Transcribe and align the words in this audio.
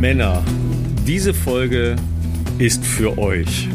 Männer, 0.00 0.44
diese 1.08 1.34
Folge 1.34 1.96
ist 2.58 2.86
für 2.86 3.18
euch. 3.18 3.68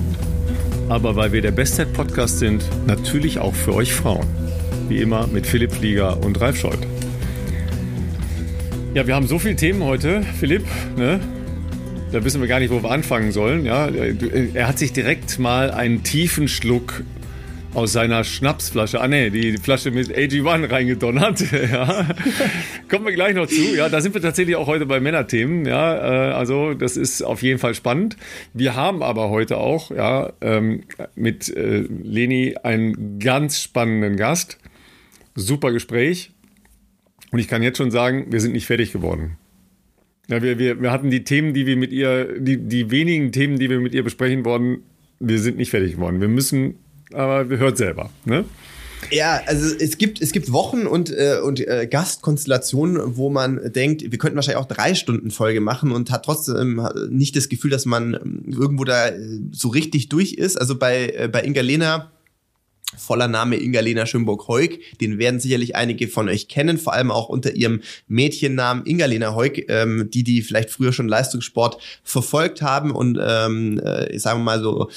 Aber 0.88 1.18
weil 1.18 1.34
wir 1.34 1.42
der 1.42 1.52
Bestzeit-Podcast 1.52 2.40
sind, 2.40 2.64
natürlich 2.88 3.40
auch 3.40 3.54
für 3.54 3.76
euch 3.76 3.94
Frauen. 3.94 4.26
Wie 4.88 5.02
immer 5.02 5.28
mit 5.28 5.46
Philipp 5.46 5.74
Flieger 5.74 6.24
und 6.24 6.40
Ralf 6.40 6.58
Scholz. 6.58 6.80
Ja, 8.94 9.06
wir 9.06 9.16
haben 9.16 9.28
so 9.28 9.38
viele 9.38 9.58
Themen 9.58 9.84
heute, 9.84 10.24
Philipp. 10.40 10.64
Ne? 10.96 11.20
Da 12.14 12.24
wissen 12.24 12.40
wir 12.40 12.48
gar 12.48 12.60
nicht, 12.60 12.72
wo 12.72 12.82
wir 12.82 12.92
anfangen 12.92 13.34
sollen. 13.34 13.66
Ja, 13.66 13.90
er 13.90 14.68
hat 14.68 14.80
sich 14.80 14.94
direkt 14.94 15.40
mal 15.40 15.72
einen 15.72 16.04
tiefen 16.04 16.48
Schluck 16.48 17.04
aus 17.74 17.94
seiner 17.94 18.24
Schnapsflasche, 18.24 19.02
ah 19.02 19.08
ne, 19.08 19.32
die 19.32 19.58
Flasche 19.58 19.92
mit 19.92 20.16
AG1 20.16 20.72
reingedonnert. 20.72 21.52
ja. 21.72 22.08
Kommen 22.90 23.06
wir 23.06 23.14
gleich 23.14 23.36
noch 23.36 23.48
zu. 23.48 23.76
Ja, 23.76 23.90
da 23.90 24.02
sind 24.02 24.14
wir 24.14 24.22
tatsächlich 24.22 24.56
auch 24.56 24.68
heute 24.68 24.86
bei 24.86 25.00
Männerthemen. 25.00 25.66
Ja, 25.66 25.96
äh, 25.96 26.34
also 26.34 26.74
das 26.74 26.98
ist 26.98 27.22
auf 27.22 27.42
jeden 27.42 27.60
Fall 27.60 27.74
spannend. 27.74 28.18
Wir 28.54 28.76
haben 28.76 29.02
aber 29.02 29.30
heute 29.30 29.58
auch 29.58 29.92
ja 29.92 30.34
ähm, 30.42 30.84
mit 31.16 31.50
äh, 31.50 31.80
Leni 31.90 32.56
einen 32.62 33.20
ganz 33.20 33.62
spannenden 33.62 34.18
Gast. 34.18 34.60
Super 35.36 35.72
Gespräch. 35.72 36.32
Und 37.32 37.40
ich 37.40 37.48
kann 37.48 37.64
jetzt 37.64 37.80
schon 37.80 37.90
sagen, 37.90 38.28
wir 38.30 38.40
sind 38.40 38.52
nicht 38.52 38.68
fertig 38.68 38.92
geworden. 38.92 39.38
Ja, 40.30 40.42
wir, 40.42 40.60
wir, 40.60 40.82
wir 40.82 40.92
hatten 40.92 41.10
die 41.10 41.24
Themen, 41.24 41.54
die 41.54 41.66
wir 41.66 41.76
mit 41.76 41.92
ihr, 41.92 42.40
die, 42.40 42.58
die 42.58 42.92
wenigen 42.92 43.32
Themen, 43.32 43.58
die 43.58 43.70
wir 43.70 43.80
mit 43.80 43.94
ihr 43.94 44.04
besprechen 44.04 44.46
wollten, 44.46 44.84
wir 45.20 45.40
sind 45.40 45.58
nicht 45.58 45.70
fertig 45.72 45.94
geworden. 45.94 46.22
Wir 46.22 46.28
müssen, 46.28 46.76
aber 47.12 47.46
hört 47.58 47.78
selber. 47.78 48.10
Ne? 48.26 48.46
Ja, 49.12 49.42
also 49.46 49.76
es 49.76 49.98
gibt, 49.98 50.22
es 50.22 50.32
gibt 50.32 50.52
Wochen 50.52 50.88
und, 50.88 51.12
äh, 51.12 51.40
und 51.44 51.60
äh, 51.60 51.88
Gastkonstellationen, 51.88 53.18
wo 53.18 53.30
man 53.30 53.60
denkt, 53.74 54.02
wir 54.10 54.18
könnten 54.18 54.36
wahrscheinlich 54.36 54.64
auch 54.64 54.68
drei 54.68 54.96
Stunden 54.96 55.32
Folge 55.32 55.60
machen 55.60 55.92
und 55.92 56.12
hat 56.12 56.26
trotzdem 56.26 56.82
nicht 57.10 57.36
das 57.36 57.50
Gefühl, 57.50 57.72
dass 57.72 57.86
man 57.86 58.14
ähm, 58.14 58.44
irgendwo 58.48 58.84
da 58.84 59.10
äh, 59.10 59.40
so 59.52 59.68
richtig 59.70 60.10
durch 60.10 60.34
ist. 60.34 60.60
Also 60.60 60.78
bei, 60.78 61.10
äh, 61.10 61.28
bei 61.32 61.44
Inga 61.44 61.62
Lena 61.62 62.13
voller 62.98 63.28
Name 63.28 63.58
Inga-Lena 63.58 64.06
Schönburg-Heuk. 64.06 64.72
Den 65.02 65.18
werden 65.18 65.40
sicherlich 65.40 65.76
einige 65.76 66.08
von 66.08 66.30
euch 66.30 66.48
kennen, 66.48 66.78
vor 66.78 66.94
allem 66.94 67.12
auch 67.12 67.30
unter 67.30 67.54
ihrem 67.54 67.82
Mädchennamen 68.08 68.86
Inga-Lena 68.86 69.36
Heuk, 69.36 69.70
ähm, 69.70 70.10
die 70.12 70.24
die 70.24 70.42
vielleicht 70.42 70.70
früher 70.70 70.94
schon 70.94 71.08
Leistungssport 71.08 71.78
verfolgt 72.04 72.62
haben 72.62 72.92
und 72.92 73.20
ähm, 73.22 73.80
äh, 73.80 74.18
sagen 74.20 74.40
wir 74.40 74.44
mal 74.44 74.62
so 74.62 74.90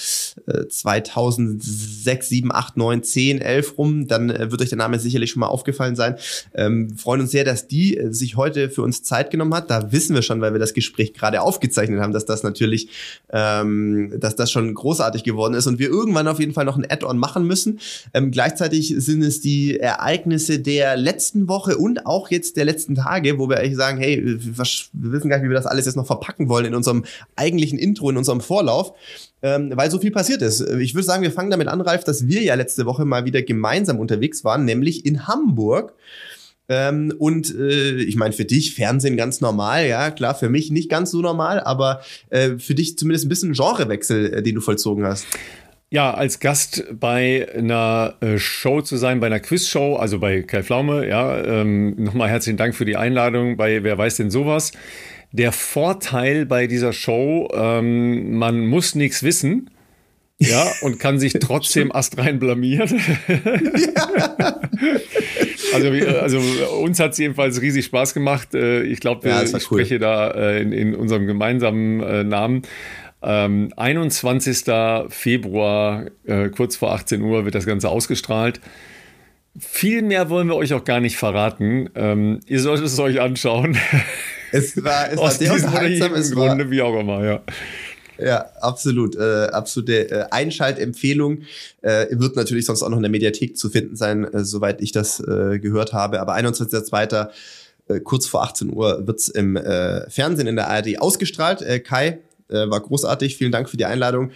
äh, 0.46 0.66
2006, 0.68 2.28
7, 2.28 2.52
8, 2.52 2.76
9, 2.76 3.02
10, 3.02 3.40
11 3.40 3.78
rum, 3.78 4.08
dann 4.08 4.30
äh, 4.30 4.50
wird 4.50 4.62
euch 4.62 4.68
der 4.68 4.78
Name 4.78 4.98
sicherlich 4.98 5.30
schon 5.30 5.40
mal 5.40 5.46
aufgefallen 5.46 5.96
sein. 5.96 6.16
Ähm, 6.54 6.96
freuen 6.96 7.20
uns 7.22 7.30
sehr, 7.30 7.44
dass 7.44 7.68
die 7.68 7.96
äh, 7.96 8.12
sich 8.12 8.36
heute 8.36 8.70
für 8.70 8.82
uns 8.82 9.02
Zeit 9.02 9.30
genommen 9.30 9.54
hat. 9.54 9.70
Da 9.70 9.92
wissen 9.92 10.14
wir 10.14 10.22
schon, 10.22 10.40
weil 10.40 10.52
wir 10.52 10.58
das 10.58 10.74
Gespräch 10.74 11.14
gerade 11.14 11.42
aufgezeichnet 11.42 12.00
haben, 12.00 12.12
dass 12.12 12.24
das 12.24 12.42
natürlich, 12.42 12.88
ähm, 13.30 14.12
dass 14.18 14.36
das 14.36 14.50
schon 14.50 14.74
großartig 14.74 15.24
geworden 15.24 15.54
ist 15.54 15.66
und 15.66 15.78
wir 15.78 15.88
irgendwann 15.88 16.28
auf 16.28 16.40
jeden 16.40 16.52
Fall 16.52 16.64
noch 16.64 16.76
ein 16.76 16.86
Add-on 16.88 17.18
machen 17.18 17.46
müssen. 17.46 17.80
Ähm, 18.14 18.30
gleichzeitig 18.30 18.94
sind 18.98 19.22
es 19.22 19.40
die 19.40 19.78
Ereignisse 19.78 20.58
der 20.58 20.96
letzten 20.96 21.48
Woche 21.48 21.76
und 21.76 22.06
auch 22.06 22.30
jetzt 22.30 22.56
der 22.56 22.64
letzten 22.64 22.94
Tage, 22.94 23.38
wo 23.38 23.48
wir 23.48 23.58
eigentlich 23.58 23.76
sagen, 23.76 23.98
hey, 23.98 24.22
wir, 24.24 24.64
wissen 24.92 25.28
gar 25.28 25.38
nicht, 25.38 25.44
wie 25.44 25.50
wir 25.50 25.56
das 25.56 25.66
alles 25.66 25.86
jetzt 25.86 25.96
noch 25.96 26.06
verpacken 26.06 26.48
wollen 26.48 26.66
in 26.66 26.74
unserem 26.74 27.04
eigentlichen 27.36 27.78
Intro, 27.78 28.10
in 28.10 28.16
unserem 28.16 28.40
Vorlauf. 28.40 28.92
Ähm, 29.42 29.70
weil 29.74 29.90
so 29.90 29.98
viel 29.98 30.10
passiert 30.10 30.42
ist. 30.42 30.60
Ich 30.60 30.94
würde 30.94 31.04
sagen, 31.04 31.22
wir 31.22 31.30
fangen 31.30 31.50
damit 31.50 31.68
an, 31.68 31.80
Ralf, 31.80 32.04
dass 32.04 32.26
wir 32.26 32.42
ja 32.42 32.54
letzte 32.54 32.86
Woche 32.86 33.04
mal 33.04 33.26
wieder 33.26 33.42
gemeinsam 33.42 33.98
unterwegs 33.98 34.44
waren, 34.44 34.64
nämlich 34.64 35.04
in 35.04 35.28
Hamburg. 35.28 35.92
Ähm, 36.68 37.14
und 37.18 37.54
äh, 37.54 37.96
ich 37.96 38.16
meine, 38.16 38.32
für 38.32 38.44
dich 38.44 38.74
Fernsehen 38.74 39.16
ganz 39.16 39.40
normal, 39.40 39.86
ja, 39.86 40.10
klar, 40.10 40.34
für 40.34 40.48
mich 40.48 40.70
nicht 40.70 40.88
ganz 40.88 41.10
so 41.12 41.20
normal, 41.20 41.60
aber 41.60 42.00
äh, 42.30 42.58
für 42.58 42.74
dich 42.74 42.98
zumindest 42.98 43.26
ein 43.26 43.28
bisschen 43.28 43.52
Genrewechsel, 43.52 44.34
äh, 44.34 44.42
den 44.42 44.56
du 44.56 44.60
vollzogen 44.60 45.04
hast. 45.04 45.26
Ja, 45.88 46.12
als 46.12 46.40
Gast 46.40 46.84
bei 46.98 47.46
einer 47.54 48.16
äh, 48.20 48.38
Show 48.38 48.80
zu 48.82 48.96
sein, 48.96 49.20
bei 49.20 49.28
einer 49.28 49.38
Quizshow, 49.38 49.94
also 49.94 50.18
bei 50.18 50.42
Kai 50.42 50.64
Pflaume, 50.64 51.06
ja, 51.06 51.40
ähm, 51.44 51.94
nochmal 51.96 52.28
herzlichen 52.28 52.56
Dank 52.56 52.74
für 52.74 52.84
die 52.84 52.96
Einladung 52.96 53.56
bei 53.56 53.84
Wer 53.84 53.96
weiß 53.96 54.16
denn 54.16 54.32
sowas. 54.32 54.72
Der 55.30 55.52
Vorteil 55.52 56.44
bei 56.44 56.66
dieser 56.66 56.92
Show, 56.92 57.48
ähm, 57.54 58.36
man 58.36 58.66
muss 58.66 58.96
nichts 58.96 59.22
wissen, 59.22 59.70
ja, 60.38 60.66
und 60.80 60.98
kann 60.98 61.20
sich 61.20 61.34
trotzdem 61.34 61.94
astrein 61.94 62.40
blamieren. 62.40 62.88
also, 65.72 65.88
also 66.20 66.40
uns 66.80 66.98
hat 66.98 67.12
es 67.12 67.18
jedenfalls 67.18 67.62
riesig 67.62 67.84
Spaß 67.84 68.12
gemacht. 68.12 68.56
Äh, 68.56 68.82
ich 68.82 68.98
glaube, 68.98 69.28
ja, 69.28 69.40
ich 69.40 69.52
cool. 69.54 69.60
spreche 69.60 70.00
da 70.00 70.32
äh, 70.32 70.62
in, 70.62 70.72
in 70.72 70.96
unserem 70.96 71.28
gemeinsamen 71.28 72.28
Namen. 72.28 72.62
Ähm, 73.26 73.72
21. 73.76 74.64
Februar, 75.08 76.06
äh, 76.24 76.48
kurz 76.50 76.76
vor 76.76 76.92
18 76.92 77.22
Uhr, 77.22 77.44
wird 77.44 77.56
das 77.56 77.66
Ganze 77.66 77.88
ausgestrahlt. 77.88 78.60
Viel 79.58 80.02
mehr 80.02 80.30
wollen 80.30 80.46
wir 80.46 80.54
euch 80.54 80.72
auch 80.74 80.84
gar 80.84 81.00
nicht 81.00 81.16
verraten. 81.16 81.90
Ähm, 81.96 82.40
ihr 82.46 82.60
solltet 82.60 82.86
es 82.86 82.98
euch 82.98 83.20
anschauen. 83.20 83.76
Es 84.52 84.82
war, 84.84 85.10
es 85.10 85.18
Aus 85.18 85.24
war 85.24 85.30
sehr 85.32 85.52
unterhaltsam. 85.54 86.14
Es 86.14 86.30
Grunde, 86.30 86.64
war, 86.64 86.70
wie 86.70 86.82
auch 86.82 87.00
immer, 87.00 87.24
ja. 87.24 87.42
Ja, 88.18 88.46
absolut. 88.60 89.16
Äh, 89.16 89.46
absolute 89.46 90.10
äh, 90.10 90.24
Einschaltempfehlung. 90.30 91.42
Äh, 91.82 92.06
wird 92.12 92.36
natürlich 92.36 92.66
sonst 92.66 92.82
auch 92.82 92.88
noch 92.90 92.96
in 92.98 93.02
der 93.02 93.10
Mediathek 93.10 93.56
zu 93.56 93.70
finden 93.70 93.96
sein, 93.96 94.24
äh, 94.24 94.44
soweit 94.44 94.80
ich 94.80 94.92
das 94.92 95.20
äh, 95.20 95.58
gehört 95.58 95.92
habe. 95.92 96.20
Aber 96.20 96.36
21.02. 96.36 97.28
Äh, 97.88 98.00
kurz 98.00 98.26
vor 98.26 98.42
18 98.42 98.72
Uhr 98.72 99.06
wird's 99.06 99.28
im 99.28 99.56
äh, 99.56 100.08
Fernsehen 100.10 100.46
in 100.46 100.56
der 100.56 100.68
ARD 100.68 101.00
ausgestrahlt. 101.00 101.62
Äh, 101.62 101.80
Kai, 101.80 102.18
äh, 102.48 102.68
war 102.68 102.80
großartig. 102.80 103.36
Vielen 103.36 103.52
Dank 103.52 103.68
für 103.68 103.76
die 103.76 103.84
Einladung. 103.84 104.32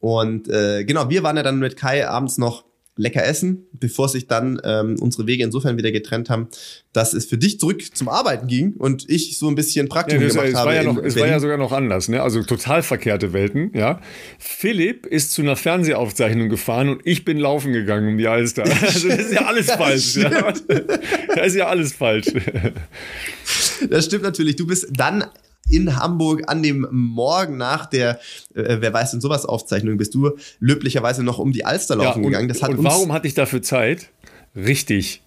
Und 0.00 0.48
äh, 0.48 0.84
genau, 0.84 1.08
wir 1.08 1.22
waren 1.22 1.36
ja 1.36 1.42
dann 1.42 1.58
mit 1.58 1.76
Kai 1.76 2.06
abends 2.06 2.38
noch 2.38 2.64
lecker 2.96 3.24
essen, 3.24 3.66
bevor 3.72 4.08
sich 4.08 4.28
dann 4.28 4.60
ähm, 4.64 4.96
unsere 5.00 5.26
Wege 5.26 5.42
insofern 5.42 5.76
wieder 5.76 5.90
getrennt 5.90 6.30
haben, 6.30 6.48
dass 6.92 7.12
es 7.12 7.26
für 7.26 7.36
dich 7.36 7.58
zurück 7.58 7.82
zum 7.94 8.08
Arbeiten 8.08 8.46
ging 8.46 8.74
und 8.74 9.08
ich 9.10 9.36
so 9.36 9.48
ein 9.48 9.56
bisschen 9.56 9.88
Praktikum 9.88 10.22
ja, 10.22 10.28
das, 10.28 10.34
gemacht 10.34 10.48
es 10.50 10.54
habe. 10.54 10.66
War 10.68 10.74
ja 10.76 10.82
noch, 10.84 10.98
es 10.98 11.16
war 11.16 11.26
ja 11.26 11.40
sogar 11.40 11.56
noch 11.56 11.72
anders, 11.72 12.08
ne? 12.08 12.22
also 12.22 12.42
total 12.42 12.82
verkehrte 12.82 13.32
Welten. 13.32 13.72
Ja, 13.74 14.00
Philipp 14.38 15.06
ist 15.06 15.32
zu 15.32 15.42
einer 15.42 15.56
Fernsehaufzeichnung 15.56 16.48
gefahren 16.48 16.88
und 16.88 17.00
ich 17.04 17.24
bin 17.24 17.38
laufen 17.38 17.72
gegangen 17.72 18.08
um 18.08 18.18
die 18.18 18.28
Alster. 18.28 18.64
Also 18.84 19.08
das 19.08 19.18
ist 19.18 19.32
ja 19.32 19.46
alles 19.46 19.66
ja, 19.66 19.76
falsch. 19.78 20.16
Ja? 20.16 20.52
Das 21.34 21.46
ist 21.46 21.56
ja 21.56 21.66
alles 21.66 21.94
falsch. 21.94 22.26
Das 23.88 24.04
stimmt 24.04 24.22
natürlich. 24.22 24.56
Du 24.56 24.66
bist 24.66 24.88
dann 24.90 25.24
in 25.68 25.96
Hamburg 25.96 26.44
an 26.46 26.62
dem 26.62 26.86
Morgen 26.90 27.56
nach 27.56 27.86
der, 27.86 28.20
äh, 28.54 28.76
wer 28.80 28.92
weiß 28.92 29.12
denn 29.12 29.20
sowas 29.20 29.44
Aufzeichnung, 29.46 29.96
bist 29.96 30.14
du 30.14 30.32
löblicherweise 30.58 31.22
noch 31.22 31.38
um 31.38 31.52
die 31.52 31.64
Alster 31.64 31.96
laufen 31.96 32.20
ja, 32.20 32.26
und, 32.26 32.32
gegangen. 32.32 32.48
Das 32.48 32.62
hat 32.62 32.70
und 32.70 32.84
warum 32.84 33.12
hatte 33.12 33.26
ich 33.26 33.34
dafür 33.34 33.62
Zeit? 33.62 34.10
Richtig. 34.54 35.22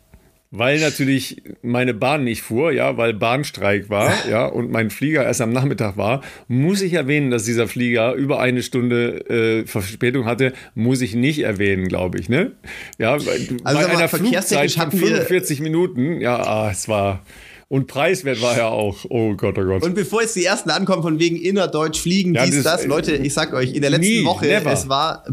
Weil 0.50 0.80
natürlich 0.80 1.44
meine 1.62 1.94
Bahn 1.94 2.24
nicht 2.24 2.42
fuhr, 2.42 2.72
ja, 2.72 2.96
weil 2.96 3.14
Bahnstreik 3.14 3.90
war, 3.90 4.14
ja, 4.30 4.46
und 4.46 4.72
mein 4.72 4.90
Flieger 4.90 5.26
erst 5.26 5.42
am 5.42 5.52
Nachmittag 5.52 5.98
war, 5.98 6.22
muss 6.48 6.82
ich 6.82 6.94
erwähnen, 6.94 7.32
dass 7.32 7.44
dieser 7.44 7.68
Flieger 7.68 8.14
über 8.14 8.40
eine 8.40 8.64
Stunde 8.64 9.30
äh, 9.30 9.68
Verspätung 9.68 10.26
hatte, 10.26 10.54
muss 10.74 11.02
ich 11.02 11.16
nicht 11.16 11.40
erwähnen, 11.40 11.90
glaube 11.90 12.20
ich, 12.20 12.30
ne? 12.30 12.54
Ja, 12.98 13.14
also 13.14 13.26
bei 13.64 13.88
einer 13.88 14.08
Flugzeit 14.08 14.72
von 14.72 14.92
45 14.92 15.60
Minuten, 15.60 16.22
ja, 16.22 16.38
ah, 16.38 16.72
es 16.72 16.88
war 16.88 17.24
und 17.70 17.88
preiswert 17.88 18.42
war 18.42 18.56
er 18.56 18.72
auch. 18.72 19.06
Oh 19.10 19.34
Gott, 19.36 19.58
oh 19.58 19.64
Gott. 19.64 19.84
Und 19.84 19.94
bevor 19.94 20.22
jetzt 20.22 20.36
die 20.36 20.46
ersten 20.46 20.70
ankommen 20.70 21.02
von 21.02 21.20
wegen 21.20 21.36
innerdeutsch 21.36 22.00
fliegen, 22.00 22.34
ja, 22.34 22.46
dies, 22.46 22.64
das, 22.64 22.78
das, 22.78 22.86
Leute, 22.86 23.14
ich 23.16 23.34
sag 23.34 23.54
euch, 23.54 23.74
in 23.74 23.82
der 23.82 23.90
letzten 23.90 24.06
nie, 24.06 24.26
Woche, 24.26 24.46
never. 24.46 24.72
es 24.72 24.88
war 24.88 25.26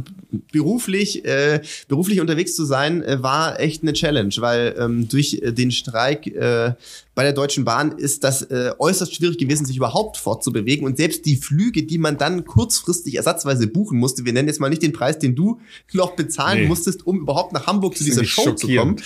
beruflich, 0.50 1.25
äh, 1.25 1.61
beruflich 1.87 2.21
unterwegs 2.21 2.56
zu 2.56 2.65
sein, 2.65 3.05
äh, 3.05 3.23
war 3.23 3.61
echt 3.61 3.83
eine 3.83 3.93
Challenge, 3.93 4.34
weil 4.39 4.75
ähm, 4.78 5.09
durch 5.09 5.41
äh, 5.43 5.53
den 5.53 5.71
Streik 5.71 6.27
äh, 6.27 6.73
bei 7.15 7.23
der 7.23 7.33
Deutschen 7.33 7.65
Bahn 7.65 7.93
ist 7.93 8.25
das 8.25 8.43
äh, 8.43 8.73
äußerst 8.79 9.15
schwierig 9.15 9.38
gewesen, 9.38 9.65
sich 9.65 9.77
überhaupt 9.77 10.17
fortzubewegen. 10.17 10.87
Und 10.87 10.97
selbst 10.97 11.25
die 11.27 11.37
Flüge, 11.37 11.85
die 11.85 11.99
man 11.99 12.19
dann 12.19 12.44
kurzfristig 12.44 13.17
ersatzweise 13.17 13.67
buchen 13.67 13.99
musste, 13.99 14.25
wir 14.25 14.33
nennen 14.33 14.49
jetzt 14.49 14.61
mal 14.61 14.69
nicht 14.69 14.83
den 14.83 14.93
Preis, 14.93 15.19
den 15.19 15.35
du 15.35 15.61
noch 15.93 16.17
bezahlen 16.17 16.62
nee. 16.62 16.69
musstest, 16.69 17.06
um 17.06 17.21
überhaupt 17.21 17.53
nach 17.53 17.67
Hamburg 17.67 17.97
zu 17.97 18.05
dieser 18.05 18.25
Show 18.25 18.53
zu 18.53 18.67
kommen, 18.69 18.97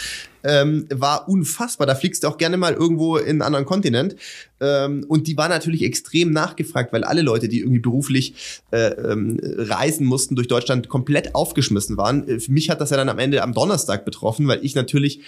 ähm, 0.44 0.86
war 0.90 1.28
unfassbar. 1.28 1.86
Da 1.86 1.94
fliegst 1.94 2.22
du 2.22 2.28
auch 2.28 2.38
gerne 2.38 2.56
mal 2.56 2.72
irgendwo 2.72 3.16
in 3.16 3.28
einen 3.28 3.42
anderen 3.42 3.64
Kontinent. 3.64 4.16
Ähm, 4.60 5.04
und 5.08 5.26
die 5.26 5.36
war 5.36 5.48
natürlich 5.48 5.82
extrem 5.82 6.30
nachgefragt, 6.30 6.92
weil 6.92 7.04
alle 7.04 7.22
Leute, 7.22 7.48
die 7.48 7.60
irgendwie 7.60 7.80
beruflich 7.80 8.62
äh, 8.70 8.88
ähm, 8.88 9.38
reisen 9.42 10.06
mussten 10.06 10.34
durch 10.34 10.48
Deutschland, 10.48 10.88
komplett 10.88 11.34
aufgeschmissen 11.34 11.96
waren. 11.96 12.26
Äh, 12.28 12.40
für 12.40 12.52
mich 12.52 12.70
hat 12.70 12.80
das 12.80 12.90
ja 12.90 12.96
dann 12.96 13.08
am 13.08 13.18
Ende 13.18 13.42
am 13.42 13.52
Donnerstag 13.52 14.04
betroffen, 14.04 14.48
weil 14.48 14.64
ich 14.64 14.74
natürlich 14.74 15.20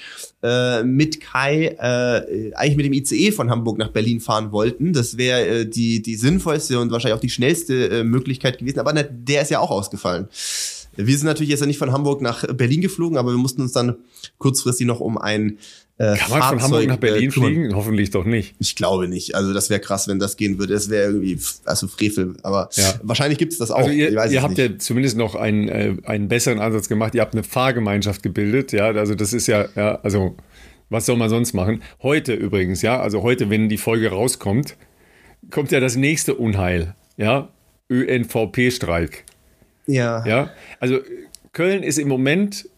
äh, 0.43 0.83
mit 0.83 1.21
Kai 1.21 1.77
äh, 1.79 2.53
eigentlich 2.71 2.77
mit 2.77 2.87
dem 2.87 3.19
ICE 3.19 3.33
von 3.33 3.51
Hamburg 3.51 3.79
nach 3.79 3.89
Berlin 3.89 4.21
fahren 4.21 4.53
wollten. 4.53 4.93
Das 4.93 5.17
wäre 5.17 5.47
äh, 5.47 5.67
die, 5.67 6.03
die 6.03 6.17
sinnvollste 6.17 6.79
und 6.79 6.91
wahrscheinlich 6.91 7.17
auch 7.17 7.21
die 7.21 7.31
schnellste 7.31 7.91
äh, 7.91 8.05
Möglichkeit 8.05 8.59
gewesen. 8.59 8.79
Aber 8.79 8.93
ne, 8.93 9.05
der 9.05 9.43
ist 9.43 9.51
ja 9.51 9.59
auch 9.59 9.71
ausgefallen. 9.71 10.29
Wir 10.97 11.17
sind 11.17 11.27
natürlich 11.27 11.51
jetzt 11.51 11.61
ja 11.61 11.67
nicht 11.67 11.79
von 11.79 11.93
Hamburg 11.93 12.21
nach 12.21 12.47
Berlin 12.55 12.81
geflogen, 12.81 13.17
aber 13.17 13.31
wir 13.31 13.39
mussten 13.39 13.63
uns 13.63 13.73
dann 13.73 13.97
kurzfristig 14.39 14.87
noch 14.87 15.01
um 15.01 15.19
ein 15.19 15.59
äh, 16.01 16.17
Kann 16.17 16.31
man 16.31 16.43
von 16.43 16.63
Hamburg 16.63 16.87
nach 16.87 16.97
Berlin 16.97 17.29
äh, 17.29 17.33
fliegen? 17.33 17.77
Hoffentlich 17.77 18.11
doch 18.11 18.25
nicht. 18.25 18.55
Ich 18.59 18.75
glaube 18.75 19.07
nicht. 19.07 19.35
Also 19.35 19.53
das 19.53 19.69
wäre 19.69 19.81
krass, 19.81 20.09
wenn 20.09 20.19
das 20.19 20.39
gehen 20.39 20.59
würde. 20.59 20.73
Das 20.73 20.89
wäre 20.89 21.09
irgendwie, 21.09 21.39
also 21.67 21.89
Frevel. 21.89 22.37
Aber 22.43 22.71
ja. 22.73 22.95
wahrscheinlich 23.03 23.39
gibt 23.39 23.53
es 23.53 23.59
das 23.59 23.71
auch. 23.71 23.81
Also 23.81 23.91
ihr, 23.91 24.11
ihr 24.11 24.43
habt 24.43 24.57
nicht. 24.57 24.71
ja 24.71 24.79
zumindest 24.79 25.19
noch 25.19 25.35
einen, 25.35 25.69
äh, 25.69 25.97
einen 26.05 26.29
besseren 26.29 26.59
Ansatz 26.59 26.89
gemacht. 26.89 27.15
Ihr 27.15 27.21
habt 27.21 27.35
eine 27.35 27.43
Fahrgemeinschaft 27.43 28.23
gebildet. 28.23 28.73
Ja, 28.73 28.87
also 28.87 29.15
das 29.15 29.35
ist 29.35 29.47
ja, 29.47 29.67
ja, 29.77 29.97
also 29.97 30.37
was 30.91 31.07
soll 31.07 31.17
man 31.17 31.31
sonst 31.31 31.55
machen? 31.55 31.83
Heute 32.03 32.35
übrigens, 32.35 32.83
ja, 32.83 33.01
also 33.01 33.23
heute, 33.23 33.49
wenn 33.49 33.69
die 33.69 33.79
Folge 33.79 34.11
rauskommt, 34.11 34.77
kommt 35.51 35.71
ja 35.71 35.81
das 35.81 35.97
nächste 35.97 36.35
Unheil. 36.35 36.95
Ja, 37.17 37.49
ÖNVP-Streik. 37.91 39.25
Ja. 39.87 40.25
Ja, 40.27 40.51
also 40.79 40.99
Köln 41.53 41.83
ist 41.83 41.99
im 41.99 42.09
Moment 42.09 42.69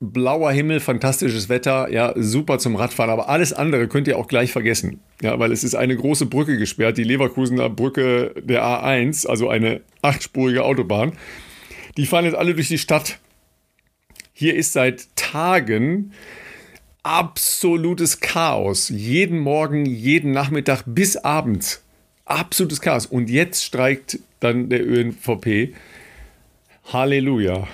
blauer 0.00 0.50
Himmel, 0.52 0.80
fantastisches 0.80 1.48
Wetter, 1.48 1.90
ja, 1.90 2.14
super 2.16 2.58
zum 2.58 2.74
Radfahren, 2.74 3.10
aber 3.10 3.28
alles 3.28 3.52
andere 3.52 3.86
könnt 3.86 4.08
ihr 4.08 4.16
auch 4.18 4.28
gleich 4.28 4.50
vergessen. 4.50 5.00
Ja, 5.20 5.38
weil 5.38 5.52
es 5.52 5.62
ist 5.62 5.74
eine 5.74 5.94
große 5.94 6.26
Brücke 6.26 6.56
gesperrt, 6.56 6.96
die 6.96 7.04
Leverkusener 7.04 7.68
Brücke 7.68 8.34
der 8.42 8.62
A1, 8.62 9.26
also 9.26 9.48
eine 9.48 9.82
achtspurige 10.00 10.64
Autobahn. 10.64 11.12
Die 11.96 12.06
fahren 12.06 12.24
jetzt 12.24 12.36
alle 12.36 12.54
durch 12.54 12.68
die 12.68 12.78
Stadt. 12.78 13.18
Hier 14.32 14.54
ist 14.54 14.72
seit 14.72 15.14
Tagen 15.16 16.12
absolutes 17.02 18.20
Chaos. 18.20 18.88
Jeden 18.88 19.38
Morgen, 19.38 19.86
jeden 19.86 20.32
Nachmittag 20.32 20.82
bis 20.86 21.16
abends. 21.16 21.82
Absolutes 22.24 22.80
Chaos. 22.80 23.06
Und 23.06 23.30
jetzt 23.30 23.64
streikt 23.64 24.18
dann 24.40 24.68
der 24.68 24.86
ÖNVP. 24.86 25.74
Halleluja. 26.92 27.68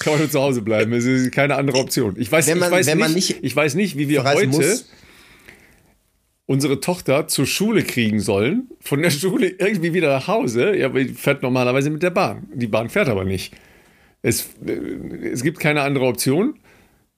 Kann 0.00 0.14
man 0.14 0.20
nur 0.20 0.30
zu 0.30 0.40
Hause 0.40 0.62
bleiben. 0.62 0.92
Es 0.92 1.04
ist 1.04 1.32
keine 1.32 1.56
andere 1.56 1.78
Option. 1.78 2.16
Ich 2.18 2.30
weiß, 2.30 2.48
man, 2.54 2.58
ich 2.58 2.70
weiß, 2.70 2.94
nicht, 2.94 3.14
nicht, 3.14 3.38
ich 3.42 3.56
weiß 3.56 3.74
nicht, 3.74 3.98
wie 3.98 4.08
wir 4.08 4.24
heute 4.24 4.46
muss. 4.48 4.90
unsere 6.46 6.80
Tochter 6.80 7.28
zur 7.28 7.46
Schule 7.46 7.82
kriegen 7.82 8.20
sollen. 8.20 8.68
Von 8.80 9.02
der 9.02 9.10
Schule 9.10 9.48
irgendwie 9.48 9.92
wieder 9.92 10.08
nach 10.08 10.26
Hause. 10.26 10.74
Ja, 10.76 10.88
die 10.88 11.08
fährt 11.08 11.42
normalerweise 11.42 11.90
mit 11.90 12.02
der 12.02 12.10
Bahn. 12.10 12.48
Die 12.54 12.66
Bahn 12.66 12.88
fährt 12.88 13.08
aber 13.08 13.24
nicht. 13.24 13.54
Es, 14.22 14.48
äh, 14.66 14.72
es 15.32 15.42
gibt 15.42 15.60
keine 15.60 15.82
andere 15.82 16.06
Option. 16.06 16.58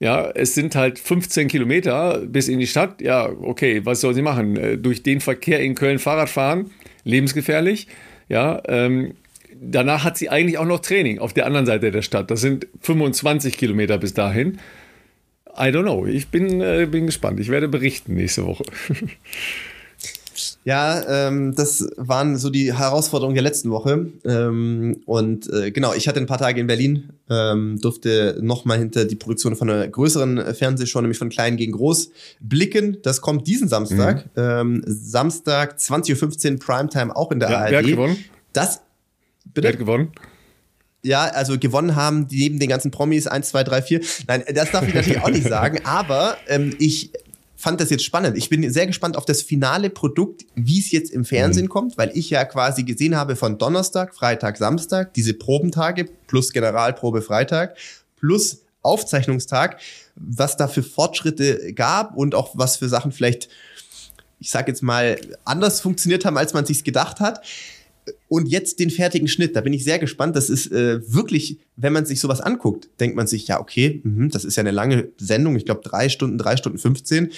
Ja, 0.03 0.33
es 0.35 0.57
sind 0.57 0.75
halt 0.75 0.99
15 0.99 1.47
Kilometer 1.47 2.23
bis 2.27 2.49
in 2.49 2.59
die 2.59 2.67
Stadt. 2.67 3.01
Ja, 3.01 3.29
okay, 3.29 3.83
was 3.85 4.01
soll 4.01 4.15
sie 4.15 4.23
machen? 4.23 4.57
Äh, 4.57 4.77
durch 4.77 5.05
den 5.05 5.21
Verkehr 5.21 5.61
in 5.61 5.77
Köln 5.77 6.01
Fahrrad 6.01 6.29
fahren, 6.29 6.73
lebensgefährlich. 7.05 7.87
Ja, 8.29 8.61
ähm, 8.67 9.15
danach 9.55 10.03
hat 10.03 10.19
sie 10.19 10.29
eigentlich 10.29 10.59
auch 10.59 10.65
noch 10.65 10.81
Training 10.81 11.21
auf 11.21 11.35
der 11.35 11.47
anderen 11.47 11.67
Seite 11.67 11.93
der 11.93 12.03
Stadt. 12.03 12.33
Das 12.33 12.41
sind 12.41 12.67
25 12.81 13.57
Kilometer 13.57 13.97
bis 13.97 14.13
dahin. 14.13 14.59
I 15.57 15.69
don't 15.69 15.83
know. 15.83 16.05
Ich 16.05 16.27
bin, 16.31 16.61
äh, 16.61 16.89
bin 16.91 17.07
gespannt. 17.07 17.39
Ich 17.39 17.49
werde 17.49 17.69
berichten 17.69 18.15
nächste 18.15 18.45
Woche. 18.45 18.65
Ja, 20.65 21.27
ähm, 21.27 21.55
das 21.55 21.89
waren 21.97 22.37
so 22.37 22.49
die 22.49 22.73
Herausforderungen 22.73 23.35
der 23.35 23.43
letzten 23.43 23.71
Woche. 23.71 24.07
Ähm, 24.25 25.01
und 25.07 25.53
äh, 25.53 25.71
genau, 25.73 25.93
ich 25.93 26.07
hatte 26.07 26.21
ein 26.21 26.27
paar 26.27 26.39
Tage 26.39 26.61
in 26.61 26.67
Berlin, 26.67 27.11
ähm, 27.29 27.81
durfte 27.81 28.39
nochmal 28.41 28.79
hinter 28.79 29.05
die 29.05 29.17
Produktion 29.17 29.57
von 29.57 29.69
einer 29.69 29.89
größeren 29.89 30.55
Fernsehshow, 30.55 31.01
nämlich 31.01 31.19
von 31.19 31.31
Klein 31.31 31.57
gegen 31.57 31.73
Groß, 31.73 32.11
blicken. 32.41 32.99
Das 33.03 33.21
kommt 33.21 33.47
diesen 33.49 33.69
Samstag. 33.69 34.27
Mhm. 34.37 34.43
Ähm, 34.43 34.83
Samstag, 34.87 35.79
20.15 35.79 36.53
Uhr, 36.53 36.59
Primetime, 36.59 37.17
auch 37.17 37.33
in 37.33 37.41
der 37.41 37.51
ja, 37.51 37.59
ARD. 37.59 37.71
Wer 37.71 37.79
hat 37.79 37.87
gewonnen? 37.87 38.17
Das 38.53 38.81
Bitte? 39.45 39.65
Wer 39.65 39.73
hat 39.73 39.79
gewonnen? 39.79 40.13
Ja, 41.05 41.25
also 41.25 41.59
gewonnen 41.59 41.97
haben 41.97 42.29
neben 42.31 42.61
den 42.61 42.69
ganzen 42.69 42.93
Promis 42.93 43.27
1, 43.27 43.49
2, 43.49 43.65
3, 43.65 43.83
4. 43.83 44.01
Nein, 44.29 44.45
das 44.55 44.71
darf 44.71 44.87
ich 44.87 44.95
natürlich 44.95 45.21
auch 45.21 45.31
nicht 45.31 45.49
sagen, 45.49 45.81
aber 45.85 46.37
ähm, 46.47 46.77
ich 46.79 47.11
fand 47.63 47.81
das 47.81 47.91
jetzt 47.91 48.05
spannend. 48.05 48.37
Ich 48.37 48.49
bin 48.49 48.69
sehr 48.73 48.89
gespannt 48.89 49.17
auf 49.17 49.25
das 49.25 49.41
finale 49.41 49.89
Produkt, 49.89 50.45
wie 50.57 50.81
es 50.81 50.91
jetzt 50.91 51.13
im 51.13 51.25
Fernsehen 51.25 51.67
mhm. 51.67 51.71
kommt, 51.71 51.97
weil 51.97 52.11
ich 52.13 52.29
ja 52.29 52.45
quasi 52.45 52.83
gesehen 52.83 53.17
habe 53.17 53.37
von 53.37 53.57
Donnerstag, 53.57 54.17
Freitag, 54.17 54.57
Samstag, 54.57 55.15
diese 55.15 55.33
Probentage 55.33 56.07
plus 56.27 56.53
Generalprobe 56.53 57.23
Freitag 57.23 57.77
plus 58.19 58.63
Aufzeichnungstag, 58.83 59.79
was 60.17 60.57
da 60.57 60.67
für 60.67 60.83
Fortschritte 60.83 61.73
gab 61.73 62.17
und 62.17 62.35
auch 62.35 62.51
was 62.55 62.79
für 62.79 62.89
Sachen 62.89 63.13
vielleicht, 63.13 63.49
ich 64.41 64.51
sag 64.51 64.67
jetzt 64.67 64.83
mal, 64.83 65.21
anders 65.45 65.81
funktioniert 65.81 66.25
haben, 66.25 66.37
als 66.37 66.55
man 66.55 66.67
sich 66.67 66.83
gedacht 66.83 67.21
hat 67.21 67.43
und 68.29 68.49
jetzt 68.49 68.79
den 68.79 68.91
fertigen 68.91 69.29
Schnitt. 69.29 69.55
Da 69.57 69.61
bin 69.61 69.73
ich 69.73 69.85
sehr 69.85 69.99
gespannt. 69.99 70.37
Das 70.37 70.51
ist 70.51 70.73
äh, 70.73 71.01
wirklich, 71.13 71.59
wenn 71.77 71.93
man 71.93 72.07
sich 72.07 72.21
sowas 72.21 72.41
anguckt, 72.41 72.89
denkt 72.99 73.17
man 73.17 73.27
sich, 73.27 73.47
ja, 73.49 73.61
okay, 73.61 74.01
mh, 74.03 74.29
das 74.33 74.45
ist 74.45 74.57
ja 74.57 74.63
eine 74.63 74.71
lange 74.71 75.09
Sendung. 75.19 75.57
Ich 75.57 75.65
glaube, 75.65 75.83
drei 75.85 76.09
Stunden, 76.09 76.39
drei 76.39 76.57
Stunden 76.57 76.79
15. 76.79 77.31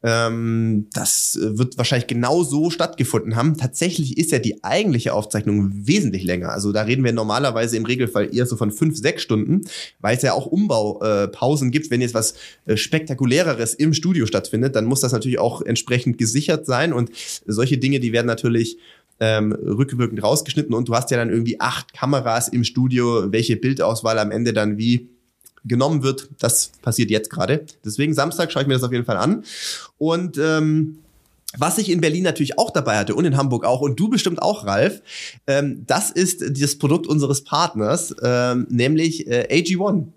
Ähm, 0.00 0.86
das 0.92 1.36
wird 1.40 1.76
wahrscheinlich 1.76 2.06
genau 2.06 2.44
so 2.44 2.70
stattgefunden 2.70 3.34
haben. 3.34 3.56
Tatsächlich 3.56 4.16
ist 4.16 4.30
ja 4.30 4.38
die 4.38 4.62
eigentliche 4.62 5.12
Aufzeichnung 5.12 5.72
wesentlich 5.74 6.22
länger. 6.22 6.50
Also 6.50 6.70
da 6.70 6.82
reden 6.82 7.02
wir 7.02 7.12
normalerweise 7.12 7.76
im 7.76 7.84
Regelfall 7.84 8.32
eher 8.32 8.46
so 8.46 8.56
von 8.56 8.70
fünf, 8.70 8.96
sechs 8.96 9.22
Stunden, 9.22 9.62
weil 10.00 10.16
es 10.16 10.22
ja 10.22 10.34
auch 10.34 10.46
Umbaupausen 10.46 11.68
äh, 11.68 11.70
gibt. 11.72 11.90
Wenn 11.90 12.00
jetzt 12.00 12.14
was 12.14 12.34
äh, 12.64 12.76
Spektakuläreres 12.76 13.74
im 13.74 13.92
Studio 13.92 14.26
stattfindet, 14.26 14.76
dann 14.76 14.84
muss 14.84 15.00
das 15.00 15.12
natürlich 15.12 15.40
auch 15.40 15.62
entsprechend 15.62 16.16
gesichert 16.16 16.64
sein. 16.64 16.92
Und 16.92 17.10
solche 17.46 17.78
Dinge, 17.78 17.98
die 17.98 18.12
werden 18.12 18.26
natürlich 18.26 18.78
ähm, 19.20 19.52
rückwirkend 19.52 20.22
rausgeschnitten 20.22 20.74
und 20.74 20.88
du 20.88 20.94
hast 20.94 21.10
ja 21.10 21.16
dann 21.16 21.30
irgendwie 21.30 21.60
acht 21.60 21.92
Kameras 21.92 22.48
im 22.48 22.64
Studio, 22.64 23.32
welche 23.32 23.56
Bildauswahl 23.56 24.18
am 24.18 24.30
Ende 24.30 24.52
dann 24.52 24.78
wie 24.78 25.08
genommen 25.64 26.02
wird. 26.02 26.28
Das 26.38 26.72
passiert 26.82 27.10
jetzt 27.10 27.30
gerade. 27.30 27.66
Deswegen 27.84 28.14
Samstag 28.14 28.52
schaue 28.52 28.62
ich 28.62 28.68
mir 28.68 28.74
das 28.74 28.82
auf 28.82 28.92
jeden 28.92 29.04
Fall 29.04 29.16
an. 29.16 29.44
Und 29.98 30.38
ähm, 30.38 30.98
was 31.56 31.78
ich 31.78 31.90
in 31.90 32.00
Berlin 32.00 32.24
natürlich 32.24 32.58
auch 32.58 32.70
dabei 32.70 32.98
hatte 32.98 33.14
und 33.14 33.24
in 33.24 33.36
Hamburg 33.36 33.64
auch 33.64 33.80
und 33.80 33.98
du 33.98 34.08
bestimmt 34.08 34.42
auch, 34.42 34.66
Ralf, 34.66 35.02
ähm, 35.46 35.84
das 35.86 36.10
ist 36.10 36.44
das 36.60 36.76
Produkt 36.76 37.06
unseres 37.06 37.42
Partners, 37.42 38.14
ähm, 38.22 38.66
nämlich 38.68 39.26
äh, 39.26 39.48
AG1. 39.50 40.08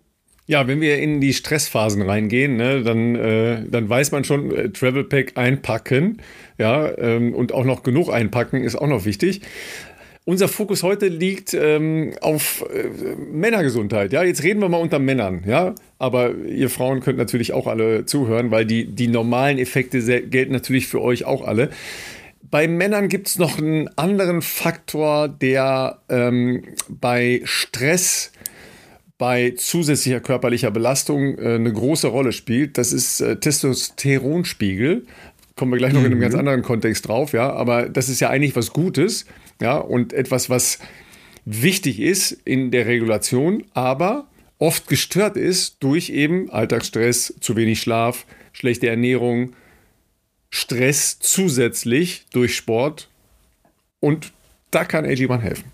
Ja, 0.51 0.68
wenn 0.68 0.81
wir 0.81 1.00
in 1.00 1.21
die 1.21 1.31
Stressphasen 1.31 2.01
reingehen, 2.01 2.57
ne, 2.57 2.83
dann, 2.83 3.15
äh, 3.15 3.63
dann 3.69 3.88
weiß 3.88 4.12
man 4.12 4.25
schon, 4.25 4.53
äh, 4.53 4.69
Travel 4.69 5.06
Pack 5.06 5.38
einpacken, 5.38 6.18
ja, 6.57 6.92
ähm, 6.98 7.33
und 7.33 7.53
auch 7.53 7.63
noch 7.63 7.83
genug 7.83 8.12
einpacken 8.12 8.62
ist 8.62 8.75
auch 8.75 8.88
noch 8.88 9.06
wichtig. 9.06 9.39
Unser 10.25 10.50
Fokus 10.50 10.83
heute 10.83 11.07
liegt 11.07 11.53
ähm, 11.53 12.12
auf 12.19 12.65
äh, 12.69 12.83
Männergesundheit. 13.31 14.12
Ja, 14.12 14.24
jetzt 14.24 14.44
reden 14.44 14.59
wir 14.59 14.68
mal 14.68 14.81
unter 14.81 15.00
Männern. 15.00 15.45
Ja, 15.48 15.74
aber 16.00 16.36
ihr 16.36 16.69
Frauen 16.69 17.00
könnt 17.00 17.18
natürlich 17.18 17.53
auch 17.53 17.68
alle 17.68 18.03
zuhören, 18.03 18.51
weil 18.51 18.65
die, 18.65 18.88
die 18.88 19.07
normalen 19.07 19.57
Effekte 19.57 20.01
gelten 20.24 20.51
natürlich 20.51 20.86
für 20.86 21.01
euch 21.01 21.24
auch 21.24 21.48
alle. 21.48 21.69
Bei 22.44 22.67
Männern 22.67 23.08
gibt 23.08 23.27
es 23.27 23.39
noch 23.39 23.58
einen 23.58 23.88
anderen 23.98 24.41
Faktor, 24.41 25.29
der 25.29 26.00
ähm, 26.10 26.63
bei 26.89 27.39
Stress 27.46 28.34
bei 29.22 29.54
zusätzlicher 29.56 30.20
körperlicher 30.20 30.72
Belastung 30.72 31.38
äh, 31.38 31.54
eine 31.54 31.72
große 31.72 32.08
Rolle 32.08 32.32
spielt. 32.32 32.80
Das 32.80 32.92
ist 32.92 33.22
äh, 33.22 33.36
Testosteronspiegel. 33.40 35.06
Kommen 35.56 35.72
wir 35.72 35.78
gleich 35.78 35.94
noch 35.94 36.00
mhm. 36.00 36.08
in 36.08 36.12
einem 36.13 36.18
mhm. 36.18 36.24
ganz 36.24 36.34
anderen 36.34 36.62
Kontext 36.63 37.08
drauf, 37.08 37.32
ja. 37.32 37.54
Aber 37.54 37.88
das 37.88 38.10
ist 38.10 38.20
ja 38.20 38.32
eigentlich 38.32 38.56
was 38.56 38.74
Gutes, 38.74 39.28
ja, 39.62 39.78
und 39.78 40.12
etwas, 40.12 40.50
was 40.50 40.80
wichtig 41.46 42.00
ist 42.00 42.32
in 42.32 42.72
der 42.72 42.88
Regulation, 42.88 43.63
aber 43.75 44.28
oft 44.58 44.88
gestört 44.88 45.38
ist 45.38 45.84
durch 45.84 46.10
eben 46.10 46.50
Alltagsstress, 46.50 47.36
zu 47.40 47.56
wenig 47.56 47.80
Schlaf, 47.80 48.25
schlechte 48.54 48.88
Ernährung, 48.88 49.54
Stress 50.50 51.20
zusätzlich 51.20 52.25
durch 52.34 52.56
Sport. 52.56 53.08
Und 54.00 54.34
da 54.72 54.84
kann 54.84 55.06
AG1 55.06 55.42
helfen. 55.42 55.72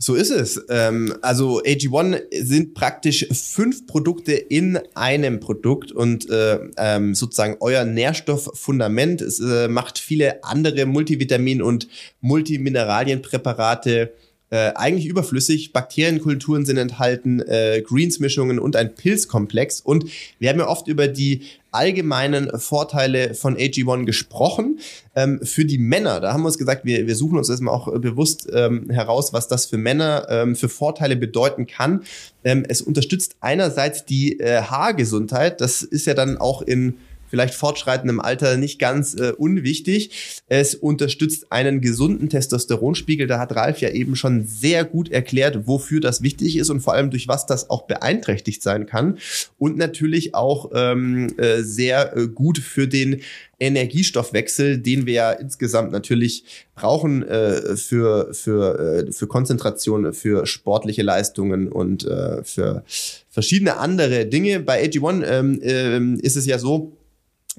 So 0.00 0.14
ist 0.14 0.30
es. 0.30 0.64
Ähm, 0.68 1.12
also 1.22 1.60
AG1 1.60 2.22
sind 2.30 2.74
praktisch 2.74 3.26
fünf 3.32 3.88
Produkte 3.88 4.32
in 4.32 4.78
einem 4.94 5.40
Produkt 5.40 5.90
und 5.90 6.30
äh, 6.30 6.60
ähm, 6.76 7.16
sozusagen 7.16 7.56
euer 7.58 7.84
Nährstofffundament. 7.84 9.20
Es 9.20 9.40
äh, 9.40 9.66
macht 9.66 9.98
viele 9.98 10.44
andere 10.44 10.82
Multivitamin- 10.86 11.62
und 11.62 11.88
Multimineralienpräparate 12.20 14.12
äh, 14.50 14.72
eigentlich 14.76 15.06
überflüssig. 15.06 15.72
Bakterienkulturen 15.72 16.64
sind 16.64 16.78
enthalten, 16.78 17.40
äh, 17.40 17.82
Greens-Mischungen 17.84 18.58
und 18.60 18.76
ein 18.76 18.94
Pilzkomplex. 18.94 19.80
Und 19.80 20.06
wir 20.38 20.48
haben 20.48 20.60
ja 20.60 20.68
oft 20.68 20.86
über 20.86 21.08
die 21.08 21.42
allgemeinen 21.70 22.50
Vorteile 22.58 23.34
von 23.34 23.56
AG1 23.56 24.04
gesprochen. 24.04 24.78
Ähm, 25.14 25.40
für 25.42 25.64
die 25.64 25.78
Männer, 25.78 26.20
da 26.20 26.32
haben 26.32 26.42
wir 26.42 26.46
uns 26.46 26.58
gesagt, 26.58 26.84
wir, 26.84 27.06
wir 27.06 27.16
suchen 27.16 27.38
uns 27.38 27.48
erstmal 27.48 27.74
auch 27.74 27.92
bewusst 27.98 28.48
ähm, 28.52 28.90
heraus, 28.90 29.32
was 29.32 29.48
das 29.48 29.66
für 29.66 29.78
Männer 29.78 30.26
ähm, 30.28 30.56
für 30.56 30.68
Vorteile 30.68 31.16
bedeuten 31.16 31.66
kann. 31.66 32.04
Ähm, 32.44 32.64
es 32.68 32.80
unterstützt 32.80 33.36
einerseits 33.40 34.04
die 34.04 34.40
äh, 34.40 34.62
Haargesundheit. 34.62 35.60
Das 35.60 35.82
ist 35.82 36.06
ja 36.06 36.14
dann 36.14 36.38
auch 36.38 36.62
in 36.62 36.98
vielleicht 37.28 37.54
fortschreitendem 37.54 38.20
Alter 38.20 38.56
nicht 38.56 38.78
ganz 38.78 39.14
äh, 39.14 39.32
unwichtig. 39.36 40.42
Es 40.48 40.74
unterstützt 40.74 41.52
einen 41.52 41.80
gesunden 41.80 42.28
Testosteronspiegel. 42.28 43.26
Da 43.26 43.38
hat 43.38 43.54
Ralf 43.54 43.80
ja 43.80 43.90
eben 43.90 44.16
schon 44.16 44.46
sehr 44.46 44.84
gut 44.84 45.10
erklärt, 45.10 45.66
wofür 45.66 46.00
das 46.00 46.22
wichtig 46.22 46.56
ist 46.56 46.70
und 46.70 46.80
vor 46.80 46.94
allem 46.94 47.10
durch 47.10 47.28
was 47.28 47.46
das 47.46 47.70
auch 47.70 47.82
beeinträchtigt 47.86 48.62
sein 48.62 48.86
kann. 48.86 49.18
Und 49.58 49.76
natürlich 49.76 50.34
auch 50.34 50.70
ähm, 50.74 51.34
äh, 51.38 51.62
sehr 51.62 52.16
äh, 52.16 52.28
gut 52.28 52.58
für 52.58 52.88
den 52.88 53.20
Energiestoffwechsel, 53.60 54.78
den 54.78 55.06
wir 55.06 55.14
ja 55.14 55.32
insgesamt 55.32 55.90
natürlich 55.90 56.44
brauchen 56.74 57.26
äh, 57.26 57.76
für, 57.76 58.32
für, 58.32 58.78
äh, 59.08 59.12
für 59.12 59.26
Konzentration, 59.26 60.12
für 60.12 60.46
sportliche 60.46 61.02
Leistungen 61.02 61.68
und 61.68 62.06
äh, 62.06 62.44
für 62.44 62.84
verschiedene 63.28 63.78
andere 63.78 64.26
Dinge. 64.26 64.60
Bei 64.60 64.82
AG1 64.84 65.24
ähm, 65.26 65.60
äh, 65.60 66.24
ist 66.24 66.36
es 66.36 66.46
ja 66.46 66.58
so, 66.58 66.92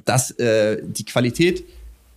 dass 0.06 0.32
äh, 0.32 0.82
die 0.84 1.06
Qualität 1.06 1.64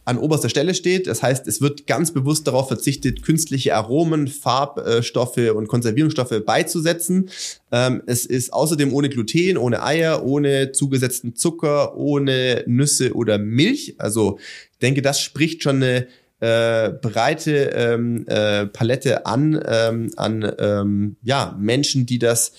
an 0.05 0.19
oberster 0.19 0.49
Stelle 0.49 0.75
steht. 0.75 1.07
Das 1.07 1.23
heißt, 1.23 1.47
es 1.47 1.61
wird 1.61 1.87
ganz 1.87 2.12
bewusst 2.12 2.47
darauf 2.47 2.69
verzichtet, 2.69 3.23
künstliche 3.23 3.75
Aromen, 3.77 4.27
Farbstoffe 4.27 5.53
und 5.55 5.69
Konservierungsstoffe 5.69 6.43
beizusetzen. 6.45 7.31
Ähm, 7.71 8.03
es 8.07 8.27
ist 8.27 8.53
außerdem 8.53 8.93
ohne 8.93 9.09
Gluten, 9.09 9.57
ohne 9.57 9.83
Eier, 9.83 10.25
ohne 10.25 10.73
zugesetzten 10.73 11.37
Zucker, 11.37 11.97
ohne 11.97 12.65
Nüsse 12.67 13.15
oder 13.15 13.39
Milch. 13.39 13.95
Also 13.99 14.39
ich 14.73 14.79
denke, 14.79 15.03
das 15.03 15.21
spricht 15.21 15.62
schon 15.62 15.77
eine 15.77 16.09
äh, 16.41 16.91
breite 16.91 17.71
ähm, 17.73 18.25
äh, 18.27 18.67
Palette 18.67 19.27
an, 19.27 19.62
ähm, 19.65 20.11
an 20.17 20.53
ähm, 20.59 21.17
ja, 21.23 21.57
Menschen, 21.61 22.07
die 22.07 22.19
das 22.19 22.53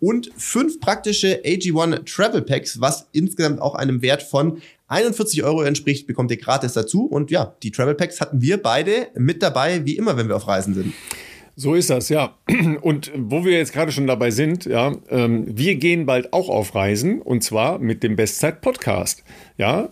und 0.00 0.30
fünf 0.36 0.80
praktische 0.80 1.42
AG1 1.44 2.04
Travel 2.04 2.42
Packs, 2.42 2.80
was 2.80 3.08
insgesamt 3.12 3.60
auch 3.60 3.74
einem 3.74 4.02
Wert 4.02 4.22
von 4.22 4.60
41 4.88 5.42
Euro 5.42 5.62
entspricht, 5.62 6.06
bekommt 6.06 6.30
ihr 6.30 6.36
gratis 6.36 6.74
dazu. 6.74 7.06
Und 7.06 7.30
ja, 7.30 7.56
die 7.62 7.70
Travel 7.70 7.94
Packs 7.94 8.20
hatten 8.20 8.40
wir 8.40 8.62
beide 8.62 9.08
mit 9.14 9.42
dabei, 9.42 9.84
wie 9.84 9.96
immer, 9.96 10.16
wenn 10.16 10.28
wir 10.28 10.36
auf 10.36 10.46
Reisen 10.46 10.74
sind. 10.74 10.92
So 11.58 11.74
ist 11.74 11.88
das, 11.88 12.10
ja. 12.10 12.36
Und 12.82 13.10
wo 13.16 13.44
wir 13.44 13.52
jetzt 13.52 13.72
gerade 13.72 13.90
schon 13.90 14.06
dabei 14.06 14.30
sind, 14.30 14.66
ja, 14.66 14.94
ähm, 15.08 15.46
wir 15.48 15.76
gehen 15.76 16.04
bald 16.04 16.32
auch 16.34 16.50
auf 16.50 16.74
Reisen 16.74 17.22
und 17.22 17.42
zwar 17.42 17.78
mit 17.78 18.02
dem 18.02 18.14
Bestzeit-Podcast. 18.14 19.24
Ja, 19.56 19.88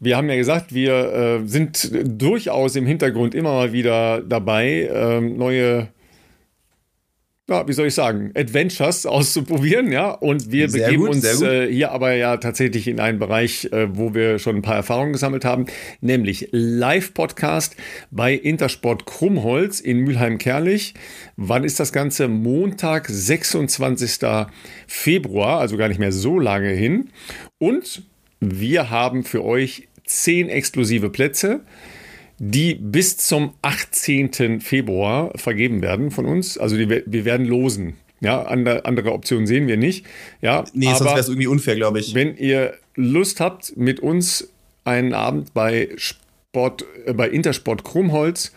wir 0.00 0.16
haben 0.16 0.28
ja 0.28 0.36
gesagt, 0.36 0.74
wir 0.74 1.12
äh, 1.42 1.46
sind 1.46 1.90
durchaus 2.04 2.74
im 2.76 2.86
Hintergrund 2.86 3.34
immer 3.34 3.52
mal 3.52 3.72
wieder 3.72 4.22
dabei, 4.22 4.88
äh, 4.92 5.20
neue 5.20 5.88
ja, 7.48 7.68
wie 7.68 7.74
soll 7.74 7.88
ich 7.88 7.94
sagen, 7.94 8.32
Adventures 8.34 9.04
auszuprobieren, 9.04 9.92
ja. 9.92 10.10
Und 10.10 10.50
wir 10.50 10.70
sehr 10.70 10.86
begeben 10.86 11.04
gut, 11.04 11.14
uns 11.16 11.42
äh, 11.42 11.70
hier 11.70 11.92
aber 11.92 12.14
ja 12.14 12.38
tatsächlich 12.38 12.88
in 12.88 13.00
einen 13.00 13.18
Bereich, 13.18 13.66
äh, 13.70 13.96
wo 13.96 14.14
wir 14.14 14.38
schon 14.38 14.56
ein 14.56 14.62
paar 14.62 14.76
Erfahrungen 14.76 15.12
gesammelt 15.12 15.44
haben, 15.44 15.66
nämlich 16.00 16.48
Live-Podcast 16.52 17.76
bei 18.10 18.32
Intersport 18.32 19.04
Krummholz 19.04 19.80
in 19.80 19.98
Mülheim-Kerlich. 19.98 20.94
Wann 21.36 21.64
ist 21.64 21.80
das 21.80 21.92
Ganze? 21.92 22.28
Montag, 22.28 23.08
26. 23.08 24.20
Februar, 24.86 25.60
also 25.60 25.76
gar 25.76 25.88
nicht 25.88 26.00
mehr 26.00 26.12
so 26.12 26.38
lange 26.38 26.70
hin. 26.70 27.10
Und 27.58 28.04
wir 28.40 28.88
haben 28.88 29.22
für 29.22 29.44
euch 29.44 29.88
zehn 30.06 30.48
exklusive 30.48 31.10
Plätze 31.10 31.60
die 32.46 32.74
bis 32.74 33.16
zum 33.16 33.54
18. 33.62 34.60
Februar 34.60 35.32
vergeben 35.36 35.80
werden 35.80 36.10
von 36.10 36.26
uns. 36.26 36.58
Also 36.58 36.76
die, 36.76 36.88
wir 36.88 37.24
werden 37.24 37.46
losen. 37.46 37.94
Ja, 38.20 38.42
andere, 38.42 38.84
andere 38.84 39.12
Optionen 39.12 39.46
sehen 39.46 39.66
wir 39.66 39.78
nicht. 39.78 40.04
Ja, 40.42 40.64
nee, 40.74 40.86
sonst 40.86 41.04
wäre 41.04 41.18
es 41.20 41.28
irgendwie 41.28 41.46
unfair, 41.46 41.74
glaube 41.74 42.00
ich. 42.00 42.14
Wenn 42.14 42.36
ihr 42.36 42.74
Lust 42.96 43.40
habt, 43.40 43.76
mit 43.76 44.00
uns 44.00 44.50
einen 44.84 45.14
Abend 45.14 45.54
bei 45.54 45.88
Sport, 45.96 46.84
äh, 47.06 47.14
bei 47.14 47.28
Intersport 47.28 47.82
Krummholz 47.82 48.52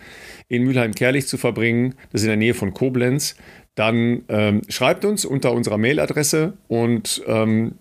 in 0.49 0.63
Mülheim-Kerlich 0.63 1.27
zu 1.27 1.37
verbringen, 1.37 1.95
das 2.11 2.21
ist 2.21 2.25
in 2.25 2.29
der 2.29 2.37
Nähe 2.37 2.53
von 2.53 2.73
Koblenz, 2.73 3.35
dann 3.75 4.23
ähm, 4.27 4.61
schreibt 4.67 5.05
uns 5.05 5.23
unter 5.23 5.53
unserer 5.53 5.77
Mailadresse 5.77 6.53
und 6.67 7.23
ähm, 7.27 7.75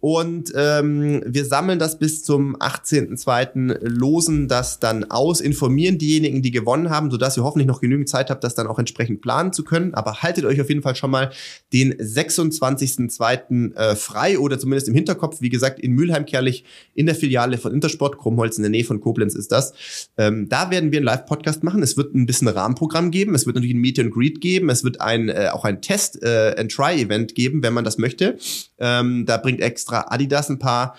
Und 0.02 0.52
ähm, 0.56 1.22
wir 1.24 1.44
sammeln 1.44 1.78
das 1.78 1.96
bis 1.96 2.24
zum 2.24 2.56
18.02. 2.56 3.86
losen 3.86 4.48
das 4.48 4.80
dann 4.80 5.08
aus, 5.12 5.40
informieren 5.40 5.96
diejenigen, 5.96 6.42
die 6.42 6.50
gewonnen 6.50 6.90
haben, 6.90 7.08
sodass 7.12 7.36
ihr 7.36 7.44
hoffentlich 7.44 7.68
noch 7.68 7.80
genügend 7.80 8.08
Zeit 8.08 8.28
habt, 8.28 8.42
das 8.42 8.56
dann 8.56 8.66
auch 8.66 8.80
entsprechend 8.80 9.20
planen 9.20 9.52
zu 9.52 9.62
können. 9.62 9.94
Aber 9.94 10.20
haltet 10.20 10.44
euch 10.44 10.60
auf 10.60 10.68
jeden 10.68 10.82
Fall 10.82 10.96
schon 10.96 11.12
mal 11.12 11.30
den 11.72 11.94
26.02. 11.94 13.76
Äh, 13.76 13.94
frei 13.94 14.40
oder 14.40 14.58
zumindest 14.58 14.88
im 14.88 14.94
Hinterkopf. 14.94 15.40
Wie 15.40 15.50
gesagt, 15.50 15.78
in 15.78 15.92
Mülheim-Kerlich 15.92 16.64
in 16.94 17.06
der 17.06 17.14
Filiale 17.14 17.56
von 17.56 17.72
Intersport, 17.72 18.18
Krummholz 18.18 18.56
in 18.56 18.64
der 18.64 18.70
Nähe 18.70 18.82
von 18.82 19.00
Koblenz 19.00 19.36
ist 19.36 19.52
das. 19.52 20.08
Ähm, 20.18 20.48
da 20.48 20.72
werden 20.72 20.90
wir 20.90 20.98
einen 20.98 21.06
Live-Podcast 21.06 21.62
machen. 21.62 21.80
Es 21.80 21.96
wird 21.96 22.12
ein 22.12 22.26
bisschen 22.26 22.48
Rahmenprogramm 22.48 23.12
geben. 23.12 23.36
Es 23.36 23.46
wird 23.46 23.54
natürlich 23.54 23.76
ein 23.76 23.80
Meet 23.80 24.00
and 24.00 24.12
Greet 24.12 24.40
geben. 24.40 24.68
Es 24.68 24.82
wird 24.82 25.00
ein, 25.00 25.28
äh, 25.28 25.50
auch 25.52 25.64
ein 25.64 25.80
Test 25.80 26.20
äh, 26.24 26.56
and 26.58 26.72
Try-Event 26.72 27.36
geben, 27.36 27.62
wenn 27.62 27.72
man 27.72 27.84
das 27.84 27.98
möchte. 27.98 28.36
Ähm, 28.80 29.26
da 29.26 29.36
bringt 29.36 29.60
extra 29.60 29.91
extra 29.92 30.06
Adidas 30.08 30.48
ein 30.48 30.58
paar 30.58 30.96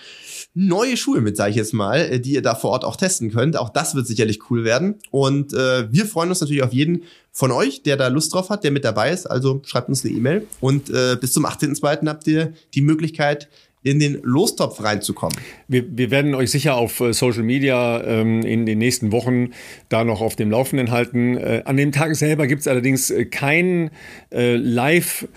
neue 0.54 0.96
Schuhe 0.96 1.20
mit, 1.20 1.36
sage 1.36 1.50
ich 1.50 1.56
jetzt 1.56 1.74
mal, 1.74 1.98
äh, 1.98 2.20
die 2.20 2.32
ihr 2.32 2.42
da 2.42 2.54
vor 2.54 2.70
Ort 2.70 2.84
auch 2.84 2.96
testen 2.96 3.32
könnt. 3.32 3.56
Auch 3.56 3.70
das 3.70 3.94
wird 3.94 4.06
sicherlich 4.06 4.50
cool 4.50 4.64
werden. 4.64 4.96
Und 5.10 5.52
äh, 5.52 5.92
wir 5.92 6.06
freuen 6.06 6.28
uns 6.28 6.40
natürlich 6.40 6.62
auf 6.62 6.72
jeden 6.72 7.02
von 7.32 7.50
euch, 7.50 7.82
der 7.82 7.96
da 7.96 8.08
Lust 8.08 8.32
drauf 8.32 8.50
hat, 8.50 8.62
der 8.62 8.70
mit 8.70 8.84
dabei 8.84 9.10
ist. 9.10 9.26
Also 9.26 9.60
schreibt 9.64 9.88
uns 9.88 10.04
eine 10.04 10.14
E-Mail. 10.14 10.46
Und 10.60 10.90
äh, 10.90 11.16
bis 11.20 11.32
zum 11.32 11.44
18.02. 11.44 12.08
habt 12.08 12.26
ihr 12.26 12.52
die 12.74 12.82
Möglichkeit, 12.82 13.48
in 13.82 13.98
den 13.98 14.18
Lostopf 14.22 14.82
reinzukommen. 14.82 15.36
Wir, 15.68 15.84
wir 15.94 16.10
werden 16.10 16.34
euch 16.34 16.50
sicher 16.50 16.76
auf 16.76 17.00
äh, 17.00 17.12
Social 17.12 17.42
Media 17.42 18.02
ähm, 18.02 18.40
in 18.40 18.64
den 18.64 18.78
nächsten 18.78 19.12
Wochen 19.12 19.50
da 19.90 20.04
noch 20.04 20.22
auf 20.22 20.36
dem 20.36 20.50
Laufenden 20.50 20.90
halten. 20.90 21.36
Äh, 21.36 21.62
an 21.66 21.76
dem 21.76 21.92
Tag 21.92 22.16
selber 22.16 22.46
gibt 22.46 22.62
es 22.62 22.68
allerdings 22.68 23.10
äh, 23.10 23.26
kein 23.26 23.90
äh, 24.32 24.56
Live- 24.56 25.28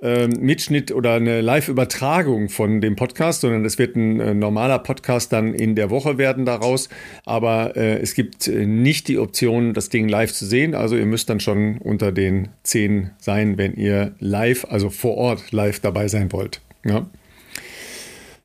äh, 0.00 0.28
Mitschnitt 0.28 0.92
oder 0.92 1.14
eine 1.14 1.40
Live-Übertragung 1.40 2.48
von 2.48 2.80
dem 2.80 2.96
Podcast, 2.96 3.40
sondern 3.40 3.64
es 3.64 3.78
wird 3.78 3.96
ein 3.96 4.20
äh, 4.20 4.34
normaler 4.34 4.78
Podcast 4.78 5.32
dann 5.32 5.54
in 5.54 5.74
der 5.74 5.90
Woche 5.90 6.18
werden 6.18 6.44
daraus. 6.44 6.88
Aber 7.24 7.76
äh, 7.76 7.98
es 7.98 8.14
gibt 8.14 8.46
äh, 8.46 8.66
nicht 8.66 9.08
die 9.08 9.18
Option, 9.18 9.74
das 9.74 9.88
Ding 9.88 10.08
live 10.08 10.32
zu 10.32 10.46
sehen. 10.46 10.74
Also 10.74 10.96
ihr 10.96 11.06
müsst 11.06 11.28
dann 11.30 11.40
schon 11.40 11.78
unter 11.78 12.12
den 12.12 12.48
zehn 12.62 13.10
sein, 13.18 13.58
wenn 13.58 13.74
ihr 13.74 14.14
live, 14.20 14.66
also 14.70 14.90
vor 14.90 15.16
Ort 15.16 15.50
live 15.52 15.80
dabei 15.80 16.08
sein 16.08 16.32
wollt. 16.32 16.60
Ja. 16.84 17.06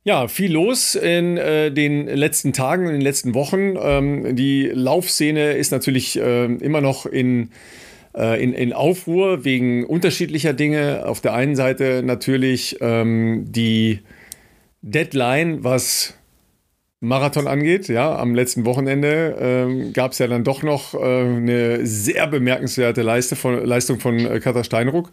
Ja, 0.05 0.27
viel 0.27 0.51
los 0.51 0.95
in 0.95 1.37
äh, 1.37 1.71
den 1.71 2.07
letzten 2.07 2.51
Tagen, 2.51 2.87
in 2.87 2.91
den 2.91 3.01
letzten 3.01 3.33
Wochen. 3.35 3.75
Ähm, 3.79 4.35
die 4.35 4.69
Laufszene 4.73 5.53
ist 5.53 5.71
natürlich 5.71 6.19
äh, 6.19 6.45
immer 6.45 6.81
noch 6.81 7.05
in, 7.05 7.51
äh, 8.15 8.41
in, 8.43 8.53
in 8.53 8.73
Aufruhr 8.73 9.45
wegen 9.45 9.85
unterschiedlicher 9.85 10.53
Dinge. 10.53 11.05
Auf 11.05 11.21
der 11.21 11.33
einen 11.33 11.55
Seite 11.55 12.01
natürlich 12.03 12.77
ähm, 12.81 13.45
die 13.47 13.99
Deadline, 14.81 15.63
was 15.63 16.15
Marathon 16.99 17.47
angeht. 17.47 17.89
Ja, 17.89 18.17
am 18.17 18.33
letzten 18.33 18.65
Wochenende 18.65 19.35
ähm, 19.39 19.93
gab 19.93 20.13
es 20.13 20.19
ja 20.19 20.27
dann 20.27 20.43
doch 20.43 20.63
noch 20.63 20.93
äh, 20.93 20.97
eine 20.99 21.85
sehr 21.85 22.27
bemerkenswerte 22.27 23.01
Leiste 23.01 23.35
von, 23.35 23.63
Leistung 23.65 23.99
von 23.99 24.19
äh, 24.19 24.39
Katha 24.39 24.63
Steinruck 24.63 25.11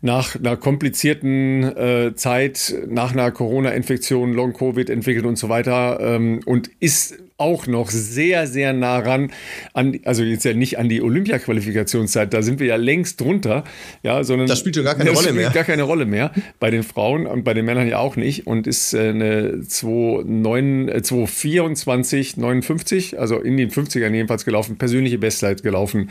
nach 0.00 0.36
einer 0.36 0.56
komplizierten 0.56 1.64
äh, 1.64 2.14
Zeit, 2.14 2.74
nach 2.88 3.12
einer 3.12 3.30
Corona-Infektion, 3.30 4.32
Long-Covid 4.32 4.90
entwickelt 4.90 5.26
und 5.26 5.36
so 5.36 5.48
weiter 5.48 5.98
ähm, 6.00 6.40
und 6.44 6.70
ist 6.80 7.18
auch 7.38 7.66
noch 7.68 7.90
sehr, 7.90 8.46
sehr 8.48 8.72
nah 8.72 8.98
ran 8.98 9.30
an, 9.72 10.00
also 10.04 10.24
jetzt 10.24 10.44
ja 10.44 10.54
nicht 10.54 10.76
an 10.78 10.88
die 10.88 11.02
Olympia-Qualifikationszeit, 11.02 12.34
da 12.34 12.42
sind 12.42 12.58
wir 12.58 12.66
ja 12.66 12.74
längst 12.74 13.20
drunter, 13.20 13.62
ja, 14.02 14.24
sondern 14.24 14.48
das 14.48 14.58
spielt 14.58 14.74
ja 14.76 14.82
gar 14.82 14.96
keine 14.96 15.10
Rolle 15.10 15.32
mehr. 15.32 15.50
gar 15.50 15.62
keine 15.62 15.84
Rolle 15.84 16.04
mehr. 16.04 16.32
Bei 16.58 16.72
den 16.72 16.82
Frauen 16.82 17.28
und 17.28 17.44
bei 17.44 17.54
den 17.54 17.64
Männern 17.64 17.86
ja 17.88 17.98
auch 17.98 18.16
nicht 18.16 18.48
und 18.48 18.66
ist 18.66 18.92
äh, 18.92 19.10
eine 19.10 19.62
224, 19.62 22.36
59, 22.36 23.12
äh, 23.12 23.18
also 23.18 23.38
in 23.38 23.56
den 23.56 23.70
50ern 23.70 24.12
jedenfalls 24.12 24.44
gelaufen, 24.44 24.76
persönliche 24.76 25.18
Bestzeit 25.18 25.62
gelaufen 25.62 26.10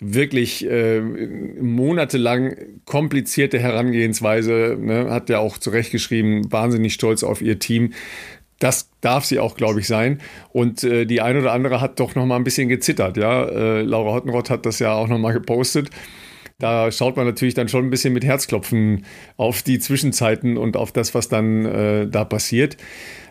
wirklich 0.00 0.68
äh, 0.68 1.00
monatelang 1.00 2.54
komplizierte 2.84 3.58
Herangehensweise, 3.58 4.76
ne, 4.80 5.10
hat 5.10 5.28
ja 5.28 5.38
auch 5.38 5.58
zurechtgeschrieben, 5.58 6.52
wahnsinnig 6.52 6.94
stolz 6.94 7.22
auf 7.22 7.42
ihr 7.42 7.58
Team. 7.58 7.92
Das 8.58 8.90
darf 9.00 9.24
sie 9.24 9.38
auch, 9.38 9.56
glaube 9.56 9.80
ich, 9.80 9.86
sein. 9.86 10.20
Und 10.50 10.82
äh, 10.82 11.04
die 11.04 11.20
eine 11.20 11.40
oder 11.40 11.52
andere 11.52 11.80
hat 11.80 12.00
doch 12.00 12.14
noch 12.14 12.26
mal 12.26 12.36
ein 12.36 12.44
bisschen 12.44 12.68
gezittert. 12.68 13.16
Ja, 13.16 13.44
äh, 13.44 13.82
Laura 13.82 14.14
Hottenrott 14.14 14.50
hat 14.50 14.66
das 14.66 14.78
ja 14.80 14.92
auch 14.92 15.08
noch 15.08 15.18
mal 15.18 15.32
gepostet. 15.32 15.90
Da 16.58 16.90
schaut 16.90 17.16
man 17.16 17.24
natürlich 17.24 17.54
dann 17.54 17.68
schon 17.68 17.84
ein 17.84 17.90
bisschen 17.90 18.12
mit 18.12 18.24
Herzklopfen 18.24 19.04
auf 19.36 19.62
die 19.62 19.78
Zwischenzeiten 19.78 20.56
und 20.56 20.76
auf 20.76 20.90
das, 20.90 21.14
was 21.14 21.28
dann 21.28 21.64
äh, 21.64 22.08
da 22.08 22.24
passiert. 22.24 22.76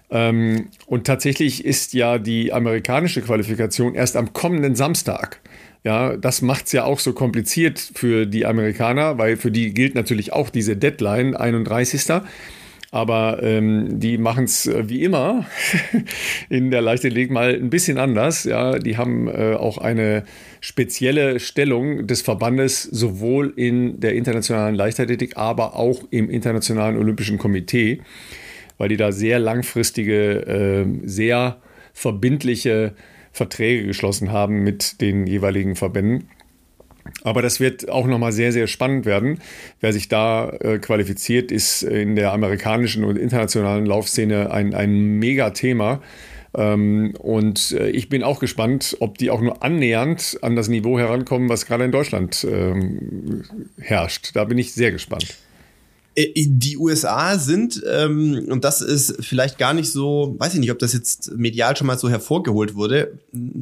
Ähm, 0.10 0.70
und 0.86 1.06
tatsächlich 1.06 1.66
ist 1.66 1.94
ja 1.94 2.20
die 2.20 2.54
amerikanische 2.54 3.22
Qualifikation 3.22 3.96
erst 3.96 4.16
am 4.16 4.32
kommenden 4.32 4.76
Samstag. 4.76 5.42
Ja, 5.88 6.18
das 6.18 6.42
macht 6.42 6.66
es 6.66 6.74
ja 6.74 6.84
auch 6.84 7.00
so 7.00 7.14
kompliziert 7.14 7.80
für 7.80 8.26
die 8.26 8.46
Amerikaner, 8.46 9.18
weil 9.18 9.38
für 9.38 9.52
die 9.52 9.74
gilt 9.74 9.96
natürlich 9.96 10.34
auch 10.34 10.50
diese 10.50 10.76
Deadline 10.76 11.34
31. 11.34 12.24
Aber 12.92 13.42
ähm, 13.42 13.98
die 13.98 14.18
machen 14.18 14.44
es 14.44 14.68
äh, 14.68 14.90
wie 14.90 15.02
immer 15.06 15.46
in 16.50 16.72
der 16.72 16.82
Leichtathletik 16.82 17.32
mal 17.32 17.56
ein 17.56 17.70
bisschen 17.70 18.00
anders. 18.00 18.44
Ja, 18.44 18.80
die 18.80 18.98
haben 18.98 19.30
äh, 19.30 19.54
auch 19.54 19.78
eine 19.78 20.26
spezielle 20.60 21.40
Stellung 21.40 22.06
des 22.06 22.22
Verbandes 22.22 22.84
sowohl 22.84 23.54
in 23.56 24.02
der 24.02 24.14
internationalen 24.16 24.76
Leichtathletik, 24.76 25.38
aber 25.38 25.78
auch 25.78 26.04
im 26.12 26.30
internationalen 26.30 26.98
Olympischen 26.98 27.38
Komitee, 27.38 28.02
weil 28.78 28.90
die 28.90 28.98
da 28.98 29.14
sehr 29.14 29.40
langfristige, 29.40 30.46
äh, 30.46 30.86
sehr 31.08 31.62
verbindliche 31.94 32.94
Verträge 33.38 33.86
geschlossen 33.86 34.32
haben 34.32 34.64
mit 34.64 35.02
den 35.02 35.28
jeweiligen 35.28 35.76
Verbänden. 35.76 36.30
Aber 37.24 37.42
das 37.42 37.60
wird 37.60 37.90
auch 37.90 38.06
nochmal 38.06 38.32
sehr, 38.32 38.52
sehr 38.52 38.68
spannend 38.68 39.06
werden. 39.06 39.40
Wer 39.80 39.94
sich 39.94 40.10
da 40.10 40.50
äh, 40.50 40.78
qualifiziert, 40.80 41.52
ist 41.52 41.84
in 41.84 42.16
der 42.16 42.34
amerikanischen 42.34 43.04
und 43.04 43.18
internationalen 43.18 43.86
Laufszene 43.86 44.52
ein, 44.52 44.74
ein 44.74 45.20
Mega-Thema. 45.20 46.02
Ähm, 46.56 47.14
und 47.20 47.72
äh, 47.72 47.90
ich 47.90 48.10
bin 48.10 48.24
auch 48.24 48.40
gespannt, 48.40 48.98
ob 49.00 49.18
die 49.18 49.30
auch 49.30 49.42
nur 49.42 49.64
annähernd 49.64 50.40
an 50.42 50.56
das 50.56 50.68
Niveau 50.68 50.98
herankommen, 51.00 51.50
was 51.50 51.66
gerade 51.66 51.86
in 51.86 51.92
Deutschland 51.92 52.46
ähm, 52.50 53.44
herrscht. 53.80 54.32
Da 54.34 54.44
bin 54.46 54.58
ich 54.58 54.74
sehr 54.74 54.92
gespannt. 54.92 55.38
Äh, 56.18 56.32
die 56.48 56.78
USA 56.78 57.38
sind, 57.38 57.82
ähm, 57.88 58.48
und 58.50 58.64
das 58.64 58.82
ist 58.82 59.24
vielleicht 59.24 59.58
gar 59.58 59.74
nicht 59.74 59.92
so, 59.92 60.36
weiß 60.40 60.56
ich 60.56 60.60
nicht, 60.60 60.72
ob 60.72 60.80
das 60.80 60.94
jetzt 60.94 61.32
medial 61.38 61.78
schon 61.78 61.88
mal 61.88 61.98
so 61.98 62.10
hervorgeholt 62.10 62.76
wurde, 62.76 63.20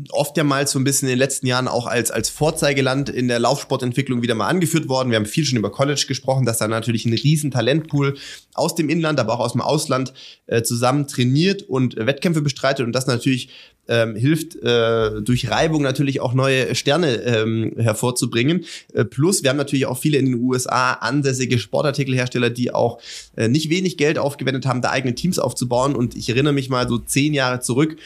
oft 0.10 0.38
ja 0.38 0.44
mal 0.44 0.66
so 0.66 0.80
ein 0.80 0.86
bisschen 0.86 1.10
in 1.10 1.14
den 1.14 1.20
letzten 1.20 1.48
Jahren 1.48 1.68
auch 1.68 1.86
als, 1.86 2.12
als 2.12 2.30
Vorzeigeland 2.30 3.10
in 3.10 3.28
der 3.28 3.40
Laufsportentwicklung 3.40 4.22
wieder 4.22 4.36
mal 4.36 4.48
angeführt 4.48 4.88
worden. 4.88 5.10
Wir 5.10 5.18
haben 5.18 5.26
viel 5.26 5.46
schon 5.46 5.60
über 5.60 5.72
College 5.72 6.06
gesprochen, 6.08 6.46
dass 6.46 6.60
da 6.60 6.68
natürlich 6.68 7.06
ein 7.06 7.14
riesen 7.14 7.52
Talentpool 7.52 8.16
aus 8.54 8.74
dem 8.76 8.90
Inland, 8.90 9.20
aber 9.20 9.34
auch 9.34 9.42
aus 9.42 9.52
dem 9.52 9.62
Ausland 9.62 10.14
äh, 10.48 10.64
zusammen 10.64 11.08
trainiert 11.08 11.64
und 11.64 11.98
Wettkämpfe 11.98 12.42
bestreitet 12.42 12.86
und 12.86 12.94
das 12.94 13.06
natürlich 13.06 13.50
ähm, 13.88 14.16
hilft 14.16 14.56
äh, 14.56 15.22
durch 15.22 15.50
Reibung 15.50 15.82
natürlich 15.82 16.20
auch 16.20 16.34
neue 16.34 16.76
Sterne 16.76 17.22
ähm, 17.22 17.74
hervorzubringen. 17.78 18.66
Äh, 18.94 19.06
plus, 19.06 19.44
wir 19.44 19.50
haben 19.50 19.58
natürlich 19.58 19.86
auch 19.86 19.98
viele 19.98 20.18
in 20.18 20.26
den 20.26 20.36
USA 20.36 20.94
ansässige 20.94 21.60
Sportartikelhersteller, 21.60 22.50
die 22.50 22.74
auch 22.74 23.00
äh, 23.36 23.48
nicht 23.48 23.70
wenig 23.70 23.98
Geld 23.98 24.18
aufgewendet 24.18 24.66
haben, 24.66 24.82
da 24.82 24.92
eigene 24.92 25.16
Teams 25.16 25.40
aufzubauen. 25.40 25.96
Und 25.96 26.16
ich 26.16 26.30
erinnere 26.30 26.54
mich 26.54 26.70
mal 26.70 26.88
so 26.88 26.98
zehn 26.98 27.34
Jahre 27.34 27.60
zurück. 27.60 27.98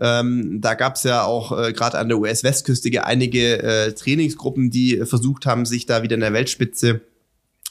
Ähm, 0.00 0.60
da 0.60 0.74
gab 0.74 0.96
es 0.96 1.04
ja 1.04 1.24
auch 1.24 1.56
äh, 1.56 1.72
gerade 1.72 1.98
an 1.98 2.08
der 2.08 2.18
US-Westküste 2.18 3.04
einige 3.04 3.62
äh, 3.62 3.92
Trainingsgruppen, 3.92 4.70
die 4.70 5.02
versucht 5.04 5.46
haben, 5.46 5.66
sich 5.66 5.86
da 5.86 6.02
wieder 6.02 6.14
in 6.14 6.20
der 6.20 6.32
Weltspitze 6.32 7.00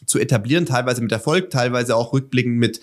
zu 0.05 0.19
etablieren, 0.19 0.65
teilweise 0.65 1.01
mit 1.01 1.11
Erfolg, 1.11 1.49
teilweise 1.49 1.95
auch 1.95 2.13
rückblickend 2.13 2.57
mit 2.57 2.81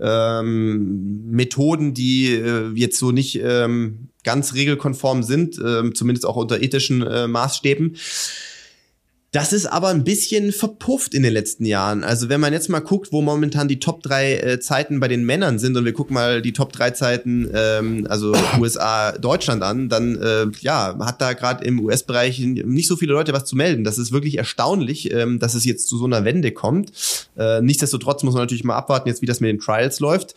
ähm, 0.00 1.30
Methoden, 1.30 1.94
die 1.94 2.34
äh, 2.34 2.70
jetzt 2.74 2.98
so 2.98 3.12
nicht 3.12 3.40
ähm, 3.42 4.08
ganz 4.24 4.54
regelkonform 4.54 5.22
sind, 5.22 5.58
äh, 5.58 5.92
zumindest 5.92 6.26
auch 6.26 6.36
unter 6.36 6.62
ethischen 6.62 7.02
äh, 7.02 7.26
Maßstäben. 7.26 7.96
Das 9.32 9.54
ist 9.54 9.64
aber 9.64 9.88
ein 9.88 10.04
bisschen 10.04 10.52
verpufft 10.52 11.14
in 11.14 11.22
den 11.22 11.32
letzten 11.32 11.64
Jahren. 11.64 12.04
Also 12.04 12.28
wenn 12.28 12.38
man 12.38 12.52
jetzt 12.52 12.68
mal 12.68 12.80
guckt, 12.80 13.12
wo 13.12 13.22
momentan 13.22 13.66
die 13.66 13.80
Top 13.80 14.02
3 14.02 14.34
äh, 14.34 14.60
Zeiten 14.60 15.00
bei 15.00 15.08
den 15.08 15.24
Männern 15.24 15.58
sind 15.58 15.74
und 15.74 15.86
wir 15.86 15.94
gucken 15.94 16.12
mal 16.12 16.42
die 16.42 16.52
Top 16.52 16.70
3 16.70 16.90
Zeiten, 16.90 17.50
ähm, 17.54 18.06
also 18.10 18.34
USA, 18.60 19.12
Deutschland 19.12 19.62
an, 19.62 19.88
dann 19.88 20.20
äh, 20.20 20.48
ja, 20.60 20.98
hat 21.00 21.22
da 21.22 21.32
gerade 21.32 21.64
im 21.64 21.80
US-Bereich 21.80 22.40
nicht 22.40 22.86
so 22.86 22.96
viele 22.96 23.14
Leute 23.14 23.32
was 23.32 23.46
zu 23.46 23.56
melden. 23.56 23.84
Das 23.84 23.96
ist 23.96 24.12
wirklich 24.12 24.36
erstaunlich, 24.36 25.10
ähm, 25.14 25.38
dass 25.38 25.54
es 25.54 25.64
jetzt 25.64 25.88
zu 25.88 25.96
so 25.96 26.04
einer 26.04 26.26
Wende 26.26 26.52
kommt. 26.52 26.92
Äh, 27.38 27.62
nichtsdestotrotz 27.62 28.22
muss 28.24 28.34
man 28.34 28.42
natürlich 28.42 28.64
mal 28.64 28.76
abwarten, 28.76 29.08
jetzt 29.08 29.22
wie 29.22 29.26
das 29.26 29.40
mit 29.40 29.48
den 29.48 29.60
Trials 29.60 29.98
läuft. 29.98 30.34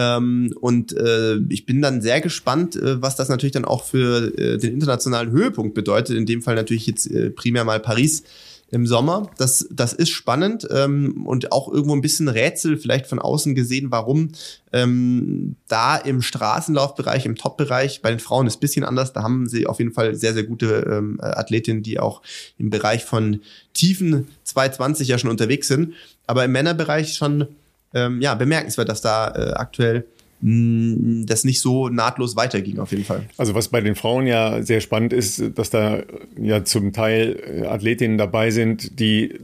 Ähm, 0.00 0.54
und 0.60 0.96
äh, 0.96 1.36
ich 1.50 1.66
bin 1.66 1.82
dann 1.82 2.00
sehr 2.00 2.22
gespannt, 2.22 2.74
äh, 2.74 3.02
was 3.02 3.16
das 3.16 3.28
natürlich 3.28 3.52
dann 3.52 3.66
auch 3.66 3.84
für 3.84 4.32
äh, 4.38 4.56
den 4.56 4.72
internationalen 4.72 5.30
Höhepunkt 5.30 5.74
bedeutet. 5.74 6.16
In 6.16 6.24
dem 6.24 6.40
Fall 6.40 6.54
natürlich 6.54 6.86
jetzt 6.86 7.06
äh, 7.10 7.28
primär 7.28 7.64
mal 7.64 7.80
Paris 7.80 8.22
im 8.70 8.86
Sommer. 8.86 9.30
Das, 9.36 9.68
das 9.70 9.92
ist 9.92 10.08
spannend 10.08 10.66
ähm, 10.70 11.26
und 11.26 11.52
auch 11.52 11.70
irgendwo 11.70 11.94
ein 11.94 12.00
bisschen 12.00 12.28
Rätsel 12.28 12.78
vielleicht 12.78 13.08
von 13.08 13.18
außen 13.18 13.54
gesehen, 13.54 13.90
warum 13.90 14.30
ähm, 14.72 15.56
da 15.68 15.96
im 15.96 16.22
Straßenlaufbereich, 16.22 17.26
im 17.26 17.36
Top-Bereich, 17.36 18.00
bei 18.00 18.08
den 18.10 18.20
Frauen 18.20 18.46
ist 18.46 18.60
bisschen 18.60 18.84
anders. 18.84 19.12
Da 19.12 19.22
haben 19.22 19.48
sie 19.48 19.66
auf 19.66 19.80
jeden 19.80 19.92
Fall 19.92 20.14
sehr, 20.14 20.32
sehr 20.32 20.44
gute 20.44 20.86
ähm, 20.90 21.18
Athletinnen, 21.20 21.82
die 21.82 22.00
auch 22.00 22.22
im 22.56 22.70
Bereich 22.70 23.04
von 23.04 23.40
tiefen 23.74 24.28
220 24.44 25.08
ja 25.08 25.18
schon 25.18 25.30
unterwegs 25.30 25.68
sind. 25.68 25.92
Aber 26.26 26.44
im 26.44 26.52
Männerbereich 26.52 27.14
schon 27.14 27.48
ähm, 27.94 28.20
ja, 28.20 28.34
bemerkenswert, 28.34 28.88
dass 28.88 29.00
da 29.00 29.28
äh, 29.28 29.52
aktuell 29.52 30.06
mh, 30.40 31.24
das 31.26 31.44
nicht 31.44 31.60
so 31.60 31.88
nahtlos 31.88 32.36
weiterging, 32.36 32.78
auf 32.78 32.92
jeden 32.92 33.04
Fall. 33.04 33.24
Also 33.36 33.54
was 33.54 33.68
bei 33.68 33.80
den 33.80 33.94
Frauen 33.94 34.26
ja 34.26 34.62
sehr 34.62 34.80
spannend 34.80 35.12
ist, 35.12 35.42
dass 35.54 35.70
da 35.70 36.02
ja 36.40 36.64
zum 36.64 36.92
Teil 36.92 37.62
äh, 37.62 37.66
Athletinnen 37.66 38.18
dabei 38.18 38.50
sind, 38.50 38.98
die 39.00 39.40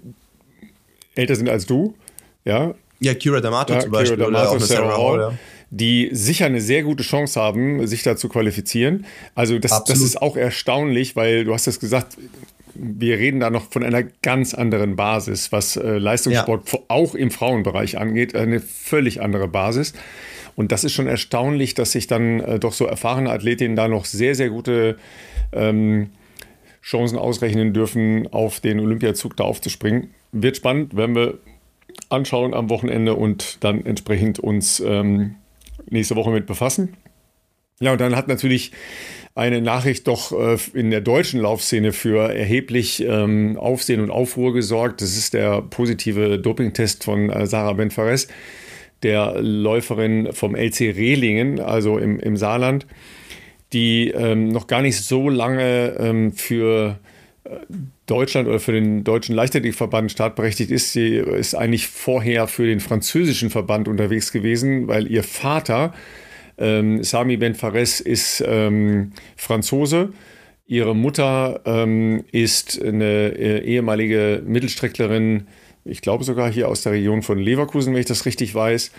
älter 1.15 1.37
sind 1.37 1.49
als 1.49 1.67
du, 1.67 1.95
ja. 2.45 2.75
Ja, 3.01 3.15
Kira 3.15 3.39
D'Amato 3.39 3.75
ja, 3.75 3.81
zum 3.81 3.91
Beispiel. 3.91 4.17
Kira 4.17 4.29
D'Amato, 4.29 4.59
Sarah 4.59 4.97
Hall, 4.97 5.21
ja 5.21 5.33
die 5.71 6.11
sicher 6.13 6.47
eine 6.47 6.61
sehr 6.61 6.83
gute 6.83 7.03
Chance 7.03 7.41
haben, 7.41 7.87
sich 7.87 8.03
da 8.03 8.17
zu 8.17 8.29
qualifizieren. 8.29 9.05
Also 9.35 9.59
das, 9.59 9.85
das 9.85 10.01
ist 10.01 10.23
auch 10.23 10.37
erstaunlich, 10.37 11.17
weil 11.17 11.45
du 11.45 11.53
hast 11.53 11.67
es 11.67 11.81
gesagt, 11.81 12.17
wir 12.79 13.19
reden 13.19 13.41
da 13.41 13.51
noch 13.51 13.71
von 13.71 13.83
einer 13.83 14.03
ganz 14.03 14.55
anderen 14.55 14.97
Basis, 14.97 15.53
was 15.53 15.77
äh, 15.77 15.99
Leistungssport 15.99 16.73
ja. 16.73 16.79
auch 16.89 17.15
im 17.15 17.31
Frauenbereich 17.31 17.99
angeht, 17.99 18.35
eine 18.35 18.61
völlig 18.61 19.21
andere 19.23 19.49
Basis. 19.49 19.93
Und 20.55 20.73
das 20.73 20.85
ist 20.85 20.95
schon 20.95 21.07
erstaunlich, 21.07 21.75
dass 21.75 21.93
sich 21.93 22.07
dann 22.07 22.41
äh, 22.41 22.59
doch 22.59 22.73
so 22.73 22.87
erfahrene 22.87 23.31
Athletinnen 23.31 23.77
da 23.77 23.89
noch 23.89 24.07
sehr, 24.07 24.35
sehr 24.35 24.51
gute 24.51 24.97
ähm, 25.53 26.11
Chancen 26.83 27.19
ausrechnen 27.19 27.73
dürfen, 27.73 28.29
auf 28.33 28.61
den 28.61 28.81
Olympiazug 28.81 29.37
da 29.37 29.45
aufzuspringen. 29.45 30.11
Wird 30.33 30.57
spannend, 30.57 30.97
werden 30.97 31.15
wir 31.15 31.39
anschauen 32.09 32.55
am 32.55 32.71
Wochenende 32.71 33.15
und 33.15 33.63
dann 33.65 33.85
entsprechend 33.85 34.39
uns 34.39 34.81
ähm, 34.81 35.37
nächste 35.89 36.17
Woche 36.17 36.31
mit 36.31 36.47
befassen. 36.47 36.97
Ja, 37.81 37.93
und 37.93 38.01
dann 38.01 38.17
hat 38.17 38.27
natürlich 38.27 38.73
eine 39.35 39.61
Nachricht 39.61 40.09
doch 40.09 40.33
äh, 40.33 40.57
in 40.73 40.91
der 40.91 41.03
deutschen 41.03 41.41
Laufszene 41.41 41.93
für 41.93 42.33
erheblich 42.33 43.05
ähm, 43.05 43.59
Aufsehen 43.59 44.01
und 44.01 44.11
Aufruhr 44.11 44.55
gesorgt. 44.55 45.03
Das 45.03 45.15
ist 45.17 45.35
der 45.35 45.61
positive 45.61 46.39
Dopingtest 46.39 47.05
von 47.05 47.29
äh, 47.29 47.47
Sarah 47.47 47.75
Benfares, 47.75 48.29
der 49.03 49.43
Läuferin 49.43 50.33
vom 50.33 50.55
LC 50.57 50.97
Rehlingen, 50.97 51.61
also 51.61 51.99
im, 51.99 52.19
im 52.19 52.39
Saarland, 52.39 52.87
die 53.75 54.09
ähm, 54.09 54.49
noch 54.49 54.69
gar 54.69 54.81
nicht 54.81 54.97
so 54.97 55.29
lange 55.29 55.97
ähm, 55.99 56.33
für 56.33 56.99
äh, 57.45 57.51
Deutschland 58.07 58.49
oder 58.49 58.59
für 58.59 58.73
den 58.73 59.05
deutschen 59.05 59.35
Leichtathletikverband 59.35 60.11
startberechtigt 60.11 60.71
ist. 60.71 60.93
Sie 60.93 61.17
ist 61.17 61.55
eigentlich 61.55 61.89
vorher 61.89 62.49
für 62.49 62.67
den 62.67 62.81
französischen 62.81 63.51
Verband 63.51 63.87
unterwegs 63.87 64.33
gewesen, 64.33 64.89
weil 64.89 65.11
ihr 65.11 65.23
Vater 65.23 65.93
ähm, 66.59 67.03
Sami 67.03 67.37
Ben 67.37 67.55
Fares 67.55 68.01
ist 68.01 68.43
ähm, 68.47 69.13
Franzose. 69.37 70.11
Ihre 70.67 70.97
Mutter 70.97 71.61
ähm, 71.65 72.25
ist 72.33 72.83
eine 72.83 73.29
äh, 73.39 73.65
ehemalige 73.65 74.43
Mittelstrecklerin, 74.45 75.47
ich 75.85 76.01
glaube 76.01 76.25
sogar 76.25 76.51
hier 76.51 76.69
aus 76.69 76.83
der 76.83 76.93
Region 76.93 77.23
von 77.23 77.39
Leverkusen, 77.39 77.93
wenn 77.93 78.01
ich 78.01 78.07
das 78.07 78.27
richtig 78.27 78.53
weiß, 78.55 78.91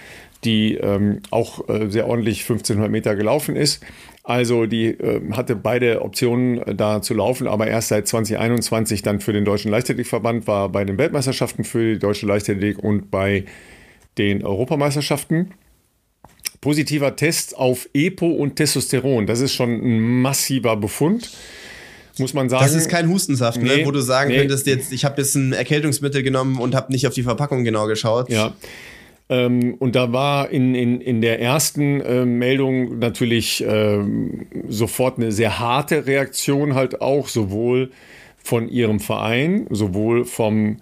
die 0.45 0.75
ähm, 0.75 1.21
auch 1.31 1.67
äh, 1.67 1.89
sehr 1.89 2.07
ordentlich 2.07 2.41
1500 2.41 2.89
Meter 2.89 3.15
gelaufen 3.15 3.57
ist. 3.57 3.83
Also 4.23 4.65
die 4.65 4.87
äh, 4.87 5.21
hatte 5.33 5.55
beide 5.55 6.01
Optionen 6.01 6.59
äh, 6.59 6.75
da 6.75 7.01
zu 7.01 7.13
laufen, 7.13 7.47
aber 7.47 7.67
erst 7.67 7.89
seit 7.89 8.07
2021 8.07 9.01
dann 9.01 9.19
für 9.19 9.33
den 9.33 9.43
Deutschen 9.43 9.71
Leichtathletikverband, 9.71 10.47
war 10.47 10.69
bei 10.69 10.85
den 10.85 10.97
Weltmeisterschaften 10.97 11.65
für 11.65 11.93
die 11.93 11.99
Deutsche 11.99 12.25
Leichtathletik 12.25 12.83
und 12.83 13.11
bei 13.11 13.43
den 14.17 14.45
Europameisterschaften 14.45 15.53
positiver 16.61 17.15
Test 17.15 17.57
auf 17.57 17.89
EPO 17.93 18.27
und 18.27 18.55
Testosteron. 18.55 19.25
Das 19.25 19.41
ist 19.41 19.53
schon 19.53 19.69
ein 19.71 20.21
massiver 20.21 20.75
Befund. 20.75 21.29
Muss 22.19 22.33
man 22.33 22.49
sagen. 22.49 22.63
Das 22.63 22.73
ist 22.73 22.89
kein 22.89 23.09
Hustensaft, 23.09 23.61
ne? 23.61 23.69
nee, 23.69 23.77
ne? 23.81 23.85
wo 23.85 23.91
du 23.91 24.01
sagen 24.01 24.31
nee. 24.31 24.39
könntest, 24.39 24.65
jetzt, 24.65 24.91
ich 24.91 25.05
habe 25.05 25.21
jetzt 25.21 25.35
ein 25.35 25.53
Erkältungsmittel 25.53 26.23
genommen 26.23 26.57
und 26.57 26.73
habe 26.73 26.91
nicht 26.91 27.05
auf 27.05 27.13
die 27.13 27.23
Verpackung 27.23 27.63
genau 27.63 27.85
geschaut. 27.85 28.29
Ja. 28.29 28.55
Ähm, 29.29 29.75
und 29.75 29.95
da 29.95 30.13
war 30.13 30.49
in, 30.49 30.73
in, 30.73 31.01
in 31.01 31.21
der 31.21 31.41
ersten 31.41 32.01
äh, 32.01 32.25
Meldung 32.25 32.99
natürlich 32.99 33.63
ähm, 33.67 34.47
sofort 34.69 35.17
eine 35.17 35.31
sehr 35.31 35.59
harte 35.59 36.07
Reaktion 36.07 36.75
halt 36.75 37.01
auch, 37.01 37.27
sowohl 37.27 37.91
von 38.37 38.69
ihrem 38.69 38.99
Verein, 38.99 39.67
sowohl 39.69 40.23
vom 40.23 40.77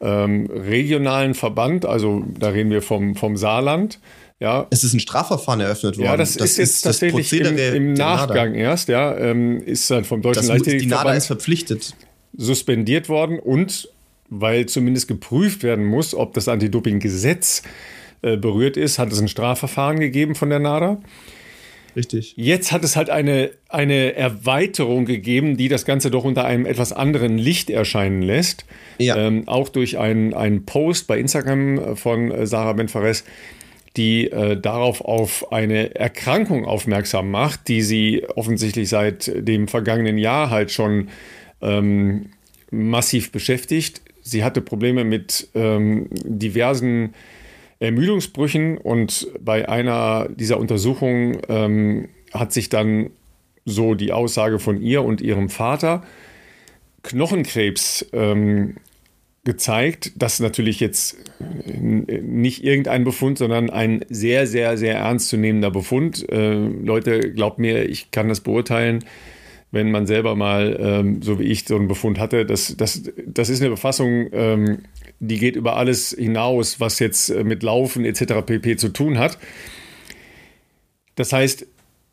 ähm, 0.00 0.48
regionalen 0.50 1.34
Verband, 1.34 1.84
also 1.84 2.24
da 2.38 2.48
reden 2.50 2.70
wir 2.70 2.82
vom, 2.82 3.16
vom 3.16 3.36
Saarland, 3.36 3.98
ja. 4.42 4.66
Es 4.70 4.82
ist 4.82 4.92
ein 4.92 4.98
Strafverfahren 4.98 5.60
eröffnet 5.60 5.96
worden. 5.96 6.06
Ja, 6.06 6.16
das, 6.16 6.36
das 6.36 6.50
ist 6.50 6.58
jetzt 6.58 6.70
ist 6.70 6.82
tatsächlich 6.82 7.32
im, 7.32 7.56
im 7.56 7.92
Nachgang 7.94 8.54
erst, 8.54 8.88
ja, 8.88 9.16
ähm, 9.16 9.62
ist 9.62 9.88
dann 9.88 10.04
vom 10.04 10.20
Deutschen 10.20 10.46
Leichtathletikverband. 10.48 11.04
Die 11.04 11.08
NADA 11.08 11.16
ist 11.16 11.26
verpflichtet. 11.26 11.94
Suspendiert 12.36 13.08
worden 13.08 13.38
und 13.38 13.88
weil 14.30 14.66
zumindest 14.66 15.06
geprüft 15.06 15.62
werden 15.62 15.84
muss, 15.84 16.12
ob 16.14 16.34
das 16.34 16.48
Anti-Doping-Gesetz 16.48 17.62
äh, 18.22 18.36
berührt 18.36 18.76
ist, 18.76 18.98
hat 18.98 19.12
es 19.12 19.20
ein 19.20 19.28
Strafverfahren 19.28 20.00
gegeben 20.00 20.34
von 20.34 20.50
der 20.50 20.58
NADA. 20.58 21.00
Richtig. 21.94 22.34
Jetzt 22.36 22.72
hat 22.72 22.82
es 22.82 22.96
halt 22.96 23.10
eine, 23.10 23.50
eine 23.68 24.14
Erweiterung 24.14 25.04
gegeben, 25.04 25.56
die 25.56 25.68
das 25.68 25.84
Ganze 25.84 26.10
doch 26.10 26.24
unter 26.24 26.44
einem 26.44 26.66
etwas 26.66 26.92
anderen 26.92 27.38
Licht 27.38 27.70
erscheinen 27.70 28.22
lässt. 28.22 28.64
Ja. 28.98 29.16
Ähm, 29.16 29.46
auch 29.46 29.68
durch 29.68 29.98
einen 29.98 30.64
Post 30.64 31.06
bei 31.06 31.18
Instagram 31.18 31.96
von 31.96 32.30
äh, 32.30 32.46
Sarah 32.46 32.72
Benfares, 32.72 33.24
die 33.96 34.30
äh, 34.30 34.58
darauf 34.58 35.00
auf 35.00 35.52
eine 35.52 35.94
Erkrankung 35.94 36.64
aufmerksam 36.64 37.30
macht, 37.30 37.68
die 37.68 37.82
sie 37.82 38.26
offensichtlich 38.34 38.88
seit 38.88 39.30
dem 39.36 39.68
vergangenen 39.68 40.18
Jahr 40.18 40.50
halt 40.50 40.70
schon 40.70 41.08
ähm, 41.60 42.30
massiv 42.70 43.32
beschäftigt. 43.32 44.00
Sie 44.22 44.44
hatte 44.44 44.60
Probleme 44.60 45.04
mit 45.04 45.48
ähm, 45.54 46.08
diversen 46.10 47.14
Ermüdungsbrüchen 47.80 48.78
und 48.78 49.28
bei 49.40 49.68
einer 49.68 50.28
dieser 50.28 50.58
Untersuchungen 50.58 51.38
ähm, 51.48 52.08
hat 52.32 52.52
sich 52.52 52.68
dann 52.68 53.10
so 53.64 53.94
die 53.94 54.12
Aussage 54.12 54.58
von 54.58 54.80
ihr 54.80 55.02
und 55.04 55.20
ihrem 55.20 55.48
Vater 55.48 56.02
Knochenkrebs 57.02 58.06
ähm, 58.12 58.76
gezeigt, 59.44 60.12
dass 60.22 60.38
natürlich 60.38 60.78
jetzt 60.78 61.16
nicht 61.40 62.62
irgendein 62.62 63.02
Befund, 63.02 63.38
sondern 63.38 63.70
ein 63.70 64.04
sehr, 64.08 64.46
sehr, 64.46 64.78
sehr 64.78 64.96
ernstzunehmender 64.96 65.70
Befund. 65.70 66.30
Äh, 66.30 66.54
Leute, 66.54 67.32
glaubt 67.32 67.58
mir, 67.58 67.88
ich 67.88 68.12
kann 68.12 68.28
das 68.28 68.40
beurteilen, 68.40 69.04
wenn 69.72 69.90
man 69.90 70.06
selber 70.06 70.36
mal, 70.36 70.78
ähm, 70.80 71.22
so 71.22 71.40
wie 71.40 71.44
ich, 71.44 71.64
so 71.64 71.74
einen 71.74 71.88
Befund 71.88 72.20
hatte. 72.20 72.46
Das, 72.46 72.76
das, 72.76 73.02
das 73.26 73.48
ist 73.48 73.60
eine 73.60 73.70
Befassung, 73.70 74.28
ähm, 74.32 74.82
die 75.18 75.38
geht 75.38 75.56
über 75.56 75.76
alles 75.76 76.10
hinaus, 76.10 76.78
was 76.78 77.00
jetzt 77.00 77.30
äh, 77.30 77.42
mit 77.42 77.64
Laufen 77.64 78.04
etc. 78.04 78.46
pp. 78.46 78.76
zu 78.76 78.90
tun 78.90 79.18
hat. 79.18 79.38
Das 81.16 81.32
heißt, 81.32 81.66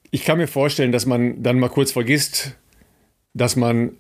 ich 0.10 0.26
kann 0.26 0.40
mir 0.40 0.48
vorstellen, 0.48 0.92
dass 0.92 1.06
man 1.06 1.44
dann 1.44 1.60
mal 1.60 1.70
kurz 1.70 1.92
vergisst, 1.92 2.56
dass 3.36 3.56
man 3.56 3.92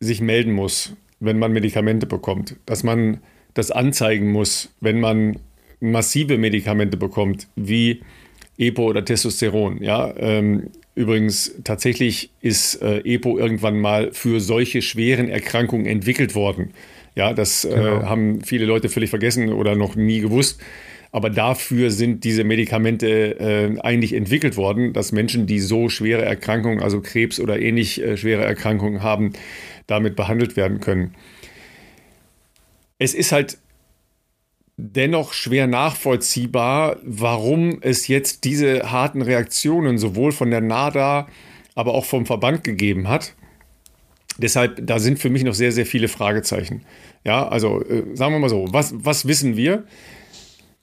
sich 0.00 0.20
melden 0.20 0.52
muss 0.52 0.96
wenn 1.20 1.38
man 1.38 1.52
Medikamente 1.52 2.06
bekommt, 2.06 2.56
dass 2.66 2.82
man 2.82 3.18
das 3.54 3.70
anzeigen 3.70 4.30
muss, 4.32 4.70
wenn 4.80 5.00
man 5.00 5.38
massive 5.80 6.38
Medikamente 6.38 6.96
bekommt, 6.96 7.48
wie 7.56 8.00
EPO 8.58 8.84
oder 8.84 9.04
Testosteron. 9.04 9.82
Ja, 9.82 10.12
ähm, 10.16 10.70
übrigens 10.94 11.54
tatsächlich 11.64 12.30
ist 12.40 12.82
äh, 12.82 12.98
EPO 12.98 13.38
irgendwann 13.38 13.80
mal 13.80 14.12
für 14.12 14.40
solche 14.40 14.82
schweren 14.82 15.28
Erkrankungen 15.28 15.86
entwickelt 15.86 16.34
worden. 16.34 16.70
Ja, 17.14 17.32
das 17.32 17.64
äh, 17.64 17.70
genau. 17.70 18.02
haben 18.02 18.42
viele 18.42 18.66
Leute 18.66 18.88
völlig 18.88 19.10
vergessen 19.10 19.52
oder 19.52 19.74
noch 19.74 19.96
nie 19.96 20.20
gewusst. 20.20 20.60
Aber 21.12 21.30
dafür 21.30 21.90
sind 21.90 22.24
diese 22.24 22.44
Medikamente 22.44 23.40
äh, 23.40 23.80
eigentlich 23.80 24.12
entwickelt 24.12 24.58
worden, 24.58 24.92
dass 24.92 25.12
Menschen, 25.12 25.46
die 25.46 25.60
so 25.60 25.88
schwere 25.88 26.22
Erkrankungen, 26.22 26.82
also 26.82 27.00
Krebs 27.00 27.40
oder 27.40 27.58
ähnlich 27.58 28.02
äh, 28.02 28.16
schwere 28.18 28.44
Erkrankungen 28.44 29.02
haben, 29.02 29.32
damit 29.86 30.16
behandelt 30.16 30.56
werden 30.56 30.80
können. 30.80 31.14
Es 32.98 33.14
ist 33.14 33.32
halt 33.32 33.58
dennoch 34.76 35.32
schwer 35.32 35.66
nachvollziehbar, 35.66 36.96
warum 37.02 37.78
es 37.80 38.08
jetzt 38.08 38.44
diese 38.44 38.90
harten 38.90 39.22
Reaktionen 39.22 39.98
sowohl 39.98 40.32
von 40.32 40.50
der 40.50 40.60
NADA, 40.60 41.28
aber 41.74 41.94
auch 41.94 42.04
vom 42.04 42.26
Verband 42.26 42.64
gegeben 42.64 43.08
hat. 43.08 43.34
Deshalb, 44.38 44.86
da 44.86 44.98
sind 44.98 45.18
für 45.18 45.30
mich 45.30 45.44
noch 45.44 45.54
sehr, 45.54 45.72
sehr 45.72 45.86
viele 45.86 46.08
Fragezeichen. 46.08 46.82
Ja, 47.24 47.48
also 47.48 47.82
äh, 47.82 48.14
sagen 48.14 48.34
wir 48.34 48.38
mal 48.38 48.50
so, 48.50 48.66
was, 48.70 48.92
was 48.96 49.26
wissen 49.26 49.56
wir? 49.56 49.84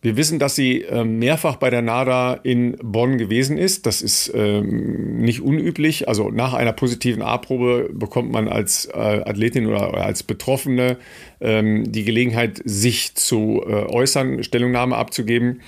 Wir 0.03 0.17
wissen, 0.17 0.37
dass 0.37 0.53
sie 0.53 0.81
ähm, 0.81 1.17
mehrfach 1.17 1.55
bei 1.55 1.69
der 1.69 1.81
NADA 1.81 2.33
in 2.43 2.75
Bonn 2.83 3.17
gewesen 3.17 3.57
ist. 3.57 3.85
Das 3.85 4.01
ist 4.01 4.33
ähm, 4.35 5.21
nicht 5.21 5.39
unüblich. 5.39 6.09
Also 6.09 6.29
nach 6.29 6.53
einer 6.53 6.73
positiven 6.73 7.21
A-Probe 7.21 7.89
bekommt 7.93 8.29
man 8.29 8.49
als 8.49 8.83
äh, 8.93 8.97
Athletin 8.97 9.65
oder, 9.65 9.93
als 9.93 10.23
Betroffene 10.23 10.97
ähm, 11.39 11.89
die 11.89 12.03
Gelegenheit, 12.03 12.61
sich 12.65 13.15
zu 13.15 13.63
äh, 13.65 13.71
äußern, 13.71 14.43
Stellungnahme 14.43 14.97
abzugeben. 14.97 15.61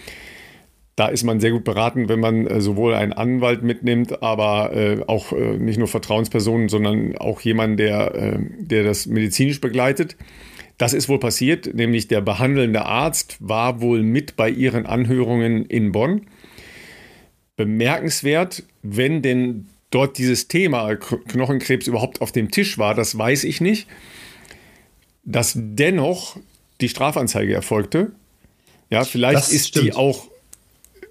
Da 0.97 1.07
ist 1.07 1.23
man 1.23 1.39
sehr 1.39 1.51
gut 1.51 1.63
beraten, 1.63 2.09
wenn 2.09 2.19
man 2.19 2.45
äh, 2.45 2.59
sowohl 2.59 2.93
einen 2.93 3.13
Anwalt 3.13 3.63
mitnimmt, 3.63 4.21
aber 4.21 5.05
auch 5.07 5.31
nicht 5.31 5.79
nur 5.79 5.87
Vertrauenspersonen, 5.87 6.67
sondern 6.67 7.17
auch 7.17 7.39
jemanden, 7.39 7.77
der, 7.77 8.39
der 8.59 8.83
das 8.83 9.05
medizinisch 9.05 9.61
begleitet. 9.61 10.17
Das 10.77 10.93
ist 10.93 11.07
wohl 11.07 11.19
passiert, 11.19 11.73
nämlich 11.73 12.07
der 12.07 12.21
behandelnde 12.21 12.85
Arzt 12.85 13.37
war 13.39 13.81
wohl 13.81 14.03
mit 14.03 14.35
bei 14.35 14.49
ihren 14.49 14.85
Anhörungen 14.85 15.65
in 15.65 15.91
Bonn. 15.91 16.27
Bemerkenswert, 17.55 18.63
wenn 18.83 19.21
denn 19.21 19.67
dort 19.89 20.17
dieses 20.17 20.49
Thema 20.49 20.95
Knochenkrebs 20.95 21.87
überhaupt 21.87 22.19
auf 22.21 22.33
dem 22.33 22.51
Tisch 22.51 22.77
war, 22.77 22.93
das 22.93 23.17
weiß 23.17 23.45
ich 23.45 23.61
nicht, 23.61 23.87
dass 25.23 25.53
dennoch 25.55 26.37
die 26.81 26.89
Strafanzeige 26.89 27.53
erfolgte. 27.53 28.11
Ja, 28.89 29.05
vielleicht 29.05 29.37
das 29.37 29.53
ist 29.53 29.69
stimmt. 29.69 29.85
die 29.85 29.93
auch 29.93 30.27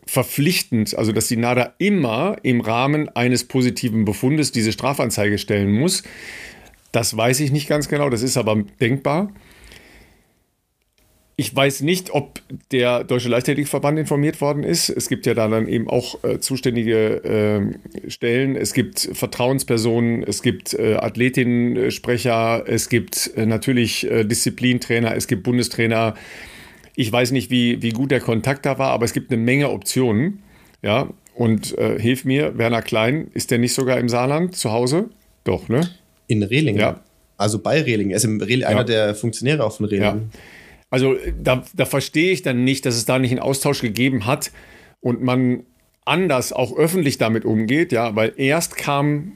verpflichtend, 0.07 0.97
also 0.97 1.13
dass 1.13 1.29
die 1.29 1.37
NADA 1.37 1.75
immer 1.79 2.37
im 2.43 2.61
Rahmen 2.61 3.09
eines 3.17 3.45
positiven 3.45 4.05
Befundes 4.05 4.53
diese 4.53 4.73
Strafanzeige 4.73 5.39
stellen 5.39 5.73
muss. 5.73 6.03
Das 6.93 7.17
weiß 7.17 7.41
ich 7.41 7.51
nicht 7.51 7.69
ganz 7.69 7.89
genau, 7.89 8.11
das 8.11 8.23
ist 8.23 8.37
aber 8.37 8.63
denkbar. 8.81 9.33
Ich 11.37 11.55
weiß 11.55 11.81
nicht, 11.81 12.13
ob 12.13 12.41
der 12.71 13.03
Deutsche 13.03 13.29
Leichtathletikverband 13.29 13.99
informiert 13.99 14.41
worden 14.41 14.63
ist. 14.63 14.89
Es 14.89 15.09
gibt 15.09 15.27
ja 15.27 15.35
da 15.35 15.49
dann 15.49 15.67
eben 15.67 15.91
auch 15.91 16.23
äh, 16.23 16.39
zuständige 16.39 17.25
äh, 17.25 18.11
Stellen. 18.11 18.55
Es 18.55 18.73
gibt 18.73 19.11
Vertrauenspersonen, 19.13 20.23
es 20.23 20.43
gibt 20.43 20.75
äh, 20.75 20.95
Athletinnensprecher, 20.95 22.65
es 22.69 22.89
gibt 22.89 23.33
äh, 23.37 23.47
natürlich 23.47 24.09
äh, 24.09 24.25
Disziplintrainer, 24.25 25.17
es 25.17 25.27
gibt 25.27 25.43
Bundestrainer. 25.43 26.15
Ich 26.95 27.11
weiß 27.11 27.33
nicht, 27.33 27.51
wie, 27.51 27.83
wie 27.83 27.91
gut 27.91 28.13
der 28.13 28.21
Kontakt 28.21 28.65
da 28.65 28.79
war, 28.79 28.91
aber 28.91 29.05
es 29.05 29.13
gibt 29.13 29.33
eine 29.33 29.43
Menge 29.43 29.71
Optionen. 29.71 30.45
Ja, 30.83 31.09
und 31.35 31.77
äh, 31.79 31.99
hilf 31.99 32.25
mir, 32.25 32.57
Werner 32.59 32.83
Klein, 32.83 33.29
ist 33.35 33.51
der 33.51 33.59
nicht 33.59 33.75
sogar 33.75 33.99
im 33.99 34.09
Saarland 34.09 34.55
zu 34.55 34.71
Hause? 34.71 35.11
Doch, 35.43 35.69
ne? 35.69 35.91
In 36.29 36.45
Rehlingen. 36.45 36.81
Ja. 36.81 37.01
Also 37.37 37.59
bei 37.59 37.83
Rehlingen. 37.83 38.13
Er 38.13 38.19
ist 38.19 38.25
im 38.25 38.41
Rehl 38.41 38.65
einer 38.65 38.85
der 38.85 39.17
Funktionäre 39.17 39.65
auch 39.65 39.77
von 39.77 39.87
Rehlingen. 39.87 40.31
Ja. 40.33 40.39
Also 40.95 41.17
da, 41.43 41.65
da 41.75 41.87
verstehe 41.87 42.31
ich 42.31 42.43
dann 42.43 42.63
nicht, 42.63 42.87
dass 42.87 42.95
es 42.95 43.05
da 43.05 43.19
nicht 43.19 43.33
einen 43.33 43.41
Austausch 43.41 43.81
gegeben 43.81 44.27
hat 44.27 44.53
und 45.01 45.23
man 45.23 45.65
anders 46.05 46.53
auch 46.53 46.77
öffentlich 46.77 47.19
damit 47.19 47.45
umgeht, 47.45 47.91
ja, 47.91 48.15
weil 48.15 48.33
erst 48.37 48.77
kam 48.77 49.33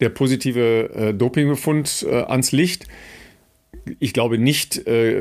der 0.00 0.08
positive 0.08 0.90
äh, 0.94 1.12
Dopingbefund 1.12 2.06
äh, 2.08 2.22
ans 2.22 2.52
Licht. 2.52 2.86
Ich 3.98 4.14
glaube 4.14 4.38
nicht 4.38 4.86
äh, 4.86 5.20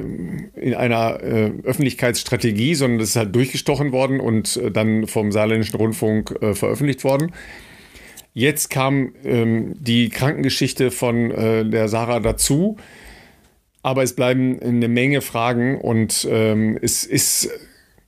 in 0.55 0.73
einer 0.73 1.21
äh, 1.21 1.51
Öffentlichkeitsstrategie, 1.65 2.75
sondern 2.75 2.99
das 2.99 3.09
ist 3.09 3.15
halt 3.17 3.35
durchgestochen 3.35 3.91
worden 3.91 4.21
und 4.21 4.55
äh, 4.55 4.71
dann 4.71 5.05
vom 5.05 5.33
Saarländischen 5.33 5.75
Rundfunk 5.75 6.33
äh, 6.41 6.53
veröffentlicht 6.53 7.03
worden. 7.03 7.33
Jetzt 8.33 8.69
kam 8.69 9.15
ähm, 9.25 9.73
die 9.77 10.07
Krankengeschichte 10.07 10.91
von 10.91 11.27
der 11.27 11.89
Sarah 11.89 12.21
dazu, 12.21 12.77
aber 13.83 14.01
es 14.01 14.15
bleiben 14.15 14.59
eine 14.61 14.87
Menge 14.87 15.21
Fragen 15.21 15.79
und 15.79 16.27
ähm, 16.29 16.79
es 16.81 17.03
ist 17.03 17.49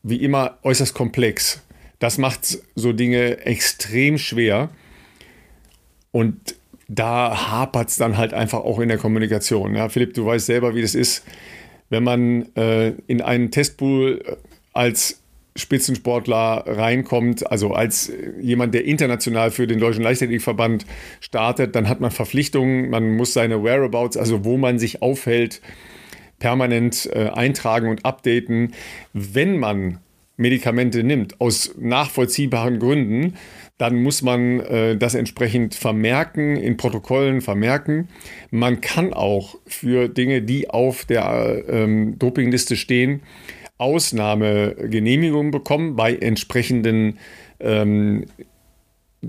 wie 0.02 0.18
immer 0.18 0.58
äußerst 0.64 0.94
komplex. 0.94 1.62
Das 2.00 2.18
macht 2.18 2.60
so 2.76 2.94
Dinge 2.94 3.46
extrem 3.46 4.18
schwer. 4.18 4.70
Und 6.12 6.56
da 6.88 7.52
hapert 7.52 7.90
es 7.90 7.98
dann 7.98 8.18
halt 8.18 8.34
einfach 8.34 8.60
auch 8.60 8.80
in 8.80 8.88
der 8.88 8.98
Kommunikation. 8.98 9.76
Ja, 9.76 9.90
Philipp, 9.90 10.14
du 10.14 10.26
weißt 10.26 10.46
selber, 10.46 10.76
wie 10.76 10.82
das 10.82 10.96
ist. 10.96 11.26
Wenn 11.90 12.04
man 12.04 12.56
äh, 12.56 12.94
in 13.08 13.22
einen 13.22 13.52
Testpool 13.52 14.38
als 14.74 15.22
Spitzensportler 15.58 16.66
reinkommt, 16.68 17.50
also 17.50 17.72
als 17.72 18.12
jemand, 18.42 18.74
der 18.74 18.86
international 18.86 19.52
für 19.52 19.68
den 19.68 19.80
Deutschen 19.80 20.04
Leichtathletikverband 20.04 20.86
startet, 21.22 21.76
dann 21.76 21.88
hat 21.88 22.02
man 22.02 22.12
Verpflichtungen, 22.12 22.90
man 22.90 23.16
muss 23.16 23.34
seine 23.34 23.64
Whereabouts, 23.64 24.18
also 24.18 24.44
wo 24.44 24.58
man 24.58 24.80
sich 24.80 25.02
aufhält, 25.02 25.62
permanent 26.40 27.10
äh, 27.14 27.30
eintragen 27.30 27.88
und 27.88 28.04
updaten. 28.04 28.74
Wenn 29.14 29.58
man 29.58 30.00
Medikamente 30.38 31.04
nimmt, 31.04 31.40
aus 31.40 31.74
nachvollziehbaren 31.80 32.80
Gründen, 32.80 33.36
dann 33.78 34.02
muss 34.02 34.22
man 34.22 34.60
äh, 34.60 34.98
das 34.98 35.16
entsprechend 35.16 35.76
vermerken, 35.76 36.58
in 36.58 36.76
Protokollen 36.76 37.40
vermerken. 37.40 38.10
Man 38.52 38.82
kann 38.82 39.14
auch 39.14 39.56
für 39.66 40.10
Dinge, 40.10 40.42
die 40.42 40.70
auf 40.70 41.06
der 41.06 41.64
ähm, 41.70 42.20
Dopingliste 42.20 42.76
stehen, 42.76 43.22
Ausnahmegenehmigungen 43.78 45.52
bekommen 45.52 45.96
bei 45.96 46.16
entsprechenden 46.16 47.20
ähm, 47.60 48.26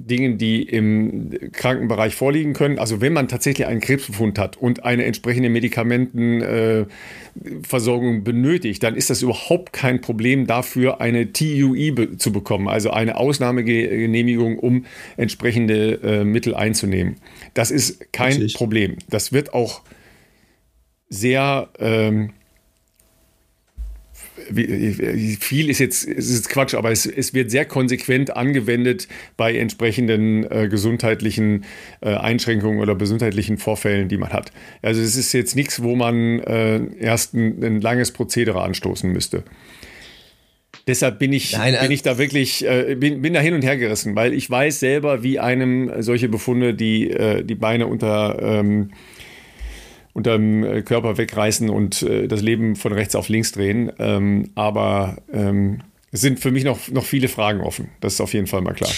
Dingen, 0.05 0.39
die 0.39 0.63
im 0.63 1.31
Krankenbereich 1.53 2.15
vorliegen 2.15 2.53
können. 2.53 2.79
Also 2.79 3.01
wenn 3.01 3.13
man 3.13 3.29
tatsächlich 3.29 3.67
einen 3.67 3.81
Krebsbefund 3.81 4.39
hat 4.39 4.57
und 4.57 4.85
eine 4.85 5.05
entsprechende 5.05 5.49
Medikamentenversorgung 5.49 8.19
äh, 8.19 8.21
benötigt, 8.21 8.83
dann 8.83 8.95
ist 8.95 9.11
das 9.11 9.23
überhaupt 9.23 9.73
kein 9.73 10.01
Problem 10.01 10.47
dafür, 10.47 11.01
eine 11.01 11.33
TUI 11.33 11.93
be 11.93 12.19
zu 12.19 12.33
bekommen, 12.33 12.69
also 12.69 12.91
eine 12.91 13.17
Ausnahmegenehmigung, 13.17 14.59
um 14.59 14.85
entsprechende 15.17 16.01
äh, 16.03 16.25
Mittel 16.25 16.55
einzunehmen. 16.55 17.17
Das 17.55 17.71
ist 17.71 18.13
kein 18.13 18.35
Richtig. 18.35 18.55
Problem. 18.55 18.97
Das 19.09 19.33
wird 19.33 19.55
auch 19.55 19.83
sehr 21.09 21.71
ähm, 21.79 22.33
viel 24.53 25.71
ist 25.71 25.79
jetzt, 25.79 26.05
ist 26.05 26.35
jetzt 26.35 26.49
Quatsch, 26.49 26.75
aber 26.75 26.91
es, 26.91 27.07
es, 27.07 27.35
wird 27.35 27.51
sehr 27.51 27.65
konsequent 27.65 28.37
angewendet 28.37 29.09
bei 29.37 29.57
entsprechenden 29.57 30.51
äh, 30.51 30.69
gesundheitlichen 30.69 31.65
äh, 32.01 32.15
Einschränkungen 32.15 32.81
oder 32.81 32.95
gesundheitlichen 32.95 33.59
Vorfällen, 33.59 34.09
die 34.09 34.17
man 34.17 34.33
hat. 34.33 34.53
Also 34.83 35.01
es 35.01 35.17
ist 35.17 35.33
jetzt 35.33 35.57
nichts, 35.57 35.83
wo 35.83 35.97
man 35.97 36.41
äh, 36.41 36.81
erst 36.99 37.35
ein, 37.35 37.63
ein, 37.63 37.81
langes 37.81 38.13
Prozedere 38.13 38.63
anstoßen 38.63 39.11
müsste. 39.13 39.43
Deshalb 40.87 41.19
bin 41.19 41.33
ich, 41.33 41.53
Nein, 41.53 41.77
bin 41.81 41.91
ich 41.91 42.03
da 42.03 42.17
wirklich, 42.17 42.65
äh, 42.65 42.95
bin, 42.95 43.21
bin 43.21 43.35
da 43.35 43.41
hin 43.41 43.55
und 43.55 43.63
her 43.63 43.77
gerissen, 43.77 44.15
weil 44.15 44.33
ich 44.33 44.49
weiß 44.49 44.79
selber, 44.79 45.25
wie 45.25 45.41
einem 45.41 45.91
solche 46.03 46.29
Befunde 46.29 46.75
die, 46.75 47.11
äh, 47.11 47.43
die 47.43 47.57
Beine 47.57 47.89
unter 47.89 48.39
ähm, 48.41 48.91
unterm 50.17 50.65
äh, 50.65 50.81
Körper 50.81 51.19
wegreißen 51.19 51.69
und 51.69 52.03
äh, 52.03 52.27
das 52.27 52.41
Leben 52.41 52.75
von 52.75 52.95
rechts 52.95 53.15
auf 53.15 53.29
links 53.29 53.53
drehen. 53.53 53.93
Ähm, 53.99 54.51
aber 54.55 55.19
ähm, 55.31 55.83
es 56.11 56.23
sind 56.23 56.41
für 56.41 56.51
mich 56.51 56.65
noch, 56.65 56.89
noch 56.89 57.05
viele 57.05 57.29
Fragen 57.29 57.61
offen. 57.61 57.91
Das 58.01 58.15
ist 58.15 58.21
auf 58.23 58.33
jeden 58.33 58.47
Fall 58.47 58.63
mal 58.63 58.73
klar. 58.73 58.91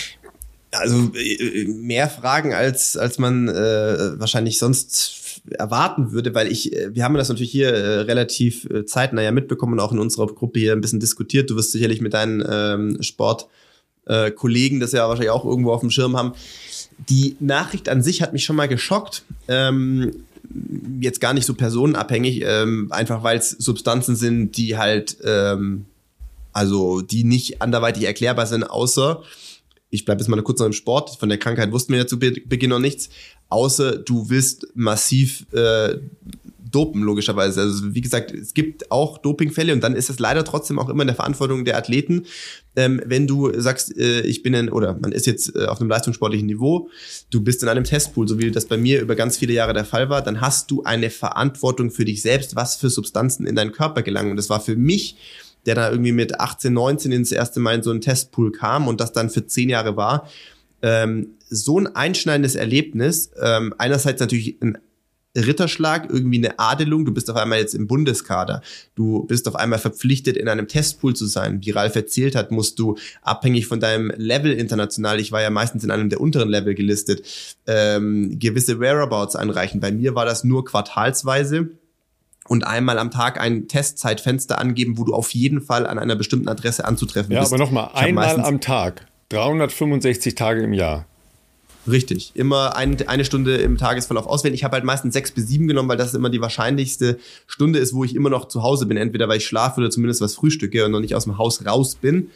Also 0.71 1.11
äh, 1.17 1.65
mehr 1.65 2.09
Fragen, 2.09 2.55
als, 2.55 2.97
als 2.97 3.19
man 3.19 3.49
äh, 3.49 4.21
wahrscheinlich 4.21 4.61
sonst 4.61 5.43
erwarten 5.51 6.13
würde, 6.13 6.37
weil 6.37 6.53
ich, 6.53 6.71
wir 6.91 7.03
haben 7.03 7.15
das 7.15 7.29
natürlich 7.29 7.51
hier 7.51 7.71
äh, 7.75 8.01
relativ 8.03 8.67
äh, 8.67 8.85
zeitnah 8.85 9.23
ja 9.23 9.33
mitbekommen 9.33 9.73
und 9.73 9.81
auch 9.81 9.93
in 9.93 9.99
unserer 9.99 10.29
Gruppe 10.29 10.61
hier 10.61 10.73
ein 10.73 10.81
bisschen 10.81 11.01
diskutiert. 11.01 11.51
Du 11.51 11.57
wirst 11.57 11.73
sicherlich 11.73 12.01
mit 12.01 12.15
deinen 12.15 12.45
ähm, 12.49 13.03
Sportkollegen 13.03 14.79
das 14.79 14.93
ja 14.93 15.09
wahrscheinlich 15.09 15.31
auch 15.31 15.45
irgendwo 15.45 15.73
auf 15.73 15.81
dem 15.81 15.91
Schirm 15.91 16.17
haben. 16.17 16.35
Die 17.09 17.37
Nachricht 17.41 17.89
an 17.89 18.03
sich 18.03 18.23
hat 18.23 18.33
mich 18.33 18.45
schon 18.45 18.57
mal 18.57 18.69
geschockt. 18.69 19.25
Ähm, 19.49 20.25
jetzt 21.01 21.21
gar 21.21 21.35
nicht 21.35 21.47
so 21.47 21.55
personenabhängig, 21.55 22.43
ähm, 22.45 22.89
einfach 22.91 23.23
weil 23.23 23.39
es 23.39 23.51
Substanzen 23.51 24.17
sind, 24.17 24.57
die 24.57 24.77
halt, 24.77 25.19
ähm, 25.25 25.87
also 26.53 27.01
die 27.03 27.25
nicht 27.25 27.63
anderweitig 27.63 28.05
erklärbar 28.05 28.47
sind, 28.47 28.65
außer, 28.65 29.23
ich 29.91 30.05
bleibe 30.05 30.21
jetzt 30.21 30.29
mal 30.29 30.43
kurz 30.43 30.61
noch 30.61 30.67
im 30.67 30.73
Sport, 30.73 31.19
von 31.19 31.29
der 31.29 31.39
Krankheit 31.39 31.73
wussten 31.73 31.93
wir 31.93 32.01
ja 32.01 32.07
zu 32.07 32.19
Beginn 32.19 32.71
noch 32.71 32.79
nichts, 32.79 33.11
außer 33.49 33.99
du 33.99 34.29
willst 34.31 34.67
massiv 34.75 35.47
äh, 35.53 35.97
dopen, 36.79 37.03
logischerweise. 37.03 37.62
Also 37.62 37.95
wie 37.95 38.01
gesagt, 38.01 38.31
es 38.31 38.55
gibt 38.55 38.93
auch 38.93 39.19
Dopingfälle 39.19 39.73
und 39.73 39.83
dann 39.83 39.97
ist 39.97 40.11
es 40.11 40.21
leider 40.21 40.45
trotzdem 40.45 40.79
auch 40.79 40.88
immer 40.88 41.03
in 41.03 41.09
der 41.09 41.17
Verantwortung 41.17 41.64
der 41.64 41.77
Athleten. 41.77 42.27
Ähm, 42.77 43.03
wenn 43.05 43.27
du 43.27 43.53
sagst, 43.61 43.97
äh, 43.99 44.21
ich 44.21 44.45
bin 44.45 44.55
in, 44.55 44.69
oder 44.69 44.97
man 45.01 45.11
ist 45.11 45.27
jetzt 45.27 45.57
äh, 45.57 45.64
auf 45.64 45.81
einem 45.81 45.91
leistungssportlichen 45.91 46.47
Niveau, 46.47 46.88
du 47.31 47.41
bist 47.41 47.62
in 47.64 47.69
einem 47.69 47.83
Testpool, 47.83 48.29
so 48.29 48.38
wie 48.38 48.53
das 48.53 48.67
bei 48.67 48.77
mir 48.77 49.01
über 49.01 49.17
ganz 49.17 49.37
viele 49.38 49.53
Jahre 49.53 49.75
der 49.75 49.85
Fall 49.85 50.09
war, 50.09 50.23
dann 50.23 50.41
hast 50.41 50.71
du 50.71 50.85
eine 50.85 51.11
Verantwortung 51.11 51.91
für 51.91 52.05
dich 52.05 52.23
selbst, 52.23 52.55
was 52.55 52.77
für 52.77 52.91
Substanzen 52.91 53.45
in 53.45 53.57
deinen 53.57 53.73
Körper 53.73 54.03
gelangen. 54.03 54.31
Und 54.31 54.37
das 54.37 54.51
war 54.51 54.61
für 54.61 54.77
mich 54.77 55.17
der 55.67 55.75
da 55.75 55.91
irgendwie 55.91 56.12
mit 56.12 56.41
18, 56.41 56.73
19 56.73 57.12
ins 57.12 57.33
erste 57.33 57.61
Mal 57.61 57.75
in 57.75 57.83
so 57.83 57.91
einen 57.91 58.01
Testpool 58.01 58.53
kam 58.53 58.88
und 58.88 59.01
das 59.01 59.12
dann 59.12 59.29
für 59.29 59.45
zehn 59.45 59.69
Jahre 59.69 59.97
war, 59.97 60.27
ähm, 60.81 61.35
so 61.51 61.79
ein 61.79 61.88
einschneidendes 61.88 62.55
Erlebnis. 62.55 63.33
Ähm, 63.38 63.75
einerseits 63.77 64.21
natürlich 64.21 64.57
ein 64.62 64.79
Ritterschlag, 65.46 66.09
irgendwie 66.11 66.38
eine 66.38 66.59
Adelung, 66.59 67.05
du 67.05 67.12
bist 67.12 67.31
auf 67.31 67.37
einmal 67.37 67.59
jetzt 67.59 67.74
im 67.74 67.87
Bundeskader, 67.87 68.62
du 68.94 69.24
bist 69.24 69.48
auf 69.48 69.57
einmal 69.57 69.79
verpflichtet, 69.79 70.37
in 70.37 70.48
einem 70.48 70.68
Testpool 70.68 71.14
zu 71.14 71.27
sein. 71.27 71.61
Wie 71.64 71.70
Ralf 71.70 71.96
erzählt 71.96 72.35
hat, 72.35 72.51
musst 72.51 72.79
du 72.79 72.96
abhängig 73.22 73.66
von 73.66 73.81
deinem 73.81 74.12
Level 74.16 74.53
international, 74.53 75.20
ich 75.20 75.33
war 75.33 75.42
ja 75.42 75.51
meistens 75.51 75.85
in 75.85 75.90
einem 75.90 76.09
der 76.09 76.20
unteren 76.20 76.48
Level 76.48 76.74
gelistet, 76.74 77.22
ähm, 77.66 78.38
gewisse 78.38 78.81
Whereabouts 78.81 79.37
anreichen. 79.37 79.81
Bei 79.81 79.92
mir 79.92 80.14
war 80.14 80.24
das 80.24 80.44
nur 80.44 80.64
quartalsweise 80.64 81.70
und 82.48 82.66
einmal 82.66 82.98
am 82.98 83.11
Tag 83.11 83.40
ein 83.40 83.68
Testzeitfenster 83.68 84.59
angeben, 84.59 84.98
wo 84.98 85.05
du 85.05 85.14
auf 85.14 85.31
jeden 85.31 85.61
Fall 85.61 85.87
an 85.87 85.98
einer 85.98 86.16
bestimmten 86.16 86.48
Adresse 86.48 86.85
anzutreffen 86.85 87.33
ja, 87.33 87.40
bist. 87.40 87.53
Ja, 87.53 87.57
aber 87.57 87.64
nochmal, 87.64 87.90
einmal 87.94 88.40
am 88.40 88.61
Tag, 88.61 89.07
365 89.29 90.35
Tage 90.35 90.62
im 90.62 90.72
Jahr. 90.72 91.07
Richtig. 91.88 92.33
Immer 92.35 92.77
ein, 92.77 92.96
eine 93.09 93.24
Stunde 93.24 93.57
im 93.57 93.79
Tagesverlauf 93.79 94.27
auswählen. 94.27 94.55
Ich 94.55 94.64
habe 94.64 94.74
halt 94.74 94.85
meistens 94.85 95.14
sechs 95.14 95.31
bis 95.31 95.48
sieben 95.48 95.68
genommen, 95.68 95.88
weil 95.88 95.96
das 95.96 96.12
immer 96.14 96.29
die 96.29 96.40
wahrscheinlichste 96.40 97.18
Stunde 97.46 97.79
ist, 97.79 97.94
wo 97.94 98.05
ich 98.05 98.14
immer 98.14 98.31
noch 98.31 98.48
zu 98.48 98.62
Hause 98.62 98.87
bin. 98.87 98.96
Entweder 98.96 99.29
weil 99.29 99.38
ich 99.38 99.46
schlafe 99.46 99.81
oder 99.81 99.90
zumindest 99.90 100.20
was 100.20 100.35
frühstücke 100.35 100.85
und 100.85 100.92
noch 100.92 101.01
nicht 101.01 101.14
aus 101.14 101.24
dem 101.24 101.38
Haus 101.38 101.64
raus 101.64 101.94
bin. 101.94 102.29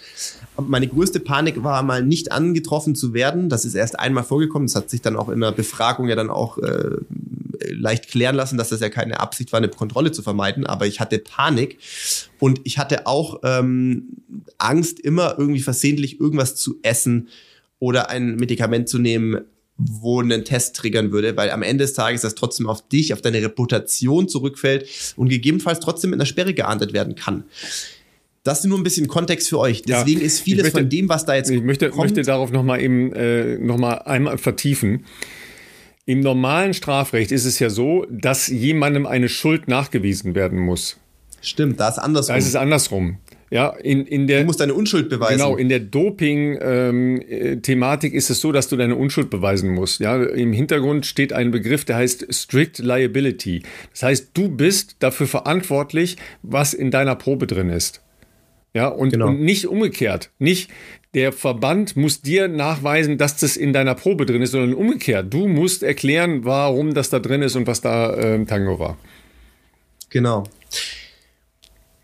Meine 0.57 0.89
größte 0.89 1.21
Panik 1.21 1.63
war 1.63 1.83
mal 1.83 2.03
nicht 2.03 2.33
angetroffen 2.33 2.95
zu 2.95 3.13
werden. 3.13 3.49
Das 3.49 3.65
ist 3.65 3.75
erst 3.75 3.99
einmal 3.99 4.25
vorgekommen. 4.25 4.69
Das 4.69 4.77
hat 4.77 4.91
sich 4.91 5.03
dann 5.03 5.17
auch 5.17 5.29
in 5.29 5.41
der 5.41 5.53
Befragung 5.53 6.09
ja 6.09 6.17
dann 6.17 6.31
auch 6.31 6.59
äh, 6.59 6.97
leicht 7.71 8.09
klären 8.09 8.37
lassen, 8.37 8.57
dass 8.57 8.71
das 8.71 8.81
ja 8.81 8.89
keine 8.89 9.21
Absicht 9.21 9.53
war, 9.53 9.59
eine 9.59 9.69
Kontrolle 9.69 10.13
zu 10.13 10.23
vermeiden. 10.23 10.67
Aber 10.67 10.87
ich 10.87 11.01
hatte 11.01 11.19
Panik 11.19 11.79
und 12.39 12.61
ich 12.65 12.79
hatte 12.79 13.07
auch 13.07 13.41
ähm, 13.45 14.09
Angst, 14.59 14.99
immer 15.01 15.37
irgendwie 15.39 15.61
versehentlich 15.61 16.21
irgendwas 16.21 16.55
zu 16.55 16.77
essen 16.83 17.29
oder 17.83 18.11
ein 18.11 18.37
Medikament 18.37 18.89
zu 18.89 19.01
nehmen, 19.01 19.41
wo 19.77 20.21
einen 20.21 20.45
Test 20.45 20.77
triggern 20.77 21.11
würde, 21.11 21.37
weil 21.37 21.51
am 21.51 21.65
Ende 21.65 21.83
des 21.83 21.95
Tages 21.95 22.21
das 22.21 22.37
trotzdem 22.37 22.69
auf 22.69 22.87
dich, 22.89 23.13
auf 23.13 23.23
deine 23.23 23.43
Reputation 23.43 24.29
zurückfällt 24.29 24.89
und 25.17 25.29
gegebenenfalls 25.29 25.81
trotzdem 25.81 26.11
mit 26.11 26.21
einer 26.21 26.27
Sperre 26.27 26.55
geahndet 26.55 26.93
werden 26.93 27.17
kann. 27.17 27.43
Das 28.45 28.61
ist 28.61 28.67
nur 28.67 28.79
ein 28.79 28.85
bisschen 28.85 29.09
Kontext 29.09 29.49
für 29.49 29.59
euch. 29.59 29.83
Deswegen 29.83 30.21
ja, 30.21 30.27
ist 30.27 30.43
vieles 30.43 30.63
möchte, 30.63 30.79
von 30.79 30.89
dem, 30.91 31.09
was 31.09 31.25
da 31.25 31.35
jetzt 31.35 31.51
ich 31.51 31.61
möchte, 31.61 31.91
kommt, 31.91 32.03
möchte 32.03 32.23
darauf 32.23 32.53
nochmal 32.53 32.81
eben 32.81 33.13
äh, 33.15 33.59
noch 33.59 33.79
mal 33.79 33.95
einmal 33.95 34.39
vertiefen. 34.39 35.05
Im 36.07 36.21
normalen 36.21 36.75
Strafrecht 36.75 37.33
ist 37.33 37.47
es 37.47 37.59
ja 37.59 37.69
so, 37.69 38.07
dass 38.09 38.47
jemandem 38.47 39.07
eine 39.07 39.29
Schuld 39.29 39.67
nachgewiesen 39.67 40.37
werden 40.37 40.61
muss. 40.61 40.99
Stimmt, 41.41 41.81
da 41.81 41.89
ist 41.89 41.99
andersrum. 41.99 42.35
Da 42.35 42.39
ist 42.39 42.47
es 42.47 42.55
andersrum. 42.55 43.19
Ja, 43.53 43.69
in, 43.69 44.07
in 44.07 44.27
der, 44.29 44.41
du 44.41 44.47
musst 44.47 44.61
deine 44.61 44.73
Unschuld 44.73 45.11
beweisen. 45.11 45.37
Genau, 45.37 45.59
in 45.59 45.69
der 45.69 45.81
Doping-Thematik 45.81 48.13
ähm, 48.13 48.19
ist 48.19 48.31
es 48.31 48.41
so, 48.41 48.51
dass 48.51 48.71
du 48.71 48.79
deine 48.79 48.97
Unschuld 48.97 49.29
beweisen 49.29 49.73
musst. 49.73 50.01
Ja, 50.01 50.23
Im 50.23 50.55
Hintergrund 50.55 51.05
steht 51.05 51.35
ein 51.35 51.51
Begriff, 51.51 51.85
der 51.85 51.97
heißt 51.97 52.33
Strict 52.33 52.79
Liability. 52.79 53.63
Das 53.91 54.05
heißt, 54.05 54.31
du 54.33 54.49
bist 54.49 54.97
dafür 55.01 55.27
verantwortlich, 55.27 56.17
was 56.43 56.73
in 56.73 56.91
deiner 56.91 57.15
Probe 57.15 57.47
drin 57.47 57.69
ist. 57.69 58.01
Ja, 58.73 58.89
und, 58.89 59.11
genau. 59.11 59.29
und 59.29 59.43
nicht 59.43 59.67
umgekehrt. 59.67 60.31
Nicht 60.39 60.71
der 61.13 61.31
Verband 61.31 61.95
muss 61.95 62.23
dir 62.23 62.49
nachweisen, 62.49 63.19
dass 63.19 63.37
das 63.37 63.59
in 63.59 63.75
deiner 63.75 63.95
Probe 63.95 64.25
drin 64.25 64.41
ist, 64.41 64.53
sondern 64.53 64.73
umgekehrt. 64.73 65.27
Du 65.31 65.47
musst 65.47 65.83
erklären, 65.83 66.47
warum 66.47 66.95
das 66.95 67.11
da 67.11 67.19
drin 67.19 67.43
ist 67.43 67.55
und 67.55 67.67
was 67.67 67.83
da 67.83 68.15
äh, 68.15 68.43
Tango 68.47 68.79
war. 68.79 68.97
Genau 70.09 70.45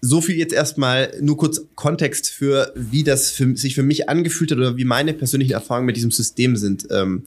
so 0.00 0.20
viel 0.20 0.36
jetzt 0.36 0.52
erstmal 0.52 1.12
nur 1.20 1.36
kurz 1.36 1.62
Kontext 1.74 2.28
für, 2.28 2.72
wie 2.74 3.04
das 3.04 3.30
für, 3.30 3.56
sich 3.56 3.74
für 3.74 3.82
mich 3.82 4.08
angefühlt 4.08 4.50
hat 4.50 4.58
oder 4.58 4.76
wie 4.76 4.84
meine 4.84 5.12
persönlichen 5.12 5.52
Erfahrungen 5.52 5.86
mit 5.86 5.96
diesem 5.96 6.10
System 6.10 6.56
sind. 6.56 6.86
Ähm, 6.90 7.22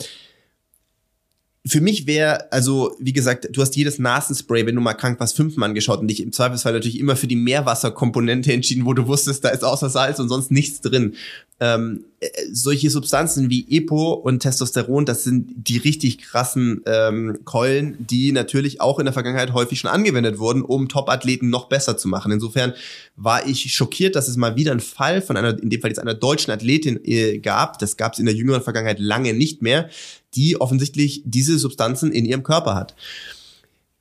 für 1.66 1.82
mich 1.82 2.08
wäre, 2.08 2.52
also 2.52 2.96
wie 3.00 3.14
gesagt, 3.14 3.50
du 3.52 3.62
hast 3.62 3.76
jedes 3.76 4.00
Nasenspray, 4.00 4.66
wenn 4.66 4.76
du 4.76 4.82
mal 4.82 4.96
krank 4.96 5.20
warst, 5.20 5.36
fünfmal 5.36 5.70
angeschaut 5.70 6.00
und 6.00 6.08
dich 6.08 6.24
im 6.24 6.32
Zweifelsfall 6.32 6.74
natürlich 6.74 7.00
immer 7.00 7.16
für 7.16 7.28
die 7.28 7.36
Meerwasserkomponente 7.36 8.52
entschieden, 8.52 8.86
wo 8.86 8.94
du 8.94 9.08
wusstest, 9.08 9.44
da 9.44 9.50
ist 9.50 9.64
außer 9.64 9.90
Salz 9.90 10.20
und 10.20 10.30
sonst 10.30 10.50
nichts 10.50 10.82
drin. 10.82 11.16
Ähm, 11.60 12.06
äh, 12.06 12.11
solche 12.52 12.90
Substanzen 12.90 13.50
wie 13.50 13.66
Epo 13.70 14.14
und 14.14 14.40
Testosteron, 14.40 15.06
das 15.06 15.24
sind 15.24 15.54
die 15.56 15.78
richtig 15.78 16.20
krassen 16.20 16.82
ähm, 16.86 17.40
Keulen, 17.46 17.96
die 18.00 18.32
natürlich 18.32 18.80
auch 18.80 19.00
in 19.00 19.06
der 19.06 19.14
Vergangenheit 19.14 19.54
häufig 19.54 19.80
schon 19.80 19.90
angewendet 19.90 20.38
wurden, 20.38 20.62
um 20.62 20.88
Top-Athleten 20.88 21.50
noch 21.50 21.68
besser 21.68 21.98
zu 21.98 22.08
machen. 22.08 22.32
Insofern 22.32 22.74
war 23.16 23.48
ich 23.48 23.74
schockiert, 23.74 24.16
dass 24.16 24.28
es 24.28 24.38
mal 24.38 24.56
wieder 24.56 24.72
einen 24.72 24.80
Fall 24.80 25.22
von 25.22 25.36
einer, 25.36 25.62
in 25.62 25.70
dem 25.70 25.82
Fall 25.82 25.90
jetzt 25.90 26.00
einer 26.00 26.14
deutschen 26.14 26.52
Athletin 26.52 27.00
äh, 27.04 27.40
gab. 27.40 27.80
Das 27.80 27.98
gab 27.98 28.14
es 28.14 28.20
in 28.20 28.26
der 28.26 28.36
jüngeren 28.36 28.62
Vergangenheit 28.62 29.00
lange 29.00 29.34
nicht 29.34 29.62
mehr 29.62 29.90
die 30.34 30.60
offensichtlich 30.60 31.24
diese 31.26 31.58
Substanzen 31.58 32.12
in 32.12 32.26
ihrem 32.26 32.44
Körper 32.44 32.76
hat. 32.76 32.96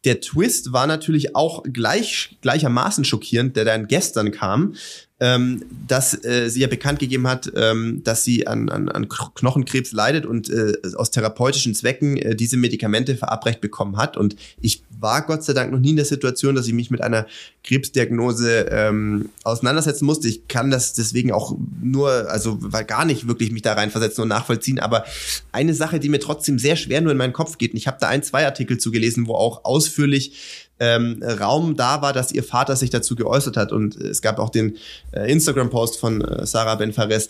Der 0.04 0.20
Twist 0.20 0.72
war 0.72 0.87
natürlich 0.87 1.37
auch 1.37 1.62
gleich, 1.64 2.38
gleichermaßen 2.40 3.04
schockierend, 3.04 3.56
der 3.56 3.64
dann 3.64 3.87
gestern 3.87 4.30
kam, 4.30 4.74
ähm, 5.20 5.62
dass 5.87 6.24
äh, 6.24 6.48
sie 6.48 6.61
ja 6.61 6.66
bekannt 6.66 6.98
gegeben 6.98 7.28
hat, 7.28 7.52
ähm, 7.54 8.02
dass 8.04 8.24
sie 8.24 8.46
an, 8.46 8.70
an, 8.70 8.88
an 8.88 9.09
Knochenkrebs 9.09 9.92
leidet 9.92 10.24
und 10.24 10.48
äh, 10.48 10.72
aus 10.96 11.11
therapeutischen 11.11 11.74
Zwecken 11.74 12.16
äh, 12.16 12.35
diese 12.35 12.56
Medikamente 12.56 13.16
verabreicht 13.16 13.61
bekommen 13.61 13.98
hat. 13.98 14.16
Und 14.16 14.37
ich 14.61 14.83
war 14.98 15.26
Gott 15.26 15.44
sei 15.44 15.52
Dank 15.52 15.72
noch 15.72 15.78
nie 15.78 15.90
in 15.90 15.96
der 15.96 16.04
Situation, 16.04 16.54
dass 16.54 16.66
ich 16.66 16.72
mich 16.72 16.90
mit 16.90 17.02
einer 17.02 17.26
Krebsdiagnose 17.64 18.66
ähm, 18.70 19.28
auseinandersetzen 19.44 20.06
musste. 20.06 20.28
Ich 20.28 20.48
kann 20.48 20.70
das 20.70 20.94
deswegen 20.94 21.33
auch 21.33 21.56
nur, 21.83 22.30
also 22.30 22.56
weil 22.61 22.85
gar 22.85 23.04
nicht 23.04 23.28
wirklich 23.28 23.52
mich 23.52 23.62
da 23.62 23.74
reinversetzen 23.74 24.22
und 24.22 24.28
nachvollziehen. 24.28 24.78
Aber 24.78 25.04
eine 25.52 25.74
Sache, 25.74 26.00
die 26.00 26.09
mir 26.09 26.20
trotzdem 26.20 26.59
sehr 26.59 26.76
schwer 26.76 27.00
nur 27.02 27.12
in 27.12 27.18
meinen 27.18 27.33
Kopf 27.35 27.59
geht, 27.59 27.72
und 27.72 27.76
ich 27.76 27.87
habe 27.87 27.98
da 28.00 28.09
ein, 28.09 28.22
zwei 28.22 28.46
Artikel 28.46 28.78
zugelesen, 28.78 29.26
wo 29.26 29.35
auch 29.35 29.64
ausführlich 29.64 30.60
ähm, 30.81 31.23
Raum 31.23 31.77
da 31.77 32.03
war, 32.03 32.12
dass 32.12 32.33
ihr 32.33 32.43
Vater 32.43 32.75
sich 32.75 32.90
dazu 32.90 33.14
geäußert 33.14 33.57
hat. 33.57 33.71
Und 33.71 33.97
es 33.97 34.23
gab 34.23 34.38
auch 34.38 34.51
den 34.51 34.77
äh, 35.12 35.31
Instagram-Post 35.31 35.99
von 35.99 36.23
äh, 36.23 36.47
Sarah 36.47 36.75
Benfares. 36.75 37.29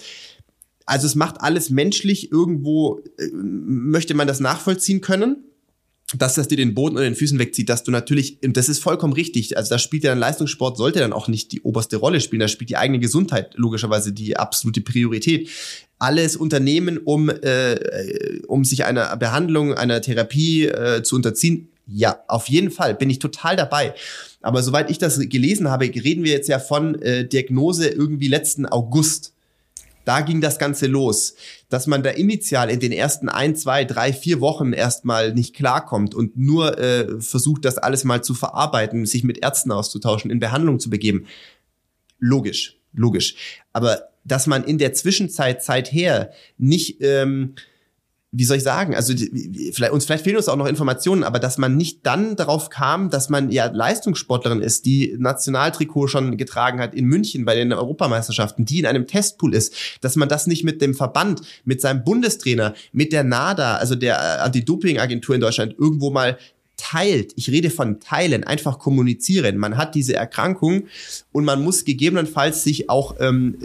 Also 0.87 1.07
es 1.07 1.15
macht 1.15 1.41
alles 1.41 1.69
menschlich 1.71 2.33
irgendwo, 2.33 3.01
äh, 3.19 3.27
möchte 3.33 4.15
man 4.15 4.27
das 4.27 4.41
nachvollziehen 4.41 5.01
können 5.01 5.45
dass 6.17 6.35
das 6.35 6.49
dir 6.49 6.57
den 6.57 6.75
Boden 6.75 6.97
unter 6.97 7.09
den 7.09 7.15
Füßen 7.15 7.39
wegzieht, 7.39 7.69
dass 7.69 7.85
du 7.85 7.91
natürlich, 7.91 8.43
und 8.43 8.57
das 8.57 8.69
ist 8.69 8.83
vollkommen 8.83 9.13
richtig, 9.13 9.57
also 9.57 9.71
da 9.71 9.79
spielt 9.79 10.05
ja 10.05 10.13
ein 10.13 10.19
Leistungssport, 10.19 10.77
sollte 10.77 10.99
dann 10.99 11.13
auch 11.13 11.29
nicht 11.29 11.53
die 11.53 11.61
oberste 11.63 11.97
Rolle 11.97 12.21
spielen, 12.21 12.41
da 12.41 12.49
spielt 12.49 12.71
die 12.71 12.77
eigene 12.77 12.99
Gesundheit 12.99 13.55
logischerweise 13.55 14.13
die 14.13 14.37
absolute 14.37 14.81
Priorität. 14.81 15.49
Alles 15.99 16.37
Unternehmen, 16.37 16.99
um, 16.99 17.29
äh, 17.29 18.41
um 18.49 18.65
sich 18.65 18.85
einer 18.85 19.17
Behandlung, 19.17 19.75
einer 19.75 20.01
Therapie 20.01 20.67
äh, 20.67 21.03
zu 21.03 21.15
unterziehen, 21.15 21.69
ja, 21.93 22.23
auf 22.29 22.49
jeden 22.49 22.71
Fall 22.71 22.95
bin 22.95 23.11
ich 23.11 23.19
total 23.19 23.57
dabei. 23.57 23.95
Aber 24.43 24.63
soweit 24.63 24.91
ich 24.91 24.99
das 24.99 25.19
gelesen 25.19 25.71
habe, 25.71 25.87
reden 25.87 26.25
wir 26.25 26.33
jetzt 26.33 26.49
ja 26.49 26.59
von 26.59 27.01
äh, 27.03 27.27
Diagnose 27.27 27.89
irgendwie 27.89 28.29
letzten 28.29 28.67
August. 28.67 29.35
Da 30.05 30.23
ging 30.23 30.41
das 30.41 30.59
Ganze 30.59 30.87
los, 30.87 31.35
dass 31.69 31.87
man 31.87 32.03
da 32.03 32.11
initial 32.11 32.71
in 32.71 32.81
den 32.81 32.93
ersten 32.93 33.29
ein, 33.29 33.55
zwei, 33.55 33.85
drei, 33.85 34.13
vier 34.13 34.41
Wochen 34.41 34.73
erstmal 34.73 35.35
nicht 35.35 35.55
klarkommt 35.55 36.15
und 36.15 36.39
nur 36.39 36.79
äh, 36.79 37.21
versucht, 37.21 37.65
das 37.65 37.77
alles 37.77 38.05
mal 38.05 38.23
zu 38.23 38.35
verarbeiten, 38.35 39.05
sich 39.05 39.25
mit 39.25 39.39
Ärzten 39.43 39.71
auszutauschen, 39.73 40.31
in 40.31 40.41
Behandlung 40.41 40.81
zu 40.81 40.89
begeben. 40.89 41.27
Logisch, 42.19 42.77
logisch. 42.93 43.35
Aber 43.73 44.09
dass 44.25 44.47
man 44.47 44.65
in 44.65 44.79
der 44.79 44.95
Zwischenzeit 44.95 45.63
seither 45.63 46.33
nicht 46.57 46.99
ähm, 47.01 47.55
wie 48.33 48.45
soll 48.45 48.59
ich 48.59 48.63
sagen, 48.63 48.95
also 48.95 49.13
vielleicht, 49.73 49.93
uns 49.93 50.05
vielleicht 50.05 50.23
fehlen 50.23 50.37
uns 50.37 50.49
auch 50.49 50.57
noch 50.57 50.67
Informationen, 50.67 51.25
aber 51.25 51.41
dass 51.41 51.59
man 51.59 51.77
nicht 51.77 52.07
dann 52.07 52.37
darauf 52.37 52.71
kam, 52.71 53.11
dass 53.11 53.29
man 53.29 53.51
ja 53.51 53.67
Leistungssportlerin 53.67 54.63
ist, 54.63 54.87
die 54.87 55.17
Nationaltrikot 55.19 56.07
schon 56.07 56.37
getragen 56.37 56.81
hat 56.81 56.95
in 56.95 57.07
München 57.07 57.45
bei 57.45 57.57
den 57.57 57.73
Europameisterschaften, 57.73 58.65
die 58.65 58.79
in 58.79 58.87
einem 58.87 59.09
Testpool 59.09 59.53
ist, 59.53 59.75
dass 60.01 60.15
man 60.15 60.29
das 60.29 60.47
nicht 60.47 60.63
mit 60.63 60.81
dem 60.81 60.95
Verband, 60.95 61.43
mit 61.65 61.81
seinem 61.81 62.05
Bundestrainer, 62.05 62.75
mit 62.93 63.13
der 63.13 63.25
NADA, 63.25 63.77
also 63.77 63.97
der 63.97 64.15
äh, 64.15 64.43
Anti-Doping-Agentur 64.43 65.35
in 65.35 65.41
Deutschland 65.41 65.75
irgendwo 65.77 66.11
mal 66.11 66.39
teilt, 66.77 67.33
ich 67.37 67.51
rede 67.51 67.69
von 67.69 68.01
teilen, 68.01 68.45
einfach 68.45 68.79
kommunizieren. 68.79 69.59
Man 69.59 69.77
hat 69.77 69.95
diese 69.95 70.15
Erkrankung 70.15 70.85
und 71.31 71.45
man 71.45 71.63
muss 71.63 71.85
gegebenenfalls 71.85 72.65
sich 72.65 72.89
auch 72.89 73.17
ähm, 73.21 73.59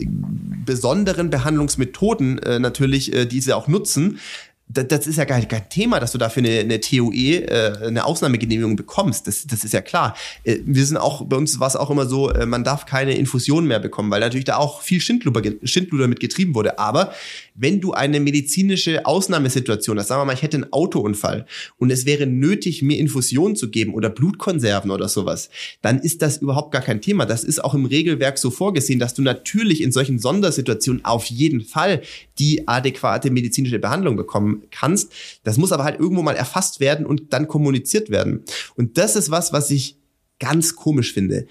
besonderen 0.66 1.30
Behandlungsmethoden 1.30 2.40
äh, 2.40 2.60
natürlich 2.60 3.14
äh, 3.14 3.26
diese 3.26 3.56
auch 3.56 3.68
nutzen, 3.68 4.20
das, 4.68 5.06
ist 5.06 5.18
ja 5.18 5.26
gar 5.26 5.40
kein 5.42 5.70
Thema, 5.70 6.00
dass 6.00 6.12
du 6.12 6.18
dafür 6.18 6.44
eine, 6.44 6.60
eine 6.60 6.80
TOE, 6.80 7.14
äh, 7.14 7.86
eine 7.86 8.04
Ausnahmegenehmigung 8.04 8.76
bekommst. 8.76 9.28
Das, 9.28 9.46
das 9.46 9.64
ist 9.64 9.74
ja 9.74 9.82
klar. 9.82 10.16
Äh, 10.44 10.58
wir 10.66 10.86
sind 10.86 10.98
auch, 10.98 11.24
bei 11.26 11.38
uns 11.38 11.60
war 11.60 11.68
es 11.68 11.76
auch 11.76 11.92
immer 11.92 12.08
so, 12.08 12.32
äh, 12.32 12.48
man 12.48 12.64
darf 12.64 12.88
keine 12.88 13.16
Infusion 13.16 13.68
mehr 13.68 13.80
bekommen, 13.80 14.10
weil 14.10 14.22
natürlich 14.22 14.46
da 14.46 14.58
auch 14.58 14.82
viel 14.82 15.02
Schindluder, 15.02 15.52
Schindluder 15.64 16.08
mit 16.08 16.20
getrieben 16.20 16.56
wurde. 16.56 16.80
Aber 16.80 17.14
wenn 17.54 17.80
du 17.80 17.94
eine 17.94 18.20
medizinische 18.20 19.06
Ausnahmesituation 19.06 20.00
hast, 20.00 20.08
sagen 20.08 20.22
wir 20.22 20.26
mal, 20.26 20.34
ich 20.34 20.42
hätte 20.42 20.58
einen 20.58 20.74
Autounfall 20.74 21.46
und 21.78 21.92
es 21.92 22.08
wäre 22.08 22.26
nötig, 22.26 22.82
mir 22.82 22.98
Infusionen 22.98 23.56
zu 23.56 23.70
geben 23.70 23.94
oder 23.94 24.10
Blutkonserven 24.10 24.90
oder 24.90 25.08
sowas, 25.08 25.50
dann 25.84 26.00
ist 26.00 26.24
das 26.24 26.38
überhaupt 26.38 26.72
gar 26.72 26.82
kein 26.82 27.02
Thema. 27.02 27.26
Das 27.26 27.44
ist 27.44 27.64
auch 27.64 27.76
im 27.76 27.86
Regelwerk 27.86 28.40
so 28.40 28.50
vorgesehen, 28.50 29.00
dass 29.00 29.14
du 29.14 29.22
natürlich 29.22 29.82
in 29.82 29.92
solchen 29.92 30.18
Sondersituationen 30.18 31.06
auf 31.06 31.26
jeden 31.26 31.62
Fall 31.62 32.02
die 32.40 32.68
adäquate 32.68 33.30
medizinische 33.30 33.80
Behandlung 33.80 34.16
bekommen 34.16 34.55
kannst. 34.72 35.12
Das 35.44 35.58
muss 35.58 35.72
aber 35.72 35.84
halt 35.84 36.00
irgendwo 36.00 36.22
mal 36.22 36.36
erfasst 36.36 36.80
werden 36.80 37.06
und 37.06 37.34
dann 37.34 37.48
kommuniziert 37.48 38.10
werden. 38.10 38.44
Und 38.76 38.98
das 38.98 39.16
ist 39.16 39.32
was, 39.32 39.54
was 39.54 39.72
ich 39.72 39.98
ganz 40.40 40.76
komisch 40.76 41.14
finde. 41.14 41.48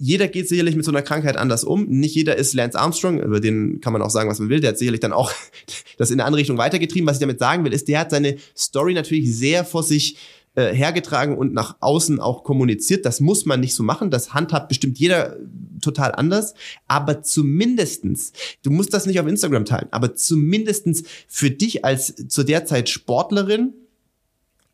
Jeder 0.00 0.28
geht 0.28 0.48
sicherlich 0.48 0.76
mit 0.76 0.84
so 0.84 0.92
einer 0.92 1.02
Krankheit 1.02 1.36
anders 1.36 1.64
um. 1.64 1.86
Nicht 1.86 2.14
jeder 2.14 2.36
ist 2.36 2.54
Lance 2.54 2.78
Armstrong, 2.78 3.20
über 3.20 3.40
den 3.40 3.80
kann 3.80 3.92
man 3.92 4.00
auch 4.00 4.10
sagen, 4.10 4.30
was 4.30 4.38
man 4.38 4.48
will. 4.48 4.60
Der 4.60 4.70
hat 4.70 4.78
sicherlich 4.78 5.00
dann 5.00 5.12
auch 5.12 5.32
das 5.98 6.10
in 6.10 6.20
eine 6.20 6.26
andere 6.26 6.40
Richtung 6.40 6.56
weitergetrieben. 6.56 7.06
Was 7.08 7.16
ich 7.16 7.20
damit 7.20 7.40
sagen 7.40 7.64
will, 7.64 7.72
ist, 7.72 7.88
der 7.88 8.00
hat 8.00 8.12
seine 8.12 8.36
Story 8.56 8.94
natürlich 8.94 9.34
sehr 9.34 9.64
vor 9.64 9.82
sich 9.82 10.16
äh, 10.58 10.74
hergetragen 10.74 11.38
und 11.38 11.54
nach 11.54 11.76
außen 11.78 12.18
auch 12.18 12.42
kommuniziert. 12.42 13.06
Das 13.06 13.20
muss 13.20 13.46
man 13.46 13.60
nicht 13.60 13.76
so 13.76 13.84
machen. 13.84 14.10
Das 14.10 14.34
handhabt 14.34 14.68
bestimmt 14.68 14.98
jeder 14.98 15.36
total 15.80 16.12
anders. 16.16 16.54
Aber 16.88 17.22
zumindestens, 17.22 18.32
du 18.62 18.72
musst 18.72 18.92
das 18.92 19.06
nicht 19.06 19.20
auf 19.20 19.28
Instagram 19.28 19.64
teilen, 19.64 19.86
aber 19.92 20.16
zumindestens 20.16 21.04
für 21.28 21.52
dich 21.52 21.84
als 21.84 22.12
zu 22.26 22.42
der 22.42 22.64
Zeit 22.64 22.88
Sportlerin, 22.88 23.72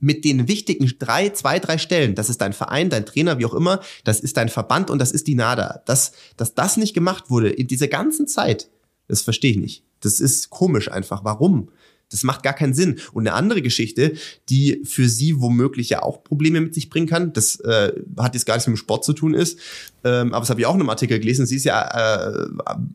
mit 0.00 0.24
den 0.24 0.48
wichtigen 0.48 0.90
drei, 0.98 1.28
zwei, 1.28 1.58
drei 1.58 1.76
Stellen, 1.76 2.14
das 2.14 2.30
ist 2.30 2.40
dein 2.40 2.54
Verein, 2.54 2.88
dein 2.88 3.04
Trainer, 3.04 3.38
wie 3.38 3.44
auch 3.44 3.54
immer, 3.54 3.80
das 4.04 4.20
ist 4.20 4.38
dein 4.38 4.48
Verband 4.48 4.88
und 4.88 4.98
das 4.98 5.12
ist 5.12 5.26
die 5.26 5.34
NADA. 5.34 5.82
Dass, 5.84 6.12
dass 6.38 6.54
das 6.54 6.78
nicht 6.78 6.94
gemacht 6.94 7.28
wurde 7.28 7.50
in 7.50 7.66
dieser 7.66 7.88
ganzen 7.88 8.26
Zeit, 8.26 8.70
das 9.06 9.20
verstehe 9.20 9.50
ich 9.50 9.58
nicht. 9.58 9.84
Das 10.00 10.18
ist 10.20 10.48
komisch 10.48 10.90
einfach. 10.90 11.24
Warum? 11.24 11.68
Das 12.10 12.22
macht 12.22 12.42
gar 12.42 12.52
keinen 12.52 12.74
Sinn. 12.74 13.00
Und 13.12 13.26
eine 13.26 13.34
andere 13.34 13.62
Geschichte, 13.62 14.14
die 14.48 14.82
für 14.84 15.08
sie 15.08 15.40
womöglich 15.40 15.90
ja 15.90 16.02
auch 16.02 16.22
Probleme 16.22 16.60
mit 16.60 16.74
sich 16.74 16.90
bringen 16.90 17.06
kann, 17.06 17.32
das 17.32 17.60
äh, 17.60 17.92
hat 18.18 18.34
jetzt 18.34 18.46
gar 18.46 18.54
nichts 18.54 18.66
mit 18.66 18.76
dem 18.76 18.80
Sport 18.80 19.04
zu 19.04 19.12
tun 19.12 19.34
ist, 19.34 19.58
ähm, 20.04 20.34
aber 20.34 20.40
das 20.40 20.50
habe 20.50 20.60
ich 20.60 20.66
auch 20.66 20.74
in 20.74 20.80
einem 20.80 20.90
Artikel 20.90 21.18
gelesen. 21.18 21.46
Sie 21.46 21.56
ist 21.56 21.64
ja 21.64 21.82
äh, 21.82 22.46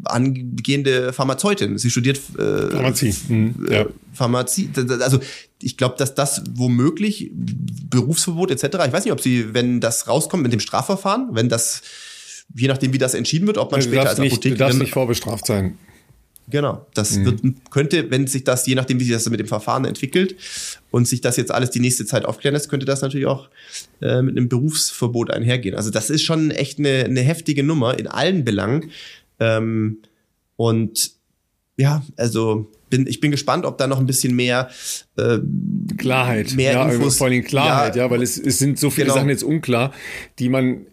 angehende 0.05 1.11
Pharmazeutin. 1.11 1.77
Sie 1.77 1.89
studiert 1.89 2.19
äh, 2.37 2.69
Pharmazie. 2.69 3.15
Mhm, 3.27 3.67
ja. 3.69 3.85
Pharmazie. 4.13 4.69
Also 5.01 5.19
ich 5.61 5.75
glaube, 5.75 5.95
dass 5.97 6.13
das 6.13 6.43
womöglich 6.53 7.31
Berufsverbot 7.33 8.51
etc. 8.51 8.63
Ich 8.85 8.93
weiß 8.93 9.05
nicht, 9.05 9.13
ob 9.13 9.21
sie, 9.21 9.53
wenn 9.53 9.79
das 9.79 10.07
rauskommt 10.07 10.43
mit 10.43 10.53
dem 10.53 10.59
Strafverfahren, 10.59 11.29
wenn 11.31 11.49
das 11.49 11.81
je 12.55 12.67
nachdem, 12.67 12.93
wie 12.93 12.97
das 12.97 13.13
entschieden 13.13 13.47
wird, 13.47 13.57
ob 13.57 13.71
man 13.71 13.79
du 13.79 13.87
später 13.87 14.09
als 14.09 14.19
Apothekerin... 14.19 14.51
Du 14.53 14.57
darfst 14.57 14.79
nicht 14.79 14.93
vorbestraft 14.93 15.45
sein. 15.45 15.77
Genau, 16.49 16.87
das 16.93 17.15
mhm. 17.17 17.25
wird, 17.25 17.41
könnte, 17.69 18.09
wenn 18.09 18.25
sich 18.25 18.43
das, 18.43 18.65
je 18.65 18.75
nachdem, 18.75 18.99
wie 18.99 19.03
sich 19.03 19.13
das 19.13 19.29
mit 19.29 19.39
dem 19.39 19.47
Verfahren 19.47 19.85
entwickelt 19.85 20.35
und 20.89 21.07
sich 21.07 21.21
das 21.21 21.37
jetzt 21.37 21.51
alles 21.51 21.69
die 21.69 21.79
nächste 21.79 22.05
Zeit 22.05 22.25
aufklären 22.25 22.53
lässt, 22.53 22.69
könnte 22.69 22.85
das 22.85 23.01
natürlich 23.01 23.27
auch 23.27 23.49
äh, 24.01 24.21
mit 24.21 24.35
einem 24.35 24.49
Berufsverbot 24.49 25.31
einhergehen. 25.31 25.75
Also 25.75 25.91
das 25.91 26.09
ist 26.09 26.23
schon 26.23 26.51
echt 26.51 26.79
eine, 26.79 27.05
eine 27.05 27.21
heftige 27.21 27.63
Nummer 27.63 27.99
in 27.99 28.07
allen 28.07 28.45
Belangen. 28.45 28.89
Ähm, 29.39 29.99
und 30.55 31.11
ja, 31.77 32.03
also 32.17 32.71
bin, 32.89 33.05
ich 33.05 33.19
bin 33.19 33.31
gespannt, 33.31 33.65
ob 33.65 33.77
da 33.77 33.87
noch 33.87 33.99
ein 33.99 34.05
bisschen 34.05 34.35
mehr 34.35 34.69
äh, 35.17 35.37
Klarheit, 35.97 36.55
mehr 36.55 36.73
ja, 36.73 36.89
Infos, 36.89 37.17
vor 37.17 37.27
allem 37.27 37.43
Klarheit, 37.43 37.95
ja, 37.95 38.05
ja 38.05 38.11
weil 38.11 38.23
es, 38.23 38.37
es 38.37 38.57
sind 38.57 38.79
so 38.79 38.89
viele 38.89 39.05
genau. 39.05 39.15
Sachen 39.15 39.29
jetzt 39.29 39.43
unklar, 39.43 39.93
die 40.39 40.49
man 40.49 40.85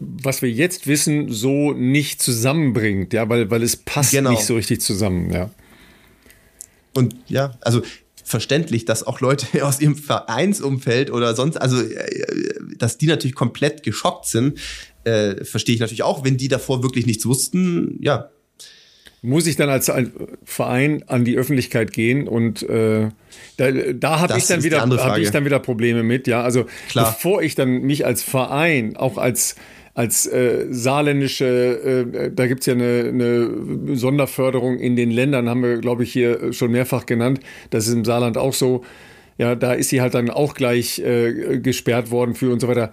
was 0.00 0.40
wir 0.40 0.50
jetzt 0.50 0.86
wissen, 0.86 1.30
so 1.30 1.72
nicht 1.72 2.22
zusammenbringt, 2.22 3.12
ja, 3.12 3.28
weil, 3.28 3.50
weil 3.50 3.62
es 3.62 3.76
passt 3.76 4.12
genau. 4.12 4.30
nicht 4.30 4.44
so 4.44 4.54
richtig 4.54 4.80
zusammen, 4.80 5.30
ja. 5.30 5.50
Und 6.94 7.14
ja, 7.28 7.52
also 7.60 7.82
verständlich, 8.24 8.86
dass 8.86 9.06
auch 9.06 9.20
Leute 9.20 9.46
aus 9.64 9.80
ihrem 9.80 9.96
Vereinsumfeld 9.96 11.10
oder 11.10 11.34
sonst, 11.34 11.56
also 11.56 11.80
äh, 11.82 12.54
dass 12.78 12.96
die 12.96 13.06
natürlich 13.06 13.34
komplett 13.34 13.82
geschockt 13.82 14.26
sind, 14.26 14.58
äh, 15.04 15.44
verstehe 15.44 15.74
ich 15.74 15.80
natürlich 15.80 16.02
auch, 16.02 16.24
wenn 16.24 16.38
die 16.38 16.48
davor 16.48 16.82
wirklich 16.82 17.06
nichts 17.06 17.26
wussten, 17.26 17.98
ja. 18.00 18.30
Muss 19.22 19.46
ich 19.46 19.56
dann 19.56 19.68
als 19.68 19.92
Verein 20.44 21.04
an 21.06 21.26
die 21.26 21.36
Öffentlichkeit 21.36 21.92
gehen 21.92 22.26
und 22.26 22.62
äh, 22.62 23.10
da, 23.58 23.70
da 23.70 24.18
habe 24.20 24.38
ich 24.38 24.46
dann 24.46 24.62
wieder 24.62 24.80
habe 24.80 25.20
ich 25.20 25.30
dann 25.30 25.44
wieder 25.44 25.58
Probleme 25.58 26.02
mit, 26.02 26.26
ja. 26.26 26.42
Also 26.42 26.64
Klar. 26.88 27.12
bevor 27.12 27.42
ich 27.42 27.54
dann 27.54 27.82
mich 27.82 28.06
als 28.06 28.22
Verein 28.22 28.96
auch 28.96 29.18
als 29.18 29.56
als 30.00 30.24
äh, 30.24 30.66
saarländische, 30.70 31.44
äh, 32.14 32.30
da 32.32 32.46
gibt's 32.46 32.64
ja 32.64 32.72
eine, 32.72 33.10
eine 33.12 33.96
Sonderförderung 33.96 34.78
in 34.78 34.96
den 34.96 35.10
Ländern, 35.10 35.46
haben 35.46 35.62
wir, 35.62 35.76
glaube 35.76 36.04
ich, 36.04 36.12
hier 36.12 36.54
schon 36.54 36.70
mehrfach 36.70 37.04
genannt. 37.04 37.40
Das 37.68 37.86
ist 37.86 37.92
im 37.92 38.06
Saarland 38.06 38.38
auch 38.38 38.54
so. 38.54 38.82
Ja, 39.36 39.54
da 39.54 39.74
ist 39.74 39.90
sie 39.90 40.00
halt 40.00 40.14
dann 40.14 40.30
auch 40.30 40.54
gleich 40.54 41.00
äh, 41.00 41.58
gesperrt 41.58 42.10
worden 42.10 42.34
für 42.34 42.50
und 42.50 42.60
so 42.60 42.68
weiter. 42.68 42.90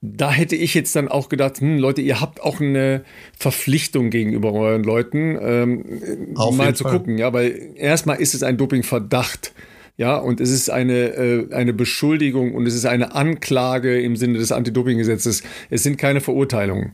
Da 0.00 0.30
hätte 0.30 0.54
ich 0.54 0.74
jetzt 0.74 0.94
dann 0.94 1.08
auch 1.08 1.28
gedacht, 1.28 1.60
hm, 1.60 1.78
Leute, 1.78 2.02
ihr 2.02 2.20
habt 2.20 2.40
auch 2.40 2.60
eine 2.60 3.02
Verpflichtung 3.36 4.10
gegenüber 4.10 4.52
euren 4.52 4.84
Leuten, 4.84 5.36
ähm, 5.42 6.34
mal 6.56 6.76
zu 6.76 6.84
Fall. 6.84 6.92
gucken, 6.92 7.18
ja, 7.18 7.32
weil 7.32 7.72
erstmal 7.74 8.20
ist 8.20 8.34
es 8.34 8.44
ein 8.44 8.56
Dopingverdacht. 8.56 9.52
Ja, 10.00 10.16
und 10.16 10.40
es 10.40 10.48
ist 10.48 10.70
eine, 10.70 11.08
äh, 11.08 11.52
eine 11.52 11.74
Beschuldigung 11.74 12.54
und 12.54 12.64
es 12.64 12.74
ist 12.74 12.86
eine 12.86 13.14
Anklage 13.14 14.00
im 14.00 14.16
Sinne 14.16 14.38
des 14.38 14.50
Anti-Doping-Gesetzes. 14.50 15.42
Es 15.68 15.82
sind 15.82 15.98
keine 15.98 16.22
Verurteilungen. 16.22 16.92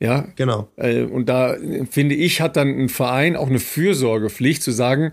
Ja, 0.00 0.26
genau. 0.34 0.66
Äh, 0.74 1.02
und 1.04 1.28
da 1.28 1.56
finde 1.88 2.16
ich, 2.16 2.40
hat 2.40 2.56
dann 2.56 2.76
ein 2.76 2.88
Verein 2.88 3.36
auch 3.36 3.46
eine 3.46 3.60
Fürsorgepflicht 3.60 4.60
zu 4.60 4.72
sagen, 4.72 5.12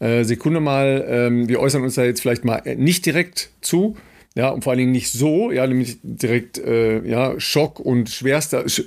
äh, 0.00 0.24
Sekunde 0.24 0.58
mal, 0.58 1.30
äh, 1.32 1.48
wir 1.48 1.60
äußern 1.60 1.84
uns 1.84 1.94
da 1.94 2.02
jetzt 2.02 2.22
vielleicht 2.22 2.44
mal 2.44 2.60
nicht 2.76 3.06
direkt 3.06 3.50
zu, 3.60 3.96
ja, 4.34 4.48
und 4.48 4.64
vor 4.64 4.72
allen 4.72 4.78
Dingen 4.78 4.90
nicht 4.90 5.12
so, 5.12 5.52
ja, 5.52 5.68
nämlich 5.68 5.98
direkt, 6.02 6.58
äh, 6.58 7.06
ja, 7.06 7.38
Schock 7.38 7.78
und 7.78 8.10
schwerster, 8.10 8.68
sch 8.68 8.82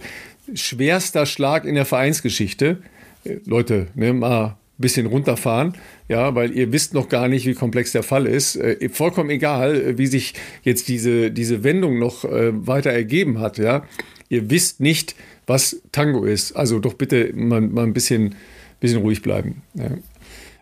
schwerster 0.53 1.25
Schlag 1.25 1.63
in 1.63 1.75
der 1.75 1.85
Vereinsgeschichte. 1.85 2.79
Äh, 3.23 3.37
Leute, 3.45 3.87
ne, 3.95 4.11
mal 4.11 4.57
bisschen 4.83 5.07
runterfahren, 5.07 5.73
ja, 6.09 6.35
weil 6.35 6.51
ihr 6.51 6.71
wisst 6.71 6.93
noch 6.93 7.09
gar 7.09 7.27
nicht, 7.27 7.47
wie 7.47 7.53
komplex 7.53 7.93
der 7.93 8.03
Fall 8.03 8.27
ist. 8.27 8.57
Äh, 8.57 8.89
vollkommen 8.89 9.29
egal, 9.31 9.75
äh, 9.75 9.97
wie 9.97 10.07
sich 10.07 10.33
jetzt 10.61 10.89
diese, 10.89 11.31
diese 11.31 11.63
Wendung 11.63 11.97
noch 11.97 12.25
äh, 12.25 12.51
weiter 12.67 12.91
ergeben 12.91 13.39
hat, 13.39 13.57
ja. 13.57 13.85
Ihr 14.29 14.49
wisst 14.49 14.81
nicht, 14.81 15.15
was 15.47 15.81
Tango 15.91 16.25
ist. 16.25 16.51
Also 16.53 16.79
doch 16.79 16.95
bitte 16.95 17.31
mal, 17.33 17.61
mal 17.61 17.85
ein 17.85 17.93
bisschen, 17.93 18.35
bisschen 18.79 18.99
ruhig 18.99 19.21
bleiben. 19.21 19.61
Ja. 19.73 19.91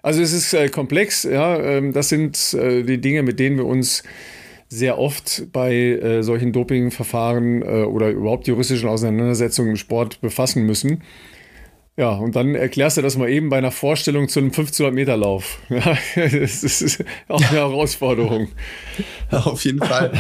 Also 0.04 0.22
es 0.22 0.34
ist 0.34 0.54
äh, 0.54 0.70
komplex, 0.70 1.24
ja. 1.24 1.60
Ähm, 1.60 1.92
das 1.92 2.10
sind 2.10 2.54
äh, 2.54 2.84
die 2.84 3.00
Dinge, 3.00 3.24
mit 3.24 3.40
denen 3.40 3.58
wir 3.58 3.66
uns 3.66 4.04
sehr 4.70 5.00
oft 5.00 5.48
bei 5.52 5.74
äh, 5.74 6.24
solchen 6.24 6.54
Dopingverfahren 6.54 7.62
oder 7.64 8.10
überhaupt 8.10 8.48
juristischen 8.48 8.88
Auseinandersetzungen 8.88 9.72
im 9.72 9.78
Sport 9.78 10.22
befassen 10.22 10.66
müssen. 10.66 11.02
Ja, 11.98 12.12
und 12.12 12.36
dann 12.36 12.56
erklärst 12.56 12.98
du 12.98 13.02
das 13.02 13.18
mal 13.18 13.30
eben 13.30 13.50
bei 13.50 13.58
einer 13.58 13.72
Vorstellung 13.72 14.30
zu 14.30 14.40
einem 14.40 14.50
1500 14.50 14.94
Meter 14.94 15.18
Lauf. 15.18 15.60
Ja, 15.70 15.98
das 16.16 16.64
ist 16.64 17.04
auch 17.28 17.42
eine 17.42 17.60
Herausforderung. 17.60 18.48
Auf 19.32 19.66
jeden 19.66 19.80
Fall. 19.80 20.14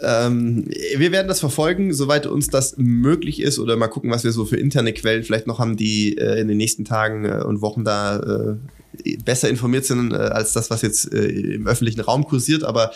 ähm, 0.00 0.68
wir 0.96 1.12
werden 1.12 1.28
das 1.28 1.40
verfolgen, 1.40 1.94
soweit 1.94 2.26
uns 2.26 2.48
das 2.48 2.76
möglich 2.78 3.40
ist, 3.40 3.58
oder 3.58 3.76
mal 3.76 3.88
gucken, 3.88 4.10
was 4.10 4.24
wir 4.24 4.32
so 4.32 4.44
für 4.44 4.56
interne 4.56 4.92
Quellen 4.92 5.22
vielleicht 5.22 5.46
noch 5.46 5.58
haben, 5.60 5.76
die 5.76 6.18
äh, 6.18 6.40
in 6.40 6.48
den 6.48 6.56
nächsten 6.56 6.84
Tagen 6.84 7.24
äh, 7.24 7.42
und 7.44 7.62
Wochen 7.62 7.84
da 7.84 8.18
äh, 8.18 9.16
besser 9.24 9.48
informiert 9.48 9.84
sind 9.84 10.12
äh, 10.12 10.16
als 10.16 10.52
das, 10.52 10.68
was 10.70 10.82
jetzt 10.82 11.12
äh, 11.12 11.26
im 11.26 11.66
öffentlichen 11.66 12.00
Raum 12.00 12.24
kursiert. 12.24 12.64
Aber 12.64 12.90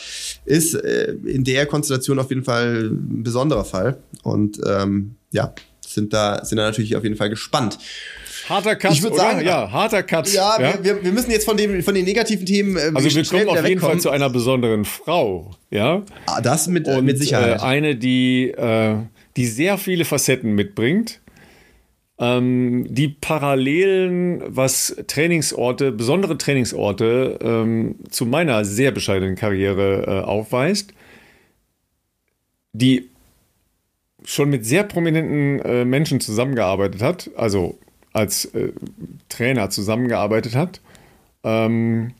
ist 0.45 0.74
äh, 0.74 1.14
in 1.24 1.45
der 1.45 1.66
Konstellation 1.66 2.18
auf 2.18 2.30
jeden 2.30 2.45
Fall 2.45 2.91
ein 2.91 3.22
besonderer 3.22 3.64
Fall. 3.64 3.99
Und 4.22 4.61
ähm, 4.66 5.14
ja, 5.30 5.55
sind 5.97 6.12
da, 6.12 6.44
sind 6.44 6.59
da 6.59 6.64
natürlich 6.64 6.94
auf 6.94 7.03
jeden 7.03 7.16
Fall 7.16 7.30
gespannt. 7.30 7.78
Harter 8.49 8.76
Cut, 8.76 8.92
ich 8.92 9.03
würde 9.03 9.16
sagen, 9.16 9.44
ja, 9.44 9.72
harter 9.72 10.05
Cut. 10.05 10.32
Ja, 10.32 10.61
ja? 10.61 10.74
Wir, 10.80 11.03
wir, 11.03 11.11
müssen 11.11 11.32
jetzt 11.32 11.44
von, 11.44 11.57
dem, 11.57 11.82
von 11.82 11.94
den 11.94 12.05
negativen 12.05 12.47
Themen. 12.47 12.76
Äh, 12.76 12.92
also 12.94 13.12
wir 13.12 13.24
kommen 13.24 13.49
auf 13.49 13.57
jeden 13.57 13.64
wegkommen. 13.64 13.80
Fall 13.80 14.01
zu 14.01 14.11
einer 14.11 14.30
besonderen 14.30 14.84
Frau, 14.84 15.51
ja. 15.70 16.03
Ah, 16.26 16.40
das 16.40 16.68
mit, 16.68 16.86
Und, 16.86 17.05
mit 17.05 17.18
Sicherheit. 17.18 17.61
Äh, 17.61 17.64
eine, 17.64 17.97
die, 17.97 18.51
äh, 18.51 18.99
die 19.36 19.47
sehr 19.47 19.78
viele 19.78 20.05
Facetten 20.05 20.55
mitbringt. 20.55 21.20
Ähm, 22.18 22.86
die 22.88 23.09
Parallelen, 23.09 24.42
was 24.47 24.97
Trainingsorte, 25.09 25.90
besondere 25.90 26.38
Trainingsorte 26.38 27.38
ähm, 27.42 27.97
zu 28.11 28.26
meiner 28.26 28.64
sehr 28.64 28.92
bescheidenen 28.92 29.34
Karriere 29.34 30.05
äh, 30.07 30.24
aufweist, 30.24 30.92
die 32.72 33.11
schon 34.26 34.50
mit 34.50 34.66
sehr 34.66 34.82
prominenten 34.82 35.60
äh, 35.60 35.84
Menschen 35.84 36.20
zusammengearbeitet 36.20 37.00
hat, 37.00 37.30
also 37.36 37.78
als 38.12 38.46
äh, 38.46 38.72
Trainer 39.28 39.70
zusammengearbeitet 39.70 40.54
hat. 40.54 40.80
Ähm, 41.44 42.12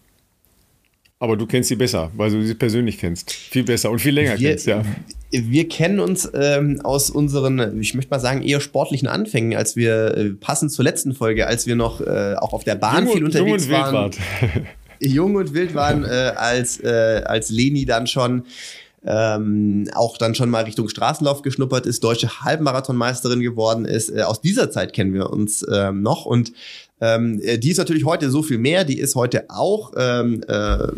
aber 1.19 1.37
du 1.37 1.47
kennst 1.47 1.69
sie 1.69 1.77
besser, 1.77 2.13
weil 2.15 2.31
du 2.31 2.47
sie 2.47 2.55
persönlich 2.55 2.99
kennst. 2.99 3.33
Viel 3.33 3.65
besser 3.65 3.91
und 3.91 3.99
viel 3.99 4.15
länger 4.15 4.39
wir, 4.39 4.51
kennst, 4.51 4.67
ja. 4.67 4.83
Wir 5.31 5.69
kennen 5.69 5.99
uns 5.99 6.31
ähm, 6.33 6.81
aus 6.85 7.11
unseren, 7.11 7.81
ich 7.81 7.95
möchte 7.95 8.11
mal 8.11 8.21
sagen, 8.21 8.43
eher 8.43 8.61
sportlichen 8.61 9.09
Anfängen, 9.09 9.57
als 9.57 9.75
wir, 9.75 10.17
äh, 10.17 10.31
passend 10.31 10.71
zur 10.71 10.85
letzten 10.85 11.13
Folge, 11.13 11.47
als 11.47 11.67
wir 11.67 11.75
noch 11.75 12.01
äh, 12.01 12.35
auch 12.39 12.53
auf 12.53 12.63
der 12.63 12.77
Bahn 12.77 13.05
jung, 13.05 13.15
viel 13.15 13.25
unterwegs 13.25 13.67
jung 13.67 13.75
und 13.75 13.83
waren. 13.83 14.13
Wild 14.13 14.21
waren. 14.55 14.67
jung 15.01 15.35
und 15.35 15.55
wild 15.55 15.75
waren, 15.75 16.05
äh, 16.05 16.33
als, 16.37 16.79
äh, 16.81 17.23
als 17.25 17.51
Leni 17.51 17.85
dann 17.85 18.07
schon 18.07 18.45
ähm, 19.07 19.89
auch 19.95 20.19
dann 20.19 20.35
schon 20.35 20.51
mal 20.51 20.65
Richtung 20.65 20.89
Straßenlauf 20.89 21.43
geschnuppert 21.43 21.87
ist, 21.87 22.03
deutsche 22.03 22.43
Halbmarathonmeisterin 22.43 23.41
geworden 23.41 23.85
ist. 23.85 24.11
Äh, 24.11 24.23
aus 24.23 24.41
dieser 24.41 24.71
Zeit 24.71 24.93
kennen 24.93 25.15
wir 25.15 25.31
uns 25.31 25.65
ähm, 25.73 26.03
noch 26.03 26.27
und 26.27 26.53
ähm, 26.99 27.41
äh, 27.43 27.59
die 27.59 27.71
ist 27.71 27.77
natürlich 27.77 28.05
heute 28.05 28.31
so 28.31 28.43
viel 28.43 28.57
mehr. 28.59 28.85
Die 28.85 28.99
ist 28.99 29.17
heute 29.17 29.51
auch 29.51 29.93
ähm, 29.97 30.43
äh, 30.49 30.89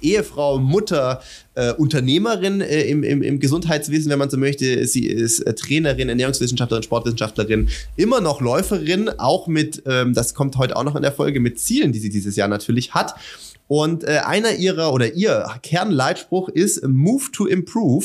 Ehefrau, 0.00 0.58
Mutter, 0.58 1.20
äh, 1.54 1.72
Unternehmerin 1.72 2.60
äh, 2.60 2.82
im, 2.82 3.02
im, 3.02 3.22
im 3.22 3.40
Gesundheitswesen, 3.40 4.10
wenn 4.10 4.18
man 4.18 4.30
so 4.30 4.36
möchte. 4.36 4.86
Sie 4.86 5.06
ist 5.06 5.40
äh, 5.40 5.54
Trainerin, 5.54 6.08
Ernährungswissenschaftlerin, 6.08 6.84
Sportwissenschaftlerin, 6.84 7.68
immer 7.96 8.20
noch 8.20 8.40
Läuferin, 8.40 9.08
auch 9.18 9.48
mit, 9.48 9.82
ähm, 9.86 10.14
das 10.14 10.34
kommt 10.34 10.56
heute 10.56 10.76
auch 10.76 10.84
noch 10.84 10.94
in 10.94 11.02
der 11.02 11.12
Folge, 11.12 11.40
mit 11.40 11.58
Zielen, 11.58 11.92
die 11.92 11.98
sie 11.98 12.10
dieses 12.10 12.36
Jahr 12.36 12.48
natürlich 12.48 12.94
hat. 12.94 13.14
Und 13.72 14.04
äh, 14.04 14.18
einer 14.22 14.56
ihrer 14.56 14.92
oder 14.92 15.14
ihr 15.14 15.46
Kernleitspruch 15.62 16.50
ist 16.50 16.86
Move 16.86 17.32
to 17.32 17.46
Improve, 17.46 18.04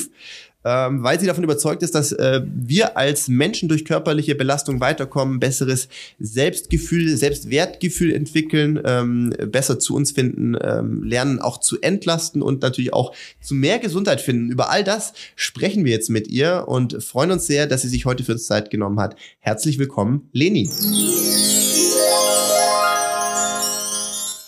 ähm, 0.63 1.03
weil 1.03 1.19
sie 1.19 1.25
davon 1.25 1.43
überzeugt 1.43 1.83
ist, 1.83 1.93
dass 1.93 2.13
äh, 2.13 2.39
wir 2.45 2.95
als 2.95 3.27
Menschen 3.27 3.67
durch 3.67 3.83
körperliche 3.83 4.35
Belastung 4.35 4.79
weiterkommen, 4.79 5.41
besseres 5.41 5.89
Selbstgefühl, 6.19 7.17
Selbstwertgefühl 7.17 8.13
entwickeln, 8.13 8.79
ähm, 8.85 9.33
besser 9.47 9.77
zu 9.77 9.93
uns 9.93 10.11
finden, 10.11 10.55
ähm, 10.61 11.03
lernen 11.03 11.39
auch 11.39 11.57
zu 11.57 11.81
entlasten 11.81 12.41
und 12.41 12.61
natürlich 12.61 12.93
auch 12.93 13.13
zu 13.41 13.53
mehr 13.53 13.79
Gesundheit 13.79 14.21
finden. 14.21 14.49
Über 14.49 14.69
all 14.69 14.85
das 14.85 15.11
sprechen 15.35 15.83
wir 15.83 15.91
jetzt 15.91 16.09
mit 16.09 16.29
ihr 16.29 16.63
und 16.69 17.03
freuen 17.03 17.31
uns 17.31 17.45
sehr, 17.45 17.67
dass 17.67 17.81
sie 17.81 17.89
sich 17.89 18.05
heute 18.05 18.23
für 18.23 18.31
uns 18.31 18.47
Zeit 18.47 18.69
genommen 18.69 19.01
hat. 19.01 19.17
Herzlich 19.41 19.79
willkommen, 19.79 20.29
Leni. 20.31 20.69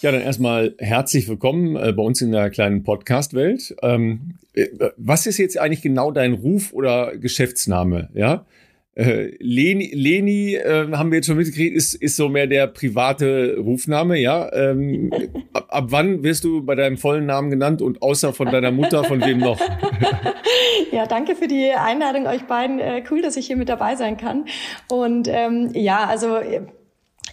Ja, 0.02 0.14
dann 0.14 0.22
erstmal 0.22 0.76
herzlich 0.78 1.28
willkommen 1.28 1.76
äh, 1.76 1.92
bei 1.92 2.02
uns 2.02 2.22
in 2.22 2.32
der 2.32 2.50
kleinen 2.50 2.84
Podcast-Welt. 2.84 3.76
Ähm, 3.82 4.36
äh, 4.54 4.68
was 4.96 5.26
ist 5.26 5.38
jetzt 5.38 5.60
eigentlich 5.60 5.82
genau 5.82 6.12
dein 6.12 6.36
Ruf 6.36 6.72
oder 6.72 7.18
Geschäftsname? 7.18 8.08
Ja, 8.14 8.46
äh, 8.96 9.36
Leni, 9.40 9.92
Leni 9.94 10.56
äh, 10.56 10.88
haben 10.94 11.12
wir 11.12 11.18
jetzt 11.18 11.26
schon 11.26 11.36
mitgekriegt, 11.36 11.76
ist, 11.76 11.96
ist 11.96 12.16
so 12.16 12.30
mehr 12.30 12.48
der 12.48 12.68
private 12.68 13.58
Rufname. 13.60 14.18
Ja, 14.18 14.50
ähm, 14.54 15.12
ab, 15.54 15.68
ab 15.68 15.86
wann 15.90 16.24
wirst 16.24 16.46
du 16.46 16.64
bei 16.64 16.76
deinem 16.76 16.96
vollen 16.96 17.26
Namen 17.26 17.50
genannt 17.50 17.82
und 17.82 18.02
außer 18.02 18.32
von 18.32 18.50
deiner 18.50 18.72
Mutter, 18.72 19.04
von 19.04 19.20
wem 19.20 19.40
noch? 19.40 19.60
ja, 20.94 21.08
danke 21.08 21.36
für 21.36 21.50
die 21.50 21.72
Einladung 21.72 22.26
euch 22.26 22.44
beiden. 22.44 22.80
Äh, 22.80 23.04
cool, 23.12 23.22
dass 23.22 23.36
ich 23.36 23.48
hier 23.48 23.58
mit 23.58 23.68
dabei 23.68 23.98
sein 23.98 24.16
kann. 24.16 24.46
Und 24.88 25.28
ähm, 25.28 25.72
ja, 25.74 26.06
also 26.06 26.38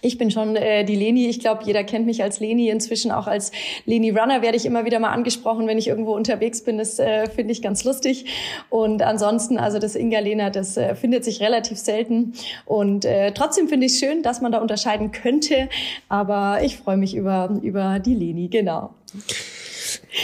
ich 0.01 0.17
bin 0.17 0.31
schon 0.31 0.55
äh, 0.55 0.83
die 0.83 0.95
Leni. 0.95 1.27
Ich 1.27 1.39
glaube, 1.39 1.63
jeder 1.65 1.83
kennt 1.83 2.05
mich 2.05 2.23
als 2.23 2.39
Leni. 2.39 2.69
Inzwischen 2.69 3.11
auch 3.11 3.27
als 3.27 3.51
Leni 3.85 4.09
Runner 4.11 4.41
werde 4.41 4.57
ich 4.57 4.65
immer 4.65 4.85
wieder 4.85 4.99
mal 4.99 5.11
angesprochen, 5.11 5.67
wenn 5.67 5.77
ich 5.77 5.87
irgendwo 5.87 6.13
unterwegs 6.13 6.63
bin. 6.63 6.77
Das 6.77 6.99
äh, 6.99 7.29
finde 7.29 7.51
ich 7.51 7.61
ganz 7.61 7.83
lustig. 7.83 8.25
Und 8.69 9.01
ansonsten, 9.01 9.57
also 9.57 9.79
das 9.79 9.95
Inga 9.95 10.19
Lena, 10.19 10.49
das 10.49 10.77
äh, 10.77 10.95
findet 10.95 11.23
sich 11.23 11.41
relativ 11.41 11.77
selten. 11.77 12.33
Und 12.65 13.05
äh, 13.05 13.31
trotzdem 13.31 13.67
finde 13.67 13.85
ich 13.85 13.93
es 13.93 13.99
schön, 13.99 14.23
dass 14.23 14.41
man 14.41 14.51
da 14.51 14.59
unterscheiden 14.59 15.11
könnte. 15.11 15.69
Aber 16.09 16.59
ich 16.63 16.77
freue 16.77 16.97
mich 16.97 17.15
über, 17.15 17.59
über 17.61 17.99
die 17.99 18.15
Leni, 18.15 18.47
genau. 18.47 18.93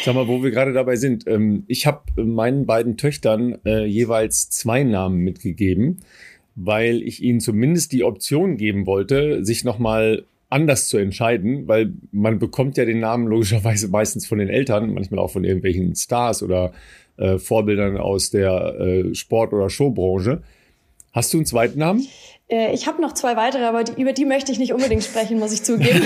Sag 0.03 0.15
mal, 0.15 0.28
wo 0.28 0.43
wir 0.43 0.51
gerade 0.51 0.74
dabei 0.74 0.95
sind. 0.95 1.28
Ähm, 1.28 1.63
ich 1.67 1.86
habe 1.86 2.01
meinen 2.21 2.65
beiden 2.65 2.97
Töchtern 2.97 3.59
äh, 3.65 3.86
jeweils 3.86 4.49
zwei 4.49 4.84
Namen 4.84 5.17
mitgegeben 5.19 6.01
weil 6.55 7.01
ich 7.01 7.21
ihnen 7.21 7.39
zumindest 7.39 7.91
die 7.91 8.03
Option 8.03 8.57
geben 8.57 8.85
wollte, 8.85 9.43
sich 9.43 9.63
nochmal 9.63 10.25
anders 10.49 10.87
zu 10.87 10.97
entscheiden, 10.97 11.67
weil 11.67 11.93
man 12.11 12.37
bekommt 12.37 12.77
ja 12.77 12.85
den 12.85 12.99
Namen 12.99 13.27
logischerweise 13.27 13.87
meistens 13.87 14.27
von 14.27 14.37
den 14.37 14.49
Eltern, 14.49 14.93
manchmal 14.93 15.19
auch 15.19 15.31
von 15.31 15.43
irgendwelchen 15.43 15.95
Stars 15.95 16.43
oder 16.43 16.73
äh, 17.17 17.39
Vorbildern 17.39 17.97
aus 17.97 18.29
der 18.29 18.79
äh, 18.79 19.15
Sport- 19.15 19.53
oder 19.53 19.69
Showbranche. 19.69 20.43
Hast 21.11 21.33
du 21.33 21.37
einen 21.37 21.45
zweiten 21.45 21.79
Namen? 21.79 22.05
Äh, 22.49 22.73
ich 22.73 22.87
habe 22.87 23.01
noch 23.01 23.13
zwei 23.13 23.37
weitere, 23.37 23.63
aber 23.63 23.83
die, 23.83 24.01
über 24.01 24.11
die 24.11 24.25
möchte 24.25 24.51
ich 24.51 24.59
nicht 24.59 24.73
unbedingt 24.73 25.03
sprechen, 25.03 25.39
muss 25.39 25.53
ich 25.53 25.63
zugeben. 25.63 26.01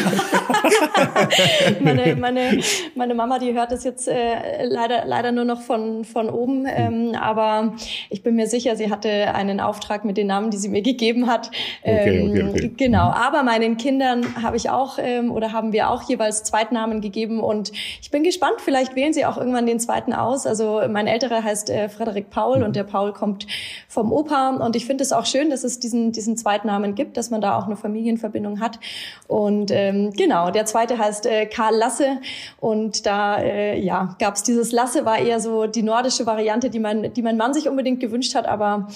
meine, 1.81 2.15
meine, 2.15 2.61
meine 2.95 3.15
Mama, 3.15 3.39
die 3.39 3.53
hört 3.53 3.71
das 3.71 3.83
jetzt 3.83 4.07
äh, 4.07 4.63
leider, 4.63 5.05
leider 5.05 5.31
nur 5.31 5.45
noch 5.45 5.61
von, 5.61 6.05
von 6.05 6.29
oben. 6.29 6.65
Ähm, 6.67 7.15
aber 7.19 7.73
ich 8.11 8.21
bin 8.21 8.35
mir 8.35 8.47
sicher, 8.47 8.75
sie 8.75 8.91
hatte 8.91 9.33
einen 9.33 9.59
Auftrag 9.59 10.05
mit 10.05 10.15
den 10.15 10.27
Namen, 10.27 10.51
die 10.51 10.57
sie 10.57 10.69
mir 10.69 10.83
gegeben 10.83 11.27
hat. 11.27 11.49
Ähm, 11.83 12.29
okay, 12.29 12.43
okay, 12.43 12.49
okay. 12.49 12.73
Genau. 12.77 13.09
Aber 13.09 13.41
meinen 13.41 13.77
Kindern 13.77 14.41
habe 14.41 14.57
ich 14.57 14.69
auch 14.69 14.99
ähm, 15.01 15.31
oder 15.31 15.53
haben 15.53 15.73
wir 15.73 15.89
auch 15.89 16.03
jeweils 16.03 16.43
Zweitnamen 16.43 17.01
gegeben. 17.01 17.39
Und 17.39 17.71
ich 18.01 18.11
bin 18.11 18.23
gespannt, 18.23 18.61
vielleicht 18.63 18.95
wählen 18.95 19.11
sie 19.11 19.25
auch 19.25 19.37
irgendwann 19.37 19.65
den 19.65 19.79
zweiten 19.79 20.13
aus. 20.13 20.45
Also 20.45 20.81
mein 20.87 21.07
älterer 21.07 21.43
heißt 21.43 21.71
äh, 21.71 21.89
Frederik 21.89 22.29
Paul 22.29 22.59
mhm. 22.59 22.65
und 22.65 22.75
der 22.75 22.83
Paul 22.83 23.11
kommt 23.11 23.47
vom 23.87 24.13
Opa. 24.13 24.49
Und 24.49 24.75
ich 24.75 24.85
finde 24.85 25.03
es 25.03 25.11
auch 25.11 25.25
schön, 25.25 25.49
dass 25.49 25.63
es 25.63 25.79
diesen, 25.79 26.11
diesen 26.11 26.26
Zweitnamen 26.35 26.95
gibt, 26.95 27.15
dass 27.15 27.29
man 27.29 27.41
da 27.41 27.57
auch 27.57 27.65
eine 27.65 27.77
Familienverbindung 27.77 28.59
hat. 28.59 28.79
Und 29.27 29.71
ähm, 29.71 30.11
genau, 30.11 30.51
der 30.51 30.65
zweite 30.65 30.97
heißt 30.97 31.25
äh, 31.25 31.45
Karl 31.45 31.75
Lasse 31.75 32.17
und 32.59 33.05
da 33.05 33.37
äh, 33.37 33.79
ja, 33.79 34.15
gab 34.19 34.35
es 34.35 34.43
dieses 34.43 34.71
Lasse, 34.71 35.05
war 35.05 35.19
eher 35.19 35.39
so 35.39 35.67
die 35.67 35.83
nordische 35.83 36.25
Variante, 36.25 36.69
die 36.69 36.79
mein, 36.79 37.13
die 37.13 37.21
mein 37.21 37.37
Mann 37.37 37.53
sich 37.53 37.69
unbedingt 37.69 37.99
gewünscht 37.99 38.35
hat, 38.35 38.47
aber 38.47 38.87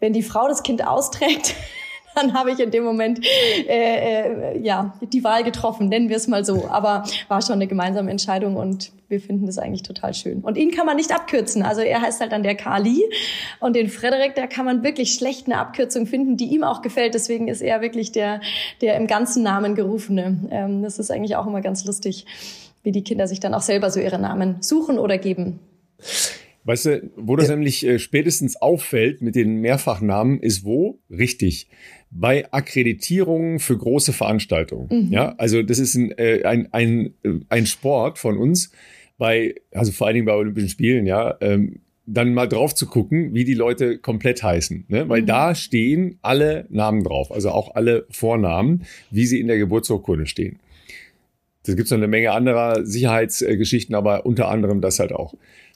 wenn 0.00 0.12
die 0.12 0.22
Frau 0.22 0.48
das 0.48 0.62
Kind 0.62 0.86
austrägt, 0.86 1.54
dann 2.14 2.34
habe 2.34 2.50
ich 2.50 2.60
in 2.60 2.70
dem 2.70 2.84
Moment 2.84 3.24
äh, 3.68 4.52
äh, 4.52 4.58
ja 4.58 4.94
die 5.00 5.24
Wahl 5.24 5.44
getroffen, 5.44 5.88
nennen 5.88 6.08
wir 6.08 6.16
es 6.16 6.28
mal 6.28 6.44
so. 6.44 6.68
Aber 6.68 7.04
war 7.28 7.42
schon 7.42 7.54
eine 7.54 7.66
gemeinsame 7.66 8.10
Entscheidung 8.10 8.56
und 8.56 8.92
wir 9.12 9.20
finden 9.20 9.46
das 9.46 9.58
eigentlich 9.58 9.84
total 9.84 10.12
schön. 10.14 10.40
Und 10.40 10.58
ihn 10.58 10.72
kann 10.72 10.86
man 10.86 10.96
nicht 10.96 11.14
abkürzen. 11.14 11.62
Also 11.62 11.82
er 11.82 12.00
heißt 12.00 12.20
halt 12.20 12.32
dann 12.32 12.42
der 12.42 12.56
Kali 12.56 13.04
und 13.60 13.76
den 13.76 13.88
Frederik, 13.88 14.34
da 14.34 14.48
kann 14.48 14.64
man 14.64 14.82
wirklich 14.82 15.12
schlecht 15.12 15.46
eine 15.46 15.58
Abkürzung 15.58 16.06
finden, 16.06 16.36
die 16.36 16.46
ihm 16.46 16.64
auch 16.64 16.82
gefällt. 16.82 17.14
Deswegen 17.14 17.46
ist 17.46 17.60
er 17.60 17.80
wirklich 17.80 18.10
der 18.10 18.40
der 18.80 18.96
im 18.96 19.06
ganzen 19.06 19.44
Namen 19.44 19.76
gerufene. 19.76 20.48
Ähm, 20.50 20.82
das 20.82 20.98
ist 20.98 21.12
eigentlich 21.12 21.36
auch 21.36 21.46
immer 21.46 21.60
ganz 21.60 21.84
lustig, 21.84 22.26
wie 22.82 22.90
die 22.90 23.04
Kinder 23.04 23.28
sich 23.28 23.38
dann 23.38 23.54
auch 23.54 23.62
selber 23.62 23.90
so 23.90 24.00
ihre 24.00 24.18
Namen 24.18 24.56
suchen 24.60 24.98
oder 24.98 25.18
geben. 25.18 25.60
Weißt 26.64 26.86
du, 26.86 27.10
wo 27.16 27.36
das 27.36 27.48
ja. 27.48 27.54
nämlich 27.54 27.84
äh, 27.86 27.98
spätestens 27.98 28.56
auffällt 28.56 29.20
mit 29.20 29.34
den 29.34 29.56
Mehrfachnamen, 29.56 30.40
ist 30.40 30.64
wo? 30.64 31.00
Richtig 31.10 31.68
bei 32.12 32.52
Akkreditierungen 32.52 33.58
für 33.58 33.76
große 33.76 34.12
Veranstaltungen. 34.12 35.06
Mhm. 35.06 35.12
Ja, 35.12 35.34
also 35.38 35.62
das 35.62 35.78
ist 35.78 35.94
ein, 35.94 36.12
äh, 36.12 36.42
ein, 36.44 36.68
ein, 36.72 37.14
äh, 37.22 37.40
ein 37.48 37.66
Sport 37.66 38.18
von 38.18 38.36
uns 38.36 38.70
bei, 39.18 39.54
also 39.72 39.92
vor 39.92 40.06
allen 40.06 40.14
Dingen 40.14 40.26
bei 40.26 40.34
Olympischen 40.34 40.68
Spielen, 40.68 41.06
ja, 41.06 41.36
ähm, 41.40 41.80
dann 42.06 42.34
mal 42.34 42.48
drauf 42.48 42.74
zu 42.74 42.86
gucken, 42.86 43.32
wie 43.32 43.44
die 43.44 43.54
Leute 43.54 43.98
komplett 43.98 44.42
heißen. 44.42 44.86
Ne? 44.88 45.08
Weil 45.08 45.22
mhm. 45.22 45.26
da 45.26 45.54
stehen 45.54 46.18
alle 46.22 46.66
Namen 46.68 47.04
drauf, 47.04 47.30
also 47.30 47.50
auch 47.50 47.74
alle 47.74 48.06
Vornamen, 48.10 48.82
wie 49.10 49.26
sie 49.26 49.40
in 49.40 49.46
der 49.46 49.58
Geburtsurkunde 49.58 50.26
stehen. 50.26 50.58
Da 51.64 51.74
gibt 51.74 51.86
es 51.86 51.90
noch 51.92 51.98
eine 51.98 52.08
Menge 52.08 52.32
anderer 52.32 52.84
Sicherheitsgeschichten, 52.84 53.94
aber 53.94 54.26
unter 54.26 54.48
anderem 54.48 54.80
das 54.80 54.98
halt 54.98 55.12
auch. 55.12 55.34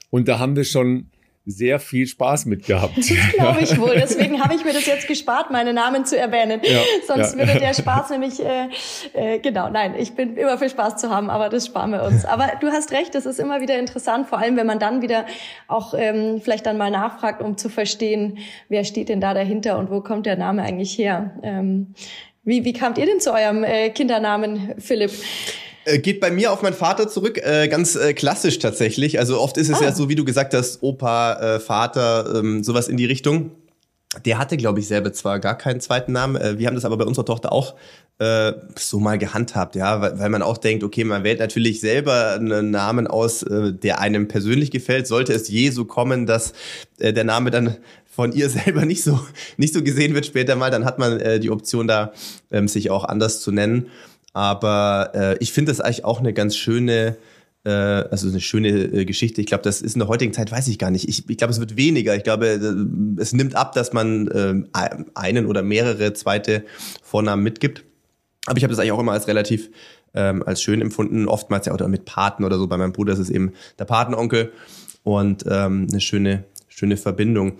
Und 0.09 0.27
da 0.27 0.39
haben 0.39 0.55
wir 0.55 0.65
schon 0.65 1.07
sehr 1.47 1.79
viel 1.79 2.05
Spaß 2.05 2.45
mit 2.45 2.65
gehabt. 2.65 2.97
Das 2.97 3.07
glaube 3.33 3.61
ich 3.61 3.79
wohl. 3.79 3.95
Deswegen 3.95 4.43
habe 4.43 4.53
ich 4.53 4.65
mir 4.65 4.73
das 4.73 4.85
jetzt 4.85 5.07
gespart, 5.07 5.49
meine 5.49 5.73
Namen 5.73 6.05
zu 6.05 6.17
erwähnen. 6.17 6.59
Ja, 6.61 6.81
Sonst 7.07 7.33
ja. 7.33 7.39
würde 7.39 7.59
der 7.59 7.73
Spaß 7.81 8.09
nämlich, 8.09 8.43
äh, 8.43 8.67
äh, 9.13 9.39
genau, 9.39 9.69
nein, 9.69 9.95
ich 9.97 10.11
bin 10.13 10.35
immer 10.35 10.57
für 10.57 10.69
Spaß 10.69 10.97
zu 10.97 11.09
haben, 11.09 11.29
aber 11.29 11.47
das 11.47 11.65
sparen 11.65 11.91
wir 11.91 12.03
uns. 12.03 12.25
Aber 12.25 12.51
du 12.59 12.67
hast 12.67 12.91
recht, 12.91 13.15
das 13.15 13.25
ist 13.25 13.39
immer 13.39 13.61
wieder 13.61 13.79
interessant, 13.79 14.27
vor 14.27 14.39
allem 14.39 14.57
wenn 14.57 14.67
man 14.67 14.77
dann 14.77 15.01
wieder 15.01 15.25
auch 15.69 15.93
ähm, 15.97 16.41
vielleicht 16.43 16.65
dann 16.65 16.77
mal 16.77 16.91
nachfragt, 16.91 17.41
um 17.41 17.57
zu 17.57 17.69
verstehen, 17.69 18.39
wer 18.67 18.83
steht 18.83 19.07
denn 19.07 19.21
da 19.21 19.33
dahinter 19.33 19.79
und 19.79 19.89
wo 19.89 20.01
kommt 20.01 20.25
der 20.25 20.35
Name 20.35 20.63
eigentlich 20.63 20.97
her. 20.97 21.31
Ähm, 21.43 21.93
wie, 22.43 22.65
wie 22.65 22.73
kamt 22.73 22.97
ihr 22.97 23.05
denn 23.05 23.21
zu 23.21 23.33
eurem 23.33 23.63
äh, 23.63 23.89
Kindernamen, 23.89 24.75
Philipp? 24.79 25.11
Äh, 25.87 25.99
geht 25.99 26.19
bei 26.19 26.31
mir 26.31 26.51
auf 26.51 26.61
meinen 26.61 26.73
Vater 26.73 27.07
zurück, 27.07 27.39
äh, 27.41 27.67
ganz 27.69 27.95
äh, 27.95 28.13
klassisch 28.13 28.59
tatsächlich. 28.59 29.19
Also 29.19 29.39
oft 29.39 29.57
ist 29.57 29.69
es 29.69 29.79
ah. 29.79 29.85
ja 29.85 29.91
so, 29.93 30.09
wie 30.09 30.15
du 30.15 30.25
gesagt 30.25 30.53
hast, 30.53 30.83
Opa, 30.83 31.55
äh, 31.55 31.59
Vater, 31.59 32.35
ähm, 32.35 32.63
sowas 32.63 32.89
in 32.89 32.97
die 32.97 33.05
Richtung. 33.05 33.51
Der 34.25 34.37
hatte, 34.37 34.57
glaube 34.57 34.79
ich, 34.79 34.87
selber 34.87 35.13
zwar 35.13 35.39
gar 35.39 35.57
keinen 35.57 35.79
zweiten 35.79 36.11
Namen. 36.11 36.35
Äh, 36.35 36.59
wir 36.59 36.67
haben 36.67 36.75
das 36.75 36.83
aber 36.83 36.97
bei 36.97 37.05
unserer 37.05 37.25
Tochter 37.25 37.53
auch 37.53 37.75
äh, 38.19 38.51
so 38.75 38.99
mal 38.99 39.17
gehandhabt, 39.17 39.75
ja, 39.75 40.01
weil, 40.01 40.19
weil 40.19 40.29
man 40.29 40.41
auch 40.41 40.57
denkt, 40.57 40.83
okay, 40.83 41.05
man 41.05 41.23
wählt 41.23 41.39
natürlich 41.39 41.79
selber 41.79 42.33
einen 42.33 42.69
Namen 42.71 43.07
aus, 43.07 43.45
der 43.47 43.99
einem 43.99 44.27
persönlich 44.27 44.71
gefällt. 44.71 45.07
Sollte 45.07 45.33
es 45.33 45.47
je 45.47 45.69
so 45.69 45.85
kommen, 45.85 46.25
dass 46.25 46.53
der 46.99 47.23
Name 47.23 47.51
dann 47.51 47.77
von 48.09 48.33
ihr 48.33 48.49
selber 48.49 48.85
nicht 48.85 49.03
so 49.03 49.19
nicht 49.57 49.73
so 49.73 49.83
gesehen 49.83 50.15
wird 50.15 50.25
später 50.25 50.55
mal, 50.55 50.71
dann 50.71 50.83
hat 50.83 50.97
man 50.97 51.39
die 51.39 51.51
Option 51.51 51.87
da, 51.87 52.11
ähm, 52.51 52.67
sich 52.67 52.89
auch 52.89 53.05
anders 53.05 53.39
zu 53.39 53.51
nennen. 53.51 53.87
Aber 54.37 55.13
äh, 55.15 55.37
ich 55.39 55.51
finde 55.51 55.71
das 55.71 55.81
eigentlich 55.81 56.05
auch 56.05 56.19
eine 56.19 56.31
ganz 56.31 56.55
schöne, 56.55 57.17
äh, 57.63 57.71
also 57.71 58.29
eine 58.29 58.39
schöne 58.39 58.69
äh, 58.69 59.03
Geschichte. 59.03 59.41
Ich 59.41 59.47
glaube, 59.47 59.63
das 59.63 59.81
ist 59.81 59.95
in 59.95 59.99
der 59.99 60.07
heutigen 60.07 60.31
Zeit, 60.31 60.51
weiß 60.51 60.67
ich 60.67 60.77
gar 60.77 60.91
nicht. 60.91 61.09
Ich, 61.09 61.27
ich 61.27 61.37
glaube, 61.37 61.51
es 61.51 61.59
wird 61.59 61.75
weniger. 61.75 62.15
Ich 62.15 62.21
glaube, 62.21 62.47
äh, 62.47 63.19
es 63.19 63.33
nimmt 63.33 63.55
ab, 63.55 63.73
dass 63.73 63.93
man 63.93 64.27
äh, 64.27 64.53
einen 65.15 65.47
oder 65.47 65.63
mehrere 65.63 66.13
zweite 66.13 66.63
Vornamen 67.01 67.41
mitgibt. 67.41 67.83
Aber 68.45 68.57
ich 68.57 68.63
habe 68.63 68.69
das 68.69 68.77
eigentlich 68.77 68.91
auch 68.91 68.99
immer 68.99 69.13
als 69.13 69.27
relativ 69.27 69.71
ähm, 70.13 70.43
als 70.43 70.61
schön 70.61 70.81
empfunden. 70.81 71.27
Oftmals 71.27 71.65
ja 71.65 71.73
oder 71.73 71.87
mit 71.87 72.05
Paten 72.05 72.43
oder 72.43 72.59
so. 72.59 72.67
Bei 72.67 72.77
meinem 72.77 72.93
Bruder 72.93 73.13
ist 73.13 73.19
es 73.19 73.31
eben 73.31 73.53
der 73.79 73.85
Patenonkel 73.85 74.51
und 75.01 75.45
ähm, 75.49 75.87
eine 75.89 75.99
schöne 75.99 76.43
schöne 76.67 76.95
Verbindung 76.95 77.53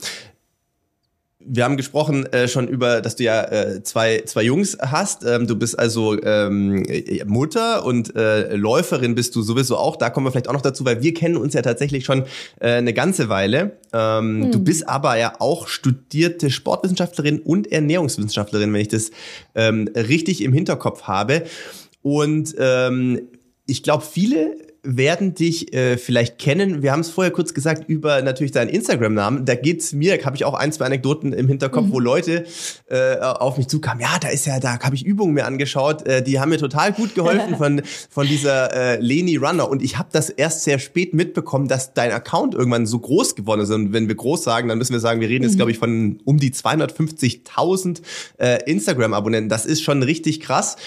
wir 1.49 1.63
haben 1.63 1.77
gesprochen 1.77 2.25
äh, 2.33 2.47
schon 2.47 2.67
über, 2.67 3.01
dass 3.01 3.15
du 3.15 3.23
ja 3.23 3.43
äh, 3.43 3.83
zwei, 3.83 4.23
zwei 4.25 4.43
Jungs 4.43 4.77
hast. 4.79 5.23
Ähm, 5.23 5.47
du 5.47 5.55
bist 5.55 5.79
also 5.79 6.21
ähm, 6.21 6.85
Mutter 7.25 7.85
und 7.85 8.15
äh, 8.15 8.55
Läuferin 8.55 9.15
bist 9.15 9.35
du 9.35 9.41
sowieso 9.41 9.77
auch. 9.77 9.95
Da 9.95 10.09
kommen 10.09 10.25
wir 10.25 10.31
vielleicht 10.31 10.49
auch 10.49 10.53
noch 10.53 10.61
dazu, 10.61 10.83
weil 10.83 11.01
wir 11.01 11.13
kennen 11.13 11.37
uns 11.37 11.53
ja 11.53 11.61
tatsächlich 11.61 12.05
schon 12.05 12.23
äh, 12.59 12.73
eine 12.73 12.93
ganze 12.93 13.29
Weile. 13.29 13.77
Ähm, 13.93 14.43
hm. 14.43 14.51
Du 14.51 14.59
bist 14.59 14.87
aber 14.89 15.17
ja 15.17 15.35
auch 15.39 15.67
studierte 15.67 16.49
Sportwissenschaftlerin 16.49 17.39
und 17.39 17.71
Ernährungswissenschaftlerin, 17.71 18.73
wenn 18.73 18.81
ich 18.81 18.89
das 18.89 19.11
ähm, 19.55 19.89
richtig 19.95 20.41
im 20.41 20.51
Hinterkopf 20.51 21.03
habe. 21.03 21.43
Und 22.01 22.55
ähm, 22.59 23.21
ich 23.65 23.83
glaube, 23.83 24.03
viele 24.03 24.66
werden 24.87 25.33
dich 25.33 25.73
äh, 25.73 25.97
vielleicht 25.97 26.37
kennen. 26.37 26.81
Wir 26.81 26.93
haben 26.93 27.01
es 27.01 27.09
vorher 27.09 27.31
kurz 27.31 27.53
gesagt 27.53 27.89
über 27.89 28.21
natürlich 28.21 28.53
deinen 28.53 28.69
Instagram-Namen. 28.69 29.45
Da 29.45 29.55
geht's 29.55 29.91
mir, 29.91 30.17
habe 30.23 30.35
ich 30.37 30.45
auch 30.45 30.53
ein, 30.53 30.71
zwei 30.71 30.85
Anekdoten 30.85 31.33
im 31.33 31.47
Hinterkopf, 31.47 31.87
mhm. 31.87 31.91
wo 31.91 31.99
Leute 31.99 32.45
äh, 32.89 33.17
auf 33.17 33.57
mich 33.57 33.67
zukamen. 33.67 34.01
Ja, 34.01 34.17
da 34.19 34.29
ist 34.29 34.45
ja, 34.45 34.59
da 34.59 34.79
habe 34.79 34.95
ich 34.95 35.05
Übungen 35.05 35.33
mir 35.33 35.45
angeschaut. 35.45 36.07
Äh, 36.07 36.23
die 36.23 36.39
haben 36.39 36.49
mir 36.49 36.57
total 36.57 36.93
gut 36.93 37.15
geholfen 37.15 37.55
von 37.57 37.81
von 38.09 38.27
dieser 38.27 38.73
äh, 38.73 38.99
Leni 39.01 39.35
Runner. 39.35 39.69
Und 39.69 39.83
ich 39.83 39.97
habe 39.97 40.09
das 40.11 40.29
erst 40.29 40.63
sehr 40.63 40.79
spät 40.79 41.13
mitbekommen, 41.13 41.67
dass 41.67 41.93
dein 41.93 42.11
Account 42.11 42.55
irgendwann 42.55 42.85
so 42.85 42.99
groß 42.99 43.35
geworden 43.35 43.61
ist. 43.61 43.71
Und 43.71 43.91
wenn 43.91 44.07
wir 44.07 44.15
groß 44.15 44.43
sagen, 44.43 44.69
dann 44.69 44.77
müssen 44.77 44.93
wir 44.93 45.01
sagen, 45.01 45.19
wir 45.19 45.27
reden 45.27 45.43
jetzt 45.43 45.53
mhm. 45.53 45.57
glaube 45.57 45.71
ich 45.71 45.79
von 45.79 46.19
um 46.23 46.37
die 46.37 46.51
250.000 46.51 48.01
äh, 48.37 48.63
Instagram-Abonnenten. 48.65 49.49
Das 49.49 49.65
ist 49.65 49.83
schon 49.83 50.01
richtig 50.01 50.39
krass. 50.39 50.77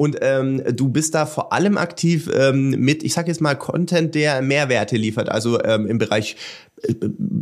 Und 0.00 0.16
ähm, 0.22 0.62
du 0.72 0.88
bist 0.88 1.14
da 1.14 1.26
vor 1.26 1.52
allem 1.52 1.76
aktiv 1.76 2.30
ähm, 2.34 2.70
mit, 2.70 3.02
ich 3.02 3.12
sage 3.12 3.28
jetzt 3.28 3.42
mal, 3.42 3.54
Content, 3.54 4.14
der 4.14 4.40
Mehrwerte 4.40 4.96
liefert. 4.96 5.28
Also 5.28 5.62
ähm, 5.62 5.86
im 5.86 5.98
Bereich 5.98 6.36
äh, 6.82 6.94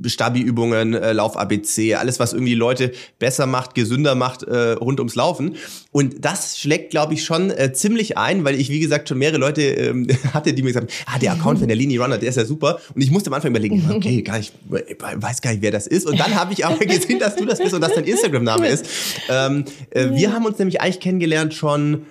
Stabi-Übungen, 0.09 0.93
äh, 0.93 1.13
Lauf-ABC, 1.13 1.95
alles, 1.95 2.19
was 2.19 2.33
irgendwie 2.33 2.55
Leute 2.55 2.91
besser 3.21 3.47
macht, 3.47 3.77
gesünder 3.77 4.17
macht, 4.17 4.43
äh, 4.43 4.73
rund 4.73 4.99
ums 4.99 5.15
Laufen. 5.15 5.55
Und 5.93 6.25
das 6.25 6.59
schlägt, 6.59 6.91
glaube 6.91 7.15
ich, 7.15 7.25
schon 7.25 7.53
äh, 7.53 7.73
ziemlich 7.73 8.19
ein, 8.19 8.43
weil 8.43 8.57
ich, 8.57 8.71
wie 8.71 8.81
gesagt, 8.81 9.09
schon 9.09 9.19
mehrere 9.19 9.39
Leute 9.39 9.63
ähm, 9.63 10.09
hatte, 10.33 10.53
die 10.53 10.63
mir 10.65 10.71
gesagt 10.73 10.91
haben, 10.91 11.15
ah, 11.15 11.21
der 11.21 11.35
Account 11.35 11.61
von 11.61 11.69
der 11.69 11.77
Linie 11.77 12.01
Runner, 12.01 12.19
der 12.19 12.29
ist 12.29 12.37
ja 12.37 12.45
super. 12.45 12.81
Und 12.93 13.01
ich 13.01 13.13
musste 13.13 13.31
am 13.31 13.35
Anfang 13.35 13.53
überlegen, 13.53 13.89
okay, 13.95 14.21
gar 14.23 14.39
nicht, 14.39 14.53
weiß 14.67 15.43
gar 15.43 15.53
nicht, 15.53 15.63
wer 15.63 15.71
das 15.71 15.87
ist. 15.87 16.09
Und 16.09 16.19
dann 16.19 16.35
habe 16.35 16.53
ich 16.55 16.67
aber 16.67 16.77
gesehen, 16.85 17.21
dass 17.21 17.37
du 17.37 17.45
das 17.45 17.61
bist 17.61 17.73
und 17.73 17.83
dass 17.83 17.95
dein 17.95 18.03
Instagram-Name 18.03 18.67
ist. 18.67 18.85
Ähm, 19.31 19.65
äh, 19.91 20.11
wir 20.11 20.33
haben 20.33 20.45
uns 20.45 20.59
nämlich 20.59 20.81
eigentlich 20.81 20.99
kennengelernt 20.99 21.55
schon, 21.55 22.05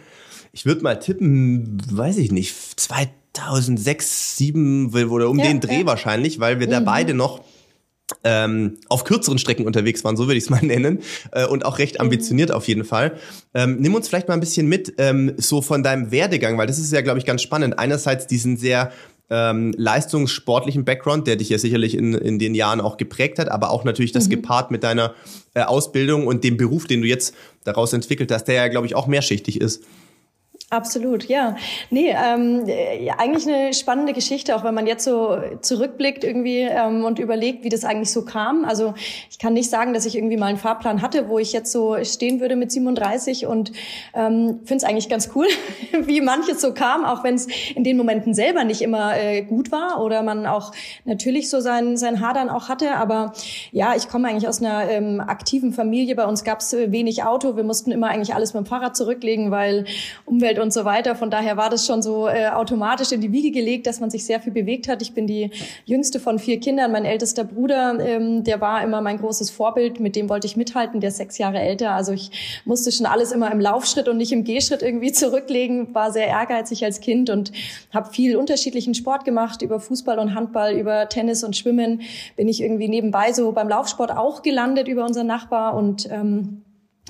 ich 0.58 0.66
würde 0.66 0.82
mal 0.82 0.96
tippen, 0.96 1.78
weiß 1.92 2.18
ich 2.18 2.32
nicht, 2.32 2.56
2006, 2.80 4.38
2007 4.38 5.08
oder 5.12 5.30
um 5.30 5.38
ja, 5.38 5.46
den 5.46 5.60
Dreh 5.60 5.82
ja. 5.82 5.86
wahrscheinlich, 5.86 6.40
weil 6.40 6.60
wir 6.60 6.66
mhm. 6.66 6.72
da 6.72 6.80
beide 6.80 7.14
noch 7.14 7.42
ähm, 8.24 8.80
auf 8.90 9.04
kürzeren 9.04 9.38
Strecken 9.38 9.68
unterwegs 9.68 10.04
waren, 10.04 10.18
so 10.18 10.26
würde 10.26 10.40
ich 10.40 10.46
es 10.46 10.50
mal 10.50 10.64
nennen, 10.64 11.04
äh, 11.32 11.46
und 11.46 11.64
auch 11.64 11.78
recht 11.78 12.00
mhm. 12.00 12.06
ambitioniert 12.06 12.52
auf 12.52 12.68
jeden 12.68 12.86
Fall. 12.86 13.20
Ähm, 13.54 13.78
nimm 13.80 13.94
uns 13.94 14.08
vielleicht 14.08 14.30
mal 14.30 14.34
ein 14.34 14.40
bisschen 14.40 14.68
mit, 14.68 14.96
ähm, 14.98 15.34
so 15.38 15.62
von 15.62 15.84
deinem 15.84 16.10
Werdegang, 16.10 16.58
weil 16.58 16.66
das 16.66 16.80
ist 16.80 16.92
ja, 16.92 17.02
glaube 17.02 17.20
ich, 17.20 17.26
ganz 17.26 17.44
spannend. 17.44 17.78
Einerseits 17.78 18.26
diesen 18.26 18.58
sehr 18.58 18.92
ähm, 19.30 19.76
leistungssportlichen 19.78 20.86
Background, 20.86 21.28
der 21.28 21.36
dich 21.36 21.50
ja 21.50 21.60
sicherlich 21.60 21.96
in, 21.96 22.16
in 22.16 22.40
den 22.40 22.56
Jahren 22.56 22.82
auch 22.82 22.98
geprägt 22.98 23.38
hat, 23.38 23.52
aber 23.52 23.70
auch 23.70 23.84
natürlich 23.84 24.12
das 24.12 24.26
mhm. 24.26 24.32
gepaart 24.32 24.72
mit 24.72 24.84
deiner 24.84 25.14
äh, 25.54 25.62
Ausbildung 25.62 26.26
und 26.26 26.44
dem 26.44 26.58
Beruf, 26.58 26.88
den 26.88 27.02
du 27.02 27.08
jetzt 27.08 27.36
daraus 27.64 27.94
entwickelt 27.94 28.32
hast, 28.32 28.46
der 28.46 28.56
ja, 28.56 28.68
glaube 28.70 28.88
ich, 28.88 28.96
auch 28.96 29.06
mehrschichtig 29.06 29.62
ist. 29.62 29.84
Absolut, 30.70 31.30
ja. 31.30 31.56
Nee, 31.92 32.14
ähm, 32.14 32.66
ja, 32.68 33.14
eigentlich 33.20 33.48
eine 33.48 33.74
spannende 33.74 34.12
Geschichte, 34.12 34.54
auch 34.54 34.66
wenn 34.66 34.74
man 34.74 34.86
jetzt 34.86 35.06
so 35.06 35.38
zurückblickt 35.62 36.26
irgendwie 36.26 36.60
ähm, 36.60 37.06
und 37.06 37.20
überlegt, 37.20 37.64
wie 37.64 37.70
das 37.70 37.86
eigentlich 37.86 38.12
so 38.12 38.26
kam. 38.26 38.66
Also 38.66 38.94
ich 39.32 39.40
kann 39.40 39.54
nicht 39.54 39.70
sagen, 39.70 39.94
dass 39.94 40.06
ich 40.06 40.18
irgendwie 40.18 40.36
mal 40.36 40.48
einen 40.48 40.58
Fahrplan 40.58 41.02
hatte, 41.02 41.30
wo 41.30 41.40
ich 41.40 41.54
jetzt 41.54 41.72
so 41.72 41.96
stehen 42.04 42.42
würde 42.42 42.58
mit 42.58 42.70
37 42.74 43.46
und 43.46 43.72
ähm, 44.14 44.60
finde 44.66 44.76
es 44.76 44.84
eigentlich 44.84 45.08
ganz 45.08 45.30
cool, 45.36 45.48
wie 46.02 46.20
manches 46.20 46.60
so 46.60 46.74
kam, 46.74 47.06
auch 47.06 47.24
wenn 47.24 47.36
es 47.36 47.48
in 47.74 47.86
den 47.86 47.96
Momenten 47.96 48.34
selber 48.34 48.66
nicht 48.66 48.82
immer 48.82 49.18
äh, 49.18 49.44
gut 49.44 49.72
war 49.72 50.04
oder 50.04 50.22
man 50.22 50.46
auch 50.46 50.74
natürlich 51.06 51.50
so 51.50 51.62
sein, 51.62 51.96
sein 51.96 52.20
Hadern 52.20 52.50
auch 52.50 52.68
hatte. 52.68 52.96
Aber 52.96 53.32
ja, 53.72 53.96
ich 53.96 54.10
komme 54.10 54.28
eigentlich 54.28 54.50
aus 54.50 54.62
einer 54.62 54.90
ähm, 54.90 55.22
aktiven 55.22 55.72
Familie. 55.72 56.14
Bei 56.16 56.26
uns 56.26 56.44
gab 56.44 56.60
es 56.60 56.74
wenig 56.74 57.24
Auto. 57.24 57.56
Wir 57.56 57.64
mussten 57.64 57.92
immer 57.92 58.08
eigentlich 58.08 58.36
alles 58.36 58.54
mit 58.54 58.66
dem 58.66 58.68
Fahrrad 58.68 58.98
zurücklegen, 58.98 59.50
weil 59.50 59.86
Umwelt 60.26 60.57
Umfeld 60.58 60.68
und 60.68 60.74
so 60.74 60.86
weiter. 60.86 61.16
Von 61.16 61.30
daher 61.30 61.58
war 61.58 61.70
das 61.70 61.86
schon 61.86 62.02
so 62.02 62.28
äh, 62.28 62.48
automatisch 62.48 63.12
in 63.12 63.22
die 63.22 63.32
Wiege 63.32 63.52
gelegt, 63.52 63.88
dass 63.88 64.00
man 64.00 64.10
sich 64.10 64.26
sehr 64.26 64.40
viel 64.40 64.52
bewegt 64.52 64.88
hat. 64.88 65.02
Ich 65.02 65.14
bin 65.14 65.28
die 65.28 65.52
jüngste 65.86 66.20
von 66.20 66.40
vier 66.40 66.60
Kindern. 66.60 66.92
Mein 66.92 67.06
ältester 67.06 67.44
Bruder, 67.44 67.98
ähm, 68.00 68.44
der 68.44 68.60
war 68.62 68.84
immer 68.84 69.02
mein 69.02 69.18
großes 69.18 69.50
Vorbild. 69.50 70.00
Mit 70.00 70.16
dem 70.16 70.30
wollte 70.30 70.48
ich 70.48 70.58
mithalten. 70.58 71.00
Der 71.00 71.10
ist 71.10 71.18
sechs 71.18 71.38
Jahre 71.38 71.60
älter. 71.60 71.92
Also 71.92 72.12
ich 72.12 72.62
musste 72.66 72.92
schon 72.92 73.06
alles 73.06 73.32
immer 73.32 73.52
im 73.52 73.60
Laufschritt 73.60 74.08
und 74.08 74.18
nicht 74.18 74.32
im 74.32 74.44
Gehschritt 74.44 74.82
irgendwie 74.82 75.12
zurücklegen. 75.24 75.94
War 75.94 76.12
sehr 76.12 76.28
ehrgeizig 76.28 76.84
als 76.84 77.00
Kind 77.00 77.30
und 77.30 77.52
habe 77.94 78.12
viel 78.12 78.36
unterschiedlichen 78.36 78.94
Sport 78.94 79.26
gemacht. 79.26 79.62
Über 79.62 79.80
Fußball 79.80 80.20
und 80.20 80.36
Handball, 80.36 80.74
über 80.74 81.10
Tennis 81.10 81.44
und 81.44 81.56
Schwimmen 81.56 82.02
bin 82.36 82.48
ich 82.48 82.62
irgendwie 82.62 82.90
nebenbei 82.90 83.34
so 83.34 83.52
beim 83.52 83.70
Laufsport 83.70 84.12
auch 84.12 84.42
gelandet 84.42 84.88
über 84.88 85.06
unseren 85.06 85.28
Nachbar 85.28 85.76
und 85.76 86.10
ähm, 86.12 86.64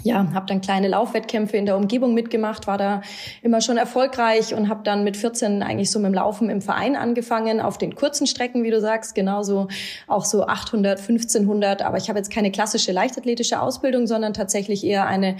ja, 0.07 0.25
habe 0.33 0.45
dann 0.47 0.61
kleine 0.61 0.87
Laufwettkämpfe 0.87 1.57
in 1.57 1.65
der 1.65 1.75
Umgebung 1.75 2.13
mitgemacht, 2.13 2.65
war 2.65 2.77
da 2.77 3.01
immer 3.41 3.61
schon 3.61 3.77
erfolgreich 3.77 4.53
und 4.53 4.69
habe 4.69 4.81
dann 4.83 5.03
mit 5.03 5.17
14 5.17 5.61
eigentlich 5.61 5.91
so 5.91 5.99
mit 5.99 6.07
dem 6.07 6.13
Laufen 6.13 6.49
im 6.49 6.61
Verein 6.61 6.95
angefangen, 6.95 7.59
auf 7.59 7.77
den 7.77 7.93
kurzen 7.95 8.25
Strecken, 8.25 8.63
wie 8.63 8.71
du 8.71 8.79
sagst, 8.79 9.15
genauso 9.15 9.67
auch 10.07 10.23
so 10.23 10.45
800, 10.45 10.99
1500. 10.99 11.81
Aber 11.81 11.97
ich 11.97 12.07
habe 12.07 12.17
jetzt 12.17 12.31
keine 12.31 12.51
klassische 12.51 12.91
leichtathletische 12.91 13.61
Ausbildung, 13.61 14.07
sondern 14.07 14.33
tatsächlich 14.33 14.85
eher 14.85 15.05
eine 15.07 15.35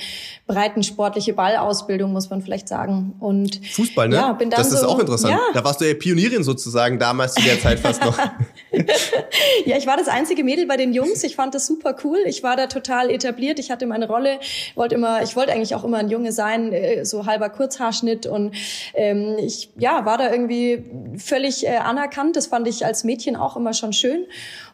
breiten 0.48 0.84
sportliche 0.84 1.34
Ballausbildung, 1.34 2.12
muss 2.12 2.30
man 2.30 2.42
vielleicht 2.42 2.68
sagen. 2.68 3.16
Und 3.20 3.66
Fußball, 3.66 4.10
ne? 4.10 4.16
Ja, 4.16 4.34
bin 4.34 4.50
dann 4.50 4.60
das 4.60 4.74
ist 4.74 4.82
so, 4.82 4.88
auch 4.88 5.00
interessant. 5.00 5.34
Ja. 5.34 5.40
Da 5.54 5.64
warst 5.64 5.80
du 5.80 5.86
ja 5.86 5.94
Pionierin 5.94 6.44
sozusagen 6.44 7.00
damals 7.00 7.36
zu 7.36 7.42
der 7.42 7.60
Zeit 7.60 7.80
fast 7.80 8.04
noch. 8.04 8.18
ja, 9.66 9.78
ich 9.78 9.88
war 9.88 9.96
das 9.96 10.10
einzige 10.10 10.44
Mädel 10.44 10.68
bei 10.68 10.76
den 10.76 10.94
Jungs. 10.94 11.24
Ich 11.24 11.36
fand 11.38 11.56
das 11.56 11.68
super 11.68 11.96
cool. 12.04 12.18
Ich 12.26 12.44
war 12.44 12.58
da 12.58 12.68
total 12.68 13.10
etabliert. 13.10 13.60
Ich 13.60 13.72
hatte 13.72 13.86
meine 13.86 14.08
Rolle 14.08 14.40
wollte 14.76 14.96
immer, 14.96 15.22
ich 15.24 15.36
wollte 15.36 15.52
eigentlich 15.52 15.76
auch 15.76 15.84
immer 15.84 15.98
ein 15.98 16.10
Junge 16.10 16.32
sein, 16.32 16.72
äh, 16.74 17.06
so 17.06 17.26
halber 17.26 17.50
Kurzhaarschnitt 17.50 18.26
und 18.26 18.56
ähm, 18.94 19.36
ich 19.40 19.70
ja 19.78 20.06
war 20.06 20.18
da 20.18 20.32
irgendwie 20.32 20.84
völlig 21.18 21.66
äh, 21.66 21.78
anerkannt. 21.78 22.36
Das 22.36 22.48
fand 22.48 22.68
ich 22.68 22.86
als 22.86 23.04
Mädchen 23.04 23.36
auch 23.36 23.56
immer 23.56 23.74
schon 23.74 23.94
schön. 23.94 24.26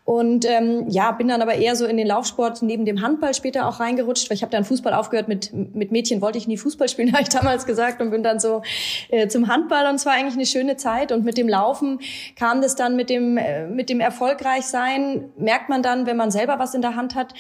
Und 0.05 0.45
ähm, 0.45 0.89
ja, 0.89 1.11
bin 1.11 1.29
dann 1.29 1.41
aber 1.41 1.55
eher 1.55 1.77
so 1.77 1.85
in 1.85 1.95
den 1.95 2.05
Laufsport 2.05 2.61
neben 2.61 2.83
dem 2.83 3.01
Handball 3.01 3.33
später 3.33 3.67
auch 3.67 3.79
reingerutscht, 3.79 4.29
weil 4.29 4.35
ich 4.35 4.41
habe 4.41 4.51
dann 4.51 4.65
Fußball 4.65 4.93
aufgehört. 4.93 5.29
Mit, 5.29 5.53
mit 5.53 5.93
Mädchen 5.93 6.21
wollte 6.21 6.37
ich 6.37 6.45
nie 6.45 6.57
Fußball 6.57 6.89
spielen, 6.89 7.13
habe 7.13 7.23
ich 7.23 7.29
damals 7.29 7.65
gesagt 7.65 8.01
und 8.01 8.11
bin 8.11 8.21
dann 8.21 8.39
so 8.39 8.63
äh, 9.09 9.29
zum 9.29 9.47
Handball 9.47 9.87
und 9.87 9.95
es 9.95 10.05
war 10.05 10.13
eigentlich 10.13 10.35
eine 10.35 10.45
schöne 10.45 10.75
Zeit. 10.75 11.13
Und 11.13 11.23
mit 11.23 11.37
dem 11.37 11.47
Laufen 11.47 11.99
kam 12.35 12.61
das 12.61 12.75
dann 12.75 12.97
mit 12.97 13.09
dem, 13.09 13.37
äh, 13.37 13.65
mit 13.67 13.89
dem 13.89 14.01
Erfolgreichsein, 14.01 15.31
merkt 15.37 15.69
man 15.69 15.81
dann, 15.81 16.05
wenn 16.05 16.17
man 16.17 16.31
selber 16.31 16.59
was 16.59 16.73
in 16.73 16.81
der 16.81 16.97
Hand 16.97 17.15
hat, 17.15 17.33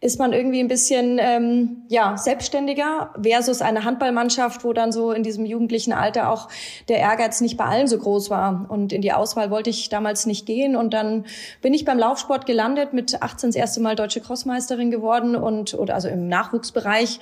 ist 0.00 0.18
man 0.18 0.34
irgendwie 0.34 0.60
ein 0.60 0.68
bisschen 0.68 1.18
ähm, 1.18 1.82
ja 1.88 2.18
selbstständiger 2.18 3.14
versus 3.20 3.62
eine 3.62 3.84
Handballmannschaft, 3.84 4.62
wo 4.62 4.74
dann 4.74 4.92
so 4.92 5.10
in 5.10 5.22
diesem 5.22 5.46
jugendlichen 5.46 5.92
Alter 5.92 6.30
auch 6.30 6.48
der 6.88 6.98
Ehrgeiz 6.98 7.40
nicht 7.40 7.56
bei 7.56 7.64
allen 7.64 7.88
so 7.88 7.96
groß 7.96 8.28
war. 8.28 8.66
Und 8.68 8.92
in 8.92 9.00
die 9.00 9.12
Auswahl 9.12 9.50
wollte 9.50 9.70
ich 9.70 9.88
damals 9.88 10.26
nicht 10.26 10.44
gehen. 10.44 10.76
Und 10.76 10.92
dann 10.92 11.24
bin 11.62 11.72
ich 11.72 11.86
beim 11.86 11.98
Laufsport 11.98 12.44
gelandet, 12.44 12.92
mit 12.92 13.22
18 13.22 13.50
das 13.50 13.56
erste 13.56 13.80
Mal 13.80 13.96
deutsche 13.96 14.20
Crossmeisterin 14.20 14.90
geworden 14.90 15.34
und 15.34 15.72
oder 15.74 15.94
also 15.94 16.08
im 16.08 16.28
Nachwuchsbereich. 16.28 17.18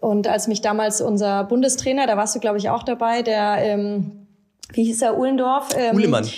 Und 0.00 0.26
als 0.26 0.48
mich 0.48 0.60
damals 0.60 1.00
unser 1.00 1.44
Bundestrainer, 1.44 2.08
da 2.08 2.16
warst 2.16 2.34
du 2.34 2.40
glaube 2.40 2.58
ich 2.58 2.70
auch 2.70 2.82
dabei, 2.82 3.22
der 3.22 3.58
ähm, 3.58 4.26
wie 4.72 4.84
hieß 4.84 5.02
er, 5.02 5.16
Uhlendorf? 5.16 5.68
Ähm, 5.76 5.94
Uhlemann. 5.94 6.28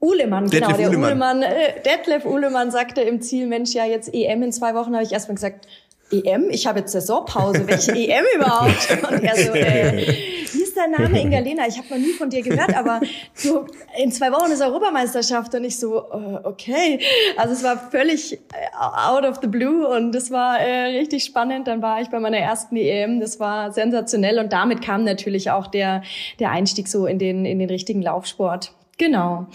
Uhlemann, 0.00 0.48
genau, 0.50 0.72
der 0.72 0.88
Uhlemann. 0.88 1.04
Uhlemann 1.04 1.42
äh, 1.42 1.82
Detlef 1.82 2.24
Uhlemann 2.24 2.70
sagte 2.70 3.00
im 3.00 3.20
Ziel, 3.22 3.46
Mensch, 3.46 3.72
ja, 3.72 3.84
jetzt 3.86 4.12
EM 4.12 4.42
in 4.42 4.52
zwei 4.52 4.74
Wochen, 4.74 4.94
habe 4.94 5.04
ich 5.04 5.12
erstmal 5.12 5.36
gesagt, 5.36 5.66
EM? 6.10 6.50
Ich 6.50 6.66
habe 6.66 6.80
jetzt 6.80 6.92
Saisonpause. 6.92 7.66
Welche 7.66 7.92
EM 7.94 8.24
überhaupt? 8.36 9.10
Und 9.10 9.24
er 9.24 9.36
so, 9.36 9.52
äh, 9.52 10.06
wie 10.52 10.62
ist 10.62 10.76
dein 10.76 10.92
Name, 10.92 11.20
Ingalena? 11.22 11.66
Ich 11.66 11.78
habe 11.78 11.88
noch 11.90 11.98
nie 11.98 12.12
von 12.12 12.30
dir 12.30 12.42
gehört, 12.42 12.76
aber 12.76 13.00
so 13.34 13.66
in 14.00 14.12
zwei 14.12 14.30
Wochen 14.30 14.52
ist 14.52 14.62
Europameisterschaft 14.62 15.54
und 15.54 15.64
ich 15.64 15.78
so, 15.78 15.98
äh, 15.98 16.38
okay. 16.44 17.00
Also 17.36 17.54
es 17.54 17.64
war 17.64 17.90
völlig 17.90 18.34
äh, 18.34 18.38
out 18.78 19.24
of 19.24 19.38
the 19.42 19.48
blue 19.48 19.88
und 19.88 20.14
es 20.14 20.30
war 20.30 20.60
äh, 20.60 20.98
richtig 20.98 21.24
spannend. 21.24 21.66
Dann 21.66 21.82
war 21.82 22.00
ich 22.00 22.08
bei 22.08 22.20
meiner 22.20 22.38
ersten 22.38 22.76
EM. 22.76 23.18
Das 23.18 23.40
war 23.40 23.72
sensationell 23.72 24.38
und 24.38 24.52
damit 24.52 24.82
kam 24.82 25.02
natürlich 25.04 25.50
auch 25.50 25.66
der 25.66 26.02
der 26.38 26.50
Einstieg 26.50 26.86
so 26.86 27.06
in 27.06 27.18
den 27.18 27.44
in 27.44 27.58
den 27.58 27.68
richtigen 27.68 28.02
Laufsport. 28.02 28.75
Genau. 28.98 29.46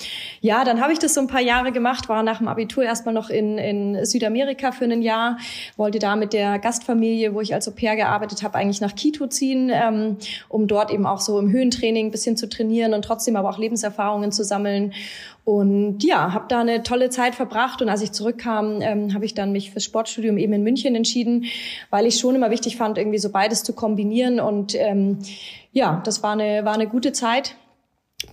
Ja, 0.41 0.63
dann 0.63 0.79
habe 0.81 0.93
ich 0.93 0.99
das 0.99 1.15
so 1.15 1.21
ein 1.21 1.25
paar 1.25 1.41
Jahre 1.41 1.71
gemacht, 1.71 2.07
war 2.09 2.21
nach 2.21 2.37
dem 2.37 2.47
Abitur 2.47 2.83
erstmal 2.83 3.15
noch 3.15 3.31
in, 3.31 3.57
in 3.57 4.05
Südamerika 4.05 4.71
für 4.71 4.85
ein 4.85 5.01
Jahr, 5.01 5.37
wollte 5.77 5.97
da 5.97 6.15
mit 6.15 6.33
der 6.33 6.59
Gastfamilie, 6.59 7.33
wo 7.33 7.41
ich 7.41 7.51
als 7.55 7.67
Au 7.67 7.71
pair 7.71 7.95
gearbeitet 7.95 8.43
habe, 8.43 8.53
eigentlich 8.59 8.81
nach 8.81 8.95
Quito 8.95 9.25
ziehen, 9.25 9.71
ähm, 9.73 10.17
um 10.47 10.67
dort 10.67 10.91
eben 10.91 11.07
auch 11.07 11.21
so 11.21 11.39
im 11.39 11.51
Höhentraining 11.51 12.07
ein 12.07 12.11
bisschen 12.11 12.37
zu 12.37 12.47
trainieren 12.49 12.93
und 12.93 13.03
trotzdem 13.03 13.35
aber 13.35 13.49
auch 13.49 13.57
Lebenserfahrungen 13.57 14.31
zu 14.31 14.43
sammeln. 14.43 14.93
Und 15.43 16.03
ja, 16.03 16.33
habe 16.33 16.45
da 16.47 16.59
eine 16.59 16.83
tolle 16.83 17.09
Zeit 17.09 17.33
verbracht 17.33 17.81
und 17.81 17.89
als 17.89 18.03
ich 18.03 18.11
zurückkam, 18.11 18.79
ähm, 18.81 19.15
habe 19.15 19.25
ich 19.25 19.33
dann 19.33 19.51
mich 19.51 19.71
fürs 19.71 19.85
Sportstudium 19.85 20.37
eben 20.37 20.53
in 20.53 20.61
München 20.61 20.93
entschieden, 20.93 21.45
weil 21.89 22.05
ich 22.05 22.19
schon 22.19 22.35
immer 22.35 22.51
wichtig 22.51 22.77
fand, 22.77 22.99
irgendwie 22.99 23.17
so 23.17 23.31
beides 23.31 23.63
zu 23.63 23.73
kombinieren. 23.73 24.39
Und 24.39 24.75
ähm, 24.75 25.17
ja, 25.71 25.99
das 26.05 26.21
war 26.21 26.33
eine, 26.33 26.63
war 26.63 26.75
eine 26.75 26.85
gute 26.85 27.11
Zeit 27.11 27.55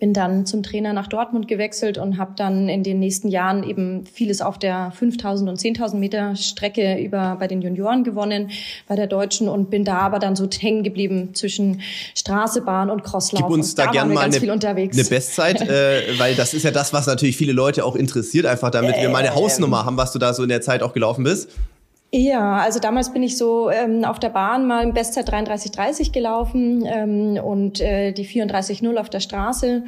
bin 0.01 0.12
dann 0.12 0.47
zum 0.47 0.62
Trainer 0.62 0.93
nach 0.93 1.07
Dortmund 1.07 1.49
gewechselt 1.49 1.99
und 1.99 2.18
habe 2.18 2.32
dann 2.36 2.68
in 2.68 2.82
den 2.82 3.01
nächsten 3.01 3.28
Jahren 3.28 3.62
eben 3.62 4.05
vieles 4.07 4.41
auf 4.41 4.59
der 4.59 4.93
5000 4.93 5.49
und 5.49 5.59
10.000 5.59 5.97
Meter 5.97 6.36
Strecke 6.36 6.99
über 6.99 7.36
bei 7.39 7.47
den 7.47 7.62
Junioren 7.62 8.05
gewonnen 8.05 8.51
bei 8.86 8.97
der 8.97 9.07
Deutschen 9.07 9.49
und 9.49 9.70
bin 9.70 9.84
da 9.84 9.99
aber 9.99 10.18
dann 10.18 10.36
so 10.36 10.49
hängen 10.59 10.82
geblieben 10.82 11.34
zwischen 11.34 11.80
Straße, 12.14 12.62
Bahn 12.62 12.91
und 12.91 13.05
Crosslauf. 13.05 13.43
Gib 13.43 13.51
uns 13.51 13.74
da, 13.74 13.86
da 13.86 13.93
gerne 13.93 14.14
mal 14.14 14.24
eine, 14.24 14.36
eine, 14.36 15.05
Bestzeit, 15.05 15.61
äh, 15.62 16.18
weil 16.18 16.34
das 16.34 16.55
ist 16.55 16.64
ja 16.64 16.70
das, 16.70 16.93
was 16.93 17.07
natürlich 17.07 17.36
viele 17.36 17.53
Leute 17.53 17.84
auch 17.84 17.97
interessiert, 17.97 18.47
einfach 18.47 18.70
damit 18.70 18.97
äh, 18.97 19.03
wir 19.03 19.09
mal 19.09 19.18
eine 19.18 19.34
Hausnummer 19.34 19.84
haben, 19.84 19.97
was 19.97 20.12
du 20.12 20.18
da 20.18 20.34
so 20.34 20.43
in 20.43 20.49
der 20.49 20.61
Zeit 20.61 20.82
auch 20.82 20.93
gelaufen 20.93 21.24
bist. 21.24 21.49
Ja, 22.11 22.56
also 22.56 22.80
damals 22.80 23.12
bin 23.12 23.22
ich 23.22 23.36
so 23.36 23.70
ähm, 23.70 24.04
auf 24.04 24.18
der 24.18 24.30
Bahn 24.30 24.66
mal 24.66 24.82
im 24.82 24.94
Bestzeit 24.94 25.28
33,30 25.28 26.11
gelaufen 26.11 26.86
ähm, 26.86 27.36
und 27.36 27.80
äh, 27.80 28.12
die 28.12 28.26
34,0 28.26 28.96
auf 28.96 29.11
der 29.11 29.20
Straße. 29.20 29.84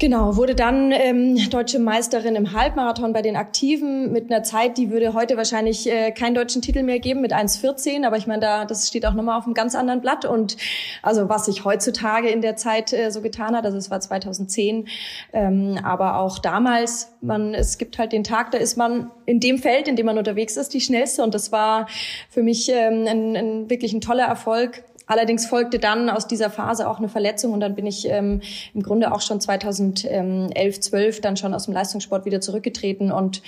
Genau, 0.00 0.36
wurde 0.36 0.54
dann 0.54 0.92
ähm, 0.92 1.36
deutsche 1.50 1.78
Meisterin 1.78 2.34
im 2.34 2.54
Halbmarathon 2.54 3.12
bei 3.12 3.20
den 3.20 3.36
Aktiven 3.36 4.10
mit 4.12 4.32
einer 4.32 4.42
Zeit, 4.42 4.78
die 4.78 4.90
würde 4.90 5.12
heute 5.12 5.36
wahrscheinlich 5.36 5.86
äh, 5.86 6.10
keinen 6.10 6.34
deutschen 6.34 6.62
Titel 6.62 6.82
mehr 6.84 7.00
geben 7.00 7.20
mit 7.20 7.34
1,14. 7.34 8.06
Aber 8.06 8.16
ich 8.16 8.26
meine, 8.26 8.40
da 8.40 8.64
das 8.64 8.88
steht 8.88 9.04
auch 9.04 9.12
nochmal 9.12 9.36
auf 9.36 9.44
einem 9.44 9.52
ganz 9.52 9.74
anderen 9.74 10.00
Blatt. 10.00 10.24
Und 10.24 10.56
also 11.02 11.28
was 11.28 11.44
sich 11.44 11.66
heutzutage 11.66 12.30
in 12.30 12.40
der 12.40 12.56
Zeit 12.56 12.94
äh, 12.94 13.10
so 13.10 13.20
getan 13.20 13.54
hat, 13.54 13.66
also 13.66 13.76
es 13.76 13.90
war 13.90 14.00
2010, 14.00 14.88
ähm, 15.34 15.78
aber 15.82 16.16
auch 16.16 16.38
damals, 16.38 17.12
man 17.20 17.52
es 17.52 17.76
gibt 17.76 17.98
halt 17.98 18.12
den 18.12 18.24
Tag, 18.24 18.52
da 18.52 18.58
ist 18.58 18.78
man 18.78 19.10
in 19.26 19.38
dem 19.38 19.58
Feld, 19.58 19.86
in 19.86 19.96
dem 19.96 20.06
man 20.06 20.16
unterwegs 20.16 20.56
ist, 20.56 20.72
die 20.72 20.80
schnellste. 20.80 21.22
Und 21.22 21.34
das 21.34 21.52
war 21.52 21.86
für 22.30 22.42
mich 22.42 22.70
ähm, 22.70 23.06
ein, 23.06 23.36
ein 23.36 23.68
wirklich 23.68 23.92
ein 23.92 24.00
toller 24.00 24.24
Erfolg 24.24 24.82
Allerdings 25.10 25.46
folgte 25.46 25.80
dann 25.80 26.08
aus 26.08 26.28
dieser 26.28 26.50
Phase 26.50 26.88
auch 26.88 26.98
eine 26.98 27.08
Verletzung 27.08 27.52
und 27.52 27.58
dann 27.58 27.74
bin 27.74 27.84
ich 27.84 28.08
ähm, 28.08 28.42
im 28.74 28.82
Grunde 28.84 29.10
auch 29.10 29.20
schon 29.20 29.40
2011, 29.40 30.78
12 30.78 31.20
dann 31.20 31.36
schon 31.36 31.52
aus 31.52 31.64
dem 31.64 31.74
Leistungssport 31.74 32.24
wieder 32.26 32.40
zurückgetreten 32.40 33.10
und 33.10 33.42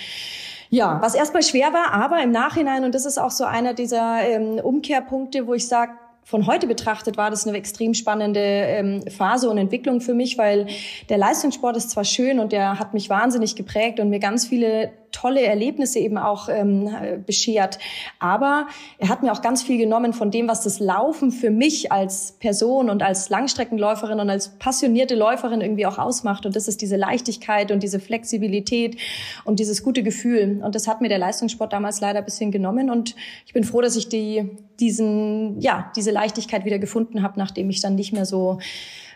ja, 0.69 0.99
was 1.01 1.15
erstmal 1.15 1.41
schwer 1.41 1.71
war, 1.71 1.93
aber 1.93 2.21
im 2.21 2.31
Nachhinein, 2.31 2.83
und 2.83 2.93
das 2.93 3.05
ist 3.05 3.17
auch 3.17 3.31
so 3.31 3.45
einer 3.45 3.73
dieser 3.73 4.23
ähm, 4.23 4.59
Umkehrpunkte, 4.61 5.47
wo 5.47 5.53
ich 5.53 5.69
sage, 5.69 5.93
von 6.23 6.47
heute 6.47 6.67
betrachtet 6.67 7.17
war 7.17 7.29
das 7.29 7.47
eine 7.47 7.57
extrem 7.57 7.93
spannende 7.93 8.39
ähm, 8.39 9.01
Phase 9.09 9.49
und 9.49 9.57
Entwicklung 9.57 10.01
für 10.01 10.13
mich, 10.13 10.37
weil 10.37 10.67
der 11.09 11.17
Leistungssport 11.17 11.77
ist 11.77 11.89
zwar 11.89 12.05
schön 12.05 12.39
und 12.39 12.51
der 12.51 12.79
hat 12.79 12.93
mich 12.93 13.09
wahnsinnig 13.09 13.55
geprägt 13.55 13.99
und 13.99 14.09
mir 14.09 14.19
ganz 14.19 14.45
viele 14.47 14.91
tolle 15.13 15.41
Erlebnisse 15.41 15.99
eben 15.99 16.17
auch 16.17 16.49
ähm, 16.49 16.89
beschert. 17.25 17.79
Aber 18.19 18.67
er 18.97 19.07
hat 19.07 19.23
mir 19.23 19.31
auch 19.31 19.41
ganz 19.41 19.63
viel 19.63 19.77
genommen 19.77 20.11
von 20.11 20.31
dem, 20.31 20.49
was 20.49 20.61
das 20.61 20.79
Laufen 20.79 21.31
für 21.31 21.51
mich 21.51 21.91
als 21.91 22.33
Person 22.33 22.89
und 22.89 23.01
als 23.01 23.29
Langstreckenläuferin 23.29 24.19
und 24.19 24.29
als 24.29 24.49
passionierte 24.57 25.15
Läuferin 25.15 25.61
irgendwie 25.61 25.85
auch 25.85 25.97
ausmacht. 25.97 26.45
Und 26.45 26.55
das 26.55 26.67
ist 26.67 26.81
diese 26.81 26.97
Leichtigkeit 26.97 27.71
und 27.71 27.83
diese 27.83 27.99
Flexibilität 27.99 28.97
und 29.45 29.59
dieses 29.59 29.83
gute 29.83 30.03
Gefühl. 30.03 30.61
Und 30.63 30.75
das 30.75 30.87
hat 30.87 30.99
mir 30.99 31.09
der 31.09 31.19
Leistungssport 31.19 31.71
damals 31.71 32.01
leider 32.01 32.19
ein 32.19 32.25
bisschen 32.25 32.51
genommen. 32.51 32.89
Und 32.89 33.15
ich 33.45 33.53
bin 33.53 33.63
froh, 33.63 33.81
dass 33.81 33.95
ich 33.95 34.09
die, 34.09 34.49
diesen, 34.79 35.59
ja, 35.61 35.91
diese 35.95 36.11
Leichtigkeit 36.11 36.65
wieder 36.65 36.79
gefunden 36.79 37.21
habe, 37.21 37.37
nachdem 37.37 37.69
ich 37.69 37.81
dann 37.81 37.95
nicht 37.95 38.13
mehr 38.13 38.25
so 38.25 38.59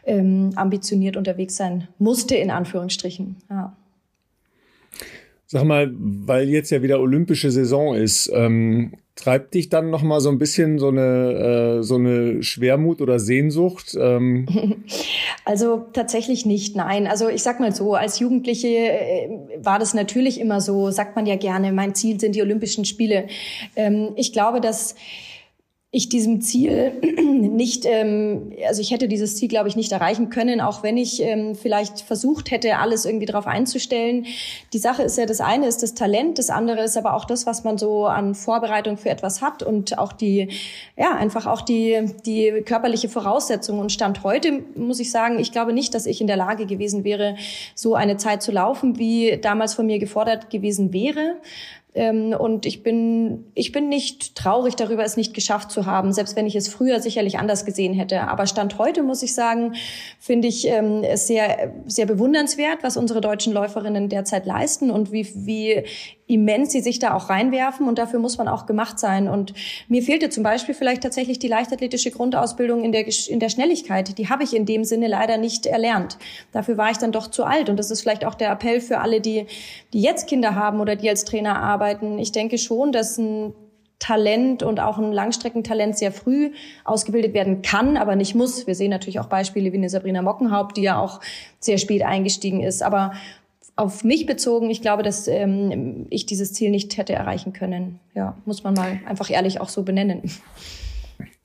ähm, 0.05 0.51
ambitioniert 0.55 1.18
unterwegs 1.18 1.55
sein 1.55 1.88
musste, 1.97 2.36
in 2.36 2.51
Anführungsstrichen. 2.51 3.38
Ja. 3.49 3.76
Sag 5.49 5.64
mal, 5.64 5.93
weil 5.97 6.49
jetzt 6.49 6.72
ja 6.72 6.82
wieder 6.82 6.99
olympische 6.99 7.51
Saison 7.51 7.95
ist, 7.95 8.30
ähm, 8.34 8.93
treibt 9.16 9.53
dich 9.53 9.70
dann 9.70 9.89
noch 9.89 10.03
mal 10.03 10.20
so 10.20 10.30
ein 10.30 10.38
bisschen 10.38 10.78
so 10.78 10.89
eine 10.89 11.80
äh, 11.80 11.84
so 11.84 11.95
eine 11.95 12.43
Schwermut 12.43 13.01
oder 13.01 13.20
Sehnsucht? 13.20 13.95
Ähm? 13.99 14.45
Also 15.45 15.86
tatsächlich 15.93 16.45
nicht, 16.45 16.76
nein. 16.76 17.08
Also 17.08 17.30
ich 17.30 17.41
sag 17.41 17.62
mal 17.62 17.74
so, 17.74 17.93
als 17.93 18.20
Jugendliche 18.20 18.68
äh, 18.68 19.30
war 19.62 19.80
das 19.80 19.93
natürlich 19.93 20.41
immer 20.41 20.60
so, 20.60 20.91
sagt 20.91 21.16
man 21.16 21.26
ja 21.26 21.38
gerne, 21.38 21.72
mein 21.72 21.95
Ziel 21.95 22.20
sind 22.20 22.36
die 22.36 22.41
Olympischen 22.41 22.84
Spiele. 22.84 23.28
Ähm, 23.78 24.10
ich 24.18 24.34
glaube, 24.34 24.60
dass 24.60 24.95
ich 25.90 26.10
diesem 26.10 26.42
Ziel 26.42 26.92
nicht, 27.02 27.86
ähm, 27.86 28.52
also 28.68 28.82
ich 28.82 28.92
hätte 28.92 29.08
dieses 29.08 29.38
Ziel, 29.38 29.48
glaube 29.48 29.70
ich, 29.70 29.78
nicht 29.78 29.94
erreichen 29.94 30.30
können, 30.30 30.60
auch 30.60 30.84
wenn 30.84 30.98
ich 30.98 31.22
ähm, 31.22 31.56
vielleicht 31.56 32.02
versucht 32.02 32.52
hätte, 32.52 32.78
alles 32.78 33.06
irgendwie 33.06 33.26
darauf 33.26 33.48
einzustellen. 33.48 34.26
Die 34.74 34.80
Sache 34.80 35.04
ist 35.04 35.18
ja, 35.18 35.26
das 35.26 35.40
eine 35.40 35.66
ist 35.66 35.84
das 35.84 35.94
Talent, 35.94 36.40
das 36.40 36.50
andere 36.50 36.84
ist 36.84 36.98
aber 36.98 37.14
auch 37.14 37.24
das, 37.24 37.46
was 37.46 37.64
man 37.64 37.78
so 37.78 38.06
an 38.06 38.36
Vorbereitung 38.36 38.98
für 38.98 39.10
etwas 39.10 39.42
hat 39.42 39.64
und 39.64 39.98
auch 39.98 40.12
die, 40.12 40.50
ja, 40.98 41.16
einfach 41.16 41.46
auch 41.46 41.62
die, 41.62 42.14
die 42.26 42.64
körperliche 42.66 43.08
Voraussetzung. 43.08 43.80
Und 43.80 43.94
Stand 43.94 44.24
heute 44.24 44.64
muss 44.76 45.00
ich 45.00 45.10
sagen, 45.10 45.40
ich 45.40 45.54
glaube 45.54 45.72
nicht, 45.72 45.94
dass 45.94 46.06
ich 46.06 46.20
in 46.20 46.28
der 46.28 46.38
Lage 46.38 46.66
gewesen 46.66 47.06
wäre, 47.06 47.38
so 47.76 47.96
eine 47.96 48.18
Zeit 48.18 48.44
zu 48.44 48.52
laufen, 48.52 49.00
wie 49.00 49.38
damals 49.42 49.74
von 49.74 49.86
mir 49.86 50.00
gefordert 50.00 50.50
gewesen 50.50 50.92
wäre. 50.92 51.38
Ähm, 51.98 52.34
und 52.38 52.66
ich 52.66 52.84
bin, 52.84 53.45
ich 53.56 53.72
bin 53.72 53.89
nicht 53.89 54.36
traurig 54.36 54.76
darüber, 54.76 55.04
es 55.04 55.18
nicht 55.18 55.34
geschafft 55.34 55.72
zu 55.72 55.86
haben, 55.86 56.14
selbst 56.14 56.36
wenn 56.36 56.45
ich 56.45 56.56
es 56.56 56.68
früher 56.68 57.02
sicherlich 57.02 57.39
anders 57.39 57.66
gesehen 57.66 57.93
hätte. 57.93 58.22
Aber 58.30 58.45
Stand 58.45 58.78
heute, 58.78 59.04
muss 59.04 59.24
ich 59.24 59.34
sagen, 59.34 59.74
finde 60.20 60.48
ich 60.48 60.68
ähm, 60.68 61.04
es 61.04 61.28
sehr, 61.28 61.74
sehr 61.88 62.06
bewundernswert, 62.06 62.84
was 62.84 62.98
unsere 62.98 63.20
deutschen 63.20 63.52
Läuferinnen 63.52 64.10
derzeit 64.10 64.45
leisten 64.45 64.91
und 64.91 65.12
wie, 65.12 65.28
wie 65.45 65.84
immens 66.28 66.73
sie 66.73 66.82
sich 66.82 66.99
da 66.99 67.13
auch 67.13 67.30
reinwerfen 67.30 67.88
und 67.88 67.97
dafür 67.97 68.19
muss 68.19 68.38
man 68.38 68.47
auch 68.47 68.65
gemacht 68.65 68.99
sein. 68.99 69.30
Und 69.30 69.53
mir 69.88 70.03
fehlte 70.03 70.30
zum 70.30 70.43
Beispiel 70.43 70.75
vielleicht 70.75 71.01
tatsächlich 71.01 71.39
die 71.39 71.47
leichtathletische 71.47 72.11
Grundausbildung 72.11 72.84
in 72.84 72.91
der, 72.91 73.05
in 73.30 73.39
der 73.39 73.49
Schnelligkeit. 73.49 74.17
Die 74.17 74.30
habe 74.30 74.43
ich 74.43 74.55
in 74.55 74.65
dem 74.65 74.84
Sinne 74.84 75.07
leider 75.07 75.38
nicht 75.38 75.65
erlernt. 75.65 76.17
Dafür 76.51 76.78
war 76.78 76.91
ich 76.91 76.97
dann 76.97 77.13
doch 77.13 77.28
zu 77.28 77.45
alt. 77.45 77.69
Und 77.69 77.78
das 77.78 77.91
ist 77.91 78.01
vielleicht 78.01 78.25
auch 78.25 78.36
der 78.36 78.51
Appell 78.51 78.82
für 78.82 78.99
alle, 78.99 79.21
die, 79.21 79.47
die 79.93 80.01
jetzt 80.01 80.28
Kinder 80.28 80.55
haben 80.55 80.82
oder 80.82 80.97
die 80.97 81.09
als 81.09 81.23
Trainer 81.23 81.61
arbeiten. 81.61 82.19
Ich 82.19 82.34
denke 82.34 82.57
schon, 82.57 82.91
dass 82.91 83.17
ein 83.17 83.53
Talent 83.99 84.61
und 84.61 84.80
auch 84.80 84.97
ein 84.97 85.11
Langstreckentalent 85.11 85.97
sehr 85.97 86.11
früh 86.11 86.51
ausgebildet 86.84 87.34
werden 87.34 87.61
kann, 87.61 87.97
aber 87.97 88.15
nicht 88.15 88.36
muss. 88.36 88.67
Wir 88.67 88.75
sehen 88.75 88.91
natürlich 88.91 89.19
auch 89.19 89.25
Beispiele 89.25 89.71
wie 89.71 89.78
eine 89.78 89.89
Sabrina 89.89 90.21
Mockenhaupt, 90.21 90.78
die 90.78 90.84
ja 90.84 90.99
auch 90.99 91.19
sehr 91.59 91.78
spät 91.78 92.03
eingestiegen 92.03 92.61
ist. 92.61 92.84
Aber 92.84 93.13
auf 93.78 94.03
mich 94.03 94.25
bezogen, 94.25 94.69
ich 94.69 94.82
glaube, 94.82 95.03
dass 95.03 95.28
ähm, 95.28 96.07
ich 96.09 96.25
dieses 96.25 96.51
Ziel 96.51 96.71
nicht 96.71 96.97
hätte 96.97 97.13
erreichen 97.13 97.53
können. 97.53 97.99
Ja, 98.15 98.36
muss 98.45 98.63
man 98.63 98.73
mal 98.73 98.99
einfach 99.05 99.30
ehrlich 99.30 99.61
auch 99.61 99.69
so 99.69 99.84
benennen. 99.84 100.23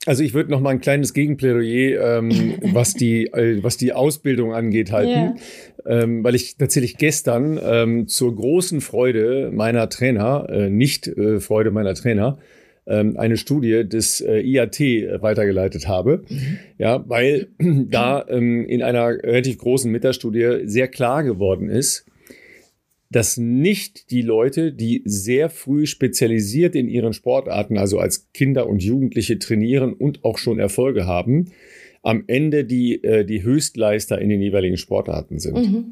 Also 0.06 0.24
ich 0.24 0.34
würde 0.34 0.50
noch 0.50 0.60
mal 0.60 0.70
ein 0.70 0.80
kleines 0.80 1.14
Gegenplädoyer, 1.14 2.18
ähm, 2.18 2.54
was 2.72 2.94
die 2.94 3.26
äh, 3.26 3.62
was 3.62 3.76
die 3.76 3.92
Ausbildung 3.92 4.54
angeht, 4.54 4.90
halten, 4.90 5.38
yeah. 5.86 6.02
ähm, 6.02 6.24
weil 6.24 6.34
ich 6.34 6.56
tatsächlich 6.56 6.96
gestern 6.96 7.60
ähm, 7.62 8.08
zur 8.08 8.34
großen 8.34 8.80
Freude 8.80 9.50
meiner 9.52 9.88
Trainer, 9.90 10.48
äh, 10.48 10.70
nicht 10.70 11.06
äh, 11.06 11.38
Freude 11.38 11.70
meiner 11.70 11.94
Trainer, 11.94 12.38
ähm, 12.86 13.16
eine 13.16 13.36
Studie 13.36 13.86
des 13.86 14.22
äh, 14.22 14.40
IAT 14.40 14.80
weitergeleitet 15.22 15.86
habe. 15.86 16.24
Mhm. 16.28 16.58
Ja, 16.78 17.04
weil 17.06 17.48
da 17.58 18.24
ähm, 18.26 18.64
in 18.64 18.82
einer 18.82 19.06
relativ 19.06 19.58
großen 19.58 19.92
Metastudie 19.92 20.62
sehr 20.64 20.88
klar 20.88 21.22
geworden 21.22 21.68
ist, 21.68 22.06
dass 23.12 23.36
nicht 23.36 24.10
die 24.10 24.22
Leute, 24.22 24.72
die 24.72 25.02
sehr 25.04 25.50
früh 25.50 25.86
spezialisiert 25.86 26.74
in 26.74 26.88
ihren 26.88 27.12
Sportarten, 27.12 27.76
also 27.76 27.98
als 27.98 28.32
Kinder 28.32 28.66
und 28.66 28.82
Jugendliche 28.82 29.38
trainieren 29.38 29.92
und 29.92 30.24
auch 30.24 30.38
schon 30.38 30.58
Erfolge 30.58 31.06
haben, 31.06 31.52
am 32.02 32.24
Ende 32.26 32.64
die, 32.64 33.04
äh, 33.04 33.24
die 33.24 33.42
Höchstleister 33.42 34.18
in 34.20 34.30
den 34.30 34.40
jeweiligen 34.40 34.78
Sportarten 34.78 35.38
sind. 35.38 35.56
Mhm. 35.56 35.84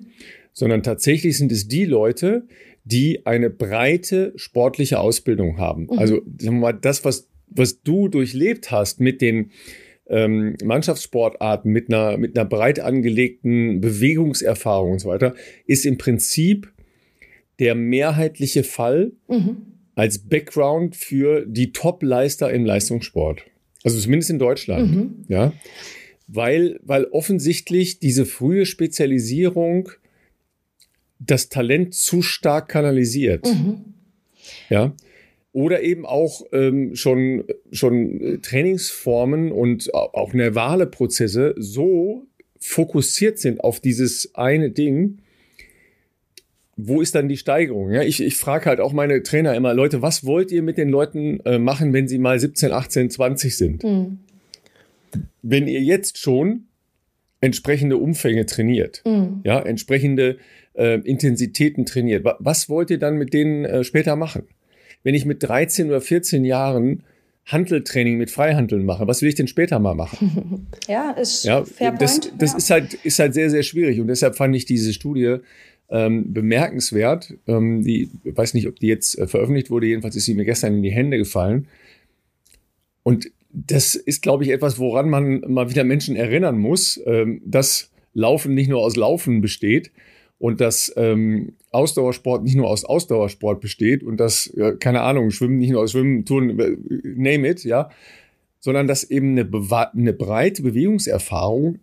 Sondern 0.52 0.82
tatsächlich 0.82 1.36
sind 1.36 1.52
es 1.52 1.68
die 1.68 1.84
Leute, 1.84 2.46
die 2.84 3.26
eine 3.26 3.50
breite 3.50 4.32
sportliche 4.36 4.98
Ausbildung 4.98 5.58
haben. 5.58 5.82
Mhm. 5.84 5.98
Also 5.98 6.22
sagen 6.38 6.56
wir 6.56 6.60
mal, 6.60 6.72
das, 6.72 7.04
was, 7.04 7.28
was 7.48 7.82
du 7.82 8.08
durchlebt 8.08 8.70
hast 8.70 8.98
mit 8.98 9.20
den 9.20 9.50
ähm, 10.08 10.56
Mannschaftssportarten, 10.64 11.70
mit 11.70 11.92
einer, 11.92 12.16
mit 12.16 12.36
einer 12.36 12.48
breit 12.48 12.80
angelegten 12.80 13.82
Bewegungserfahrung 13.82 14.92
und 14.92 14.98
so 15.00 15.10
weiter, 15.10 15.34
ist 15.66 15.84
im 15.84 15.98
Prinzip 15.98 16.72
der 17.60 17.74
mehrheitliche 17.74 18.64
Fall 18.64 19.12
mhm. 19.28 19.58
als 19.94 20.18
Background 20.18 20.96
für 20.96 21.44
die 21.46 21.72
Top-Leister 21.72 22.50
im 22.50 22.64
Leistungssport. 22.64 23.44
Also 23.84 24.00
zumindest 24.00 24.30
in 24.30 24.38
Deutschland. 24.38 24.90
Mhm. 24.90 25.24
Ja. 25.28 25.52
Weil, 26.26 26.80
weil 26.82 27.04
offensichtlich 27.04 27.98
diese 27.98 28.24
frühe 28.26 28.66
Spezialisierung 28.66 29.90
das 31.18 31.50
Talent 31.50 31.94
zu 31.94 32.22
stark 32.22 32.68
kanalisiert. 32.68 33.46
Mhm. 33.46 33.84
Ja. 34.70 34.94
Oder 35.52 35.82
eben 35.82 36.06
auch 36.06 36.42
ähm, 36.52 36.94
schon, 36.94 37.44
schon 37.72 38.38
Trainingsformen 38.42 39.52
und 39.52 39.92
auch 39.92 40.32
nervale 40.32 40.86
Prozesse 40.86 41.54
so 41.58 42.26
fokussiert 42.58 43.38
sind 43.38 43.60
auf 43.62 43.80
dieses 43.80 44.34
eine 44.34 44.70
Ding, 44.70 45.18
wo 46.88 47.00
ist 47.00 47.14
dann 47.14 47.28
die 47.28 47.36
Steigerung? 47.36 47.90
Ja, 47.92 48.02
ich, 48.02 48.22
ich 48.22 48.36
frage 48.36 48.66
halt 48.66 48.80
auch 48.80 48.92
meine 48.92 49.22
Trainer 49.22 49.54
immer, 49.54 49.74
Leute, 49.74 50.02
was 50.02 50.24
wollt 50.24 50.52
ihr 50.52 50.62
mit 50.62 50.78
den 50.78 50.88
Leuten 50.88 51.40
äh, 51.40 51.58
machen, 51.58 51.92
wenn 51.92 52.08
sie 52.08 52.18
mal 52.18 52.38
17, 52.38 52.72
18, 52.72 53.10
20 53.10 53.56
sind? 53.56 53.84
Mhm. 53.84 54.18
Wenn 55.42 55.68
ihr 55.68 55.80
jetzt 55.80 56.18
schon 56.18 56.64
entsprechende 57.40 57.96
Umfänge 57.96 58.46
trainiert, 58.46 59.02
mhm. 59.04 59.40
ja, 59.44 59.60
entsprechende 59.60 60.38
äh, 60.74 61.00
Intensitäten 61.00 61.86
trainiert, 61.86 62.24
was 62.38 62.68
wollt 62.68 62.90
ihr 62.90 62.98
dann 62.98 63.16
mit 63.16 63.32
denen 63.32 63.64
äh, 63.64 63.84
später 63.84 64.16
machen? 64.16 64.42
Wenn 65.02 65.14
ich 65.14 65.24
mit 65.24 65.42
13 65.42 65.88
oder 65.88 66.00
14 66.00 66.44
Jahren 66.44 67.02
Handeltraining 67.46 68.16
mit 68.16 68.30
Freihandeln 68.30 68.84
mache. 68.84 69.06
Was 69.06 69.22
will 69.22 69.28
ich 69.28 69.34
denn 69.34 69.48
später 69.48 69.78
mal 69.78 69.94
machen? 69.94 70.68
ja, 70.88 71.10
ist 71.12 71.44
ja, 71.44 71.64
fair 71.64 71.92
das, 71.92 72.20
point. 72.20 72.34
Das 72.38 72.52
ja. 72.52 72.58
ist 72.58 72.70
halt 72.70 72.94
ist 72.94 73.18
halt 73.18 73.34
sehr 73.34 73.50
sehr 73.50 73.62
schwierig 73.62 74.00
und 74.00 74.06
deshalb 74.06 74.36
fand 74.36 74.54
ich 74.54 74.66
diese 74.66 74.92
Studie 74.92 75.38
ähm, 75.90 76.32
bemerkenswert. 76.32 77.34
Ähm, 77.46 77.82
die 77.82 78.10
weiß 78.24 78.54
nicht, 78.54 78.68
ob 78.68 78.78
die 78.78 78.86
jetzt 78.86 79.18
äh, 79.18 79.26
veröffentlicht 79.26 79.70
wurde. 79.70 79.86
Jedenfalls 79.86 80.16
ist 80.16 80.24
sie 80.24 80.34
mir 80.34 80.44
gestern 80.44 80.76
in 80.76 80.82
die 80.82 80.92
Hände 80.92 81.18
gefallen. 81.18 81.66
Und 83.02 83.30
das 83.52 83.94
ist, 83.94 84.22
glaube 84.22 84.44
ich, 84.44 84.50
etwas, 84.50 84.78
woran 84.78 85.10
man 85.10 85.40
mal 85.48 85.70
wieder 85.70 85.84
Menschen 85.84 86.16
erinnern 86.16 86.58
muss, 86.58 87.00
ähm, 87.04 87.42
dass 87.44 87.90
Laufen 88.14 88.54
nicht 88.54 88.68
nur 88.68 88.80
aus 88.80 88.96
Laufen 88.96 89.40
besteht 89.40 89.90
und 90.38 90.60
dass 90.60 90.92
ähm, 90.96 91.52
Ausdauersport 91.70 92.42
nicht 92.42 92.56
nur 92.56 92.68
aus 92.68 92.84
Ausdauersport 92.84 93.60
besteht 93.60 94.02
und 94.02 94.18
dass, 94.18 94.52
ja, 94.56 94.72
keine 94.72 95.02
Ahnung, 95.02 95.30
Schwimmen 95.30 95.58
nicht 95.58 95.70
nur 95.70 95.82
aus 95.82 95.92
Schwimmen, 95.92 96.24
tun, 96.24 96.58
äh, 96.58 96.76
name 97.02 97.48
it, 97.48 97.64
ja, 97.64 97.90
sondern 98.58 98.86
dass 98.86 99.04
eben 99.04 99.38
eine, 99.38 99.48
eine 99.92 100.12
breite 100.12 100.62
Bewegungserfahrung 100.62 101.78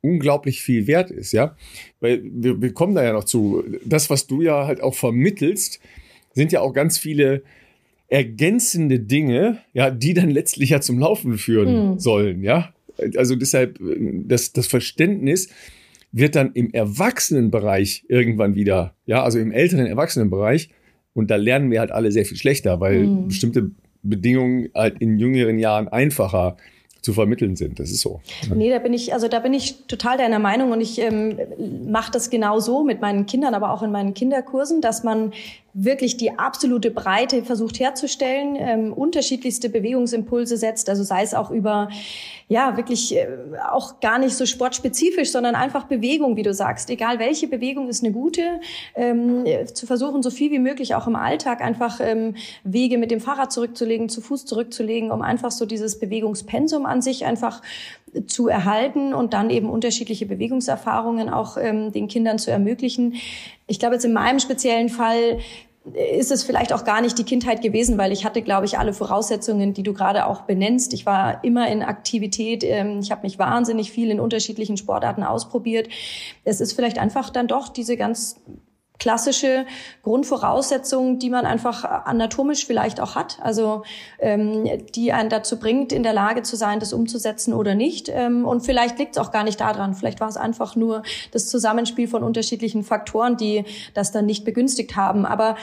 unglaublich 0.00 0.62
viel 0.62 0.86
wert 0.86 1.10
ist, 1.10 1.32
ja. 1.32 1.56
Weil 2.00 2.22
wir, 2.24 2.60
wir 2.60 2.72
kommen 2.72 2.94
da 2.94 3.02
ja 3.02 3.12
noch 3.12 3.24
zu. 3.24 3.64
Das, 3.84 4.10
was 4.10 4.26
du 4.26 4.42
ja 4.42 4.66
halt 4.66 4.80
auch 4.80 4.94
vermittelst, 4.94 5.80
sind 6.34 6.52
ja 6.52 6.60
auch 6.60 6.72
ganz 6.72 6.98
viele 6.98 7.42
ergänzende 8.08 9.00
Dinge, 9.00 9.58
ja, 9.72 9.90
die 9.90 10.14
dann 10.14 10.30
letztlich 10.30 10.70
ja 10.70 10.80
zum 10.80 10.98
Laufen 10.98 11.36
führen 11.36 11.92
mhm. 11.92 11.98
sollen, 11.98 12.42
ja. 12.42 12.72
Also 13.16 13.36
deshalb, 13.36 13.78
das, 13.80 14.52
das 14.52 14.66
Verständnis 14.66 15.50
wird 16.10 16.34
dann 16.34 16.52
im 16.54 16.72
Erwachsenenbereich 16.72 18.06
irgendwann 18.08 18.54
wieder, 18.54 18.94
ja, 19.06 19.22
also 19.22 19.38
im 19.38 19.52
älteren 19.52 19.86
Erwachsenenbereich, 19.86 20.70
und 21.12 21.30
da 21.30 21.36
lernen 21.36 21.70
wir 21.70 21.80
halt 21.80 21.90
alle 21.90 22.12
sehr 22.12 22.24
viel 22.24 22.36
schlechter, 22.36 22.80
weil 22.80 23.06
mhm. 23.06 23.28
bestimmte 23.28 23.70
Bedingungen 24.02 24.68
halt 24.74 25.00
in 25.00 25.18
jüngeren 25.18 25.58
Jahren 25.58 25.88
einfacher 25.88 26.56
zu 27.02 27.12
vermitteln 27.12 27.56
sind. 27.56 27.78
Das 27.78 27.90
ist 27.90 28.00
so. 28.00 28.20
Nee, 28.54 28.70
da 28.70 28.78
bin 28.78 28.92
ich, 28.92 29.14
also 29.14 29.28
da 29.28 29.38
bin 29.38 29.54
ich 29.54 29.86
total 29.86 30.18
deiner 30.18 30.38
Meinung 30.38 30.72
und 30.72 30.80
ich 30.80 31.00
ähm, 31.00 31.38
mache 31.86 32.10
das 32.10 32.30
genau 32.30 32.58
so 32.60 32.84
mit 32.84 33.00
meinen 33.00 33.26
Kindern, 33.26 33.54
aber 33.54 33.72
auch 33.72 33.82
in 33.82 33.92
meinen 33.92 34.14
Kinderkursen, 34.14 34.80
dass 34.80 35.04
man 35.04 35.32
wirklich 35.74 36.16
die 36.16 36.38
absolute 36.38 36.90
Breite 36.90 37.42
versucht 37.42 37.78
herzustellen, 37.78 38.56
ähm, 38.58 38.92
unterschiedlichste 38.92 39.68
Bewegungsimpulse 39.68 40.56
setzt, 40.56 40.88
also 40.88 41.02
sei 41.02 41.22
es 41.22 41.34
auch 41.34 41.50
über, 41.50 41.88
ja, 42.48 42.76
wirklich 42.76 43.14
äh, 43.14 43.28
auch 43.70 44.00
gar 44.00 44.18
nicht 44.18 44.34
so 44.34 44.46
sportspezifisch, 44.46 45.30
sondern 45.30 45.54
einfach 45.54 45.84
Bewegung, 45.84 46.36
wie 46.36 46.42
du 46.42 46.54
sagst. 46.54 46.90
Egal 46.90 47.18
welche 47.18 47.46
Bewegung 47.48 47.88
ist 47.88 48.02
eine 48.02 48.12
gute, 48.12 48.60
ähm, 48.94 49.44
zu 49.72 49.86
versuchen, 49.86 50.22
so 50.22 50.30
viel 50.30 50.50
wie 50.50 50.58
möglich 50.58 50.94
auch 50.94 51.06
im 51.06 51.16
Alltag 51.16 51.60
einfach 51.60 52.00
ähm, 52.02 52.34
Wege 52.64 52.98
mit 52.98 53.10
dem 53.10 53.20
Fahrrad 53.20 53.52
zurückzulegen, 53.52 54.08
zu 54.08 54.20
Fuß 54.20 54.46
zurückzulegen, 54.46 55.10
um 55.10 55.22
einfach 55.22 55.50
so 55.50 55.66
dieses 55.66 55.98
Bewegungspensum 55.98 56.86
an 56.86 57.02
sich 57.02 57.26
einfach 57.26 57.62
zu 58.26 58.48
erhalten 58.48 59.14
und 59.14 59.34
dann 59.34 59.50
eben 59.50 59.70
unterschiedliche 59.70 60.26
Bewegungserfahrungen 60.26 61.28
auch 61.28 61.56
ähm, 61.56 61.92
den 61.92 62.08
Kindern 62.08 62.38
zu 62.38 62.50
ermöglichen. 62.50 63.14
Ich 63.66 63.78
glaube 63.78 63.94
jetzt 63.94 64.04
in 64.04 64.12
meinem 64.12 64.38
speziellen 64.38 64.88
Fall 64.88 65.38
ist 65.94 66.30
es 66.30 66.44
vielleicht 66.44 66.72
auch 66.72 66.84
gar 66.84 67.00
nicht 67.00 67.18
die 67.18 67.24
Kindheit 67.24 67.62
gewesen, 67.62 67.98
weil 67.98 68.12
ich 68.12 68.24
hatte, 68.24 68.42
glaube 68.42 68.66
ich, 68.66 68.78
alle 68.78 68.92
Voraussetzungen, 68.92 69.74
die 69.74 69.82
du 69.82 69.92
gerade 69.92 70.26
auch 70.26 70.42
benennst. 70.42 70.92
Ich 70.92 71.06
war 71.06 71.42
immer 71.44 71.68
in 71.70 71.82
Aktivität. 71.82 72.64
Ähm, 72.64 73.00
ich 73.00 73.10
habe 73.10 73.22
mich 73.22 73.38
wahnsinnig 73.38 73.90
viel 73.90 74.10
in 74.10 74.20
unterschiedlichen 74.20 74.76
Sportarten 74.76 75.22
ausprobiert. 75.22 75.88
Es 76.44 76.60
ist 76.60 76.72
vielleicht 76.72 76.98
einfach 76.98 77.30
dann 77.30 77.48
doch 77.48 77.68
diese 77.68 77.96
ganz 77.96 78.40
klassische 78.98 79.64
Grundvoraussetzungen, 80.02 81.18
die 81.18 81.30
man 81.30 81.46
einfach 81.46 81.84
anatomisch 81.84 82.66
vielleicht 82.66 83.00
auch 83.00 83.14
hat, 83.14 83.38
also 83.42 83.82
ähm, 84.18 84.68
die 84.94 85.12
einen 85.12 85.30
dazu 85.30 85.58
bringt, 85.58 85.92
in 85.92 86.02
der 86.02 86.12
Lage 86.12 86.42
zu 86.42 86.56
sein, 86.56 86.80
das 86.80 86.92
umzusetzen 86.92 87.54
oder 87.54 87.74
nicht. 87.74 88.08
Ähm, 88.08 88.44
und 88.44 88.62
vielleicht 88.62 88.98
liegt 88.98 89.16
es 89.16 89.22
auch 89.22 89.30
gar 89.30 89.44
nicht 89.44 89.60
daran. 89.60 89.94
Vielleicht 89.94 90.20
war 90.20 90.28
es 90.28 90.36
einfach 90.36 90.74
nur 90.74 91.02
das 91.32 91.46
Zusammenspiel 91.46 92.08
von 92.08 92.22
unterschiedlichen 92.22 92.82
Faktoren, 92.82 93.36
die 93.36 93.64
das 93.94 94.10
dann 94.10 94.26
nicht 94.26 94.44
begünstigt 94.44 94.96
haben. 94.96 95.24
Aber 95.26 95.56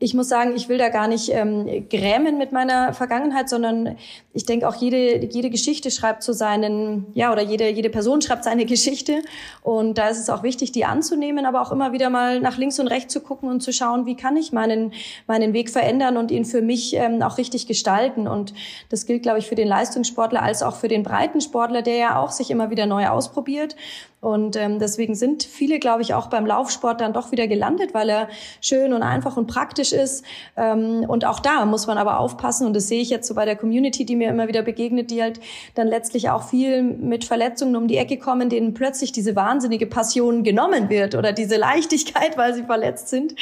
ich 0.00 0.14
muss 0.14 0.28
sagen, 0.28 0.54
ich 0.54 0.68
will 0.68 0.78
da 0.78 0.90
gar 0.90 1.08
nicht 1.08 1.28
ähm, 1.32 1.88
grämen 1.88 2.38
mit 2.38 2.52
meiner 2.52 2.92
Vergangenheit, 2.94 3.48
sondern 3.48 3.96
ich 4.32 4.46
denke 4.46 4.68
auch 4.68 4.76
jede 4.76 5.26
jede 5.26 5.50
Geschichte 5.50 5.90
schreibt 5.90 6.22
zu 6.22 6.32
seinen 6.32 7.06
ja 7.14 7.32
oder 7.32 7.42
jede 7.42 7.68
jede 7.68 7.90
Person 7.90 8.22
schreibt 8.22 8.44
seine 8.44 8.64
Geschichte. 8.64 9.22
Und 9.62 9.98
da 9.98 10.08
ist 10.08 10.20
es 10.20 10.30
auch 10.30 10.44
wichtig, 10.44 10.70
die 10.70 10.84
anzunehmen, 10.84 11.46
aber 11.46 11.60
auch 11.60 11.72
immer 11.72 11.92
wieder 11.92 12.10
mal 12.10 12.38
nach 12.40 12.58
links 12.58 12.78
und 12.78 12.86
rechts 12.86 13.12
zu 13.12 13.20
gucken 13.20 13.50
und 13.50 13.60
zu 13.60 13.72
schauen, 13.72 14.06
wie 14.06 14.14
kann 14.14 14.36
ich 14.36 14.52
meinen 14.52 14.92
meinen 15.26 15.52
Weg 15.52 15.68
verändern 15.68 16.16
und 16.16 16.30
ihn 16.30 16.44
für 16.44 16.62
mich 16.62 16.94
ähm, 16.94 17.20
auch 17.22 17.36
richtig 17.36 17.66
gestalten. 17.66 18.28
Und 18.28 18.54
das 18.90 19.04
gilt, 19.04 19.24
glaube 19.24 19.40
ich, 19.40 19.48
für 19.48 19.56
den 19.56 19.66
Leistungssportler 19.66 20.42
als 20.42 20.62
auch 20.62 20.76
für 20.76 20.88
den 20.88 21.02
Breitensportler, 21.02 21.82
der 21.82 21.96
ja 21.96 22.22
auch 22.22 22.30
sich 22.30 22.52
immer 22.52 22.70
wieder 22.70 22.86
neu 22.86 23.08
ausprobiert 23.08 23.74
und 24.20 24.56
ähm, 24.56 24.80
deswegen 24.80 25.14
sind 25.14 25.44
viele, 25.44 25.78
glaube 25.78 26.02
ich, 26.02 26.12
auch 26.12 26.26
beim 26.26 26.44
Laufsport 26.44 27.00
dann 27.00 27.12
doch 27.12 27.30
wieder 27.30 27.46
gelandet, 27.46 27.94
weil 27.94 28.08
er 28.08 28.28
schön 28.60 28.92
und 28.92 29.02
einfach 29.02 29.36
und 29.36 29.46
praktisch 29.46 29.92
ist. 29.92 30.24
Ähm, 30.56 31.04
und 31.06 31.24
auch 31.24 31.38
da 31.38 31.64
muss 31.66 31.86
man 31.86 31.98
aber 31.98 32.18
aufpassen. 32.18 32.66
Und 32.66 32.74
das 32.74 32.88
sehe 32.88 33.00
ich 33.00 33.10
jetzt 33.10 33.28
so 33.28 33.34
bei 33.34 33.44
der 33.44 33.54
Community, 33.54 34.04
die 34.04 34.16
mir 34.16 34.30
immer 34.30 34.48
wieder 34.48 34.62
begegnet, 34.62 35.12
die 35.12 35.22
halt 35.22 35.38
dann 35.76 35.86
letztlich 35.86 36.30
auch 36.30 36.42
viel 36.42 36.82
mit 36.82 37.24
Verletzungen 37.24 37.76
um 37.76 37.86
die 37.86 37.96
Ecke 37.96 38.18
kommen, 38.18 38.48
denen 38.48 38.74
plötzlich 38.74 39.12
diese 39.12 39.36
wahnsinnige 39.36 39.86
Passion 39.86 40.42
genommen 40.42 40.90
wird 40.90 41.14
oder 41.14 41.32
diese 41.32 41.56
Leichtigkeit, 41.56 42.36
weil 42.36 42.54
sie 42.54 42.64
verletzt 42.64 43.08
sind. 43.10 43.36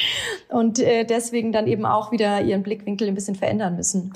Und 0.51 0.79
äh, 0.79 1.05
deswegen 1.05 1.53
dann 1.53 1.67
eben 1.69 1.87
auch 1.87 2.13
wieder 2.13 2.43
ihren 2.43 2.63
Blickwinkel 2.63 3.09
ein 3.09 3.15
bisschen 3.15 3.35
verändern 3.35 3.77
müssen. 3.77 4.13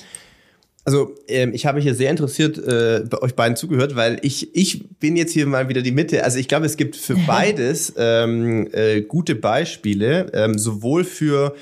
Also 0.84 1.14
ähm, 1.28 1.52
ich 1.52 1.66
habe 1.66 1.80
hier 1.80 1.94
sehr 1.94 2.10
interessiert 2.10 2.56
äh, 2.58 3.04
bei 3.08 3.20
euch 3.20 3.34
beiden 3.34 3.56
zugehört, 3.56 3.96
weil 3.96 4.18
ich 4.22 4.54
ich 4.56 4.88
bin 4.98 5.16
jetzt 5.16 5.32
hier 5.32 5.46
mal 5.46 5.68
wieder 5.68 5.82
die 5.82 5.92
Mitte. 5.92 6.24
Also 6.24 6.38
ich 6.38 6.48
glaube, 6.48 6.66
es 6.66 6.76
gibt 6.76 6.96
für 6.96 7.16
beides 7.26 7.92
ähm, 7.96 8.68
äh, 8.72 9.02
gute 9.02 9.34
Beispiele, 9.34 10.30
ähm, 10.32 10.58
sowohl 10.58 11.04
für 11.04 11.54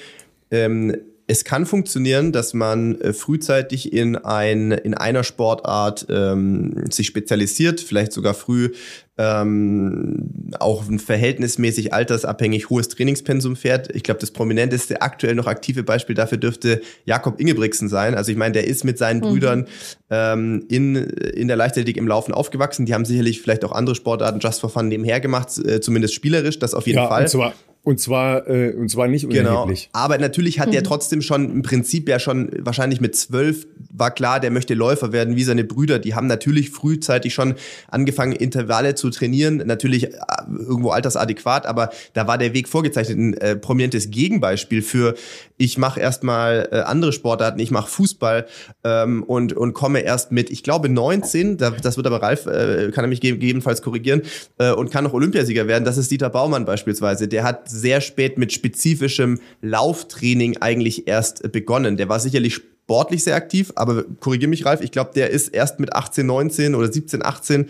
ähm, 0.50 0.96
es 1.30 1.44
kann 1.44 1.66
funktionieren, 1.66 2.32
dass 2.32 2.54
man 2.54 2.98
äh, 3.00 3.12
frühzeitig 3.12 3.92
in 3.92 4.16
ein 4.16 4.72
in 4.72 4.94
einer 4.94 5.22
Sportart 5.22 6.06
ähm, 6.08 6.84
sich 6.90 7.06
spezialisiert, 7.06 7.80
vielleicht 7.80 8.12
sogar 8.12 8.32
früh 8.32 8.70
ähm, 9.18 10.30
auch 10.58 10.88
ein 10.88 10.98
verhältnismäßig 10.98 11.92
altersabhängig 11.92 12.70
hohes 12.70 12.88
Trainingspensum 12.88 13.56
fährt. 13.56 13.94
Ich 13.94 14.04
glaube, 14.04 14.20
das 14.20 14.30
prominenteste 14.30 15.02
aktuell 15.02 15.34
noch 15.34 15.46
aktive 15.46 15.82
Beispiel 15.82 16.14
dafür 16.14 16.38
dürfte 16.38 16.80
Jakob 17.04 17.38
Ingebrigtsen 17.38 17.90
sein. 17.90 18.14
Also 18.14 18.32
ich 18.32 18.38
meine, 18.38 18.52
der 18.52 18.66
ist 18.66 18.84
mit 18.84 18.96
seinen 18.96 19.18
mhm. 19.18 19.24
Brüdern 19.24 19.66
ähm, 20.08 20.64
in, 20.68 20.96
in 20.96 21.48
der 21.48 21.58
Leichtathletik 21.58 21.98
im 21.98 22.08
Laufen 22.08 22.32
aufgewachsen. 22.32 22.86
Die 22.86 22.94
haben 22.94 23.04
sicherlich 23.04 23.42
vielleicht 23.42 23.66
auch 23.66 23.72
andere 23.72 23.96
Sportarten 23.96 24.40
just 24.40 24.60
for 24.60 24.70
fun 24.70 24.88
nebenher 24.88 25.20
gemacht, 25.20 25.58
äh, 25.58 25.80
zumindest 25.80 26.14
spielerisch, 26.14 26.58
das 26.58 26.72
auf 26.72 26.86
jeden 26.86 27.00
ja, 27.00 27.08
Fall. 27.08 27.22
Und 27.22 27.28
zwar 27.28 27.54
und 27.88 27.98
zwar, 27.98 28.46
äh, 28.46 28.74
und 28.74 28.90
zwar 28.90 29.08
nicht 29.08 29.26
genau. 29.30 29.62
unerheblich. 29.62 29.88
Genau. 29.90 30.04
Aber 30.04 30.18
natürlich 30.18 30.60
hat 30.60 30.68
mhm. 30.68 30.72
der 30.72 30.82
trotzdem 30.82 31.22
schon 31.22 31.50
im 31.50 31.62
Prinzip 31.62 32.06
ja 32.06 32.18
schon 32.18 32.50
wahrscheinlich 32.58 33.00
mit 33.00 33.16
zwölf 33.16 33.66
war 33.90 34.10
klar, 34.10 34.40
der 34.40 34.50
möchte 34.50 34.74
Läufer 34.74 35.12
werden 35.12 35.36
wie 35.36 35.42
seine 35.42 35.64
Brüder. 35.64 35.98
Die 35.98 36.14
haben 36.14 36.26
natürlich 36.26 36.68
frühzeitig 36.68 37.32
schon 37.32 37.54
angefangen, 37.88 38.32
Intervalle 38.32 38.94
zu 38.94 39.08
trainieren. 39.08 39.62
Natürlich 39.64 40.04
äh, 40.04 40.16
irgendwo 40.48 40.90
altersadäquat, 40.90 41.64
aber 41.64 41.88
da 42.12 42.26
war 42.26 42.36
der 42.36 42.52
Weg 42.52 42.68
vorgezeichnet. 42.68 43.16
Ein 43.16 43.34
äh, 43.34 43.56
prominentes 43.56 44.10
Gegenbeispiel 44.10 44.82
für 44.82 45.14
ich 45.56 45.76
mache 45.76 45.98
erstmal 45.98 46.68
äh, 46.70 46.80
andere 46.80 47.12
Sportarten, 47.12 47.58
ich 47.58 47.70
mache 47.70 47.90
Fußball 47.90 48.46
ähm, 48.84 49.24
und, 49.24 49.52
und 49.52 49.72
komme 49.72 50.00
erst 50.00 50.30
mit, 50.30 50.50
ich 50.50 50.62
glaube, 50.62 50.88
19, 50.88 51.56
da, 51.56 51.70
das 51.70 51.96
wird 51.96 52.06
aber 52.06 52.22
Ralf, 52.22 52.46
äh, 52.46 52.90
kann 52.92 53.04
er 53.04 53.08
mich 53.08 53.20
gegebenenfalls 53.20 53.82
korrigieren, 53.82 54.22
äh, 54.58 54.72
und 54.72 54.92
kann 54.92 55.04
noch 55.04 55.14
Olympiasieger 55.14 55.66
werden. 55.66 55.84
Das 55.84 55.98
ist 55.98 56.10
Dieter 56.10 56.30
Baumann 56.30 56.64
beispielsweise. 56.64 57.26
Der 57.26 57.42
hat 57.42 57.68
sehr 57.78 58.00
spät 58.00 58.38
mit 58.38 58.52
spezifischem 58.52 59.40
Lauftraining 59.62 60.58
eigentlich 60.58 61.08
erst 61.08 61.52
begonnen. 61.52 61.96
Der 61.96 62.08
war 62.08 62.20
sicherlich 62.20 62.54
sportlich 62.54 63.24
sehr 63.24 63.36
aktiv, 63.36 63.72
aber 63.76 64.04
korrigiere 64.20 64.50
mich, 64.50 64.64
Ralf, 64.64 64.80
ich 64.80 64.90
glaube, 64.90 65.12
der 65.14 65.30
ist 65.30 65.48
erst 65.48 65.80
mit 65.80 65.92
18, 65.92 66.26
19 66.26 66.74
oder 66.74 66.92
17, 66.92 67.24
18 67.24 67.68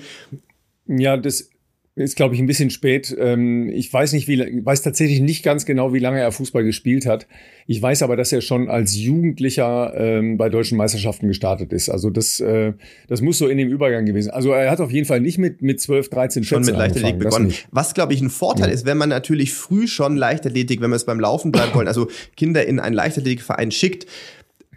ja, 0.88 1.16
das 1.18 1.50
ist, 1.98 2.16
glaube 2.16 2.34
ich, 2.34 2.40
ein 2.40 2.46
bisschen 2.46 2.70
spät. 2.70 3.14
Ähm, 3.18 3.68
ich 3.70 3.92
weiß 3.92 4.12
nicht, 4.12 4.28
wie, 4.28 4.64
weiß 4.64 4.82
tatsächlich 4.82 5.20
nicht 5.20 5.42
ganz 5.42 5.66
genau, 5.66 5.92
wie 5.92 5.98
lange 5.98 6.20
er 6.20 6.32
Fußball 6.32 6.64
gespielt 6.64 7.06
hat. 7.06 7.26
Ich 7.66 7.82
weiß 7.82 8.02
aber, 8.02 8.16
dass 8.16 8.32
er 8.32 8.40
schon 8.40 8.70
als 8.70 8.96
Jugendlicher 8.96 9.92
ähm, 9.96 10.38
bei 10.38 10.48
deutschen 10.48 10.78
Meisterschaften 10.78 11.28
gestartet 11.28 11.72
ist. 11.72 11.90
Also 11.90 12.08
das, 12.08 12.40
äh, 12.40 12.72
das 13.08 13.20
muss 13.20 13.38
so 13.38 13.48
in 13.48 13.58
dem 13.58 13.68
Übergang 13.68 14.06
gewesen. 14.06 14.30
Also 14.30 14.52
er 14.52 14.70
hat 14.70 14.80
auf 14.80 14.90
jeden 14.90 15.06
Fall 15.06 15.20
nicht 15.20 15.38
mit 15.38 15.60
mit 15.60 15.80
12, 15.80 16.08
13, 16.08 16.44
14 16.44 16.44
schon 16.44 16.64
mit 16.64 16.78
Leichtathletik 16.78 17.18
begonnen. 17.18 17.52
Was 17.70 17.94
glaube 17.94 18.14
ich 18.14 18.20
ein 18.20 18.30
Vorteil 18.30 18.68
ja. 18.68 18.74
ist, 18.74 18.86
wenn 18.86 18.96
man 18.96 19.08
natürlich 19.08 19.52
früh 19.52 19.86
schon 19.86 20.16
Leichtathletik, 20.16 20.80
wenn 20.80 20.90
wir 20.90 20.96
es 20.96 21.04
beim 21.04 21.20
Laufen 21.20 21.52
bleiben 21.52 21.74
wollen, 21.74 21.88
also 21.88 22.08
Kinder 22.36 22.64
in 22.64 22.80
einen 22.80 22.94
Leichtathletikverein 22.94 23.70
schickt, 23.70 24.06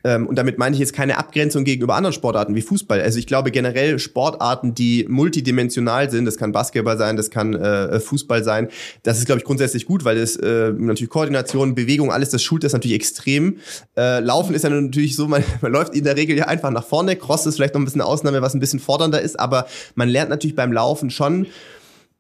ähm, 0.04 0.28
und 0.28 0.36
damit 0.38 0.58
meine 0.58 0.74
ich 0.74 0.80
jetzt 0.80 0.94
keine 0.94 1.18
Abgrenzung 1.18 1.64
gegenüber 1.64 1.96
anderen 1.96 2.14
Sportarten 2.14 2.56
wie 2.56 2.62
Fußball. 2.62 3.02
Also 3.02 3.20
ich 3.20 3.28
glaube 3.28 3.52
generell 3.52 4.00
Sportarten, 4.00 4.74
die 4.74 5.06
multidimensional 5.08 6.10
sind, 6.10 6.26
das 6.26 6.38
kann 6.38 6.52
Basketball 6.52 6.98
sein, 6.98 7.18
das 7.18 7.30
kann 7.30 7.54
äh, 7.54 8.00
Fußball 8.00 8.44
sein, 8.44 8.70
das 9.04 9.20
ist, 9.20 9.26
glaube 9.26 9.40
ich, 9.40 9.46
grundsätzlich 9.46 9.86
gut, 9.86 10.06
weil 10.06 10.18
es 10.18 10.36
äh, 10.36 10.72
natürlich 10.72 11.10
Koordination, 11.10 11.76
Bewegung, 11.76 12.12
alles, 12.12 12.30
das 12.30 12.44
schult 12.44 12.64
das 12.64 12.74
natürlich 12.74 12.96
extrem. 12.96 13.58
Äh, 13.98 14.20
Laufen 14.20 14.56
ist 14.56 14.64
ja 14.64 14.70
natürlich 14.70 15.16
so, 15.16 15.28
man, 15.30 15.44
man 15.62 15.72
läuft 15.72 15.96
in 15.96 16.04
der 16.04 16.18
Regel 16.18 16.38
ja 16.38 16.48
einfach 16.48 16.72
nach 16.72 16.86
vorne. 16.86 17.16
Cross 17.16 17.46
ist 17.46 17.56
vielleicht 17.56 17.74
noch 17.74 17.82
ein 17.82 17.86
bisschen 17.86 18.02
eine 18.02 18.10
Ausnahme, 18.10 18.42
was 18.42 18.54
ein 18.54 18.60
bisschen 18.60 18.80
fordernder 18.80 19.22
ist, 19.22 19.40
aber 19.40 19.68
man 19.96 20.10
lernt 20.10 20.30
natürlich 20.30 20.56
beim 20.56 20.72
Laufen 20.72 21.10
schon, 21.10 21.48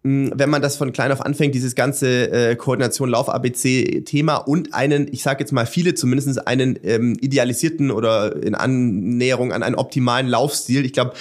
wenn 0.04 0.50
man 0.50 0.64
das 0.64 0.78
von 0.78 0.92
klein 0.94 1.12
auf 1.12 1.22
anfängt, 1.22 1.54
dieses 1.54 1.76
ganze 1.76 2.32
äh, 2.32 2.56
Koordination 2.56 3.10
Lauf-ABC-Thema 3.10 4.38
und 4.38 4.74
einen, 4.74 5.08
ich 5.12 5.22
sage 5.22 5.42
jetzt 5.42 5.52
mal 5.52 5.68
viele 5.68 5.94
zumindest 5.94 6.48
einen 6.48 6.80
ähm, 6.84 7.18
idealisierten 7.22 7.92
oder 7.92 8.42
in 8.42 8.56
Annäherung 8.56 9.54
an 9.54 9.62
einen 9.62 9.76
optimalen 9.76 10.28
Laufstil. 10.28 10.86
Ich 10.86 10.94
glaube, 10.94 11.14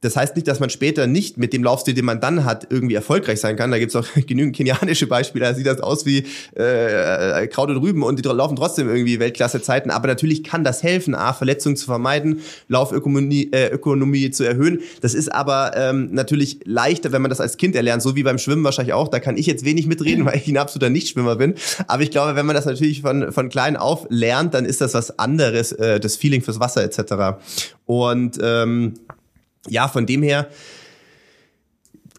Das 0.00 0.14
heißt 0.14 0.36
nicht, 0.36 0.46
dass 0.46 0.60
man 0.60 0.70
später 0.70 1.08
nicht 1.08 1.38
mit 1.38 1.52
dem 1.52 1.64
Laufstil, 1.64 1.92
den 1.92 2.04
man 2.04 2.20
dann 2.20 2.44
hat, 2.44 2.68
irgendwie 2.70 2.94
erfolgreich 2.94 3.40
sein 3.40 3.56
kann. 3.56 3.72
Da 3.72 3.78
gibt's 3.80 3.96
auch 3.96 4.06
genügend 4.26 4.54
kenianische 4.54 5.08
Beispiele. 5.08 5.44
Da 5.44 5.54
sieht 5.54 5.66
das 5.66 5.80
aus 5.80 6.06
wie 6.06 6.24
äh, 6.54 7.46
Kraut 7.48 7.68
und 7.70 7.78
Rüben 7.78 8.04
und 8.04 8.18
die 8.18 8.28
laufen 8.28 8.54
trotzdem 8.54 8.88
irgendwie 8.88 9.18
Weltklasse-Zeiten. 9.18 9.90
Aber 9.90 10.06
natürlich 10.06 10.44
kann 10.44 10.62
das 10.62 10.84
helfen, 10.84 11.16
A, 11.16 11.32
Verletzungen 11.32 11.76
zu 11.76 11.86
vermeiden, 11.86 12.42
Laufökonomie 12.68 13.50
äh, 13.52 13.68
Ökonomie 13.70 14.30
zu 14.30 14.44
erhöhen. 14.44 14.82
Das 15.00 15.14
ist 15.14 15.32
aber 15.34 15.72
ähm, 15.74 16.10
natürlich 16.12 16.60
leichter, 16.64 17.10
wenn 17.10 17.22
man 17.22 17.30
das 17.30 17.40
als 17.40 17.56
Kind 17.56 17.74
erlernt, 17.74 18.02
so 18.02 18.14
wie 18.14 18.22
beim 18.22 18.38
Schwimmen 18.38 18.62
wahrscheinlich 18.62 18.94
auch. 18.94 19.08
Da 19.08 19.18
kann 19.18 19.36
ich 19.36 19.46
jetzt 19.46 19.64
wenig 19.64 19.88
mitreden, 19.88 20.24
weil 20.26 20.36
ich 20.36 20.46
ein 20.46 20.58
absoluter 20.58 20.90
Nichtschwimmer 20.90 21.34
bin. 21.34 21.54
Aber 21.88 22.04
ich 22.04 22.12
glaube, 22.12 22.36
wenn 22.36 22.46
man 22.46 22.54
das 22.54 22.66
natürlich 22.66 23.02
von, 23.02 23.32
von 23.32 23.48
klein 23.48 23.76
auf 23.76 24.06
lernt, 24.10 24.54
dann 24.54 24.64
ist 24.64 24.80
das 24.80 24.94
was 24.94 25.18
anderes, 25.18 25.72
äh, 25.72 25.98
das 25.98 26.14
Feeling 26.14 26.42
fürs 26.42 26.60
Wasser 26.60 26.84
etc. 26.84 27.40
Und 27.84 28.38
ähm, 28.42 28.94
ja, 29.66 29.88
von 29.88 30.06
dem 30.06 30.22
her 30.22 30.48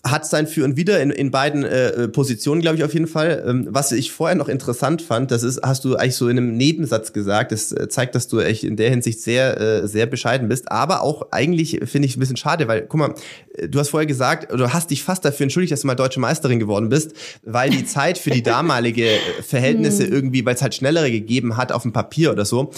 hat 0.03 0.25
sein 0.25 0.47
Für 0.47 0.63
und 0.63 0.77
Wider 0.77 1.01
in, 1.01 1.09
in 1.09 1.31
beiden 1.31 1.63
äh, 1.63 2.07
Positionen, 2.07 2.61
glaube 2.61 2.77
ich, 2.77 2.83
auf 2.83 2.93
jeden 2.93 3.07
Fall. 3.07 3.43
Ähm, 3.45 3.67
was 3.69 3.91
ich 3.91 4.11
vorher 4.11 4.35
noch 4.35 4.47
interessant 4.47 5.01
fand, 5.01 5.31
das 5.31 5.43
ist, 5.43 5.61
hast 5.61 5.83
du 5.83 5.95
eigentlich 5.95 6.15
so 6.15 6.29
in 6.29 6.37
einem 6.37 6.55
Nebensatz 6.55 7.11
gesagt, 7.11 7.51
das 7.51 7.71
äh, 7.71 7.89
zeigt, 7.89 8.15
dass 8.15 8.27
du 8.27 8.39
echt 8.39 8.63
in 8.63 8.77
der 8.77 8.89
Hinsicht 8.89 9.21
sehr, 9.21 9.59
äh, 9.59 9.87
sehr 9.87 10.05
bescheiden 10.05 10.47
bist, 10.47 10.71
aber 10.71 11.01
auch 11.01 11.31
eigentlich 11.31 11.81
finde 11.85 12.07
ich 12.07 12.15
ein 12.15 12.19
bisschen 12.19 12.37
schade, 12.37 12.67
weil, 12.67 12.83
guck 12.87 12.99
mal, 12.99 13.13
äh, 13.55 13.67
du 13.67 13.79
hast 13.79 13.89
vorher 13.89 14.07
gesagt, 14.07 14.53
oder 14.53 14.73
hast 14.73 14.91
dich 14.91 15.03
fast 15.03 15.25
dafür 15.25 15.43
entschuldigt, 15.43 15.73
dass 15.73 15.81
du 15.81 15.87
mal 15.87 15.95
deutsche 15.95 16.19
Meisterin 16.19 16.59
geworden 16.59 16.89
bist, 16.89 17.13
weil 17.43 17.69
die 17.69 17.85
Zeit 17.85 18.17
für 18.17 18.29
die 18.29 18.43
damalige 18.43 19.05
äh, 19.05 19.19
Verhältnisse 19.41 20.03
hm. 20.07 20.13
irgendwie, 20.13 20.45
weil 20.45 20.55
es 20.55 20.61
halt 20.61 20.75
schnellere 20.75 21.11
gegeben 21.11 21.57
hat 21.57 21.71
auf 21.71 21.81
dem 21.81 21.91
Papier 21.91 22.31
oder 22.31 22.45
so. 22.45 22.71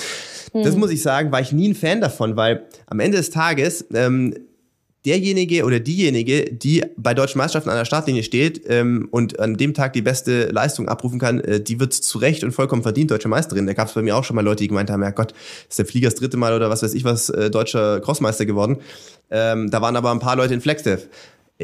Das 0.53 0.74
hm. 0.74 0.80
muss 0.80 0.89
ich 0.89 1.01
sagen, 1.01 1.32
war 1.32 1.39
ich 1.39 1.51
nie 1.51 1.70
ein 1.70 1.76
Fan 1.76 2.01
davon, 2.01 2.36
weil 2.36 2.66
am 2.88 2.99
Ende 2.99 3.18
des 3.18 3.30
Tages 3.30 3.86
ähm, 3.93 4.34
derjenige 5.05 5.65
oder 5.65 5.79
diejenige, 5.79 6.45
die 6.51 6.83
bei 6.95 7.13
deutschen 7.13 7.39
Meisterschaften 7.39 7.69
an 7.69 7.77
der 7.77 7.85
Startlinie 7.85 8.23
steht 8.23 8.61
ähm, 8.67 9.07
und 9.11 9.39
an 9.39 9.57
dem 9.57 9.73
Tag 9.73 9.93
die 9.93 10.01
beste 10.01 10.49
Leistung 10.49 10.87
abrufen 10.87 11.19
kann, 11.19 11.39
äh, 11.39 11.59
die 11.59 11.79
wird 11.79 11.93
zu 11.93 12.19
Recht 12.19 12.43
und 12.43 12.51
vollkommen 12.51 12.83
verdient 12.83 13.09
deutsche 13.09 13.27
Meisterin. 13.27 13.65
Da 13.65 13.73
gab 13.73 13.87
es 13.87 13.93
bei 13.93 14.01
mir 14.01 14.15
auch 14.15 14.23
schon 14.23 14.35
mal 14.35 14.43
Leute, 14.43 14.63
die 14.63 14.67
gemeint 14.67 14.89
haben, 14.89 15.01
ja 15.01 15.09
Gott, 15.09 15.33
ist 15.69 15.79
der 15.79 15.85
Flieger 15.85 16.09
das 16.09 16.19
dritte 16.19 16.37
Mal 16.37 16.53
oder 16.53 16.69
was 16.69 16.83
weiß 16.83 16.93
ich 16.93 17.03
was, 17.03 17.29
äh, 17.29 17.49
deutscher 17.49 17.99
Crossmeister 17.99 18.45
geworden. 18.45 18.77
Ähm, 19.31 19.71
da 19.71 19.81
waren 19.81 19.95
aber 19.95 20.11
ein 20.11 20.19
paar 20.19 20.35
Leute 20.35 20.53
in 20.53 20.61
Flexdev 20.61 21.07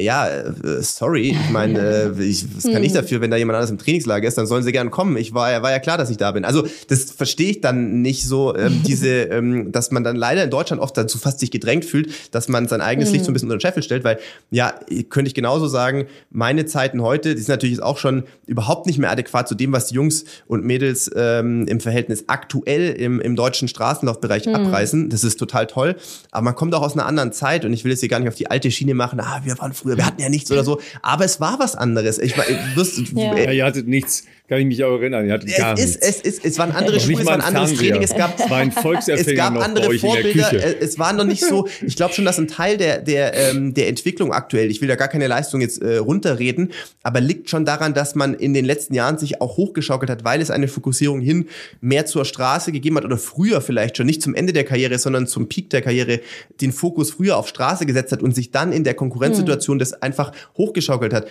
ja, 0.02 0.28
äh, 0.28 0.54
sorry, 0.82 1.30
ich 1.30 1.50
meine, 1.50 1.80
äh, 2.18 2.24
ich, 2.24 2.46
was 2.56 2.64
kann 2.64 2.84
ich 2.84 2.94
hm. 2.94 3.02
dafür, 3.02 3.22
wenn 3.22 3.32
da 3.32 3.38
jemand 3.38 3.56
anderes 3.56 3.72
im 3.72 3.78
Trainingslager 3.78 4.28
ist, 4.28 4.38
dann 4.38 4.48
sollen 4.48 4.64
sie 4.64 4.72
gern 4.72 4.92
kommen. 4.92 5.18
Ich 5.18 5.34
war 5.34 5.52
ja, 5.52 5.62
war 5.62 5.72
ja 5.72 5.80
klar, 5.80 5.98
dass 5.98 6.10
ich 6.10 6.18
da 6.18 6.32
bin. 6.32 6.46
Also 6.46 6.68
das 6.88 7.12
verstehe 7.12 7.52
ich 7.52 7.62
dann 7.62 8.02
nicht 8.02 8.28
so, 8.28 8.56
ähm, 8.56 8.82
diese, 8.88 9.10
ähm, 9.10 9.72
dass 9.72 9.92
man 9.92 10.04
dann 10.04 10.16
leider 10.16 10.44
in 10.44 10.50
Deutschland 10.50 10.82
oft 10.82 10.98
dazu 10.98 11.18
fast 11.18 11.40
sich 11.40 11.52
gedrängt 11.52 11.86
fühlt, 11.86 12.10
dass 12.34 12.48
man 12.48 12.68
sein 12.68 12.82
eigenes 12.82 13.12
Licht 13.12 13.26
so 13.26 13.28
ein 13.28 13.28
hm. 13.30 13.34
bisschen 13.34 13.48
unter 13.50 13.58
den 13.58 13.62
Scheffel 13.62 13.84
stellt, 13.84 14.04
weil 14.04 14.20
ja, 14.52 14.74
könnte 15.10 15.28
ich 15.28 15.34
genauso 15.36 15.68
sagen, 15.68 16.08
meine 16.30 16.66
Zeiten 16.66 17.02
heute, 17.02 17.36
die 17.36 17.42
sind 17.42 17.50
natürlich 17.50 17.82
auch 17.82 17.98
schon 17.98 18.24
überhaupt 18.46 18.88
nicht 18.88 19.00
mehr 19.00 19.12
adäquat 19.12 19.48
zu 19.48 19.56
dem, 19.56 19.72
was 19.72 19.88
die 19.88 19.96
Jungs 19.96 20.26
und 20.48 20.66
Mädels 20.66 21.10
ähm, 21.16 21.68
im 21.68 21.80
Verhältnis 21.80 22.26
aktuell 22.28 22.92
im, 22.92 23.20
im 23.22 23.36
deutschen 23.36 23.68
Straßenlaufbereich 23.68 24.46
hm. 24.46 24.56
abreißen. 24.56 25.10
Das 25.10 25.24
ist 25.24 25.38
total 25.38 25.68
toll. 25.68 25.96
Aber 26.32 26.44
man 26.44 26.56
kommt 26.56 26.76
auch 26.76 26.82
aus 26.82 26.94
einer 26.94 27.06
anderen 27.06 27.32
Zeit 27.32 27.66
und 27.66 27.74
ich 27.74 27.84
will 27.84 27.92
jetzt 27.92 28.02
hier 28.02 28.10
gar 28.10 28.20
nicht 28.20 28.30
auf 28.30 28.36
die 28.36 28.50
alte 28.50 28.70
Schiene 28.72 28.94
machen, 28.94 29.20
ah, 29.20 29.42
wir 29.44 29.58
waren 29.60 29.74
früher 29.74 29.87
früher, 29.88 29.98
wir 29.98 30.06
hatten 30.06 30.22
ja 30.22 30.30
nichts 30.30 30.52
oder 30.52 30.64
so, 30.64 30.80
aber 31.02 31.26
es 31.26 31.40
war 31.40 31.60
was 31.60 31.76
anderes. 31.76 32.20
Ich, 32.20 32.36
ich 32.36 32.76
wirst, 32.76 32.98
ja. 33.14 33.36
ja, 33.36 33.52
ihr 33.52 33.66
hattet 33.66 33.88
nichts 33.88 34.24
kann 34.48 34.60
ich 34.60 34.66
mich 34.66 34.82
auch 34.84 34.98
erinnern. 34.98 35.30
Es, 35.30 35.96
ist, 35.96 36.02
es, 36.02 36.22
ist, 36.22 36.46
es 36.46 36.58
waren 36.58 36.72
andere 36.72 37.02
Schuhe, 37.02 37.20
es 37.20 37.26
war 37.26 37.34
ein 37.34 37.42
anderes 37.42 37.74
Training, 37.74 38.02
es 38.02 38.16
gab, 38.16 38.40
es 38.40 38.50
war 38.50 38.60
ein 38.60 38.72
es 38.72 39.36
gab 39.36 39.58
andere 39.58 39.94
Vorbilder, 40.00 40.82
es 40.82 40.98
war 40.98 41.12
noch 41.12 41.26
nicht 41.26 41.44
so, 41.44 41.68
ich 41.86 41.98
glaube 41.98 42.14
schon, 42.14 42.24
dass 42.24 42.38
ein 42.38 42.48
Teil 42.48 42.78
der, 42.78 43.00
der, 43.02 43.34
ähm, 43.34 43.74
der 43.74 43.90
Entwicklung 43.90 44.32
aktuell, 44.32 44.72
ich 44.72 44.80
will 44.80 44.88
da 44.88 44.96
gar 44.96 45.10
keine 45.10 45.28
Leistung 45.28 45.60
jetzt 45.60 45.82
äh, 45.82 45.98
runterreden, 45.98 46.72
aber 47.04 47.20
liegt 47.20 47.50
schon 47.50 47.66
daran, 47.66 47.94
dass 47.94 48.16
man 48.16 48.36
in 48.36 48.54
den 48.54 48.64
letzten 48.64 48.94
Jahren 48.94 49.18
sich 49.18 49.42
auch 49.42 49.58
hochgeschaukelt 49.58 50.10
hat, 50.10 50.24
weil 50.24 50.40
es 50.40 50.50
eine 50.50 50.70
Fokussierung 50.70 51.20
hin 51.20 51.50
mehr 51.82 52.06
zur 52.06 52.24
Straße 52.24 52.72
gegeben 52.72 52.96
hat 52.96 53.04
oder 53.04 53.18
früher 53.18 53.60
vielleicht 53.60 53.98
schon, 53.98 54.06
nicht 54.06 54.22
zum 54.22 54.34
Ende 54.34 54.54
der 54.54 54.64
Karriere, 54.64 54.98
sondern 54.98 55.28
zum 55.28 55.50
Peak 55.50 55.70
der 55.72 55.82
Karriere, 55.82 56.22
den 56.62 56.72
Fokus 56.72 57.12
früher 57.12 57.36
auf 57.36 57.50
Straße 57.50 57.86
gesetzt 57.86 58.14
hat 58.14 58.24
und 58.24 58.34
sich 58.34 58.52
dann 58.52 58.72
in 58.72 58.86
der 58.86 58.94
Konkurrenzsituation 58.94 59.76
mhm. 59.76 59.80
das 59.80 60.02
einfach 60.02 60.32
hochgeschaukelt 60.58 61.14
hat. 61.14 61.28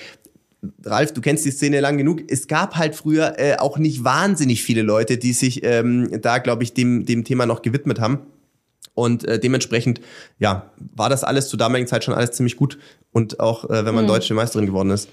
Ralf, 0.84 1.12
du 1.12 1.20
kennst 1.20 1.44
die 1.44 1.50
Szene 1.50 1.80
lang 1.80 1.98
genug. 1.98 2.22
Es 2.28 2.48
gab 2.48 2.76
halt 2.76 2.94
früher 2.94 3.38
äh, 3.38 3.56
auch 3.56 3.78
nicht 3.78 4.04
wahnsinnig 4.04 4.62
viele 4.62 4.82
Leute, 4.82 5.18
die 5.18 5.32
sich 5.32 5.62
ähm, 5.64 6.20
da, 6.20 6.38
glaube 6.38 6.62
ich, 6.62 6.74
dem, 6.74 7.04
dem 7.04 7.24
Thema 7.24 7.46
noch 7.46 7.62
gewidmet 7.62 8.00
haben. 8.00 8.20
Und 8.94 9.24
äh, 9.24 9.38
dementsprechend, 9.38 10.00
ja, 10.38 10.70
war 10.94 11.10
das 11.10 11.22
alles 11.22 11.48
zur 11.48 11.58
damaligen 11.58 11.86
Zeit 11.86 12.04
schon 12.04 12.14
alles 12.14 12.32
ziemlich 12.32 12.56
gut. 12.56 12.78
Und 13.12 13.40
auch, 13.40 13.68
äh, 13.68 13.84
wenn 13.84 13.94
man 13.94 14.04
mhm. 14.04 14.08
deutsche 14.08 14.34
Meisterin 14.34 14.66
geworden 14.66 14.90
ist. 14.90 15.08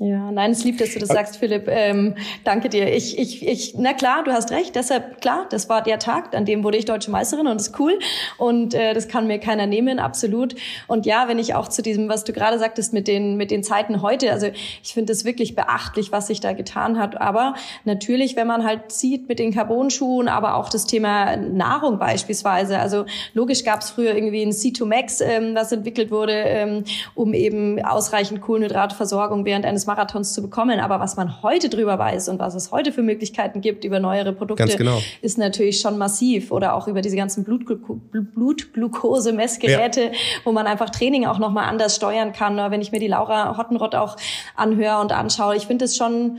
Ja, 0.00 0.30
nein, 0.30 0.52
es 0.52 0.62
liebt, 0.62 0.80
dass 0.80 0.92
du 0.94 1.00
das 1.00 1.08
sagst, 1.08 1.38
Philipp. 1.38 1.66
Ähm, 1.66 2.14
danke 2.44 2.68
dir. 2.68 2.94
Ich, 2.94 3.18
ich, 3.18 3.44
ich, 3.44 3.74
na 3.76 3.94
klar, 3.94 4.22
du 4.22 4.30
hast 4.30 4.52
recht. 4.52 4.76
Deshalb, 4.76 5.20
klar, 5.20 5.46
das 5.50 5.68
war 5.68 5.82
der 5.82 5.98
Tag, 5.98 6.36
an 6.36 6.44
dem 6.44 6.62
wurde 6.62 6.78
ich 6.78 6.84
deutsche 6.84 7.10
Meisterin 7.10 7.48
und 7.48 7.56
das 7.56 7.68
ist 7.68 7.80
cool. 7.80 7.98
Und 8.36 8.74
äh, 8.74 8.94
das 8.94 9.08
kann 9.08 9.26
mir 9.26 9.40
keiner 9.40 9.66
nehmen, 9.66 9.98
absolut. 9.98 10.54
Und 10.86 11.04
ja, 11.04 11.26
wenn 11.26 11.40
ich 11.40 11.56
auch 11.56 11.66
zu 11.66 11.82
diesem, 11.82 12.08
was 12.08 12.22
du 12.22 12.32
gerade 12.32 12.60
sagtest 12.60 12.92
mit 12.92 13.08
den, 13.08 13.36
mit 13.36 13.50
den 13.50 13.64
Zeiten 13.64 14.00
heute, 14.00 14.30
also 14.30 14.46
ich 14.84 14.94
finde 14.94 15.12
es 15.12 15.24
wirklich 15.24 15.56
beachtlich, 15.56 16.12
was 16.12 16.28
sich 16.28 16.38
da 16.38 16.52
getan 16.52 16.96
hat. 16.96 17.20
Aber 17.20 17.54
natürlich, 17.84 18.36
wenn 18.36 18.46
man 18.46 18.62
halt 18.62 18.92
sieht 18.92 19.28
mit 19.28 19.40
den 19.40 19.52
Carbon-Schuhen, 19.52 20.28
aber 20.28 20.54
auch 20.54 20.68
das 20.68 20.86
Thema 20.86 21.36
Nahrung 21.36 21.98
beispielsweise. 21.98 22.78
Also 22.78 23.04
logisch 23.34 23.64
gab 23.64 23.80
es 23.80 23.90
früher 23.90 24.14
irgendwie 24.14 24.42
ein 24.42 24.52
C2 24.52 24.84
Max, 24.84 25.20
ähm, 25.20 25.56
was 25.56 25.72
entwickelt 25.72 26.12
wurde, 26.12 26.34
ähm, 26.34 26.84
um 27.16 27.34
eben 27.34 27.84
ausreichend 27.84 28.42
Kohlenhydratversorgung 28.42 29.44
während 29.44 29.66
eines 29.66 29.87
Marathons 29.88 30.32
zu 30.32 30.42
bekommen. 30.42 30.78
Aber 30.78 31.00
was 31.00 31.16
man 31.16 31.42
heute 31.42 31.68
drüber 31.68 31.98
weiß 31.98 32.28
und 32.28 32.38
was 32.38 32.54
es 32.54 32.70
heute 32.70 32.92
für 32.92 33.02
Möglichkeiten 33.02 33.60
gibt 33.60 33.84
über 33.84 33.98
neuere 33.98 34.32
Produkte, 34.32 34.76
genau. 34.76 35.02
ist 35.20 35.36
natürlich 35.36 35.80
schon 35.80 35.98
massiv. 35.98 36.52
Oder 36.52 36.74
auch 36.74 36.86
über 36.86 37.02
diese 37.02 37.16
ganzen 37.16 37.42
Blutglucose-Messgeräte, 37.44 40.02
ja. 40.02 40.10
wo 40.44 40.52
man 40.52 40.68
einfach 40.68 40.90
Training 40.90 41.26
auch 41.26 41.40
nochmal 41.40 41.68
anders 41.68 41.96
steuern 41.96 42.32
kann. 42.32 42.56
Wenn 42.70 42.80
ich 42.80 42.92
mir 42.92 43.00
die 43.00 43.08
Laura 43.08 43.58
Hottenrott 43.58 43.96
auch 43.96 44.14
anhöre 44.54 45.00
und 45.00 45.10
anschaue, 45.10 45.56
ich 45.56 45.66
finde 45.66 45.86
es 45.86 45.96
schon 45.96 46.38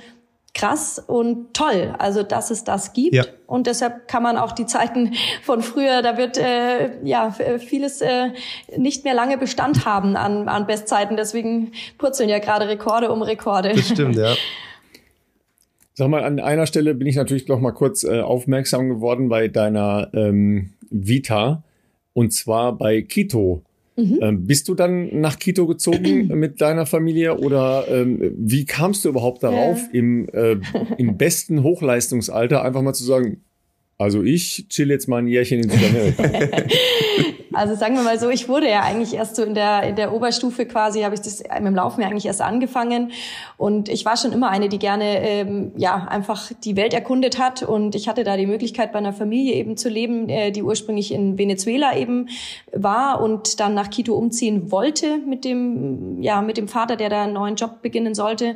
krass 0.54 1.00
und 1.00 1.54
toll, 1.54 1.94
also 1.98 2.24
dass 2.24 2.52
es 2.52 2.64
das 2.64 2.94
gibt. 2.94 3.16
Ja. 3.16 3.24
Und 3.46 3.68
deshalb 3.68 4.08
kann 4.08 4.24
man 4.24 4.38
auch 4.38 4.52
die 4.52 4.66
Zeiten 4.66 5.14
von 5.44 5.62
früher, 5.62 6.02
da 6.02 6.18
wird 6.18 6.38
äh, 6.38 7.04
ja 7.04 7.32
vieles 7.60 8.02
äh, 8.02 8.30
nicht 8.76 9.04
mehr 9.04 9.14
lange 9.14 9.38
Bestand 9.38 9.86
haben 9.86 10.16
an, 10.16 10.48
an 10.48 10.68
Bestzeiten. 10.68 11.18
Deswegen 11.18 11.72
purzeln 11.98 12.30
ja 12.30 12.40
gerade 12.40 12.68
Rekorde 12.68 13.12
um 13.12 13.22
Rekorde. 13.22 13.74
Das 13.74 13.90
stimmt, 13.90 14.16
ja. 14.16 14.36
Sag 15.94 16.08
mal, 16.08 16.24
an 16.24 16.40
einer 16.40 16.66
Stelle 16.66 16.96
bin 16.96 17.08
ich 17.08 17.18
natürlich 17.18 17.50
noch 17.50 17.60
mal 17.60 17.74
kurz 17.74 18.06
äh, 18.06 18.22
aufmerksam 18.22 18.88
geworden 18.88 19.28
bei 19.28 19.50
deiner 19.50 20.10
ähm, 20.14 20.72
Vita 20.90 21.64
und 22.14 22.32
zwar 22.32 22.78
bei 22.78 23.02
Kito. 23.02 23.64
Mhm. 24.00 24.20
Ähm, 24.22 24.48
bist 24.48 24.68
du 24.70 24.76
dann 24.76 25.20
nach 25.20 25.40
Quito 25.40 25.68
gezogen 25.68 26.28
mit 26.40 26.62
deiner 26.62 26.86
Familie 26.86 27.38
oder 27.38 27.86
ähm, 27.90 28.34
wie 28.38 28.66
kamst 28.66 29.04
du 29.04 29.10
überhaupt 29.10 29.44
darauf, 29.44 29.78
ja. 29.78 30.00
im, 30.00 30.30
äh, 30.30 30.58
im 30.98 31.18
besten 31.18 31.64
Hochleistungsalter 31.64 32.64
einfach 32.64 32.82
mal 32.82 32.94
zu 32.94 33.04
sagen, 33.04 33.42
also 33.98 34.24
ich 34.24 34.68
chill 34.70 34.90
jetzt 34.90 35.08
mal 35.08 35.18
ein 35.18 35.28
Jährchen 35.28 35.60
in 35.62 35.70
Südamerika. 35.70 36.24
Also 37.54 37.76
sagen 37.76 37.96
wir 37.96 38.04
mal 38.04 38.20
so, 38.20 38.30
ich 38.30 38.48
wurde 38.48 38.70
ja 38.70 38.82
eigentlich 38.82 39.14
erst 39.16 39.36
so 39.36 39.44
in 39.44 39.56
der, 39.56 39.84
in 39.84 39.96
der 39.96 40.14
Oberstufe 40.14 40.66
quasi, 40.66 41.02
habe 41.02 41.16
ich 41.16 41.22
das 41.22 41.40
mit 41.40 41.66
dem 41.66 41.76
Laufen 41.76 42.02
ja 42.02 42.08
eigentlich 42.08 42.26
erst 42.26 42.42
angefangen. 42.42 43.12
Und 43.58 43.90
ich 43.90 44.06
war 44.06 44.18
schon 44.18 44.32
immer 44.32 44.50
eine, 44.50 44.70
die 44.70 44.78
gerne 44.78 45.22
ähm, 45.22 45.72
ja 45.76 46.08
einfach 46.10 46.52
die 46.64 46.76
Welt 46.76 46.94
erkundet 46.94 47.40
hat. 47.40 47.64
Und 47.64 47.96
ich 47.96 48.08
hatte 48.08 48.24
da 48.24 48.38
die 48.38 48.46
Möglichkeit, 48.46 48.92
bei 48.92 49.00
einer 49.00 49.14
Familie 49.14 49.56
eben 49.56 49.78
zu 49.78 49.90
leben, 49.90 50.30
äh, 50.30 50.52
die 50.52 50.62
ursprünglich 50.62 51.12
in 51.12 51.38
Venezuela 51.38 51.98
eben 51.98 52.30
war 52.72 53.22
und 53.22 53.60
dann 53.60 53.74
nach 53.74 53.90
Quito 53.90 54.14
umziehen 54.14 54.72
wollte 54.72 55.18
mit 55.18 55.44
dem, 55.44 56.22
ja, 56.22 56.42
mit 56.42 56.58
dem 56.58 56.68
Vater, 56.68 56.96
der 56.98 57.10
da 57.10 57.24
einen 57.24 57.34
neuen 57.34 57.56
Job 57.56 57.82
beginnen 57.82 58.14
sollte. 58.14 58.56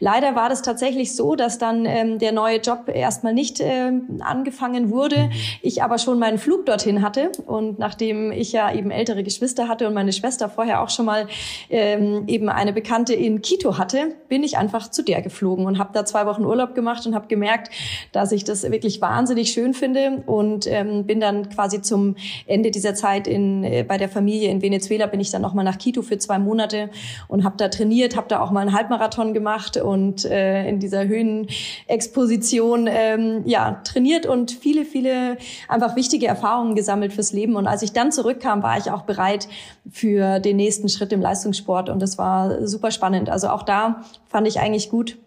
Leider 0.00 0.34
war 0.34 0.50
das 0.50 0.60
tatsächlich 0.60 1.16
so, 1.16 1.34
dass 1.34 1.58
dann 1.58 1.86
ähm, 1.86 2.18
der 2.18 2.32
neue 2.32 2.58
Job 2.58 2.90
erstmal 2.92 3.32
nicht 3.32 3.60
äh, 3.60 3.90
angefangen 4.20 4.90
wurde. 4.90 5.30
Ich 5.62 5.82
aber 5.82 5.96
schon 5.98 6.18
meinen 6.18 6.38
Flug 6.38 6.66
dorthin 6.66 7.00
hatte. 7.00 7.32
Und 7.46 7.78
nachdem 7.78 8.32
ich 8.32 8.43
ja 8.52 8.72
eben 8.72 8.90
ältere 8.90 9.22
Geschwister 9.22 9.68
hatte 9.68 9.86
und 9.86 9.94
meine 9.94 10.12
Schwester 10.12 10.48
vorher 10.48 10.82
auch 10.82 10.90
schon 10.90 11.06
mal 11.06 11.26
ähm, 11.70 12.24
eben 12.26 12.48
eine 12.48 12.72
Bekannte 12.72 13.14
in 13.14 13.42
Quito 13.42 13.78
hatte, 13.78 14.14
bin 14.28 14.42
ich 14.42 14.56
einfach 14.56 14.90
zu 14.90 15.02
der 15.02 15.22
geflogen 15.22 15.66
und 15.66 15.78
habe 15.78 15.90
da 15.92 16.04
zwei 16.04 16.26
Wochen 16.26 16.44
Urlaub 16.44 16.74
gemacht 16.74 17.06
und 17.06 17.14
habe 17.14 17.26
gemerkt, 17.28 17.70
dass 18.12 18.32
ich 18.32 18.44
das 18.44 18.62
wirklich 18.70 19.00
wahnsinnig 19.00 19.52
schön 19.52 19.74
finde 19.74 20.22
und 20.26 20.66
ähm, 20.66 21.06
bin 21.06 21.20
dann 21.20 21.48
quasi 21.50 21.82
zum 21.82 22.16
Ende 22.46 22.70
dieser 22.70 22.94
Zeit 22.94 23.26
in, 23.26 23.64
äh, 23.64 23.84
bei 23.86 23.98
der 23.98 24.08
Familie 24.08 24.50
in 24.50 24.62
Venezuela 24.62 25.06
bin 25.06 25.20
ich 25.20 25.30
dann 25.30 25.42
noch 25.42 25.54
mal 25.54 25.64
nach 25.64 25.78
Quito 25.78 26.02
für 26.02 26.18
zwei 26.18 26.38
Monate 26.38 26.90
und 27.28 27.44
habe 27.44 27.56
da 27.56 27.68
trainiert, 27.68 28.16
habe 28.16 28.28
da 28.28 28.40
auch 28.40 28.50
mal 28.50 28.60
einen 28.60 28.74
Halbmarathon 28.74 29.34
gemacht 29.34 29.76
und 29.76 30.24
äh, 30.24 30.68
in 30.68 30.78
dieser 30.78 31.06
Höhenexposition 31.06 32.88
ähm, 32.88 33.42
ja 33.44 33.80
trainiert 33.84 34.26
und 34.26 34.50
viele 34.50 34.84
viele 34.84 35.36
einfach 35.68 35.96
wichtige 35.96 36.26
Erfahrungen 36.26 36.74
gesammelt 36.74 37.12
fürs 37.12 37.32
Leben. 37.32 37.56
Und 37.56 37.66
als 37.66 37.82
ich 37.82 37.92
dann 37.92 38.12
zurück 38.12 38.23
zurückkam, 38.24 38.62
war 38.62 38.78
ich 38.78 38.90
auch 38.90 39.02
bereit 39.02 39.48
für 39.90 40.40
den 40.40 40.56
nächsten 40.56 40.88
Schritt 40.88 41.12
im 41.12 41.20
Leistungssport 41.20 41.90
und 41.90 42.00
das 42.00 42.16
war 42.16 42.66
super 42.66 42.90
spannend. 42.90 43.28
Also 43.28 43.48
auch 43.48 43.62
da 43.62 44.02
fand 44.26 44.48
ich 44.48 44.60
eigentlich 44.60 44.88
gut, 44.88 45.18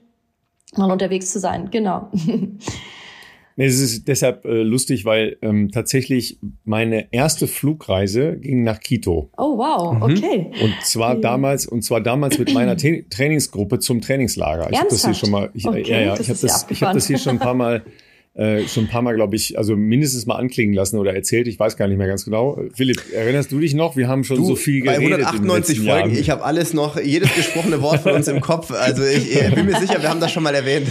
mal 0.75 0.91
unterwegs 0.91 1.31
zu 1.31 1.39
sein. 1.39 1.69
Genau. 1.71 2.11
Nee, 3.59 3.65
es 3.65 3.79
ist 3.79 4.07
deshalb 4.07 4.45
äh, 4.45 4.61
lustig, 4.61 5.03
weil 5.03 5.37
ähm, 5.41 5.71
tatsächlich 5.71 6.37
meine 6.63 7.11
erste 7.11 7.47
Flugreise 7.47 8.37
ging 8.37 8.61
nach 8.61 8.79
Quito. 8.79 9.31
Oh 9.35 9.57
wow, 9.57 9.95
mhm. 9.95 10.03
okay. 10.03 10.51
Und 10.61 10.75
zwar 10.83 11.15
ja. 11.15 11.21
damals 11.21 11.65
und 11.65 11.81
zwar 11.81 11.99
damals 11.99 12.37
mit 12.37 12.53
meiner 12.53 12.77
Tra 12.77 12.89
Trainingsgruppe 13.09 13.79
zum 13.79 13.99
Trainingslager. 13.99 14.69
Ich 14.71 14.77
habe 14.77 14.89
das 14.91 15.03
hier 15.03 15.15
schon 15.15 15.31
mal, 15.31 15.49
ich, 15.55 15.65
okay, 15.65 15.83
ja, 15.87 15.99
ja, 16.01 16.19
ich 16.19 16.29
habe 16.29 16.39
das, 16.39 16.67
ich 16.69 16.83
habe 16.83 16.93
das 16.93 17.07
hier 17.07 17.17
schon 17.17 17.37
ein 17.37 17.39
paar 17.39 17.55
Mal 17.55 17.83
äh, 18.37 18.67
schon 18.67 18.85
ein 18.85 18.87
paar 18.87 19.01
Mal, 19.01 19.15
glaube 19.15 19.35
ich, 19.35 19.57
also 19.57 19.75
mindestens 19.75 20.27
mal 20.27 20.35
anklingen 20.35 20.75
lassen 20.75 20.99
oder 20.99 21.13
erzählt. 21.13 21.47
Ich 21.47 21.59
weiß 21.59 21.75
gar 21.75 21.87
nicht 21.87 21.97
mehr 21.97 22.07
ganz 22.07 22.23
genau. 22.23 22.61
Philipp, 22.75 23.01
erinnerst 23.11 23.51
du 23.51 23.59
dich 23.59 23.73
noch? 23.73 23.97
Wir 23.97 24.07
haben 24.07 24.23
schon 24.23 24.37
du, 24.37 24.45
so 24.45 24.55
viel 24.55 24.81
geredet. 24.81 25.09
Bei 25.09 25.15
198 25.15 25.77
Folgen, 25.77 25.89
Jahren. 25.89 26.11
ich 26.11 26.29
habe 26.29 26.43
alles 26.43 26.73
noch, 26.73 27.01
jedes 27.01 27.33
gesprochene 27.33 27.81
Wort 27.81 28.01
von 28.01 28.11
uns 28.11 28.27
im 28.27 28.39
Kopf. 28.39 28.71
Also 28.71 29.03
ich, 29.03 29.35
ich 29.35 29.55
bin 29.55 29.65
mir 29.65 29.79
sicher, 29.79 30.01
wir 30.01 30.09
haben 30.09 30.19
das 30.19 30.31
schon 30.31 30.43
mal 30.43 30.53
erwähnt. 30.53 30.87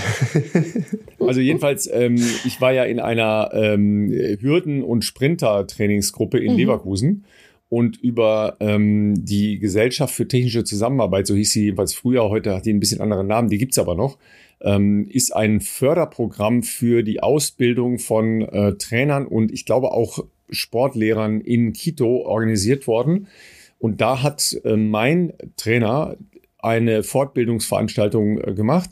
Also 1.19 1.41
jedenfalls, 1.41 1.91
ähm, 1.93 2.17
ich 2.45 2.61
war 2.61 2.73
ja 2.73 2.85
in 2.85 3.01
einer 3.01 3.51
ähm, 3.53 4.11
Hürden- 4.41 4.85
und 4.85 5.05
Sprinter-Trainingsgruppe 5.05 6.39
in 6.39 6.53
mhm. 6.53 6.59
Leverkusen 6.59 7.25
und 7.69 8.01
über 8.01 8.57
ähm, 8.61 9.25
die 9.25 9.59
Gesellschaft 9.59 10.15
für 10.15 10.29
technische 10.29 10.65
Zusammenarbeit, 10.65 11.27
so 11.27 11.35
hieß 11.35 11.51
sie 11.51 11.65
jedenfalls 11.65 11.95
früher, 11.95 12.29
heute 12.29 12.55
hat 12.55 12.67
die 12.67 12.73
ein 12.73 12.81
bisschen 12.81 13.01
anderen 13.01 13.27
Namen, 13.27 13.49
die 13.49 13.59
gibt's 13.59 13.79
aber 13.79 13.95
noch, 13.95 14.19
ähm, 14.61 15.07
ist 15.11 15.35
ein 15.35 15.61
Förderprogramm 15.61 16.63
für 16.63 17.03
die 17.03 17.23
Ausbildung 17.23 17.99
von 17.99 18.43
äh, 18.43 18.75
Trainern 18.75 19.27
und 19.27 19.53
ich 19.53 19.65
glaube 19.65 19.93
auch 19.93 20.25
Sportlehrern 20.51 21.41
in 21.41 21.73
Quito 21.73 22.23
organisiert 22.23 22.87
worden. 22.87 23.29
Und 23.79 24.01
da 24.01 24.23
hat 24.23 24.57
äh, 24.65 24.77
mein 24.77 25.33
Trainer 25.57 26.17
eine 26.59 27.03
Fortbildungsveranstaltung 27.03 28.41
äh, 28.41 28.55
gemacht. 28.55 28.91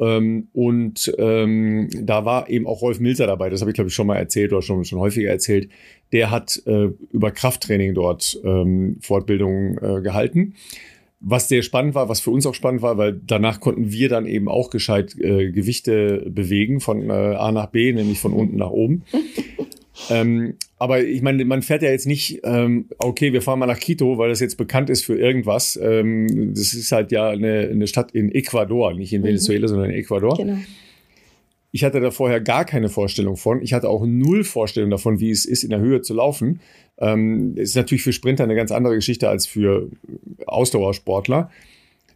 Ähm, 0.00 0.48
und 0.52 1.12
ähm, 1.18 1.88
da 1.92 2.24
war 2.24 2.48
eben 2.48 2.66
auch 2.66 2.82
Rolf 2.82 2.98
Milzer 2.98 3.28
dabei, 3.28 3.48
das 3.48 3.60
habe 3.60 3.70
ich 3.70 3.76
glaube 3.76 3.88
ich 3.88 3.94
schon 3.94 4.08
mal 4.08 4.16
erzählt 4.16 4.52
oder 4.52 4.62
schon, 4.62 4.84
schon 4.84 4.98
häufiger 4.98 5.30
erzählt. 5.30 5.68
Der 6.12 6.30
hat 6.30 6.60
äh, 6.66 6.88
über 7.12 7.30
Krafttraining 7.30 7.94
dort 7.94 8.40
ähm, 8.44 8.98
Fortbildungen 9.00 9.78
äh, 9.78 10.00
gehalten 10.00 10.54
was 11.20 11.48
sehr 11.48 11.62
spannend 11.62 11.94
war, 11.94 12.08
was 12.08 12.20
für 12.20 12.30
uns 12.30 12.46
auch 12.46 12.54
spannend 12.54 12.82
war, 12.82 12.98
weil 12.98 13.18
danach 13.26 13.60
konnten 13.60 13.90
wir 13.90 14.08
dann 14.08 14.26
eben 14.26 14.48
auch 14.48 14.70
gescheit 14.70 15.16
äh, 15.18 15.50
Gewichte 15.52 16.26
bewegen 16.28 16.80
von 16.80 17.08
äh, 17.08 17.12
A 17.12 17.50
nach 17.50 17.66
B, 17.66 17.92
nämlich 17.92 18.20
von 18.20 18.32
unten 18.32 18.56
nach 18.56 18.70
oben. 18.70 19.04
ähm, 20.10 20.54
aber 20.78 21.02
ich 21.02 21.22
meine, 21.22 21.44
man 21.44 21.62
fährt 21.62 21.82
ja 21.82 21.90
jetzt 21.90 22.06
nicht, 22.06 22.40
ähm, 22.44 22.88
okay, 22.98 23.32
wir 23.32 23.40
fahren 23.40 23.58
mal 23.58 23.66
nach 23.66 23.80
Quito, 23.80 24.18
weil 24.18 24.28
das 24.28 24.40
jetzt 24.40 24.56
bekannt 24.56 24.90
ist 24.90 25.04
für 25.04 25.16
irgendwas. 25.16 25.78
Ähm, 25.82 26.52
das 26.54 26.74
ist 26.74 26.92
halt 26.92 27.10
ja 27.10 27.30
eine, 27.30 27.68
eine 27.70 27.86
Stadt 27.86 28.12
in 28.12 28.30
Ecuador, 28.30 28.92
nicht 28.92 29.12
in 29.12 29.22
mhm. 29.22 29.26
Venezuela, 29.26 29.66
sondern 29.66 29.90
in 29.90 29.96
Ecuador. 29.96 30.36
Genau. 30.36 30.58
Ich 31.74 31.82
hatte 31.82 31.98
da 31.98 32.12
vorher 32.12 32.40
gar 32.40 32.64
keine 32.64 32.88
Vorstellung 32.88 33.36
von. 33.36 33.60
Ich 33.60 33.72
hatte 33.72 33.88
auch 33.88 34.06
null 34.06 34.44
Vorstellung 34.44 34.90
davon, 34.90 35.18
wie 35.18 35.32
es 35.32 35.44
ist, 35.44 35.64
in 35.64 35.70
der 35.70 35.80
Höhe 35.80 36.02
zu 36.02 36.14
laufen. 36.14 36.60
Ähm, 36.98 37.56
ist 37.56 37.74
natürlich 37.74 38.04
für 38.04 38.12
Sprinter 38.12 38.44
eine 38.44 38.54
ganz 38.54 38.70
andere 38.70 38.94
Geschichte 38.94 39.28
als 39.28 39.48
für 39.48 39.90
Ausdauersportler. 40.46 41.50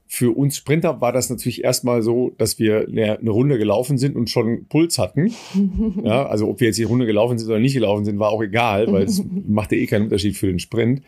Für 0.06 0.30
uns 0.36 0.56
Sprinter 0.56 1.00
war 1.00 1.10
das 1.10 1.28
natürlich 1.28 1.64
erstmal 1.64 2.02
so, 2.02 2.30
dass 2.38 2.60
wir 2.60 2.86
eine, 2.86 3.18
eine 3.18 3.30
Runde 3.30 3.58
gelaufen 3.58 3.98
sind 3.98 4.14
und 4.14 4.30
schon 4.30 4.66
Puls 4.68 4.96
hatten. 4.96 5.34
ja, 6.04 6.24
also 6.24 6.48
ob 6.48 6.60
wir 6.60 6.68
jetzt 6.68 6.78
die 6.78 6.84
Runde 6.84 7.06
gelaufen 7.06 7.36
sind 7.36 7.48
oder 7.48 7.58
nicht 7.58 7.74
gelaufen 7.74 8.04
sind, 8.04 8.20
war 8.20 8.30
auch 8.30 8.42
egal, 8.42 8.92
weil 8.92 9.02
es 9.02 9.24
machte 9.48 9.74
eh 9.74 9.86
keinen 9.86 10.04
Unterschied 10.04 10.36
für 10.36 10.46
den 10.46 10.60
Sprint. 10.60 11.02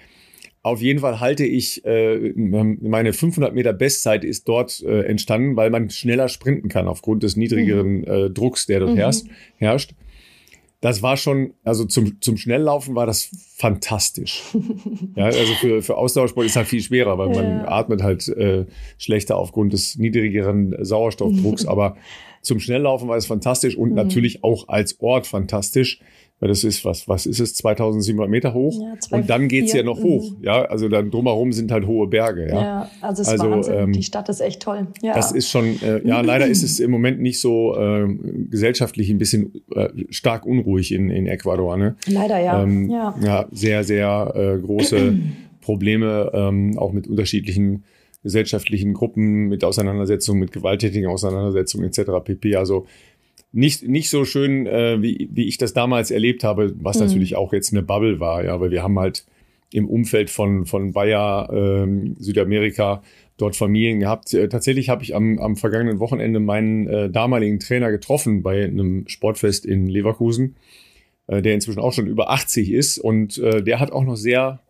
Auf 0.62 0.82
jeden 0.82 1.00
Fall 1.00 1.20
halte 1.20 1.46
ich, 1.46 1.84
äh, 1.86 2.34
meine 2.36 3.14
500 3.14 3.54
Meter 3.54 3.72
Bestzeit 3.72 4.24
ist 4.24 4.46
dort 4.46 4.82
äh, 4.82 5.04
entstanden, 5.04 5.56
weil 5.56 5.70
man 5.70 5.88
schneller 5.88 6.28
sprinten 6.28 6.68
kann 6.68 6.86
aufgrund 6.86 7.22
des 7.22 7.36
niedrigeren 7.36 8.00
mhm. 8.00 8.04
äh, 8.04 8.30
Drucks, 8.30 8.66
der 8.66 8.80
dort 8.80 8.92
mhm. 8.92 8.96
herrscht, 8.96 9.26
herrscht. 9.56 9.94
Das 10.82 11.02
war 11.02 11.16
schon, 11.16 11.52
also 11.62 11.84
zum, 11.84 12.20
zum 12.20 12.36
Schnelllaufen 12.36 12.94
war 12.94 13.06
das 13.06 13.30
fantastisch. 13.56 14.42
ja, 15.14 15.26
also 15.26 15.52
für, 15.60 15.82
für 15.82 15.96
Ausdauersport 15.96 16.46
ist 16.46 16.56
halt 16.56 16.68
viel 16.68 16.82
schwerer, 16.82 17.16
weil 17.18 17.34
ja. 17.34 17.42
man 17.42 17.60
atmet 17.66 18.02
halt 18.02 18.28
äh, 18.28 18.66
schlechter 18.98 19.36
aufgrund 19.36 19.72
des 19.72 19.96
niedrigeren 19.96 20.74
Sauerstoffdrucks. 20.78 21.66
Aber 21.66 21.96
zum 22.42 22.60
Schnelllaufen 22.60 23.08
war 23.08 23.16
es 23.16 23.26
fantastisch 23.26 23.76
und 23.76 23.90
mhm. 23.90 23.94
natürlich 23.94 24.44
auch 24.44 24.68
als 24.68 25.00
Ort 25.00 25.26
fantastisch 25.26 26.00
weil 26.40 26.48
das 26.48 26.64
ist 26.64 26.86
was, 26.86 27.06
was 27.06 27.26
ist 27.26 27.38
es, 27.38 27.54
2700 27.54 28.28
Meter 28.28 28.54
hoch? 28.54 28.80
Ja, 28.80 28.98
zwei, 28.98 29.18
und 29.18 29.30
dann 29.30 29.46
geht's 29.46 29.72
vier. 29.72 29.80
ja 29.80 29.86
noch 29.86 29.98
mhm. 29.98 30.04
hoch, 30.04 30.32
ja. 30.40 30.62
Also 30.64 30.88
dann 30.88 31.10
drumherum 31.10 31.52
sind 31.52 31.70
halt 31.70 31.86
hohe 31.86 32.06
Berge, 32.06 32.48
ja. 32.48 32.60
Ja, 32.60 32.90
also 33.02 33.22
es 33.22 33.28
ist 33.28 33.32
also, 33.32 33.50
Wahnsinn. 33.50 33.74
Ähm, 33.74 33.92
die 33.92 34.02
Stadt 34.02 34.28
ist 34.30 34.40
echt 34.40 34.62
toll. 34.62 34.86
Ja. 35.02 35.14
Das 35.14 35.32
ist 35.32 35.50
schon, 35.50 35.80
äh, 35.82 36.00
ja, 36.06 36.22
leider 36.22 36.46
ist 36.46 36.62
es 36.62 36.80
im 36.80 36.90
Moment 36.90 37.20
nicht 37.20 37.40
so 37.40 37.76
äh, 37.76 38.08
gesellschaftlich 38.48 39.10
ein 39.10 39.18
bisschen 39.18 39.52
äh, 39.74 39.90
stark 40.08 40.46
unruhig 40.46 40.92
in, 40.92 41.10
in 41.10 41.26
Ecuador, 41.26 41.76
ne? 41.76 41.96
Leider, 42.06 42.40
ja. 42.40 42.62
Ähm, 42.62 42.90
ja. 42.90 43.14
ja. 43.22 43.46
sehr, 43.52 43.84
sehr 43.84 44.32
äh, 44.34 44.58
große 44.58 45.18
Probleme, 45.60 46.30
ähm, 46.32 46.78
auch 46.78 46.92
mit 46.92 47.06
unterschiedlichen 47.06 47.84
gesellschaftlichen 48.22 48.92
Gruppen, 48.92 49.48
mit 49.48 49.64
Auseinandersetzungen, 49.64 50.40
mit 50.40 50.52
gewalttätigen 50.52 51.08
Auseinandersetzungen 51.08 51.86
etc. 51.86 52.10
pp. 52.22 52.56
Also 52.56 52.86
nicht, 53.52 53.86
nicht 53.86 54.10
so 54.10 54.24
schön, 54.24 54.66
äh, 54.66 55.02
wie, 55.02 55.28
wie 55.32 55.46
ich 55.46 55.58
das 55.58 55.72
damals 55.72 56.10
erlebt 56.10 56.44
habe, 56.44 56.72
was 56.80 56.98
mhm. 56.98 57.06
natürlich 57.06 57.36
auch 57.36 57.52
jetzt 57.52 57.72
eine 57.72 57.82
Bubble 57.82 58.20
war, 58.20 58.44
ja, 58.44 58.60
weil 58.60 58.70
wir 58.70 58.82
haben 58.82 58.98
halt 58.98 59.24
im 59.72 59.88
Umfeld 59.88 60.30
von, 60.30 60.66
von 60.66 60.92
Bayer, 60.92 61.48
ähm, 61.52 62.16
Südamerika, 62.18 63.02
dort 63.36 63.56
Familien 63.56 64.00
gehabt. 64.00 64.34
Äh, 64.34 64.48
tatsächlich 64.48 64.88
habe 64.88 65.02
ich 65.02 65.14
am, 65.14 65.38
am 65.38 65.56
vergangenen 65.56 65.98
Wochenende 65.98 66.40
meinen 66.40 66.86
äh, 66.86 67.10
damaligen 67.10 67.58
Trainer 67.58 67.90
getroffen 67.90 68.42
bei 68.42 68.64
einem 68.64 69.08
Sportfest 69.08 69.64
in 69.64 69.86
Leverkusen, 69.86 70.56
äh, 71.26 71.40
der 71.42 71.54
inzwischen 71.54 71.80
auch 71.80 71.92
schon 71.92 72.06
über 72.06 72.30
80 72.30 72.70
ist 72.70 72.98
und 72.98 73.38
äh, 73.38 73.62
der 73.62 73.80
hat 73.80 73.92
auch 73.92 74.04
noch 74.04 74.16
sehr 74.16 74.60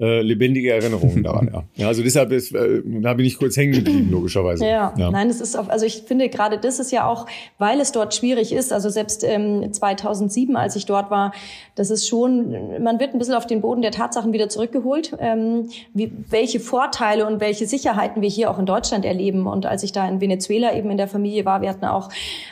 äh, 0.00 0.20
lebendige 0.22 0.72
Erinnerungen 0.72 1.24
daran. 1.24 1.50
Ja. 1.52 1.64
ja, 1.74 1.88
also 1.88 2.04
deshalb 2.04 2.30
ist, 2.30 2.54
äh, 2.54 2.82
da 2.84 3.14
bin 3.14 3.26
ich 3.26 3.36
kurz 3.36 3.56
hängen 3.56 3.72
geblieben, 3.72 4.08
logischerweise. 4.12 4.64
Ja, 4.64 4.94
ja. 4.96 5.10
nein, 5.10 5.28
es 5.28 5.40
ist 5.40 5.56
auf, 5.56 5.68
also 5.68 5.86
ich 5.86 6.02
finde 6.06 6.28
gerade 6.28 6.58
das 6.58 6.78
ist 6.78 6.92
ja 6.92 7.06
auch, 7.08 7.26
weil 7.58 7.80
es 7.80 7.90
dort 7.90 8.14
schwierig 8.14 8.52
ist. 8.52 8.72
Also 8.72 8.90
selbst 8.90 9.24
ähm, 9.24 9.72
2007, 9.72 10.54
als 10.54 10.76
ich 10.76 10.86
dort 10.86 11.10
war, 11.10 11.32
das 11.74 11.90
ist 11.90 12.06
schon, 12.06 12.82
man 12.82 13.00
wird 13.00 13.12
ein 13.12 13.18
bisschen 13.18 13.34
auf 13.34 13.46
den 13.46 13.60
Boden 13.60 13.82
der 13.82 13.90
Tatsachen 13.90 14.32
wieder 14.32 14.48
zurückgeholt, 14.48 15.16
ähm, 15.18 15.68
wie, 15.94 16.12
welche 16.28 16.60
Vorteile 16.60 17.26
und 17.26 17.40
welche 17.40 17.66
Sicherheiten 17.66 18.22
wir 18.22 18.28
hier 18.28 18.52
auch 18.52 18.58
in 18.60 18.66
Deutschland 18.66 19.04
erleben. 19.04 19.48
Und 19.48 19.66
als 19.66 19.82
ich 19.82 19.90
da 19.90 20.08
in 20.08 20.20
Venezuela 20.20 20.76
eben 20.76 20.92
in 20.92 20.96
der 20.96 21.08
Familie 21.08 21.44
war, 21.44 21.60
wir 21.60 21.70
hatten 21.70 21.86
auch 21.86 22.08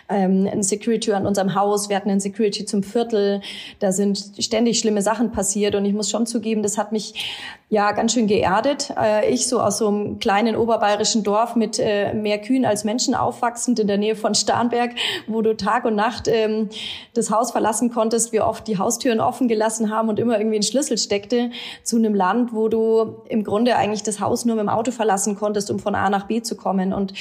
ähm, 0.09 0.49
ein 0.51 0.65
Security 0.65 1.13
an 1.13 1.27
unserem 1.27 1.55
Haus, 1.55 1.89
wir 1.89 1.95
hatten 1.95 2.11
ein 2.11 2.19
Security 2.19 2.65
zum 2.65 2.83
Viertel, 2.83 3.41
da 3.79 3.93
sind 3.93 4.33
ständig 4.41 4.81
schlimme 4.81 5.03
Sachen 5.03 5.31
passiert 5.31 5.77
und 5.77 5.85
ich 5.85 5.93
muss 5.93 6.11
schon 6.11 6.27
zugeben, 6.27 6.65
das 6.65 6.77
hat 6.77 6.91
mich 6.91 7.36
ja 7.69 7.93
ganz 7.93 8.13
schön 8.13 8.27
geerdet. 8.27 8.93
Äh, 8.97 9.31
ich 9.31 9.49
so 9.49 9.61
aus 9.61 9.79
so 9.79 9.89
einem 9.89 10.19
kleinen 10.19 10.57
oberbayerischen 10.57 11.25
Dorf 11.25 11.57
mit 11.57 11.79
äh, 11.79 12.15
mehr 12.15 12.41
Kühen 12.41 12.65
als 12.65 12.85
Menschen 12.85 13.15
aufwachsend 13.15 13.79
in 13.79 13.87
der 13.87 13.99
Nähe 13.99 14.15
von 14.15 14.35
Starnberg, 14.35 14.93
wo 15.27 15.43
du 15.43 15.57
Tag 15.57 15.85
und 15.85 15.97
Nacht 15.97 16.29
ähm, 16.29 16.69
das 17.15 17.31
Haus 17.31 17.51
verlassen 17.51 17.91
konntest, 17.91 18.33
wir 18.33 18.47
oft 18.47 18.69
die 18.69 18.79
Haustüren 18.79 19.21
offen 19.21 19.49
gelassen 19.49 19.91
haben 19.91 20.09
und 20.09 20.19
immer 20.19 20.39
irgendwie 20.39 20.59
ein 20.59 20.63
Schlüssel 20.63 20.99
steckte, 20.99 21.51
zu 21.83 21.97
einem 21.97 22.15
Land, 22.15 22.53
wo 22.53 22.69
du 22.69 23.17
im 23.29 23.43
Grunde 23.43 23.77
eigentlich 23.77 24.03
das 24.03 24.21
Haus 24.21 24.45
nur 24.45 24.57
mit 24.57 24.63
dem 24.63 24.69
Auto 24.69 24.93
verlassen 24.93 25.37
konntest, 25.37 25.71
um 25.71 25.79
von 25.79 25.95
A 25.95 26.09
nach 26.09 26.27
B 26.27 26.43
zu 26.43 26.57
kommen. 26.57 26.93
Und 26.93 27.15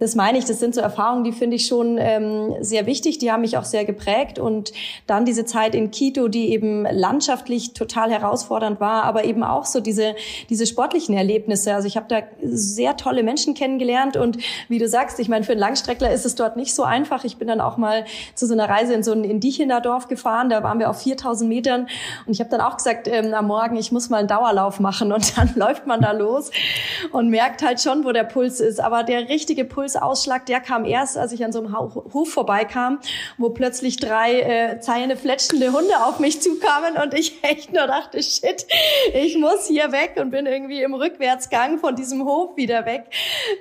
das 0.00 0.16
meine 0.16 0.38
ich, 0.38 0.44
das 0.44 0.58
sind 0.58 0.74
so 0.74 0.80
Erfahrungen, 0.80 1.22
die 1.22 1.30
finde 1.30 1.54
ich 1.54 1.66
schon 1.66 1.98
ähm, 1.98 2.56
sehr 2.60 2.84
wichtig, 2.84 3.18
die 3.18 3.30
haben 3.30 3.42
mich 3.42 3.56
auch 3.56 3.64
sehr 3.64 3.84
geprägt. 3.84 4.40
Und 4.40 4.72
dann 5.06 5.24
diese 5.24 5.44
Zeit 5.44 5.72
in 5.72 5.92
Quito, 5.92 6.26
die 6.26 6.50
eben 6.50 6.82
landschaftlich 6.82 7.74
total 7.74 8.10
herausfordernd 8.10 8.80
war, 8.80 9.04
aber 9.04 9.24
eben 9.24 9.44
auch 9.44 9.64
so 9.64 9.78
diese, 9.78 10.16
diese 10.50 10.66
sportlichen 10.66 11.16
Erlebnisse. 11.16 11.72
Also 11.72 11.86
ich 11.86 11.96
habe 11.96 12.06
da 12.08 12.22
sehr 12.42 12.96
tolle 12.96 13.22
Menschen 13.22 13.54
kennengelernt 13.54 14.16
und 14.16 14.38
wie 14.68 14.80
du 14.80 14.88
sagst, 14.88 15.20
ich 15.20 15.28
meine, 15.28 15.44
für 15.44 15.52
einen 15.52 15.60
Langstreckler 15.60 16.10
ist 16.12 16.26
es 16.26 16.34
dort 16.34 16.56
nicht 16.56 16.74
so 16.74 16.82
einfach. 16.82 17.22
Ich 17.22 17.36
bin 17.36 17.46
dann 17.46 17.60
auch 17.60 17.76
mal 17.76 18.04
zu 18.34 18.48
so 18.48 18.52
einer 18.52 18.68
Reise 18.68 18.94
in 18.94 19.04
so 19.04 19.12
ein 19.12 19.22
Indichener 19.22 19.80
Dorf 19.80 20.08
gefahren, 20.08 20.50
da 20.50 20.64
waren 20.64 20.80
wir 20.80 20.90
auf 20.90 21.02
4000 21.02 21.48
Metern 21.48 21.86
und 22.26 22.32
ich 22.32 22.40
habe 22.40 22.50
dann 22.50 22.60
auch 22.60 22.76
gesagt 22.76 23.06
ähm, 23.06 23.32
am 23.32 23.46
Morgen, 23.46 23.76
ich 23.76 23.92
muss 23.92 24.10
mal 24.10 24.18
einen 24.18 24.28
Dauerlauf 24.28 24.80
machen 24.80 25.12
und 25.12 25.38
dann 25.38 25.52
läuft 25.54 25.86
man 25.86 26.00
da 26.00 26.10
los 26.10 26.50
und 27.12 27.28
merkt 27.28 27.62
halt 27.62 27.80
schon, 27.80 28.04
wo 28.04 28.10
der 28.10 28.24
Puls 28.24 28.58
ist. 28.58 28.80
Aber 28.80 29.04
der 29.04 29.28
richtige 29.28 29.64
Puls 29.64 29.83
Impulsausschlag, 29.84 30.46
der 30.46 30.60
kam 30.60 30.86
erst, 30.86 31.18
als 31.18 31.32
ich 31.32 31.44
an 31.44 31.52
so 31.52 31.58
einem 31.58 31.74
Hof 31.74 32.32
vorbeikam, 32.32 33.00
wo 33.36 33.50
plötzlich 33.50 33.98
drei 33.98 34.40
äh, 34.40 34.80
zeilende, 34.80 35.16
fletschende 35.16 35.72
Hunde 35.72 35.94
auf 36.06 36.20
mich 36.20 36.40
zukamen 36.40 36.96
und 37.02 37.12
ich 37.12 37.38
echt 37.42 37.72
nur 37.72 37.86
dachte, 37.86 38.22
shit, 38.22 38.66
ich 39.12 39.36
muss 39.36 39.66
hier 39.66 39.92
weg 39.92 40.14
und 40.18 40.30
bin 40.30 40.46
irgendwie 40.46 40.82
im 40.82 40.94
Rückwärtsgang 40.94 41.78
von 41.78 41.96
diesem 41.96 42.24
Hof 42.24 42.56
wieder 42.56 42.86
weg. 42.86 43.04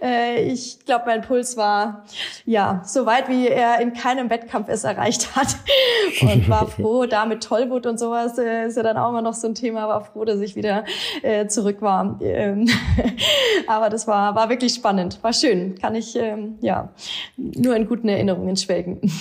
Äh, 0.02 0.46
ich 0.46 0.86
glaube, 0.86 1.06
mein 1.08 1.22
Puls 1.22 1.58
war 1.58 2.06
ja 2.46 2.82
so 2.86 3.06
weit, 3.06 3.28
wie 3.28 3.50
er 3.50 3.82
in 3.82 3.94
keinem 3.94 4.30
Wettkampf 4.30 4.70
es 4.70 4.86
erreicht 4.86 5.36
hat 5.36 5.58
und 6.22 6.48
war 6.48 6.68
froh, 6.68 7.06
da 7.06 7.26
mit 7.26 7.44
Tollwut 7.44 7.86
und 7.86 8.00
sowas 8.00 8.38
äh, 8.38 8.68
ist 8.68 8.78
ja 8.78 8.84
dann 8.84 8.96
auch 8.98 9.10
immer 9.10 9.22
noch 9.22 9.34
so 9.34 9.48
ein 9.48 9.56
Thema, 9.56 9.90
war 9.90 10.06
froh, 10.06 10.24
dass 10.24 10.40
ich 10.40 10.56
wieder 10.56 10.86
äh, 11.22 11.48
zurück 11.48 11.82
war. 11.82 12.18
Ähm, 12.22 12.70
aber 13.68 13.90
das 13.90 14.08
war, 14.08 14.36
war 14.36 14.50
wirklich 14.50 14.74
spannend, 14.74 15.20
war 15.22 15.34
schön, 15.34 15.78
kann 15.78 15.96
ich 15.96 16.13
ähm, 16.16 16.56
ja 16.62 16.94
nur 17.38 17.76
in 17.76 17.88
guten 17.88 18.10
Erinnerungen 18.10 18.56
schwelgen. 18.58 19.02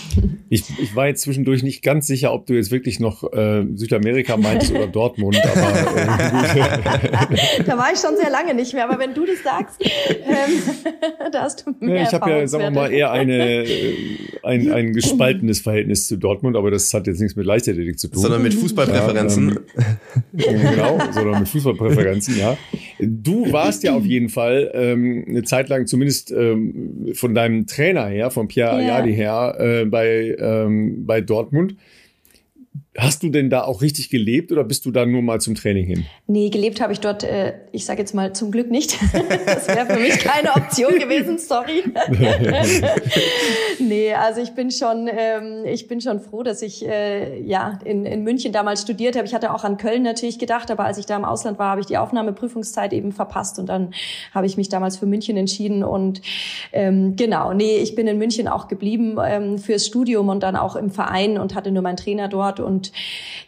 Ich, 0.53 0.65
ich 0.79 0.95
war 0.95 1.07
jetzt 1.07 1.23
zwischendurch 1.23 1.63
nicht 1.63 1.83
ganz 1.83 2.07
sicher, 2.07 2.35
ob 2.35 2.45
du 2.45 2.53
jetzt 2.53 2.71
wirklich 2.71 3.01
noch 3.01 3.23
äh, 3.33 3.65
Südamerika 3.75 4.37
meinst 4.37 4.71
oder 4.71 4.87
Dortmund, 4.87 5.41
aber 5.43 5.71
äh, 5.97 7.63
da 7.65 7.79
war 7.79 7.91
ich 7.91 7.99
schon 7.99 8.19
sehr 8.19 8.29
lange 8.31 8.53
nicht 8.53 8.75
mehr, 8.75 8.87
aber 8.87 8.99
wenn 8.99 9.15
du 9.15 9.25
das 9.25 9.43
sagst, 9.43 9.83
ähm, 9.83 10.93
da 11.33 11.45
hast 11.45 11.65
du 11.65 11.75
mehr 11.81 12.03
ja, 12.03 12.03
Ich 12.03 12.13
habe 12.13 12.31
ja, 12.31 12.47
sagen 12.47 12.65
wir 12.65 12.71
mal, 12.71 12.93
eher 12.93 13.13
eine, 13.13 13.65
äh, 13.65 13.97
ein, 14.43 14.71
ein 14.71 14.93
gespaltenes 14.93 15.61
Verhältnis 15.61 16.07
zu 16.07 16.19
Dortmund, 16.19 16.55
aber 16.55 16.71
das 16.71 16.93
hat 16.93 17.07
jetzt 17.07 17.21
nichts 17.21 17.35
mit 17.35 17.47
Leichtathletik 17.47 17.99
zu 17.99 18.09
tun. 18.09 18.21
Sondern 18.21 18.43
mit 18.43 18.53
Fußballpräferenzen. 18.53 19.59
Ja, 20.35 20.47
ähm, 20.51 20.61
genau, 20.71 20.99
sondern 21.13 21.41
mit 21.41 21.49
Fußballpräferenzen, 21.49 22.39
ja. 22.39 22.59
Du 23.05 23.51
warst 23.53 23.83
ja 23.83 23.95
auf 23.95 24.05
jeden 24.05 24.29
Fall 24.29 24.71
ähm, 24.75 25.25
eine 25.29 25.43
Zeit 25.43 25.69
lang, 25.69 25.87
zumindest 25.87 26.31
ähm, 26.31 27.13
von 27.15 27.35
deinem 27.35 27.67
Trainer 27.67 28.07
her, 28.07 28.31
von 28.31 28.47
Pierre 28.47 28.77
yeah. 28.77 28.97
Ayadi 28.97 29.15
her, 29.15 29.57
äh, 29.59 29.85
bei, 29.87 30.37
ähm, 30.39 31.05
bei 31.05 31.21
Dortmund. 31.21 31.75
Hast 32.99 33.23
du 33.23 33.31
denn 33.31 33.49
da 33.49 33.65
auch 33.65 33.81
richtig 33.81 34.11
gelebt 34.11 34.53
oder 34.53 34.65
bist 34.65 34.85
du 34.85 34.91
da 34.91 35.07
nur 35.07 35.23
mal 35.23 35.41
zum 35.41 35.55
Training 35.55 35.87
hin? 35.87 36.05
Nee, 36.27 36.51
gelebt 36.51 36.79
habe 36.83 36.93
ich 36.93 37.01
dort, 37.01 37.25
äh, 37.25 37.55
ich 37.73 37.87
sage 37.87 38.01
jetzt 38.01 38.15
mal 38.15 38.35
zum 38.35 38.51
Glück 38.51 38.71
nicht. 38.71 38.99
das 39.47 39.67
wäre 39.67 39.87
für 39.87 39.99
mich 39.99 40.19
keine 40.19 40.51
Option 40.55 40.99
gewesen, 40.99 41.39
sorry. 41.39 41.85
nee, 43.79 44.13
also 44.13 44.43
ich 44.43 44.51
bin 44.51 44.71
schon, 44.71 45.09
ähm, 45.11 45.65
ich 45.65 45.89
bin 45.89 46.03
schon 46.03 46.21
froh, 46.21 46.43
dass 46.43 46.61
ich 46.61 46.87
äh, 46.87 47.41
ja 47.41 47.79
in, 47.83 48.05
in 48.05 48.25
München 48.25 48.53
damals 48.53 48.83
studiert 48.83 49.17
habe. 49.17 49.27
Ich 49.27 49.33
hatte 49.33 49.55
auch 49.55 49.65
an 49.65 49.79
Köln 49.79 50.03
natürlich 50.03 50.39
gedacht, 50.39 50.71
aber 50.71 50.85
als 50.85 50.99
ich 50.99 51.07
da 51.07 51.17
im 51.17 51.25
Ausland 51.25 51.59
war, 51.59 51.71
habe 51.71 51.81
ich 51.81 51.87
die 51.87 51.97
Aufnahmeprüfungszeit 51.97 52.93
eben 52.93 53.13
verpasst 53.13 53.59
und 53.59 53.71
dann 53.71 53.95
habe 54.35 54.45
ich 54.45 54.59
mich 54.59 54.69
damals 54.69 54.99
für 54.99 55.07
München 55.07 55.39
entschieden 55.39 55.83
und 55.83 56.21
ähm, 56.73 57.17
genau, 57.17 57.55
nee, 57.55 57.79
ich 57.79 57.95
bin 57.95 58.07
in 58.07 58.19
München 58.19 58.49
auch 58.49 58.69
geblieben 58.69 59.17
ähm, 59.25 59.57
fürs 59.57 59.87
Studium 59.87 60.29
und 60.29 60.43
dann 60.43 60.57
auch 60.57 60.77
im 60.77 60.91
Verein 60.91 61.39
und 61.39 61.55
hatte 61.55 61.71
nur 61.71 61.83
meinen 61.83 61.97
Trainer 61.97 62.29
dort 62.29 62.61
und 62.61 62.82
und 62.83 62.93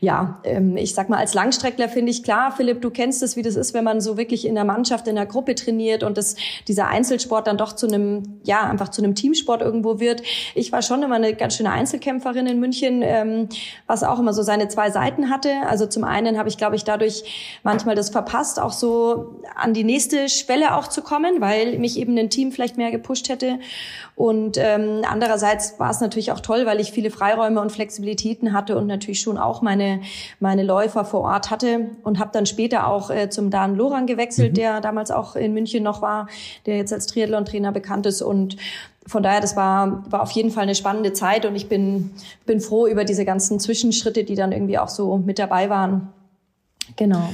ja, 0.00 0.40
ähm, 0.44 0.76
ich 0.76 0.94
sag 0.94 1.08
mal, 1.08 1.18
als 1.18 1.34
Langstreckler 1.34 1.88
finde 1.88 2.10
ich 2.10 2.22
klar, 2.22 2.52
Philipp, 2.52 2.82
du 2.82 2.90
kennst 2.90 3.22
es, 3.22 3.36
wie 3.36 3.42
das 3.42 3.56
ist, 3.56 3.74
wenn 3.74 3.84
man 3.84 4.00
so 4.00 4.16
wirklich 4.16 4.46
in 4.46 4.54
der 4.54 4.64
Mannschaft, 4.64 5.08
in 5.08 5.16
der 5.16 5.26
Gruppe 5.26 5.54
trainiert 5.54 6.02
und 6.02 6.16
das, 6.16 6.36
dieser 6.68 6.88
Einzelsport 6.88 7.46
dann 7.46 7.56
doch 7.56 7.72
zu 7.72 7.86
einem, 7.86 8.40
ja, 8.44 8.62
einfach 8.62 8.90
zu 8.90 9.02
einem 9.02 9.14
Teamsport 9.14 9.62
irgendwo 9.62 9.98
wird. 9.98 10.22
Ich 10.54 10.70
war 10.72 10.82
schon 10.82 11.02
immer 11.02 11.16
eine 11.16 11.34
ganz 11.34 11.56
schöne 11.56 11.70
Einzelkämpferin 11.70 12.46
in 12.46 12.60
München, 12.60 13.02
ähm, 13.02 13.48
was 13.86 14.04
auch 14.04 14.18
immer 14.18 14.34
so 14.34 14.42
seine 14.42 14.68
zwei 14.68 14.90
Seiten 14.90 15.30
hatte. 15.30 15.50
Also 15.68 15.86
zum 15.86 16.04
einen 16.04 16.38
habe 16.38 16.48
ich, 16.48 16.56
glaube 16.56 16.76
ich, 16.76 16.84
dadurch 16.84 17.24
manchmal 17.62 17.94
das 17.94 18.10
verpasst, 18.10 18.60
auch 18.60 18.72
so 18.72 19.40
an 19.56 19.74
die 19.74 19.84
nächste 19.84 20.28
Schwelle 20.28 20.76
auch 20.76 20.88
zu 20.88 21.02
kommen, 21.02 21.40
weil 21.40 21.78
mich 21.78 21.98
eben 21.98 22.16
ein 22.18 22.30
Team 22.30 22.52
vielleicht 22.52 22.76
mehr 22.76 22.90
gepusht 22.90 23.28
hätte. 23.28 23.58
Und 24.16 24.58
ähm, 24.58 25.02
andererseits 25.10 25.78
war 25.80 25.90
es 25.90 26.00
natürlich 26.00 26.30
auch 26.30 26.38
toll, 26.38 26.66
weil 26.66 26.78
ich 26.78 26.92
viele 26.92 27.10
Freiräume 27.10 27.60
und 27.60 27.72
Flexibilitäten 27.72 28.52
hatte 28.52 28.78
und 28.78 28.86
natürlich 28.86 29.20
schon 29.20 29.38
auch 29.38 29.60
meine, 29.60 30.02
meine 30.38 30.62
Läufer 30.62 31.04
vor 31.04 31.22
Ort 31.22 31.50
hatte 31.50 31.90
und 32.04 32.20
habe 32.20 32.30
dann 32.32 32.46
später 32.46 32.86
auch 32.86 33.10
äh, 33.10 33.28
zum 33.28 33.50
Dan 33.50 33.74
Loran 33.74 34.06
gewechselt, 34.06 34.52
mhm. 34.52 34.56
der 34.56 34.80
damals 34.80 35.10
auch 35.10 35.34
in 35.34 35.52
München 35.52 35.82
noch 35.82 36.00
war, 36.00 36.28
der 36.66 36.76
jetzt 36.76 36.92
als 36.92 37.06
Triathlon-Trainer 37.06 37.72
bekannt 37.72 38.06
ist 38.06 38.22
und 38.22 38.56
von 39.06 39.22
daher, 39.22 39.40
das 39.40 39.54
war, 39.54 40.10
war 40.10 40.22
auf 40.22 40.30
jeden 40.30 40.50
Fall 40.50 40.62
eine 40.62 40.74
spannende 40.74 41.12
Zeit 41.12 41.44
und 41.44 41.54
ich 41.56 41.68
bin, 41.68 42.12
bin 42.46 42.60
froh 42.60 42.86
über 42.86 43.04
diese 43.04 43.26
ganzen 43.26 43.60
Zwischenschritte, 43.60 44.24
die 44.24 44.34
dann 44.34 44.50
irgendwie 44.50 44.78
auch 44.78 44.88
so 44.88 45.18
mit 45.18 45.38
dabei 45.38 45.68
waren. 45.68 46.08
Genau. 46.96 47.28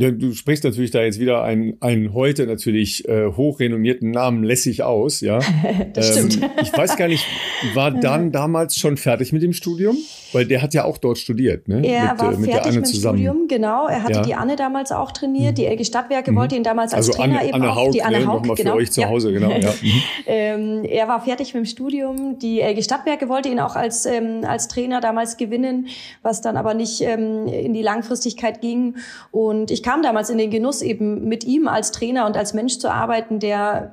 Ja, 0.00 0.12
du 0.12 0.32
sprichst 0.32 0.62
natürlich 0.62 0.92
da 0.92 1.02
jetzt 1.02 1.18
wieder 1.18 1.42
einen, 1.42 1.76
einen 1.80 2.14
heute 2.14 2.46
natürlich 2.46 3.08
äh, 3.08 3.32
hochrenommierten 3.32 4.12
Namen 4.12 4.44
lässig 4.44 4.84
aus, 4.84 5.20
ja. 5.20 5.40
das 5.92 6.16
ähm, 6.16 6.30
stimmt. 6.30 6.50
Ich 6.62 6.72
weiß 6.72 6.96
gar 6.96 7.08
nicht, 7.08 7.26
war 7.74 7.90
dann 8.00 8.30
damals 8.30 8.76
schon 8.76 8.96
fertig 8.96 9.32
mit 9.32 9.42
dem 9.42 9.52
Studium? 9.52 9.96
Weil 10.32 10.44
der 10.44 10.62
hat 10.62 10.72
ja 10.72 10.84
auch 10.84 10.98
dort 10.98 11.18
studiert, 11.18 11.66
ne? 11.66 11.84
Er 11.84 12.12
mit, 12.12 12.20
war 12.20 12.32
äh, 12.32 12.36
mit 12.36 12.50
fertig 12.50 12.74
mit 12.76 12.86
dem 12.86 12.94
Studium, 12.94 13.48
genau. 13.48 13.88
Er 13.88 14.04
hatte 14.04 14.18
ja. 14.18 14.22
die 14.22 14.34
Anne 14.34 14.54
damals 14.54 14.92
auch 14.92 15.10
trainiert. 15.10 15.52
Mhm. 15.52 15.54
Die 15.56 15.64
Elge 15.64 15.84
Stadtwerke 15.84 16.30
mhm. 16.30 16.36
wollte 16.36 16.54
ihn 16.54 16.62
damals 16.62 16.94
als 16.94 17.08
also 17.08 17.18
Trainer 17.18 17.40
Anne, 17.40 17.48
eben 17.48 17.54
Anne 17.54 17.72
auch. 17.72 17.76
Haug, 17.76 17.92
die 17.92 18.02
Anne 18.02 18.20
ne? 18.20 18.26
Haug, 18.28 18.42
genau. 18.54 18.72
für 18.72 18.76
euch 18.76 18.92
zu 18.92 19.04
Hause, 19.04 19.32
genau. 19.32 19.50
Ja. 19.50 19.58
Mhm. 19.80 20.02
ähm, 20.26 20.84
er 20.84 21.08
war 21.08 21.22
fertig 21.22 21.54
mit 21.54 21.64
dem 21.64 21.66
Studium. 21.66 22.38
Die 22.38 22.60
Elge 22.60 22.82
Stadtwerke 22.82 23.28
wollte 23.28 23.48
ihn 23.48 23.60
auch 23.60 23.74
als, 23.74 24.06
ähm, 24.06 24.40
als 24.46 24.68
Trainer 24.68 25.00
damals 25.00 25.36
gewinnen, 25.36 25.86
was 26.22 26.40
dann 26.40 26.56
aber 26.56 26.74
nicht 26.74 27.00
ähm, 27.00 27.46
in 27.46 27.74
die 27.74 27.82
Langfristigkeit 27.82 28.60
ging. 28.60 28.96
Und 29.30 29.70
ich 29.70 29.82
kam 29.88 30.02
damals 30.02 30.28
in 30.28 30.36
den 30.36 30.50
Genuss, 30.50 30.82
eben 30.82 31.28
mit 31.28 31.44
ihm 31.44 31.66
als 31.66 31.92
Trainer 31.92 32.26
und 32.26 32.36
als 32.36 32.52
Mensch 32.52 32.76
zu 32.76 32.92
arbeiten, 32.92 33.38
der 33.38 33.90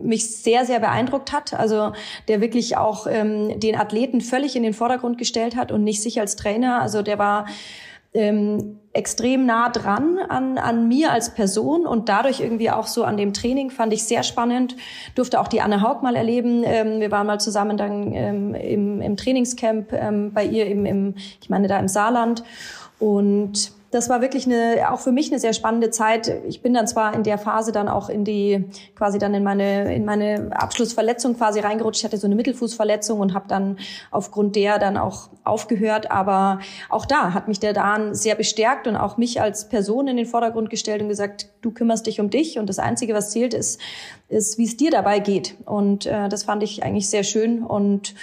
mich 0.00 0.36
sehr, 0.36 0.64
sehr 0.64 0.78
beeindruckt 0.78 1.32
hat. 1.32 1.52
Also 1.52 1.94
der 2.28 2.40
wirklich 2.40 2.76
auch 2.76 3.08
ähm, 3.10 3.58
den 3.58 3.74
Athleten 3.74 4.20
völlig 4.20 4.54
in 4.54 4.62
den 4.62 4.72
Vordergrund 4.72 5.18
gestellt 5.18 5.56
hat 5.56 5.72
und 5.72 5.82
nicht 5.82 6.00
sich 6.00 6.20
als 6.20 6.36
Trainer. 6.36 6.80
Also 6.80 7.02
der 7.02 7.18
war 7.18 7.46
ähm, 8.14 8.78
extrem 8.92 9.46
nah 9.46 9.68
dran 9.68 10.16
an, 10.28 10.58
an 10.58 10.86
mir 10.86 11.10
als 11.10 11.34
Person 11.34 11.86
und 11.86 12.08
dadurch 12.08 12.38
irgendwie 12.38 12.70
auch 12.70 12.86
so 12.86 13.02
an 13.02 13.16
dem 13.16 13.32
Training 13.32 13.70
fand 13.70 13.92
ich 13.92 14.04
sehr 14.04 14.22
spannend. 14.22 14.76
Durfte 15.16 15.40
auch 15.40 15.48
die 15.48 15.60
Anne 15.60 15.82
Haug 15.82 16.02
mal 16.02 16.14
erleben. 16.14 16.62
Ähm, 16.64 17.00
wir 17.00 17.10
waren 17.10 17.26
mal 17.26 17.40
zusammen 17.40 17.76
dann 17.76 18.12
ähm, 18.12 18.54
im, 18.54 19.00
im 19.00 19.16
Trainingscamp 19.16 19.92
ähm, 19.92 20.32
bei 20.32 20.44
ihr 20.44 20.66
im, 20.68 20.86
im, 20.86 21.14
ich 21.40 21.50
meine 21.50 21.66
da 21.66 21.80
im 21.80 21.88
Saarland 21.88 22.44
und 23.00 23.74
das 23.96 24.10
war 24.10 24.20
wirklich 24.20 24.44
eine, 24.44 24.92
auch 24.92 25.00
für 25.00 25.10
mich 25.10 25.32
eine 25.32 25.40
sehr 25.40 25.54
spannende 25.54 25.88
Zeit. 25.88 26.28
Ich 26.46 26.60
bin 26.60 26.74
dann 26.74 26.86
zwar 26.86 27.14
in 27.14 27.22
der 27.22 27.38
Phase 27.38 27.72
dann 27.72 27.88
auch 27.88 28.10
in 28.10 28.24
die, 28.24 28.66
quasi 28.94 29.18
dann 29.18 29.32
in 29.32 29.42
meine, 29.42 29.94
in 29.94 30.04
meine 30.04 30.50
Abschlussverletzung 30.52 31.34
quasi 31.34 31.60
reingerutscht. 31.60 32.00
Ich 32.00 32.04
hatte 32.04 32.18
so 32.18 32.26
eine 32.26 32.34
Mittelfußverletzung 32.34 33.18
und 33.18 33.32
habe 33.32 33.48
dann 33.48 33.78
aufgrund 34.10 34.54
der 34.54 34.78
dann 34.78 34.98
auch 34.98 35.30
aufgehört. 35.44 36.10
Aber 36.10 36.60
auch 36.90 37.06
da 37.06 37.32
hat 37.32 37.48
mich 37.48 37.58
der 37.58 37.72
Dan 37.72 38.14
sehr 38.14 38.34
bestärkt 38.34 38.86
und 38.86 38.96
auch 38.96 39.16
mich 39.16 39.40
als 39.40 39.66
Person 39.70 40.08
in 40.08 40.18
den 40.18 40.26
Vordergrund 40.26 40.68
gestellt 40.68 41.00
und 41.00 41.08
gesagt, 41.08 41.48
du 41.62 41.70
kümmerst 41.70 42.06
dich 42.06 42.20
um 42.20 42.28
dich 42.28 42.58
und 42.58 42.68
das 42.68 42.78
Einzige, 42.78 43.14
was 43.14 43.30
zählt, 43.30 43.54
ist, 43.54 43.80
ist, 44.28 44.58
wie 44.58 44.64
es 44.64 44.76
dir 44.76 44.90
dabei 44.90 45.20
geht. 45.20 45.54
Und 45.64 46.04
äh, 46.04 46.28
das 46.28 46.42
fand 46.42 46.62
ich 46.62 46.82
eigentlich 46.82 47.08
sehr 47.08 47.24
schön 47.24 47.62
und 47.62 48.14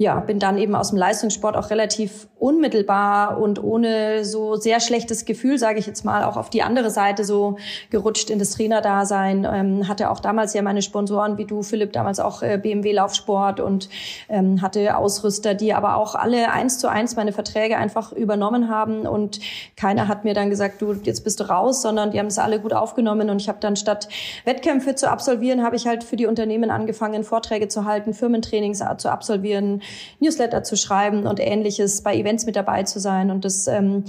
ja, 0.00 0.20
bin 0.20 0.38
dann 0.38 0.58
eben 0.58 0.76
aus 0.76 0.90
dem 0.90 0.98
Leistungssport 0.98 1.56
auch 1.56 1.70
relativ 1.70 2.28
unmittelbar 2.38 3.40
und 3.40 3.60
ohne 3.60 4.24
so 4.24 4.54
sehr 4.54 4.78
schlechtes 4.78 5.24
Gefühl, 5.24 5.58
sage 5.58 5.80
ich 5.80 5.86
jetzt 5.86 6.04
mal, 6.04 6.22
auch 6.22 6.36
auf 6.36 6.50
die 6.50 6.62
andere 6.62 6.90
Seite 6.90 7.24
so 7.24 7.56
gerutscht 7.90 8.30
in 8.30 8.38
das 8.38 8.52
Trainerdasein. 8.52 9.44
Ähm, 9.52 9.88
hatte 9.88 10.10
auch 10.10 10.20
damals 10.20 10.54
ja 10.54 10.62
meine 10.62 10.82
Sponsoren 10.82 11.36
wie 11.36 11.46
du, 11.46 11.64
Philipp, 11.64 11.92
damals 11.92 12.20
auch 12.20 12.42
äh, 12.42 12.58
BMW 12.62 12.92
Laufsport 12.92 13.58
und 13.58 13.88
ähm, 14.28 14.62
hatte 14.62 14.96
Ausrüster, 14.96 15.54
die 15.54 15.74
aber 15.74 15.96
auch 15.96 16.14
alle 16.14 16.52
eins 16.52 16.78
zu 16.78 16.88
eins 16.88 17.16
meine 17.16 17.32
Verträge 17.32 17.76
einfach 17.76 18.12
übernommen 18.12 18.68
haben 18.68 19.00
und 19.00 19.40
keiner 19.76 20.06
hat 20.06 20.22
mir 20.22 20.32
dann 20.32 20.48
gesagt, 20.48 20.80
du, 20.80 20.92
jetzt 21.02 21.24
bist 21.24 21.40
du 21.40 21.50
raus, 21.50 21.82
sondern 21.82 22.12
die 22.12 22.20
haben 22.20 22.26
es 22.26 22.38
alle 22.38 22.60
gut 22.60 22.72
aufgenommen 22.72 23.30
und 23.30 23.42
ich 23.42 23.48
habe 23.48 23.58
dann 23.58 23.74
statt 23.74 24.08
Wettkämpfe 24.44 24.94
zu 24.94 25.10
absolvieren, 25.10 25.64
habe 25.64 25.74
ich 25.74 25.88
halt 25.88 26.04
für 26.04 26.14
die 26.14 26.26
Unternehmen 26.26 26.70
angefangen, 26.70 27.24
Vorträge 27.24 27.66
zu 27.66 27.84
halten, 27.84 28.14
Firmentrainings 28.14 28.80
zu 28.98 29.10
absolvieren, 29.10 29.82
Newsletter 30.20 30.62
zu 30.62 30.76
schreiben 30.76 31.26
und 31.26 31.40
ähnliches, 31.40 32.02
bei 32.02 32.16
Events 32.16 32.46
mit 32.46 32.56
dabei 32.56 32.82
zu 32.82 33.00
sein. 33.00 33.30
Und 33.30 33.44
das 33.44 33.66
ähm, 33.66 34.04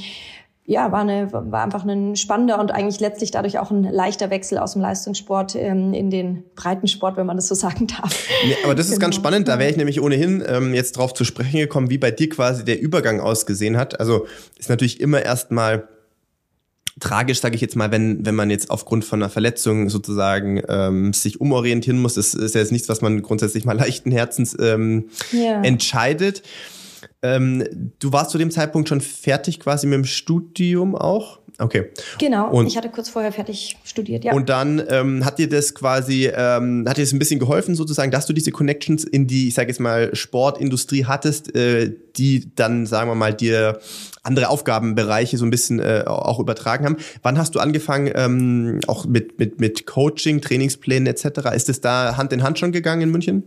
ja, 0.70 0.92
war, 0.92 1.02
eine, 1.02 1.34
war 1.34 1.64
einfach 1.64 1.84
ein 1.84 2.16
spannender 2.16 2.60
und 2.60 2.70
eigentlich 2.70 3.00
letztlich 3.00 3.32
dadurch 3.32 3.58
auch 3.58 3.72
ein 3.72 3.84
leichter 3.84 4.30
Wechsel 4.30 4.60
aus 4.60 4.74
dem 4.74 4.84
Leistungssport 4.84 5.56
ähm, 5.56 5.96
in 5.96 6.12
den 6.12 6.44
Breitensport, 6.56 7.18
wenn 7.18 7.26
man 7.26 7.38
das 7.38 7.48
so 7.48 7.56
sagen 7.56 7.88
darf. 7.88 8.28
Nee, 8.46 8.56
aber 8.64 8.76
das 8.76 8.86
ist 8.86 8.94
genau. 8.94 9.06
ganz 9.06 9.16
spannend, 9.16 9.48
da 9.48 9.58
wäre 9.58 9.72
ich 9.72 9.78
nämlich 9.78 10.00
ohnehin 10.00 10.44
ähm, 10.48 10.76
jetzt 10.76 10.96
drauf 10.96 11.16
zu 11.16 11.24
sprechen 11.24 11.58
gekommen, 11.58 11.90
wie 11.90 11.98
bei 11.98 12.12
dir 12.12 12.30
quasi 12.30 12.64
der 12.64 12.80
Übergang 12.80 13.20
ausgesehen 13.20 13.78
hat. 13.78 14.00
Also 14.00 14.28
ist 14.60 14.70
natürlich 14.70 15.02
immer 15.02 15.24
erstmal 15.24 15.88
tragisch, 17.00 17.40
sage 17.40 17.56
ich 17.56 17.62
jetzt 17.62 17.76
mal, 17.76 17.92
wenn, 17.92 18.26
wenn 18.26 18.36
man 18.36 18.50
jetzt 18.50 18.70
aufgrund 18.70 19.06
von 19.06 19.22
einer 19.22 19.30
Verletzung 19.30 19.90
sozusagen 19.90 20.62
ähm, 20.68 21.14
sich 21.14 21.42
umorientieren 21.42 22.02
muss. 22.02 22.16
Das 22.16 22.34
ist 22.34 22.56
ja 22.56 22.62
jetzt 22.62 22.72
nichts, 22.72 22.90
was 22.90 23.02
man 23.02 23.22
grundsätzlich 23.22 23.66
mal 23.66 23.74
leichten 23.78 24.12
Herzens 24.12 24.56
ähm, 24.60 25.10
yeah. 25.34 25.64
entscheidet. 25.64 26.44
Ähm, 27.22 27.66
du 28.00 28.14
warst 28.14 28.32
zu 28.32 28.38
dem 28.38 28.52
Zeitpunkt 28.52 28.90
schon 28.90 29.02
fertig 29.02 29.60
quasi 29.60 29.88
mit 29.88 29.98
dem 29.98 30.06
Studium 30.06 30.96
auch. 30.96 31.39
Okay. 31.60 31.90
Genau, 32.18 32.50
und, 32.50 32.68
ich 32.68 32.78
hatte 32.78 32.90
kurz 32.90 33.10
vorher 33.10 33.34
fertig 33.34 33.76
studiert, 33.84 34.24
ja. 34.24 34.34
Und 34.34 34.48
dann 34.48 34.82
ähm, 34.88 35.26
hat 35.26 35.40
dir 35.40 35.50
das 35.50 35.76
quasi, 35.76 36.32
ähm, 36.34 36.86
hat 36.88 36.98
dir 36.98 37.02
das 37.02 37.12
ein 37.12 37.20
bisschen 37.20 37.40
geholfen 37.40 37.76
sozusagen, 37.76 38.12
dass 38.12 38.26
du 38.26 38.34
diese 38.34 38.52
Connections 38.52 39.04
in 39.04 39.28
die, 39.28 39.50
ich 39.50 39.56
sage 39.56 39.68
jetzt 39.68 39.80
mal, 39.80 40.16
Sportindustrie 40.16 41.06
hattest, 41.06 41.54
äh, 41.56 41.92
die 42.16 42.56
dann, 42.56 42.86
sagen 42.86 43.10
wir 43.10 43.16
mal, 43.16 43.34
dir 43.34 43.80
andere 44.24 44.50
Aufgabenbereiche 44.50 45.38
so 45.38 45.46
ein 45.46 45.50
bisschen 45.50 45.80
äh, 45.80 46.04
auch 46.06 46.40
übertragen 46.40 46.86
haben. 46.86 46.98
Wann 47.24 47.38
hast 47.38 47.56
du 47.56 47.60
angefangen, 47.60 48.12
ähm, 48.16 48.80
auch 48.88 49.06
mit, 49.06 49.38
mit, 49.38 49.60
mit 49.60 49.86
Coaching, 49.86 50.40
Trainingsplänen 50.42 51.08
etc.? 51.08 51.54
Ist 51.54 51.68
es 51.68 51.82
da 51.82 52.16
Hand 52.16 52.32
in 52.32 52.42
Hand 52.42 52.58
schon 52.58 52.72
gegangen 52.72 53.02
in 53.02 53.12
München? 53.12 53.44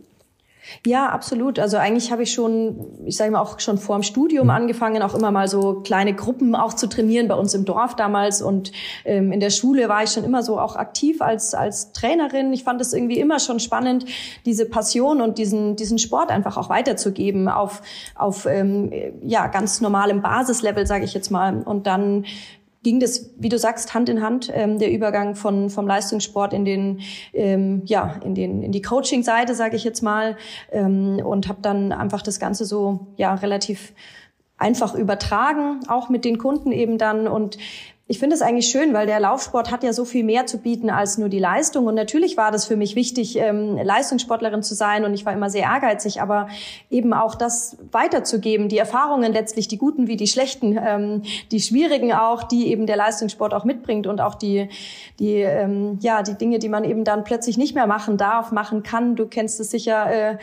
Ja, 0.87 1.09
absolut. 1.09 1.59
Also 1.59 1.77
eigentlich 1.77 2.13
habe 2.13 2.23
ich 2.23 2.33
schon, 2.33 3.05
ich 3.05 3.17
sage 3.17 3.31
mal 3.31 3.41
auch 3.41 3.59
schon 3.61 3.79
vor 3.79 3.97
dem 3.97 4.03
Studium 4.03 4.47
mhm. 4.47 4.51
angefangen, 4.51 5.03
auch 5.03 5.15
immer 5.15 5.31
mal 5.31 5.49
so 5.49 5.81
kleine 5.81 6.15
Gruppen 6.15 6.55
auch 6.55 6.75
zu 6.75 6.89
trainieren 6.89 7.29
bei 7.29 7.35
uns 7.35 7.55
im 7.55 7.65
Dorf 7.65 7.97
damals 7.97 8.43
und 8.43 8.73
ähm, 9.05 9.33
in 9.33 9.41
der 9.41 9.51
Schule 9.51 9.89
war 9.89 10.03
ich 10.03 10.11
schon 10.11 10.25
immer 10.25 10.43
so 10.43 10.59
auch 10.59 10.77
aktiv 10.77 11.21
als 11.21 11.55
als 11.55 11.93
Trainerin. 11.93 12.53
Ich 12.53 12.65
fand 12.65 12.81
es 12.81 12.93
irgendwie 12.93 13.19
immer 13.19 13.41
schon 13.41 13.61
spannend, 13.61 14.07
diese 14.47 14.67
Passion 14.67 15.21
und 15.21 15.39
diesen 15.39 15.77
diesen 15.77 15.99
Sport 15.99 16.31
einfach 16.31 16.57
auch 16.57 16.69
weiterzugeben 16.69 17.49
auf 17.49 17.83
auf 18.15 18.47
ähm, 18.47 18.93
ja 19.23 19.49
ganz 19.49 19.81
normalem 19.81 20.23
Basislevel, 20.23 20.87
sage 20.87 21.05
ich 21.05 21.15
jetzt 21.15 21.31
mal. 21.31 21.63
Und 21.63 21.87
dann 21.87 22.25
ging 22.83 23.01
das, 23.01 23.31
wie 23.39 23.49
du 23.49 23.59
sagst, 23.59 23.95
Hand 23.95 24.09
in 24.09 24.23
Hand, 24.23 24.51
ähm, 24.53 24.79
der 24.79 24.91
Übergang 24.91 25.35
von, 25.35 25.71
vom 25.71 25.87
Leistungssport 25.87 26.53
in 26.53 26.65
den, 26.65 27.01
ähm, 27.33 27.83
ja, 27.85 28.21
in 28.25 28.35
den, 28.35 28.63
in 28.63 28.73
die 28.73 28.83
Coaching-Seite, 28.83 29.55
sage 29.55 29.77
ich 29.77 29.85
jetzt 29.85 30.03
mal, 30.03 30.37
ähm, 30.71 31.21
und 31.25 31.49
habe 31.49 31.61
dann 31.63 31.93
einfach 31.93 32.23
das 32.23 32.41
Ganze 32.41 32.65
so, 32.65 33.07
ja, 33.17 33.35
relativ 33.35 33.93
einfach 34.63 34.95
übertragen, 34.95 35.81
auch 35.89 36.09
mit 36.09 36.25
den 36.25 36.39
Kunden 36.39 36.73
eben 36.73 36.99
dann. 36.99 37.27
Und 37.27 37.59
ich 38.09 38.19
finde 38.19 38.35
es 38.35 38.43
eigentlich 38.43 38.67
schön, 38.67 38.93
weil 38.95 39.07
der 39.07 39.21
Laufsport 39.21 39.71
hat 39.71 39.85
ja 39.85 39.93
so 39.93 40.05
viel 40.05 40.25
mehr 40.25 40.45
zu 40.45 40.59
bieten 40.59 40.91
als 40.91 41.19
nur 41.19 41.29
die 41.29 41.39
Leistung. 41.39 41.87
Und 41.87 41.95
natürlich 41.95 42.37
war 42.37 42.51
das 42.51 42.67
für 42.67 42.77
mich 42.77 42.97
wichtig, 42.97 43.37
ähm, 43.39 43.77
Leistungssportlerin 43.77 44.63
zu 44.63 44.75
sein 44.75 45.05
und 45.05 45.15
ich 45.15 45.25
war 45.25 45.33
immer 45.33 45.51
sehr 45.51 45.63
ehrgeizig, 45.63 46.21
aber 46.21 46.49
eben 46.91 47.15
auch 47.15 47.37
das 47.37 47.77
weiterzugeben, 47.93 48.69
die 48.69 48.77
Erfahrungen 48.77 49.33
letztlich, 49.33 49.69
die 49.69 49.79
guten 49.79 50.09
wie 50.09 50.17
die 50.17 50.27
schlechten, 50.27 50.77
ähm, 50.85 51.23
die 51.53 51.61
schwierigen 51.61 52.13
auch, 52.13 52.43
die 52.43 52.67
eben 52.69 52.87
der 52.87 52.97
Leistungssport 52.97 53.55
auch 53.55 53.65
mitbringt 53.65 54.09
und 54.09 54.21
auch 54.21 54.35
die, 54.35 54.69
die, 55.21 55.37
ähm, 55.37 55.99
ja, 56.03 56.23
die 56.23 56.35
Dinge, 56.35 56.59
die 56.59 56.69
man 56.69 56.83
eben 56.83 57.05
dann 57.05 57.23
plötzlich 57.23 57.57
nicht 57.57 57.77
mehr 57.77 57.87
machen 57.87 58.17
darf, 58.17 58.51
machen 58.51 58.83
kann. 58.83 59.15
Du 59.15 59.27
kennst 59.27 59.61
es 59.61 59.71
sicher, 59.71 60.13
äh, 60.13 60.39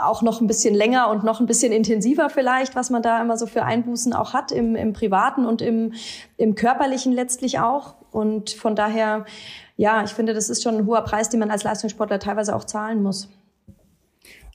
auch 0.00 0.22
noch 0.22 0.40
ein 0.40 0.46
bisschen 0.46 0.74
länger 0.74 1.10
und 1.10 1.24
noch 1.24 1.40
ein 1.40 1.46
bisschen 1.46 1.72
intensiver 1.72 2.30
vielleicht, 2.30 2.76
was 2.76 2.90
man 2.90 3.02
da 3.02 3.20
immer 3.20 3.36
so 3.36 3.46
für 3.46 3.64
Einbußen 3.64 4.12
auch 4.12 4.32
hat 4.32 4.52
im, 4.52 4.76
im 4.76 4.92
privaten 4.92 5.46
und 5.46 5.62
im, 5.62 5.92
im 6.36 6.54
körperlichen 6.54 7.12
letztlich 7.12 7.58
auch. 7.58 7.94
Und 8.10 8.50
von 8.50 8.76
daher, 8.76 9.26
ja, 9.76 10.04
ich 10.04 10.10
finde, 10.10 10.34
das 10.34 10.48
ist 10.48 10.62
schon 10.62 10.76
ein 10.76 10.86
hoher 10.86 11.02
Preis, 11.02 11.28
den 11.28 11.40
man 11.40 11.50
als 11.50 11.64
Leistungssportler 11.64 12.18
teilweise 12.18 12.54
auch 12.54 12.64
zahlen 12.64 13.02
muss. 13.02 13.28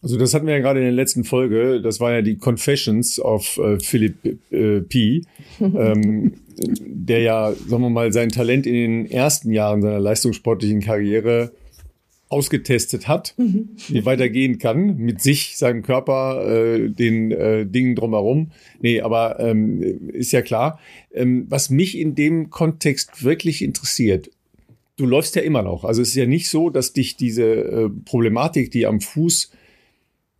Also 0.01 0.17
das 0.17 0.33
hatten 0.33 0.47
wir 0.47 0.55
ja 0.55 0.59
gerade 0.59 0.79
in 0.79 0.85
der 0.85 0.93
letzten 0.93 1.23
Folge. 1.23 1.81
Das 1.81 2.01
war 2.01 2.11
ja 2.11 2.21
die 2.21 2.37
Confessions 2.37 3.19
of 3.21 3.57
äh, 3.57 3.79
Philipp 3.79 4.25
äh, 4.51 4.81
P., 4.81 5.21
ähm, 5.59 6.33
der 6.57 7.19
ja, 7.21 7.51
sagen 7.51 7.81
wir 7.81 7.89
mal, 7.89 8.11
sein 8.13 8.29
Talent 8.29 8.67
in 8.67 8.73
den 8.73 9.05
ersten 9.09 9.51
Jahren 9.51 9.81
seiner 9.81 9.99
leistungssportlichen 9.99 10.81
Karriere 10.81 11.51
ausgetestet 12.33 13.07
hat, 13.07 13.35
mhm. 13.37 13.69
wie 13.87 14.05
weitergehen 14.05 14.57
kann 14.57 14.97
mit 14.97 15.21
sich, 15.21 15.55
seinem 15.57 15.83
Körper, 15.83 16.45
äh, 16.45 16.89
den 16.89 17.31
äh, 17.31 17.65
Dingen 17.65 17.95
drumherum. 17.95 18.51
Nee, 18.81 19.01
aber 19.01 19.39
ähm, 19.39 20.09
ist 20.09 20.31
ja 20.31 20.41
klar. 20.41 20.79
Ähm, 21.13 21.45
was 21.47 21.69
mich 21.69 21.97
in 21.97 22.15
dem 22.15 22.49
Kontext 22.49 23.23
wirklich 23.23 23.61
interessiert, 23.61 24.31
du 24.97 25.05
läufst 25.05 25.35
ja 25.35 25.43
immer 25.43 25.61
noch. 25.61 25.85
Also 25.85 26.01
es 26.01 26.09
ist 26.09 26.15
ja 26.15 26.25
nicht 26.25 26.49
so, 26.49 26.69
dass 26.69 26.91
dich 26.93 27.15
diese 27.15 27.45
äh, 27.45 27.89
Problematik, 28.03 28.71
die 28.71 28.85
am 28.85 28.99
Fuß 28.99 29.51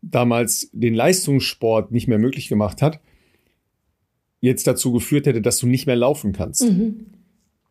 damals 0.02 0.70
den 0.74 0.94
Leistungssport 0.96 1.92
nicht 1.92 2.08
mehr 2.08 2.20
möglich 2.20 2.50
gemacht 2.50 2.82
hat, 2.82 3.00
jetzt 4.42 4.68
dazu 4.68 4.92
geführt 4.92 5.26
hätte, 5.26 5.42
dass 5.42 5.60
du 5.60 5.68
nicht 5.68 5.86
mehr 5.86 5.96
laufen 5.96 6.34
kannst. 6.34 6.64
Mhm. 6.64 7.06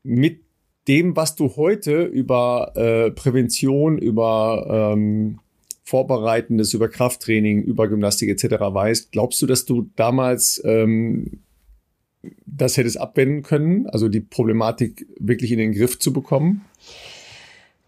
Mit 0.02 0.40
dem, 0.88 1.16
was 1.16 1.36
du 1.36 1.56
heute 1.56 2.04
über 2.04 2.72
äh, 2.74 3.10
Prävention, 3.10 3.98
über 3.98 4.92
ähm, 4.94 5.38
Vorbereitendes, 5.84 6.74
über 6.74 6.88
Krafttraining, 6.88 7.62
über 7.62 7.88
Gymnastik 7.88 8.28
etc. 8.30 8.56
weißt, 8.60 9.12
glaubst 9.12 9.42
du, 9.42 9.46
dass 9.46 9.64
du 9.64 9.90
damals 9.96 10.62
ähm, 10.64 11.40
das 12.46 12.76
hättest 12.76 13.00
abwenden 13.00 13.42
können, 13.42 13.86
also 13.88 14.08
die 14.08 14.20
Problematik 14.20 15.06
wirklich 15.18 15.52
in 15.52 15.58
den 15.58 15.72
Griff 15.72 15.98
zu 15.98 16.12
bekommen? 16.12 16.64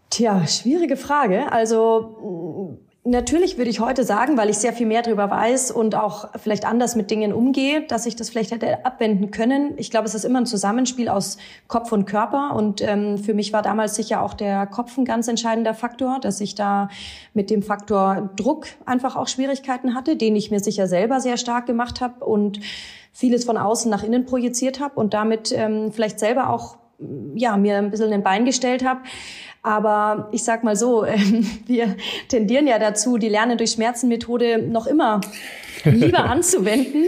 Tja, 0.09 0.45
schwierige 0.47 0.97
Frage. 0.97 1.51
Also 1.51 2.79
Natürlich 3.07 3.59
würde 3.59 3.69
ich 3.69 3.79
heute 3.79 4.03
sagen, 4.03 4.35
weil 4.35 4.49
ich 4.49 4.57
sehr 4.57 4.73
viel 4.73 4.87
mehr 4.87 5.03
darüber 5.03 5.29
weiß 5.29 5.69
und 5.69 5.93
auch 5.93 6.29
vielleicht 6.37 6.65
anders 6.65 6.95
mit 6.95 7.11
Dingen 7.11 7.33
umgehe, 7.33 7.81
dass 7.81 8.07
ich 8.07 8.15
das 8.15 8.31
vielleicht 8.31 8.49
hätte 8.49 8.83
abwenden 8.83 9.29
können. 9.29 9.73
Ich 9.77 9.91
glaube, 9.91 10.07
es 10.07 10.15
ist 10.15 10.25
immer 10.25 10.39
ein 10.39 10.47
Zusammenspiel 10.47 11.07
aus 11.07 11.37
Kopf 11.67 11.91
und 11.91 12.05
Körper. 12.05 12.55
Und 12.55 12.81
ähm, 12.81 13.19
für 13.19 13.35
mich 13.35 13.53
war 13.53 13.61
damals 13.61 13.93
sicher 13.93 14.23
auch 14.23 14.33
der 14.33 14.65
Kopf 14.65 14.97
ein 14.97 15.05
ganz 15.05 15.27
entscheidender 15.27 15.75
Faktor, 15.75 16.19
dass 16.19 16.41
ich 16.41 16.55
da 16.55 16.89
mit 17.35 17.51
dem 17.51 17.61
Faktor 17.61 18.31
Druck 18.37 18.65
einfach 18.87 19.15
auch 19.15 19.27
Schwierigkeiten 19.27 19.93
hatte, 19.93 20.15
den 20.15 20.35
ich 20.35 20.49
mir 20.49 20.59
sicher 20.59 20.87
selber 20.87 21.21
sehr 21.21 21.37
stark 21.37 21.67
gemacht 21.67 22.01
habe 22.01 22.25
und 22.25 22.59
vieles 23.11 23.45
von 23.45 23.57
außen 23.57 23.91
nach 23.91 24.01
innen 24.01 24.25
projiziert 24.25 24.79
habe 24.79 24.99
und 24.99 25.13
damit 25.13 25.51
ähm, 25.51 25.91
vielleicht 25.91 26.17
selber 26.17 26.49
auch 26.49 26.77
ja 27.35 27.57
mir 27.57 27.77
ein 27.77 27.91
bisschen 27.91 28.11
ein 28.13 28.23
Bein 28.23 28.45
gestellt 28.45 28.85
habe. 28.85 29.01
Aber 29.65 30.29
ich 30.31 30.43
sag 30.43 30.63
mal 30.63 30.75
so, 30.75 31.07
wir 31.65 31.95
tendieren 32.29 32.67
ja 32.67 32.77
dazu, 32.77 33.17
die 33.17 33.29
Lernen 33.29 33.57
durch 33.57 33.71
Schmerzen 33.71 34.07
Methode 34.07 34.59
noch 34.59 34.85
immer 34.85 35.21
lieber 35.85 36.25
anzuwenden 36.25 37.05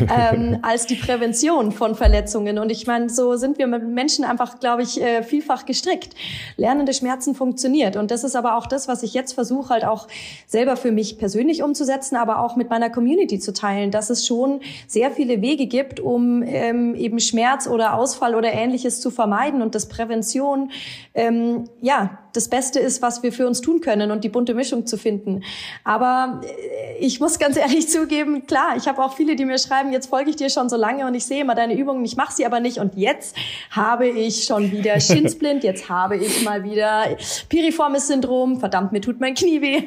ähm, 0.00 0.58
als 0.62 0.86
die 0.86 0.94
Prävention 0.94 1.72
von 1.72 1.94
Verletzungen. 1.94 2.58
Und 2.58 2.70
ich 2.70 2.86
meine, 2.86 3.10
so 3.10 3.36
sind 3.36 3.58
wir 3.58 3.66
mit 3.66 3.86
Menschen 3.86 4.24
einfach, 4.24 4.60
glaube 4.60 4.82
ich, 4.82 5.00
äh, 5.00 5.22
vielfach 5.22 5.66
gestrickt. 5.66 6.14
Lernende 6.56 6.94
Schmerzen 6.94 7.34
funktioniert. 7.34 7.96
Und 7.96 8.10
das 8.10 8.24
ist 8.24 8.36
aber 8.36 8.56
auch 8.56 8.66
das, 8.66 8.88
was 8.88 9.02
ich 9.02 9.14
jetzt 9.14 9.32
versuche, 9.32 9.70
halt 9.70 9.84
auch 9.84 10.08
selber 10.46 10.76
für 10.76 10.92
mich 10.92 11.18
persönlich 11.18 11.62
umzusetzen, 11.62 12.16
aber 12.16 12.40
auch 12.40 12.56
mit 12.56 12.70
meiner 12.70 12.90
Community 12.90 13.38
zu 13.38 13.52
teilen, 13.52 13.90
dass 13.90 14.10
es 14.10 14.26
schon 14.26 14.60
sehr 14.86 15.10
viele 15.10 15.42
Wege 15.42 15.66
gibt, 15.66 16.00
um 16.00 16.42
ähm, 16.42 16.94
eben 16.94 17.20
Schmerz 17.20 17.66
oder 17.66 17.94
Ausfall 17.94 18.34
oder 18.34 18.52
ähnliches 18.52 19.00
zu 19.00 19.10
vermeiden 19.10 19.62
und 19.62 19.74
dass 19.74 19.88
Prävention 19.88 20.70
ähm, 21.14 21.64
ja 21.80 22.18
das 22.32 22.48
Beste 22.48 22.78
ist, 22.80 23.02
was 23.02 23.22
wir 23.22 23.32
für 23.32 23.46
uns 23.46 23.60
tun 23.60 23.80
können 23.80 24.10
und 24.10 24.24
die 24.24 24.28
bunte 24.28 24.54
Mischung 24.54 24.86
zu 24.86 24.96
finden. 24.96 25.42
Aber 25.84 26.40
äh, 26.44 26.98
ich 26.98 27.20
muss 27.20 27.38
ganz 27.38 27.56
ehrlich 27.58 27.88
zugeben, 27.88 28.46
klar, 28.46 28.76
ich 28.76 28.88
habe 28.88 29.02
auch 29.02 29.14
viele, 29.14 29.36
die 29.36 29.44
mir 29.44 29.58
schreiben, 29.58 29.92
jetzt 29.92 30.08
folge 30.08 30.30
ich 30.30 30.36
dir 30.36 30.50
schon 30.50 30.68
so 30.68 30.76
lange 30.76 31.06
und 31.06 31.14
ich 31.14 31.24
sehe 31.24 31.42
immer 31.42 31.54
deine 31.54 31.76
Übungen, 31.76 32.04
ich 32.04 32.16
mache 32.16 32.32
sie 32.32 32.46
aber 32.46 32.60
nicht 32.60 32.78
und 32.78 32.96
jetzt 32.96 33.36
habe 33.70 34.08
ich 34.08 34.44
schon 34.44 34.72
wieder 34.72 35.00
Schinsblind, 35.00 35.64
jetzt 35.64 35.88
habe 35.88 36.16
ich 36.16 36.44
mal 36.44 36.64
wieder 36.64 37.16
Piriformis 37.48 38.06
Syndrom, 38.06 38.60
verdammt, 38.60 38.92
mir 38.92 39.00
tut 39.00 39.20
mein 39.20 39.34
Knie 39.34 39.60
weh. 39.60 39.82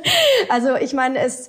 also 0.48 0.76
ich 0.76 0.92
meine, 0.92 1.18
es 1.18 1.48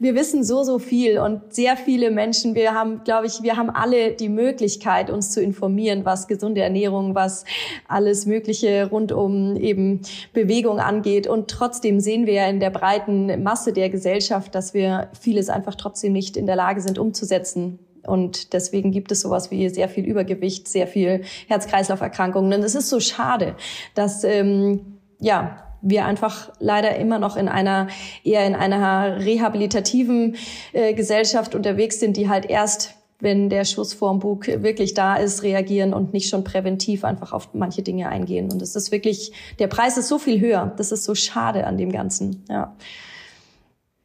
wir 0.00 0.14
wissen 0.14 0.42
so, 0.42 0.64
so 0.64 0.78
viel 0.78 1.18
und 1.18 1.52
sehr 1.52 1.76
viele 1.76 2.10
Menschen, 2.10 2.54
wir 2.54 2.72
haben, 2.72 3.04
glaube 3.04 3.26
ich, 3.26 3.42
wir 3.42 3.58
haben 3.58 3.68
alle 3.68 4.12
die 4.12 4.30
Möglichkeit, 4.30 5.10
uns 5.10 5.30
zu 5.30 5.42
informieren, 5.42 6.06
was 6.06 6.26
gesunde 6.26 6.62
Ernährung, 6.62 7.14
was 7.14 7.44
alles 7.86 8.24
Mögliche 8.24 8.88
rund 8.88 9.12
um 9.12 9.56
eben 9.56 10.00
Bewegung 10.32 10.80
angeht. 10.80 11.26
Und 11.26 11.48
trotzdem 11.48 12.00
sehen 12.00 12.26
wir 12.26 12.32
ja 12.32 12.46
in 12.46 12.60
der 12.60 12.70
breiten 12.70 13.42
Masse 13.42 13.74
der 13.74 13.90
Gesellschaft, 13.90 14.54
dass 14.54 14.72
wir 14.72 15.10
vieles 15.20 15.50
einfach 15.50 15.74
trotzdem 15.74 16.14
nicht 16.14 16.38
in 16.38 16.46
der 16.46 16.56
Lage 16.56 16.80
sind 16.80 16.98
umzusetzen. 16.98 17.78
Und 18.06 18.54
deswegen 18.54 18.92
gibt 18.92 19.12
es 19.12 19.20
sowas 19.20 19.50
wie 19.50 19.68
sehr 19.68 19.90
viel 19.90 20.06
Übergewicht, 20.06 20.66
sehr 20.66 20.86
viel 20.86 21.24
Herz-Kreislauf-Erkrankungen. 21.48 22.54
Und 22.54 22.64
es 22.64 22.74
ist 22.74 22.88
so 22.88 23.00
schade, 23.00 23.54
dass 23.94 24.24
ähm, 24.24 24.98
ja 25.18 25.69
wir 25.82 26.04
einfach 26.04 26.52
leider 26.58 26.96
immer 26.96 27.18
noch 27.18 27.36
in 27.36 27.48
einer 27.48 27.88
eher 28.24 28.46
in 28.46 28.54
einer 28.54 29.24
rehabilitativen 29.24 30.36
äh, 30.72 30.94
Gesellschaft 30.94 31.54
unterwegs 31.54 32.00
sind, 32.00 32.16
die 32.16 32.28
halt 32.28 32.46
erst 32.46 32.94
wenn 33.20 33.50
der 33.50 33.64
Schuss 33.64 33.92
vorm 33.92 34.18
Bug 34.18 34.46
wirklich 34.46 34.94
da 34.94 35.16
ist, 35.16 35.42
reagieren 35.42 35.92
und 35.92 36.12
nicht 36.12 36.28
schon 36.28 36.42
präventiv 36.44 37.04
einfach 37.04 37.32
auf 37.32 37.52
manche 37.54 37.82
Dinge 37.82 38.08
eingehen. 38.08 38.50
Und 38.50 38.62
es 38.62 38.74
ist 38.76 38.92
wirklich, 38.92 39.32
der 39.58 39.66
Preis 39.66 39.98
ist 39.98 40.08
so 40.08 40.18
viel 40.18 40.40
höher. 40.40 40.72
Das 40.76 40.90
ist 40.90 41.04
so 41.04 41.14
schade 41.14 41.66
an 41.66 41.76
dem 41.76 41.92
Ganzen, 41.92 42.44
ja. 42.48 42.74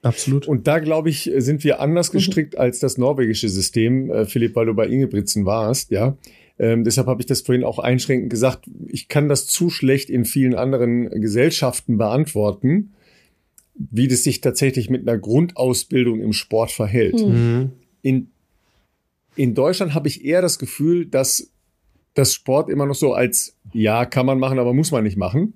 Absolut. 0.02 0.48
Und 0.48 0.68
da, 0.68 0.78
glaube 0.78 1.10
ich, 1.10 1.32
sind 1.38 1.64
wir 1.64 1.80
anders 1.80 2.14
mhm. 2.14 2.18
gestrickt 2.18 2.54
mhm. 2.54 2.60
als 2.60 2.80
das 2.80 2.98
norwegische 2.98 3.50
System, 3.50 4.12
äh, 4.12 4.26
Philipp, 4.26 4.56
weil 4.56 4.68
du 4.68 4.76
bei 4.76 4.86
Ingebrigtsen 4.86 5.46
warst, 5.46 5.90
ja. 5.90 6.16
Ähm, 6.58 6.84
deshalb 6.84 7.08
habe 7.08 7.22
ich 7.22 7.26
das 7.26 7.42
vorhin 7.42 7.64
auch 7.64 7.80
einschränkend 7.80 8.30
gesagt. 8.30 8.70
Ich 8.88 9.08
kann 9.08 9.28
das 9.28 9.48
zu 9.48 9.70
schlecht 9.70 10.10
in 10.10 10.26
vielen 10.26 10.56
anderen 10.56 11.10
Gesellschaften 11.10 11.98
beantworten, 11.98 12.94
wie 13.76 14.08
das 14.08 14.24
sich 14.24 14.42
tatsächlich 14.42 14.90
mit 14.90 15.08
einer 15.08 15.18
Grundausbildung 15.18 16.22
im 16.22 16.34
Sport 16.34 16.72
verhält. 16.72 17.16
Mhm. 17.16 17.72
In, 18.02 18.32
in 19.36 19.54
Deutschland 19.54 19.94
habe 19.94 20.08
ich 20.08 20.24
eher 20.24 20.42
das 20.42 20.60
Gefühl, 20.60 21.06
dass 21.06 21.52
dass 22.16 22.34
Sport 22.34 22.70
immer 22.70 22.88
noch 22.88 22.96
so 22.96 23.14
als, 23.14 23.56
ja, 23.74 24.06
kann 24.06 24.26
man 24.26 24.40
machen, 24.40 24.58
aber 24.58 24.74
muss 24.74 24.92
man 24.92 25.04
nicht 25.04 25.18
machen, 25.18 25.54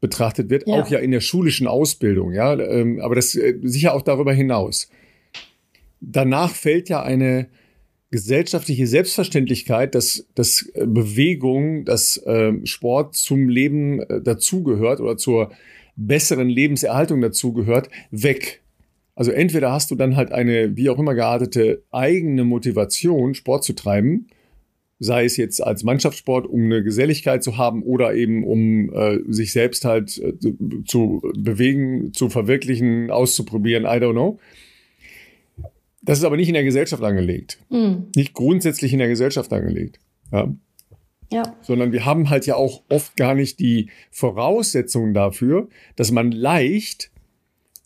betrachtet 0.00 0.48
wird. 0.50 0.68
Ja. 0.68 0.74
Auch 0.74 0.88
ja 0.88 0.98
in 0.98 1.10
der 1.10 1.20
schulischen 1.20 1.66
Ausbildung, 1.66 2.32
ja. 2.32 2.56
Ähm, 2.58 3.00
aber 3.00 3.16
das 3.16 3.34
äh, 3.34 3.58
sicher 3.62 3.94
auch 3.94 4.02
darüber 4.02 4.32
hinaus. 4.32 4.88
Danach 6.00 6.54
fällt 6.54 6.88
ja 6.88 7.02
eine 7.02 7.48
gesellschaftliche 8.10 8.86
Selbstverständlichkeit, 8.86 9.94
dass, 9.94 10.26
dass 10.34 10.68
äh, 10.74 10.86
Bewegung, 10.86 11.84
dass 11.84 12.16
äh, 12.18 12.52
Sport 12.64 13.14
zum 13.14 13.48
Leben 13.48 14.00
äh, 14.00 14.20
dazugehört 14.20 15.00
oder 15.00 15.16
zur 15.16 15.52
besseren 15.96 16.48
Lebenserhaltung 16.48 17.20
dazugehört, 17.20 17.88
weg. 18.10 18.62
Also 19.14 19.32
entweder 19.32 19.70
hast 19.70 19.90
du 19.90 19.94
dann 19.94 20.16
halt 20.16 20.32
eine, 20.32 20.76
wie 20.76 20.88
auch 20.88 20.98
immer 20.98 21.14
geartete, 21.14 21.82
eigene 21.90 22.44
Motivation, 22.44 23.34
Sport 23.34 23.64
zu 23.64 23.74
treiben, 23.74 24.28
sei 24.98 25.24
es 25.24 25.36
jetzt 25.36 25.62
als 25.62 25.84
Mannschaftssport, 25.84 26.46
um 26.46 26.64
eine 26.64 26.82
Geselligkeit 26.82 27.44
zu 27.44 27.56
haben 27.56 27.82
oder 27.82 28.14
eben 28.14 28.44
um 28.44 28.92
äh, 28.92 29.18
sich 29.28 29.52
selbst 29.52 29.84
halt 29.84 30.18
äh, 30.18 30.32
zu 30.84 31.22
bewegen, 31.36 32.12
zu 32.12 32.28
verwirklichen, 32.28 33.10
auszuprobieren, 33.10 33.84
I 33.84 34.02
don't 34.02 34.12
know. 34.12 34.38
Das 36.02 36.18
ist 36.18 36.24
aber 36.24 36.36
nicht 36.36 36.48
in 36.48 36.54
der 36.54 36.64
Gesellschaft 36.64 37.02
angelegt. 37.02 37.58
Mhm. 37.68 38.06
Nicht 38.16 38.34
grundsätzlich 38.34 38.92
in 38.92 38.98
der 38.98 39.08
Gesellschaft 39.08 39.52
angelegt. 39.52 40.00
Ja. 40.32 40.52
Ja. 41.32 41.54
Sondern 41.62 41.92
wir 41.92 42.04
haben 42.04 42.28
halt 42.28 42.46
ja 42.46 42.56
auch 42.56 42.82
oft 42.88 43.16
gar 43.16 43.34
nicht 43.34 43.60
die 43.60 43.90
Voraussetzungen 44.10 45.14
dafür, 45.14 45.68
dass 45.94 46.10
man 46.10 46.32
leicht 46.32 47.10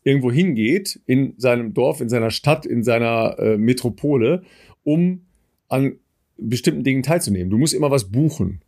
irgendwo 0.02 0.30
hingeht, 0.30 1.00
in 1.06 1.34
seinem 1.38 1.74
Dorf, 1.74 2.00
in 2.00 2.08
seiner 2.08 2.30
Stadt, 2.30 2.66
in 2.66 2.82
seiner 2.84 3.38
äh, 3.38 3.58
Metropole, 3.58 4.42
um 4.82 5.22
an 5.68 5.96
bestimmten 6.36 6.84
Dingen 6.84 7.02
teilzunehmen. 7.02 7.50
Du 7.50 7.58
musst 7.58 7.74
immer 7.74 7.90
was 7.90 8.10
buchen. 8.10 8.60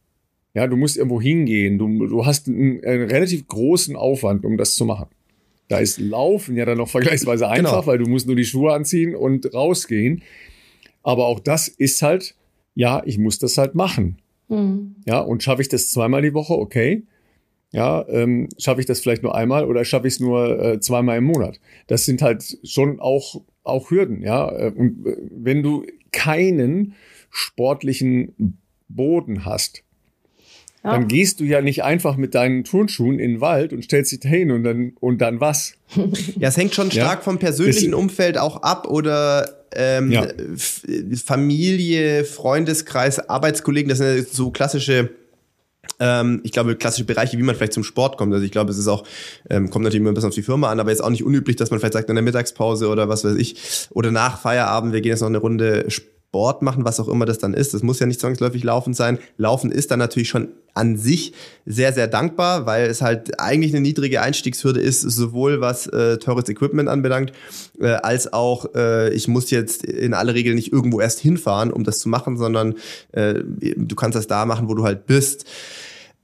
Ja, 0.55 0.67
du 0.67 0.77
musst 0.77 0.97
irgendwo 0.97 1.21
hingehen. 1.21 1.79
Du, 1.79 2.07
du 2.07 2.25
hast 2.25 2.49
einen, 2.49 2.83
einen 2.85 3.11
relativ 3.11 3.47
großen 3.47 3.97
Aufwand, 3.97 4.45
um 4.45 4.57
das 4.57 4.75
zu 4.75 4.87
machen. 4.87 5.09
Da 5.69 5.79
ist 5.79 5.99
Laufen 5.99 6.57
ja 6.57 6.65
dann 6.65 6.79
noch 6.79 6.89
vergleichsweise 6.89 7.45
genau. 7.45 7.55
einfach, 7.55 7.81
genau. 7.81 7.87
weil 7.87 7.99
du 7.99 8.07
musst 8.07 8.27
nur 8.27 8.37
die 8.37 8.45
Schuhe 8.45 8.73
anziehen 8.73 9.15
und 9.15 9.53
rausgehen. 9.53 10.23
Aber 11.03 11.27
auch 11.27 11.41
das 11.41 11.69
ist 11.69 12.03
halt, 12.03 12.35
ja, 12.75 13.03
ich 13.05 13.19
muss 13.19 13.39
das 13.39 13.59
halt 13.59 13.75
machen. 13.75 14.19
Mhm. 14.49 14.97
Ja, 15.07 15.21
und 15.21 15.43
schaffe 15.43 15.63
ich 15.63 15.69
das 15.69 15.91
zweimal 15.91 16.23
die 16.23 16.35
Woche, 16.35 16.55
okay. 16.55 17.05
Ja, 17.73 18.07
ähm, 18.09 18.49
schaffe 18.59 18.81
ich 18.81 18.87
das 18.87 19.01
vielleicht 19.01 19.23
nur 19.23 19.35
einmal 19.35 19.65
oder 19.67 19.85
schaffe 19.85 20.07
ich 20.07 20.15
es 20.15 20.21
nur 20.21 20.59
äh, 20.63 20.81
zweimal 20.81 21.19
im 21.19 21.25
Monat? 21.25 21.61
Das 21.89 22.05
sind 22.05 22.23
halt 22.23 22.59
schon 22.65 23.01
auch, 23.01 23.43
auch 23.65 23.91
Hürden, 23.91 24.23
ja. 24.23 24.45
Und 24.45 25.07
äh, 25.07 25.17
wenn 25.31 25.63
du 25.63 25.85
keinen 26.13 26.95
sportlichen 27.31 28.59
Boden 28.89 29.45
hast, 29.45 29.83
ja. 30.87 30.93
dann 30.93 31.09
gehst 31.09 31.41
du 31.41 31.45
ja 31.45 31.61
nicht 31.61 31.83
einfach 31.85 32.17
mit 32.17 32.35
deinen 32.35 32.65
Turnschuhen 32.65 33.19
in 33.19 33.33
den 33.33 33.41
Wald 33.41 33.73
und 33.73 33.83
stellst 33.83 34.13
dich 34.13 34.21
dahin 34.21 34.51
und 34.51 34.65
dann, 34.65 34.93
und 35.01 35.19
dann 35.21 35.41
was? 35.41 35.75
Ja, 36.39 36.49
es 36.49 36.57
hängt 36.57 36.75
schon 36.75 36.91
stark 36.91 37.19
ja? 37.19 37.23
vom 37.23 37.39
persönlichen 37.39 37.93
das, 37.93 38.01
Umfeld 38.01 38.39
auch 38.39 38.63
ab 38.63 38.89
oder 38.89 39.49
ähm, 39.75 40.11
ja. 40.11 40.27
Familie, 41.25 42.25
Freundeskreis, 42.25 43.29
Arbeitskollegen, 43.29 43.89
das 43.89 43.99
sind 43.99 44.17
ja 44.17 44.25
so 44.31 44.51
klassische 44.51 45.11
ähm, 45.99 46.41
ich 46.43 46.53
glaube, 46.53 46.77
klassische 46.77 47.05
Bereiche, 47.05 47.39
wie 47.39 47.43
man 47.43 47.55
vielleicht 47.55 47.73
zum 47.73 47.85
Sport 47.85 48.19
kommt. 48.19 48.33
Also 48.33 48.45
ich 48.45 48.51
glaube, 48.51 48.71
es 48.71 48.79
ist 48.79 48.89
auch, 48.89 49.05
ähm, 49.49 49.71
kommt 49.71 49.85
natürlich 49.85 50.01
immer 50.01 50.11
ein 50.11 50.15
bisschen 50.15 50.29
auf 50.29 50.35
die 50.35 50.43
Firma 50.43 50.71
an, 50.71 50.81
aber 50.81 50.91
jetzt 50.91 51.03
auch 51.03 51.11
nicht 51.11 51.25
unüblich, 51.25 51.57
dass 51.57 51.71
man 51.71 51.81
vielleicht 51.81 51.95
sagt, 51.95 52.09
in 52.09 52.17
der 52.17 52.23
Mittagspause 52.23 52.89
oder 52.89 53.09
was 53.09 53.25
weiß 53.25 53.37
ich, 53.37 53.89
oder 53.91 54.11
nach 54.11 54.41
Feierabend, 54.41 54.93
wir 54.93 55.01
gehen 55.01 55.11
jetzt 55.11 55.21
noch 55.21 55.29
eine 55.29 55.39
Runde 55.39 55.87
Sport 56.29 56.63
machen, 56.63 56.85
was 56.85 57.01
auch 57.01 57.09
immer 57.09 57.25
das 57.25 57.39
dann 57.39 57.55
ist. 57.55 57.73
Das 57.73 57.83
muss 57.83 57.99
ja 57.99 58.07
nicht 58.07 58.21
zwangsläufig 58.21 58.63
Laufen 58.63 58.95
sein. 58.95 59.19
Laufen 59.39 59.71
ist 59.71 59.91
dann 59.91 59.99
natürlich 59.99 60.29
schon 60.29 60.49
an 60.75 60.99
sich 60.99 61.33
sehr, 61.65 61.95
sehr 61.95 62.09
dankbar, 62.09 62.67
weil 62.67 62.91
es 62.91 63.01
halt 63.01 63.41
eigentlich 63.41 63.73
eine 63.73 63.81
niedrige 63.81 64.21
Einstiegshürde 64.21 64.81
ist, 64.81 65.01
sowohl 65.01 65.63
was 65.63 65.87
äh, 65.87 66.19
teures 66.19 66.49
Equipment 66.51 66.91
anbelangt, 66.91 67.33
äh, 67.81 67.87
als 67.87 68.33
auch, 68.33 68.75
äh, 68.75 69.15
ich 69.15 69.29
muss 69.29 69.51
jetzt 69.51 69.85
in 69.85 70.13
aller 70.13 70.35
Regel 70.35 70.55
nicht 70.55 70.73
irgendwo 70.73 71.01
erst 71.01 71.21
hinfahren, 71.21 71.73
um 71.73 71.85
das 71.85 72.01
zu 72.01 72.11
machen, 72.11 72.37
sondern 72.37 72.75
äh, 73.13 73.43
du 73.43 73.97
kannst 73.97 74.17
das 74.17 74.27
da 74.27 74.45
machen, 74.45 74.69
wo 74.69 74.75
du 74.75 74.85
halt 74.85 75.07
bist. 75.07 75.47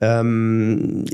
Ähm, 0.03 1.05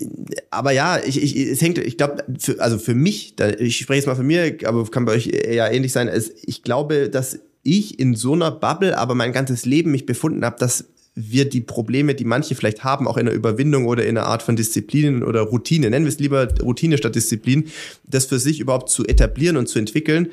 aber 0.51 0.73
ja, 0.73 0.99
ich, 1.05 1.23
ich, 1.23 1.37
es 1.37 1.61
hängt, 1.61 1.79
ich 1.79 1.99
glaube, 1.99 2.25
also 2.59 2.79
für 2.79 2.95
mich, 2.95 3.37
da, 3.37 3.51
ich 3.51 3.77
spreche 3.77 3.99
jetzt 3.99 4.07
mal 4.07 4.17
für 4.17 4.23
mir, 4.23 4.57
aber 4.65 4.85
kann 4.87 5.05
bei 5.05 5.13
euch 5.13 5.29
eher 5.29 5.71
ähnlich 5.71 5.93
sein. 5.93 6.09
Es, 6.09 6.33
ich 6.43 6.63
glaube, 6.63 7.11
dass 7.11 7.39
ich 7.63 7.99
in 7.99 8.15
so 8.15 8.33
einer 8.33 8.51
Bubble 8.51 8.97
aber 8.97 9.15
mein 9.15 9.33
ganzes 9.33 9.67
Leben 9.67 9.91
mich 9.91 10.07
befunden 10.07 10.45
habe, 10.45 10.57
dass 10.59 10.87
wir 11.15 11.49
die 11.49 11.61
Probleme, 11.61 12.15
die 12.15 12.25
manche 12.25 12.55
vielleicht 12.55 12.85
haben, 12.85 13.09
auch 13.09 13.17
in 13.17 13.27
der 13.27 13.35
Überwindung 13.35 13.87
oder 13.87 14.05
in 14.05 14.17
einer 14.17 14.27
Art 14.27 14.43
von 14.43 14.55
Disziplinen 14.55 15.25
oder 15.25 15.43
Routine, 15.43 15.91
nennen 15.91 16.05
wir 16.05 16.13
es 16.13 16.21
lieber 16.21 16.49
Routine 16.63 16.97
statt 16.97 17.17
Disziplin, 17.17 17.69
das 18.05 18.27
für 18.27 18.39
sich 18.39 18.61
überhaupt 18.61 18.89
zu 18.89 19.05
etablieren 19.05 19.57
und 19.57 19.69
zu 19.69 19.81
entwickeln, 19.81 20.29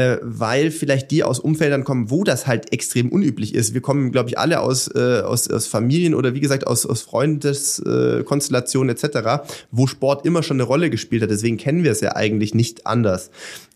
äh, 0.00 0.18
weil 0.22 0.70
vielleicht 0.70 1.10
die 1.10 1.22
aus 1.24 1.38
Umfeldern 1.38 1.84
kommen, 1.84 2.10
wo 2.10 2.24
das 2.24 2.46
halt 2.46 2.72
extrem 2.72 3.10
unüblich 3.10 3.54
ist. 3.54 3.74
Wir 3.74 3.82
kommen, 3.82 4.12
glaube 4.12 4.30
ich, 4.30 4.38
alle 4.38 4.60
aus, 4.60 4.88
äh, 4.94 5.20
aus, 5.20 5.50
aus 5.50 5.66
Familien 5.66 6.14
oder 6.14 6.34
wie 6.34 6.40
gesagt 6.40 6.66
aus, 6.66 6.86
aus 6.86 7.02
Freundeskonstellationen 7.02 8.96
äh, 8.96 8.98
etc., 8.98 9.42
wo 9.70 9.86
Sport 9.86 10.24
immer 10.24 10.42
schon 10.42 10.56
eine 10.56 10.64
Rolle 10.64 10.88
gespielt 10.90 11.22
hat. 11.22 11.30
Deswegen 11.30 11.58
kennen 11.58 11.84
wir 11.84 11.92
es 11.92 12.00
ja 12.00 12.16
eigentlich 12.16 12.54
nicht 12.54 12.86
anders. 12.86 13.30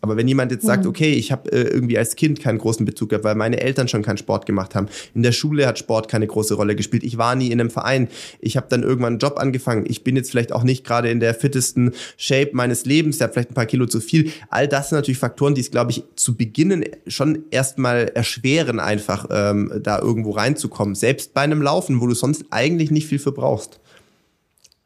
Aber 0.04 0.18
wenn 0.18 0.28
jemand 0.28 0.52
jetzt 0.52 0.66
sagt, 0.66 0.84
mhm. 0.84 0.90
okay, 0.90 1.12
ich 1.14 1.32
habe 1.32 1.50
äh, 1.50 1.62
irgendwie 1.62 1.96
als 1.96 2.14
Kind 2.14 2.38
keinen 2.38 2.58
großen 2.58 2.84
Bezug 2.84 3.08
gehabt, 3.08 3.24
weil 3.24 3.34
meine 3.36 3.60
Eltern 3.60 3.88
schon 3.88 4.02
keinen 4.02 4.18
Sport 4.18 4.44
gemacht 4.44 4.74
haben, 4.74 4.88
in 5.14 5.22
der 5.22 5.32
Schule 5.32 5.66
hat 5.66 5.78
Sport 5.78 6.08
keine 6.08 6.26
große 6.26 6.52
Rolle 6.52 6.76
gespielt, 6.76 7.04
ich 7.04 7.16
war 7.16 7.34
nie 7.34 7.50
in 7.50 7.58
einem 7.58 7.70
Verein, 7.70 8.08
ich 8.38 8.58
habe 8.58 8.66
dann 8.68 8.82
irgendwann 8.82 9.14
einen 9.14 9.18
Job 9.18 9.38
angefangen, 9.38 9.86
ich 9.88 10.04
bin 10.04 10.14
jetzt 10.14 10.30
vielleicht 10.30 10.52
auch 10.52 10.62
nicht 10.62 10.84
gerade 10.84 11.10
in 11.10 11.20
der 11.20 11.34
fittesten 11.34 11.92
Shape 12.18 12.50
meines 12.52 12.84
Lebens, 12.84 13.16
ich 13.16 13.22
habe 13.22 13.32
vielleicht 13.32 13.52
ein 13.52 13.54
paar 13.54 13.64
Kilo 13.64 13.86
zu 13.86 13.98
viel. 13.98 14.30
All 14.50 14.68
das 14.68 14.90
sind 14.90 14.98
natürlich 14.98 15.18
Faktoren, 15.18 15.54
die 15.54 15.62
es, 15.62 15.70
glaube 15.70 15.90
ich, 15.90 16.04
zu 16.16 16.36
Beginnen 16.36 16.84
schon 17.06 17.44
erstmal 17.50 18.08
erschweren, 18.08 18.80
einfach 18.80 19.26
ähm, 19.30 19.80
da 19.82 19.98
irgendwo 19.98 20.30
reinzukommen. 20.30 20.94
Selbst 20.94 21.34
bei 21.34 21.42
einem 21.42 21.62
Laufen, 21.62 22.00
wo 22.00 22.06
du 22.06 22.14
sonst 22.14 22.44
eigentlich 22.50 22.90
nicht 22.90 23.06
viel 23.06 23.18
für 23.18 23.32
brauchst. 23.32 23.80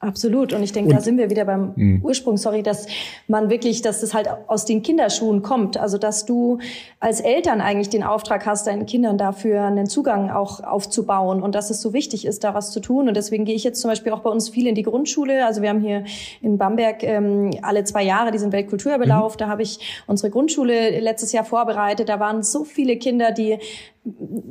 Absolut. 0.01 0.53
Und 0.53 0.63
ich 0.63 0.71
denke, 0.71 0.95
da 0.95 1.01
sind 1.01 1.19
wir 1.19 1.29
wieder 1.29 1.45
beim 1.45 1.73
mh. 1.75 2.05
Ursprung, 2.05 2.37
sorry, 2.37 2.63
dass 2.63 2.87
man 3.27 3.51
wirklich, 3.51 3.83
dass 3.83 4.01
das 4.01 4.15
halt 4.15 4.29
aus 4.47 4.65
den 4.65 4.85
Kinderschuhen 4.85 5.43
kommt. 5.43 5.77
Also, 5.77 5.99
dass 5.99 6.25
du 6.25 6.59
als 7.01 7.21
Eltern 7.21 7.61
eigentlich 7.61 7.89
den 7.89 8.05
Auftrag 8.05 8.47
hast, 8.47 8.69
deinen 8.69 8.87
Kindern 8.87 9.19
dafür 9.19 9.65
einen 9.65 9.87
Zugang 9.87 10.31
auch 10.31 10.63
aufzubauen 10.63 11.43
und 11.43 11.57
dass 11.57 11.71
es 11.71 11.83
so 11.83 11.93
wichtig 11.93 12.27
ist, 12.27 12.45
da 12.45 12.55
was 12.55 12.71
zu 12.71 12.79
tun. 12.79 13.09
Und 13.09 13.17
deswegen 13.17 13.45
gehe 13.45 13.57
ich 13.57 13.65
jetzt 13.65 13.81
zum 13.81 13.91
Beispiel 13.91 14.13
auch 14.13 14.21
bei 14.21 14.31
uns 14.31 14.49
viel 14.49 14.69
in 14.69 14.77
die 14.77 14.85
Grundschule. 14.85 15.45
Also, 15.45 15.63
wir 15.63 15.69
haben 15.69 15.81
hier 15.81 16.05
in 16.43 16.59
Bamberg 16.59 17.03
ähm, 17.03 17.51
alle 17.63 17.83
zwei 17.83 18.05
Jahre 18.05 18.31
diesen 18.31 18.53
Weltkulturbelauf. 18.53 19.35
Mhm. 19.35 19.39
Da 19.39 19.49
habe 19.49 19.63
ich 19.63 20.05
unsere 20.07 20.31
Grundschule 20.31 21.01
letztes 21.01 21.33
Jahr 21.33 21.45
vorbereitet. 21.45 22.09
Da 22.09 22.21
waren 22.21 22.45
so 22.45 22.63
viele 22.63 22.99
Kinder, 22.99 23.33
die 23.33 23.59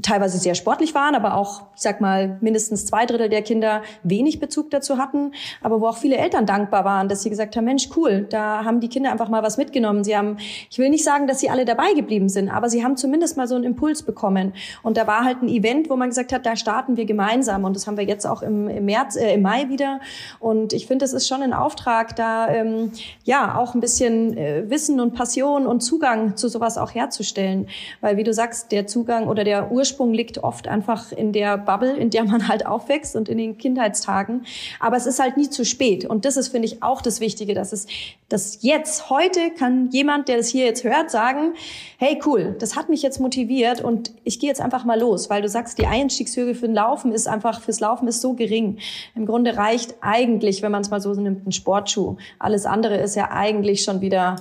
teilweise 0.01 0.37
sehr 0.37 0.55
sportlich 0.55 0.93
waren, 0.93 1.15
aber 1.15 1.35
auch, 1.35 1.61
ich 1.75 1.81
sag 1.81 2.01
mal, 2.01 2.37
mindestens 2.41 2.85
zwei 2.85 3.05
Drittel 3.05 3.29
der 3.29 3.41
Kinder 3.41 3.81
wenig 4.03 4.39
Bezug 4.39 4.69
dazu 4.71 4.97
hatten, 4.97 5.31
aber 5.61 5.81
wo 5.81 5.87
auch 5.87 5.97
viele 5.97 6.17
Eltern 6.17 6.45
dankbar 6.45 6.85
waren, 6.85 7.09
dass 7.09 7.23
sie 7.23 7.29
gesagt 7.29 7.55
haben, 7.55 7.65
Mensch, 7.65 7.89
cool, 7.95 8.27
da 8.29 8.63
haben 8.63 8.79
die 8.79 8.87
Kinder 8.87 9.11
einfach 9.11 9.29
mal 9.29 9.43
was 9.43 9.57
mitgenommen. 9.57 10.03
Sie 10.03 10.15
haben, 10.15 10.37
ich 10.69 10.77
will 10.77 10.89
nicht 10.89 11.03
sagen, 11.03 11.27
dass 11.27 11.39
sie 11.39 11.49
alle 11.49 11.65
dabei 11.65 11.93
geblieben 11.93 12.29
sind, 12.29 12.49
aber 12.49 12.69
sie 12.69 12.83
haben 12.83 12.97
zumindest 12.97 13.37
mal 13.37 13.47
so 13.47 13.55
einen 13.55 13.63
Impuls 13.63 14.03
bekommen. 14.03 14.53
Und 14.83 14.97
da 14.97 15.07
war 15.07 15.23
halt 15.23 15.41
ein 15.41 15.49
Event, 15.49 15.89
wo 15.89 15.95
man 15.95 16.09
gesagt 16.09 16.33
hat, 16.33 16.45
da 16.45 16.55
starten 16.55 16.97
wir 16.97 17.05
gemeinsam. 17.05 17.63
Und 17.63 17.75
das 17.75 17.87
haben 17.87 17.97
wir 17.97 18.05
jetzt 18.05 18.25
auch 18.25 18.41
im, 18.41 18.67
im 18.67 18.85
März, 18.85 19.15
äh, 19.15 19.33
im 19.33 19.41
Mai 19.41 19.69
wieder. 19.69 19.99
Und 20.39 20.73
ich 20.73 20.87
finde, 20.87 21.05
es 21.05 21.13
ist 21.13 21.27
schon 21.27 21.41
ein 21.41 21.53
Auftrag, 21.53 22.15
da 22.15 22.49
ähm, 22.49 22.91
ja 23.23 23.57
auch 23.57 23.73
ein 23.73 23.81
bisschen 23.81 24.37
äh, 24.37 24.69
Wissen 24.69 24.99
und 24.99 25.13
Passion 25.13 25.65
und 25.65 25.81
Zugang 25.81 26.37
zu 26.37 26.47
sowas 26.47 26.77
auch 26.77 26.93
herzustellen. 26.93 27.67
Weil 28.01 28.17
wie 28.17 28.23
du 28.23 28.33
sagst, 28.33 28.71
der 28.71 28.87
Zugang 28.87 29.27
oder 29.27 29.36
der 29.43 29.71
Ursprung 29.71 30.13
liegt 30.13 30.43
oft 30.43 30.67
einfach 30.67 31.11
in 31.11 31.33
der 31.33 31.57
Bubble, 31.57 31.95
in 31.95 32.09
der 32.09 32.23
man 32.23 32.47
halt 32.47 32.65
aufwächst 32.65 33.15
und 33.15 33.29
in 33.29 33.37
den 33.37 33.57
Kindheitstagen. 33.57 34.45
Aber 34.79 34.97
es 34.97 35.05
ist 35.05 35.19
halt 35.19 35.37
nie 35.37 35.49
zu 35.49 35.65
spät. 35.65 36.05
Und 36.05 36.25
das 36.25 36.37
ist, 36.37 36.49
finde 36.49 36.67
ich, 36.67 36.83
auch 36.83 37.01
das 37.01 37.19
Wichtige, 37.19 37.53
dass 37.53 37.73
es, 37.73 37.87
dass 38.29 38.59
jetzt, 38.61 39.09
heute 39.09 39.51
kann 39.51 39.89
jemand, 39.91 40.27
der 40.27 40.37
das 40.37 40.47
hier 40.47 40.65
jetzt 40.65 40.83
hört, 40.83 41.11
sagen, 41.11 41.53
hey, 41.97 42.19
cool, 42.25 42.55
das 42.59 42.75
hat 42.75 42.89
mich 42.89 43.01
jetzt 43.01 43.19
motiviert 43.19 43.81
und 43.81 44.11
ich 44.23 44.39
gehe 44.39 44.49
jetzt 44.49 44.61
einfach 44.61 44.85
mal 44.85 44.99
los, 44.99 45.29
weil 45.29 45.41
du 45.41 45.49
sagst, 45.49 45.77
die 45.77 45.87
Einstiegshürde 45.87 46.55
für 46.55 46.67
den 46.67 46.75
Laufen 46.75 47.11
ist 47.11 47.27
einfach, 47.27 47.61
fürs 47.61 47.79
Laufen 47.79 48.07
ist 48.07 48.21
so 48.21 48.33
gering. 48.33 48.77
Im 49.15 49.25
Grunde 49.25 49.57
reicht 49.57 49.95
eigentlich, 50.01 50.61
wenn 50.61 50.71
man 50.71 50.81
es 50.81 50.89
mal 50.89 51.01
so 51.01 51.13
nimmt, 51.13 51.47
ein 51.47 51.51
Sportschuh. 51.51 52.17
Alles 52.39 52.65
andere 52.65 52.97
ist 52.97 53.15
ja 53.15 53.31
eigentlich 53.31 53.83
schon 53.83 54.01
wieder 54.01 54.37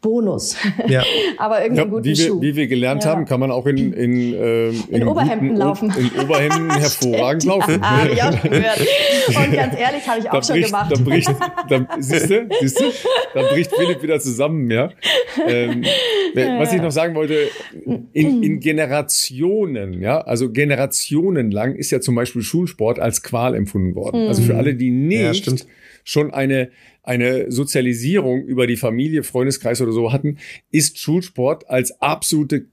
Bonus. 0.00 0.56
Ja. 0.88 1.02
Aber 1.38 1.62
irgendwie 1.62 1.82
ja, 1.82 1.86
guten 1.86 2.04
wie 2.04 2.16
wir, 2.16 2.26
Schuh. 2.26 2.40
Wie 2.40 2.56
wir 2.56 2.66
gelernt 2.68 3.04
ja. 3.04 3.10
haben, 3.10 3.26
kann 3.26 3.38
man 3.38 3.50
auch 3.50 3.66
in, 3.66 3.92
in, 3.92 4.34
ähm, 4.34 4.84
in, 4.88 5.02
in 5.02 5.08
Oberhemden 5.08 5.48
guten, 5.48 5.60
laufen. 5.60 5.92
In 5.98 6.20
Oberhemden 6.20 6.70
hervorragend 6.78 7.44
laufen. 7.44 7.82
Ja, 8.16 8.30
auch 8.30 8.42
gehört. 8.42 8.80
Und 9.28 9.52
ganz 9.52 9.78
ehrlich, 9.78 10.08
habe 10.08 10.20
ich 10.20 10.28
auch 10.28 10.32
da 10.32 10.42
schon 10.42 10.54
bricht, 10.54 10.66
gemacht. 10.66 10.92
Da 10.92 11.02
bricht, 11.02 11.28
da, 11.68 11.86
siehst 11.98 12.30
du, 12.30 12.48
siehst 12.60 12.80
du, 12.80 12.84
da 13.34 13.42
bricht 13.42 13.74
Philipp 13.74 14.02
wieder 14.02 14.20
zusammen, 14.20 14.70
ja. 14.70 14.90
ähm, 15.46 15.84
was 16.58 16.72
ich 16.72 16.80
noch 16.80 16.92
sagen 16.92 17.14
wollte, 17.14 17.48
in, 18.12 18.42
in 18.42 18.60
Generationen, 18.60 20.00
ja, 20.00 20.20
also 20.20 20.50
Generationen 20.50 21.50
lang 21.50 21.74
ist 21.74 21.90
ja 21.90 22.00
zum 22.00 22.14
Beispiel 22.14 22.42
Schulsport 22.42 22.98
als 22.98 23.22
Qual 23.22 23.54
empfunden 23.54 23.94
worden. 23.94 24.28
Also 24.28 24.42
für 24.42 24.56
alle, 24.56 24.74
die 24.74 24.90
nicht 24.90 25.46
ja, 25.46 25.54
schon 26.04 26.32
eine 26.32 26.70
eine 27.02 27.50
Sozialisierung 27.50 28.44
über 28.44 28.66
die 28.66 28.76
Familie, 28.76 29.22
Freundeskreis 29.22 29.80
oder 29.80 29.92
so 29.92 30.12
hatten, 30.12 30.38
ist 30.70 30.98
Schulsport 30.98 31.68
als 31.68 32.00
absolute 32.00 32.66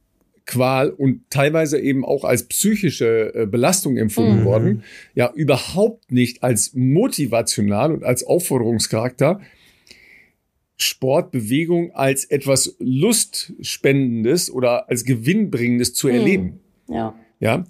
Qual 0.46 0.92
und 0.92 1.30
teilweise 1.30 1.78
eben 1.78 2.06
auch 2.06 2.24
als 2.24 2.48
psychische 2.48 3.34
äh, 3.36 3.46
Belastung 3.46 3.98
empfunden 3.98 4.42
mhm. 4.42 4.46
worden, 4.46 4.84
ja, 5.14 5.32
überhaupt 5.36 6.10
nicht 6.12 6.42
als 6.42 6.74
motivational 6.74 7.92
und 7.92 8.06
als 8.06 8.24
Aufforderungscharakter. 8.24 9.42
Sport, 10.78 11.32
Bewegung 11.32 11.92
als 11.96 12.24
etwas 12.24 12.76
Lustspendendes 12.80 14.50
oder 14.50 14.90
als 14.90 15.04
Gewinnbringendes 15.04 15.94
zu 15.94 16.08
mhm. 16.08 16.14
erleben. 16.14 16.60
Ja. 16.88 17.16
Ja, 17.40 17.66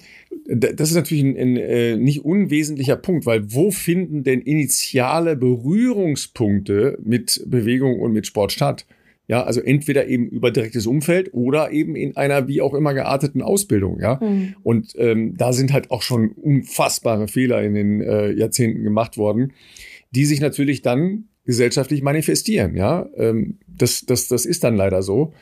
das 0.48 0.90
ist 0.90 0.96
natürlich 0.96 1.24
ein, 1.24 1.38
ein 1.38 1.58
äh, 1.58 1.98
nicht 1.98 2.24
unwesentlicher 2.24 2.96
Punkt, 2.96 3.26
weil 3.26 3.52
wo 3.54 3.70
finden 3.70 4.24
denn 4.24 4.42
initiale 4.42 5.36
Berührungspunkte 5.36 6.98
mit 7.04 7.44
Bewegung 7.46 8.00
und 8.00 8.14
mit 8.14 8.28
Sport 8.28 8.54
statt? 8.54 8.86
Ja, 9.28 9.44
also 9.44 9.60
entweder 9.60 10.08
eben 10.08 10.30
über 10.30 10.52
direktes 10.52 10.88
Umfeld 10.88 11.34
oder 11.34 11.72
eben 11.72 11.98
in 11.98 12.16
einer 12.16 12.48
wie 12.48 12.62
auch 12.62 12.74
immer 12.74 12.94
gearteten 12.94 13.42
Ausbildung, 13.42 14.00
ja. 14.00 14.20
Mhm. 14.24 14.56
Und 14.64 14.94
ähm, 14.98 15.36
da 15.36 15.52
sind 15.52 15.74
halt 15.74 15.92
auch 15.92 16.02
schon 16.02 16.30
unfassbare 16.30 17.28
Fehler 17.28 17.62
in 17.62 17.74
den 17.74 18.02
äh, 18.02 18.32
Jahrzehnten 18.32 18.84
gemacht 18.84 19.18
worden, 19.18 19.52
die 20.12 20.24
sich 20.24 20.40
natürlich 20.40 20.82
dann 20.82 21.26
gesellschaftlich 21.44 22.02
manifestieren, 22.02 22.78
ja. 22.78 23.10
Ähm, 23.18 23.58
das, 23.68 24.06
das, 24.06 24.30
das 24.30 24.46
ist 24.46 24.64
dann 24.64 24.78
leider 24.78 25.02
so. 25.02 25.34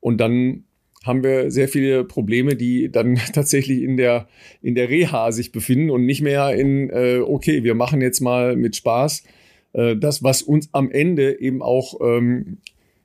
Und 0.00 0.20
dann 0.20 0.64
haben 1.08 1.24
wir 1.24 1.50
sehr 1.50 1.68
viele 1.68 2.04
Probleme, 2.04 2.54
die 2.54 2.92
dann 2.92 3.16
tatsächlich 3.32 3.82
in 3.82 3.96
der, 3.96 4.28
in 4.62 4.76
der 4.76 4.88
Reha 4.88 5.32
sich 5.32 5.50
befinden 5.50 5.90
und 5.90 6.06
nicht 6.06 6.22
mehr 6.22 6.54
in, 6.54 6.90
äh, 6.90 7.18
okay, 7.18 7.64
wir 7.64 7.74
machen 7.74 8.00
jetzt 8.00 8.20
mal 8.20 8.54
mit 8.54 8.76
Spaß 8.76 9.24
äh, 9.72 9.96
das, 9.96 10.22
was 10.22 10.42
uns 10.42 10.68
am 10.72 10.90
Ende 10.90 11.40
eben 11.40 11.62
auch 11.62 11.94
ähm, 12.00 12.58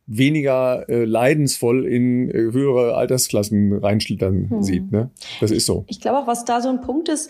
weniger 0.05 0.87
äh, 0.89 1.05
leidensvoll 1.05 1.85
in 1.85 2.29
äh, 2.29 2.33
höhere 2.33 2.95
Altersklassen 2.95 3.73
reinschlittern 3.73 4.49
hm. 4.49 4.63
sieht. 4.63 4.91
Ne? 4.91 5.09
Das 5.39 5.51
ist 5.51 5.65
so. 5.65 5.85
Ich 5.87 6.01
glaube 6.01 6.19
auch, 6.19 6.27
was 6.27 6.45
da 6.45 6.61
so 6.61 6.69
ein 6.69 6.81
Punkt 6.81 7.09
ist, 7.09 7.29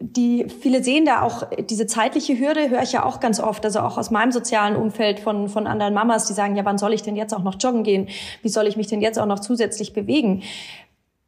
die 0.00 0.46
viele 0.48 0.82
sehen 0.82 1.04
da 1.04 1.22
auch 1.22 1.48
diese 1.68 1.86
zeitliche 1.86 2.38
Hürde, 2.38 2.70
höre 2.70 2.82
ich 2.82 2.92
ja 2.92 3.04
auch 3.04 3.20
ganz 3.20 3.38
oft, 3.38 3.64
also 3.64 3.80
auch 3.80 3.98
aus 3.98 4.10
meinem 4.10 4.32
sozialen 4.32 4.74
Umfeld 4.74 5.20
von, 5.20 5.48
von 5.48 5.66
anderen 5.66 5.94
Mamas, 5.94 6.26
die 6.26 6.32
sagen, 6.32 6.56
ja, 6.56 6.64
wann 6.64 6.78
soll 6.78 6.92
ich 6.92 7.02
denn 7.02 7.14
jetzt 7.14 7.32
auch 7.32 7.42
noch 7.42 7.56
joggen 7.60 7.84
gehen? 7.84 8.08
Wie 8.42 8.48
soll 8.48 8.66
ich 8.66 8.76
mich 8.76 8.88
denn 8.88 9.00
jetzt 9.00 9.18
auch 9.18 9.26
noch 9.26 9.38
zusätzlich 9.38 9.92
bewegen? 9.92 10.42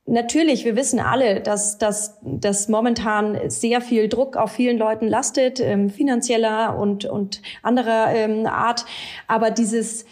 Natürlich, 0.05 0.65
wir 0.65 0.75
wissen 0.75 0.99
alle, 0.99 1.41
dass, 1.41 1.79
dass, 1.79 2.19
dass 2.23 2.69
momentan 2.69 3.39
sehr 3.49 3.81
viel 3.81 4.09
Druck 4.09 4.37
auf 4.37 4.51
vielen 4.51 4.77
Leuten 4.77 5.07
lastet, 5.07 5.61
ähm, 5.61 5.91
finanzieller 5.91 6.77
und, 6.77 7.05
und 7.05 7.41
anderer 7.63 8.13
ähm, 8.13 8.47
Art. 8.47 8.85
Aber 9.29 9.53
dieses, 9.53 10.05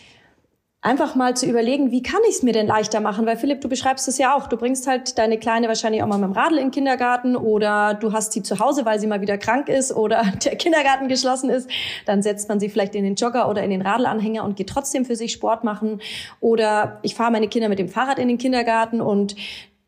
einfach 0.83 1.15
mal 1.15 1.37
zu 1.37 1.47
überlegen, 1.47 1.91
wie 1.91 2.03
kann 2.03 2.21
ich 2.29 2.37
es 2.37 2.43
mir 2.43 2.53
denn 2.53 2.67
leichter 2.67 3.01
machen? 3.01 3.27
Weil 3.27 3.37
Philipp, 3.37 3.61
du 3.61 3.69
beschreibst 3.69 4.09
es 4.09 4.17
ja 4.17 4.35
auch. 4.35 4.47
Du 4.47 4.57
bringst 4.57 4.87
halt 4.87 5.19
deine 5.19 5.39
Kleine 5.39 5.69
wahrscheinlich 5.69 6.03
auch 6.03 6.07
mal 6.07 6.17
mit 6.17 6.31
dem 6.31 6.33
Radl 6.33 6.57
in 6.57 6.67
den 6.67 6.71
Kindergarten 6.71 7.37
oder 7.37 7.95
du 7.95 8.13
hast 8.13 8.33
sie 8.33 8.43
zu 8.43 8.59
Hause, 8.59 8.87
weil 8.87 8.99
sie 8.99 9.07
mal 9.07 9.21
wieder 9.21 9.37
krank 9.37 9.69
ist 9.69 9.95
oder 9.95 10.25
der 10.45 10.57
Kindergarten 10.57 11.09
geschlossen 11.09 11.51
ist. 11.51 11.69
Dann 12.07 12.23
setzt 12.23 12.49
man 12.49 12.61
sie 12.61 12.71
vielleicht 12.71 12.95
in 12.95 13.05
den 13.05 13.15
Jogger 13.15 13.49
oder 13.49 13.63
in 13.63 13.71
den 13.71 13.83
Radlanhänger 13.83 14.43
und 14.43 14.57
geht 14.57 14.71
trotzdem 14.71 15.05
für 15.05 15.17
sich 15.17 15.33
Sport 15.33 15.65
machen. 15.65 16.01
Oder 16.41 16.99
ich 17.03 17.15
fahre 17.15 17.31
meine 17.31 17.49
Kinder 17.49 17.69
mit 17.69 17.79
dem 17.79 17.89
Fahrrad 17.89 18.19
in 18.19 18.29
den 18.29 18.39
Kindergarten 18.39 19.03
und 19.03 19.37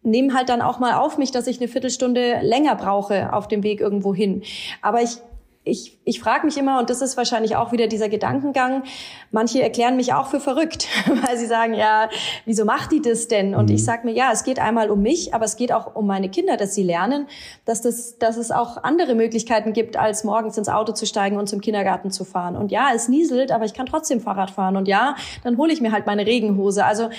nehme 0.02 0.34
halt 0.34 0.50
dann 0.50 0.60
auch 0.60 0.78
mal 0.78 0.94
auf 0.94 1.16
mich, 1.16 1.30
dass 1.30 1.46
ich 1.46 1.58
eine 1.58 1.68
Viertelstunde 1.68 2.40
länger 2.42 2.74
brauche 2.74 3.32
auf 3.32 3.48
dem 3.48 3.62
Weg 3.62 3.80
irgendwo 3.80 4.14
hin. 4.14 4.42
Aber 4.82 5.00
ich 5.00 5.18
ich, 5.64 5.98
ich 6.04 6.20
frage 6.20 6.46
mich 6.46 6.56
immer, 6.58 6.80
und 6.80 6.90
das 6.90 7.00
ist 7.00 7.16
wahrscheinlich 7.16 7.54
auch 7.54 7.70
wieder 7.70 7.86
dieser 7.86 8.08
Gedankengang, 8.08 8.82
manche 9.30 9.62
erklären 9.62 9.96
mich 9.96 10.12
auch 10.12 10.26
für 10.26 10.40
verrückt, 10.40 10.88
weil 11.06 11.36
sie 11.36 11.46
sagen, 11.46 11.74
ja, 11.74 12.08
wieso 12.44 12.64
macht 12.64 12.90
die 12.90 13.00
das 13.00 13.28
denn? 13.28 13.54
Und 13.54 13.68
mhm. 13.68 13.76
ich 13.76 13.84
sage 13.84 14.06
mir, 14.06 14.12
ja, 14.12 14.30
es 14.32 14.42
geht 14.42 14.58
einmal 14.58 14.90
um 14.90 15.00
mich, 15.00 15.32
aber 15.32 15.44
es 15.44 15.56
geht 15.56 15.72
auch 15.72 15.94
um 15.94 16.06
meine 16.06 16.28
Kinder, 16.28 16.56
dass 16.56 16.74
sie 16.74 16.82
lernen, 16.82 17.26
dass, 17.64 17.82
das, 17.82 18.18
dass 18.18 18.36
es 18.36 18.50
auch 18.50 18.82
andere 18.82 19.14
Möglichkeiten 19.14 19.72
gibt, 19.72 19.96
als 19.96 20.24
morgens 20.24 20.58
ins 20.58 20.68
Auto 20.68 20.92
zu 20.92 21.06
steigen 21.06 21.36
und 21.36 21.48
zum 21.48 21.60
Kindergarten 21.60 22.10
zu 22.10 22.24
fahren. 22.24 22.56
Und 22.56 22.72
ja, 22.72 22.88
es 22.94 23.08
nieselt, 23.08 23.52
aber 23.52 23.64
ich 23.64 23.74
kann 23.74 23.86
trotzdem 23.86 24.20
Fahrrad 24.20 24.50
fahren. 24.50 24.76
Und 24.76 24.88
ja, 24.88 25.14
dann 25.44 25.56
hole 25.56 25.72
ich 25.72 25.80
mir 25.80 25.92
halt 25.92 26.06
meine 26.06 26.26
Regenhose. 26.26 26.84
Also 26.84 27.10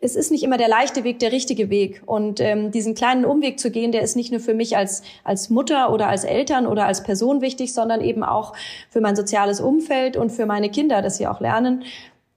es 0.00 0.16
ist 0.16 0.30
nicht 0.30 0.42
immer 0.42 0.56
der 0.56 0.68
leichte 0.68 1.04
Weg 1.04 1.18
der 1.18 1.30
richtige 1.30 1.68
Weg. 1.68 2.02
Und 2.06 2.40
ähm, 2.40 2.70
diesen 2.70 2.94
kleinen 2.94 3.26
Umweg 3.26 3.60
zu 3.60 3.70
gehen, 3.70 3.92
der 3.92 4.00
ist 4.00 4.16
nicht 4.16 4.30
nur 4.30 4.40
für 4.40 4.54
mich 4.54 4.78
als, 4.78 5.02
als 5.24 5.50
Mutter 5.50 5.92
oder 5.92 6.08
als 6.08 6.24
Eltern 6.24 6.66
oder 6.66 6.86
als 6.86 7.02
Person 7.02 7.42
wichtig, 7.42 7.74
sondern 7.74 8.00
eben 8.00 8.22
auch 8.30 8.54
für 8.88 9.00
mein 9.00 9.16
soziales 9.16 9.60
Umfeld 9.60 10.16
und 10.16 10.30
für 10.30 10.46
meine 10.46 10.70
Kinder, 10.70 11.02
dass 11.02 11.16
sie 11.16 11.26
auch 11.26 11.40
lernen, 11.40 11.84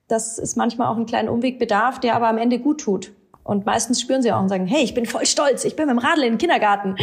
dass 0.07 0.37
es 0.37 0.55
manchmal 0.55 0.87
auch 0.87 0.95
einen 0.95 1.05
kleinen 1.05 1.29
Umweg 1.29 1.59
bedarf, 1.59 1.99
der 1.99 2.15
aber 2.15 2.27
am 2.27 2.37
Ende 2.37 2.59
gut 2.59 2.81
tut. 2.81 3.13
Und 3.43 3.65
meistens 3.65 3.99
spüren 3.99 4.21
sie 4.21 4.31
auch 4.31 4.39
und 4.39 4.47
sagen, 4.47 4.67
hey, 4.67 4.83
ich 4.83 4.93
bin 4.93 5.05
voll 5.05 5.25
stolz, 5.25 5.65
ich 5.65 5.75
bin 5.75 5.87
mit 5.87 5.97
dem 5.97 5.99
Radl 5.99 6.23
in 6.23 6.33
den 6.33 6.37
Kindergarten. 6.37 6.95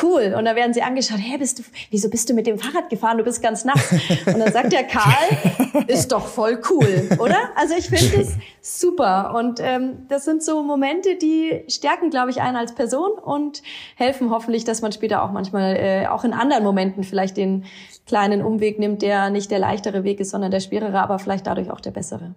Cool. 0.00 0.34
Und 0.38 0.44
da 0.44 0.54
werden 0.54 0.72
sie 0.72 0.82
angeschaut, 0.82 1.18
hey, 1.20 1.38
bist 1.38 1.58
du, 1.58 1.64
wieso 1.90 2.08
bist 2.08 2.30
du 2.30 2.34
mit 2.34 2.46
dem 2.46 2.56
Fahrrad 2.58 2.88
gefahren? 2.88 3.18
Du 3.18 3.24
bist 3.24 3.42
ganz 3.42 3.64
nass. 3.64 3.92
Und 4.26 4.38
dann 4.38 4.52
sagt 4.52 4.72
der 4.72 4.84
Karl, 4.84 5.84
ist 5.88 6.12
doch 6.12 6.26
voll 6.26 6.60
cool, 6.70 7.08
oder? 7.18 7.36
Also 7.56 7.74
ich 7.76 7.88
finde 7.88 8.18
das 8.18 8.36
super. 8.60 9.34
Und 9.34 9.58
ähm, 9.60 10.06
das 10.08 10.24
sind 10.24 10.44
so 10.44 10.62
Momente, 10.62 11.16
die 11.16 11.64
stärken, 11.68 12.10
glaube 12.10 12.30
ich, 12.30 12.40
einen 12.40 12.56
als 12.56 12.76
Person 12.76 13.10
und 13.12 13.62
helfen 13.96 14.30
hoffentlich, 14.30 14.64
dass 14.64 14.82
man 14.82 14.92
später 14.92 15.24
auch 15.24 15.32
manchmal, 15.32 15.74
äh, 15.76 16.06
auch 16.06 16.22
in 16.22 16.32
anderen 16.32 16.62
Momenten 16.62 17.02
vielleicht 17.02 17.36
den 17.36 17.64
kleinen 18.08 18.42
Umweg 18.42 18.78
nimmt, 18.78 19.02
der 19.02 19.30
nicht 19.30 19.50
der 19.50 19.60
leichtere 19.60 20.02
Weg 20.02 20.18
ist, 20.18 20.30
sondern 20.30 20.50
der 20.50 20.60
schwerere, 20.60 20.98
aber 21.00 21.18
vielleicht 21.18 21.46
dadurch 21.46 21.70
auch 21.70 21.80
der 21.80 21.92
bessere. 21.92 22.34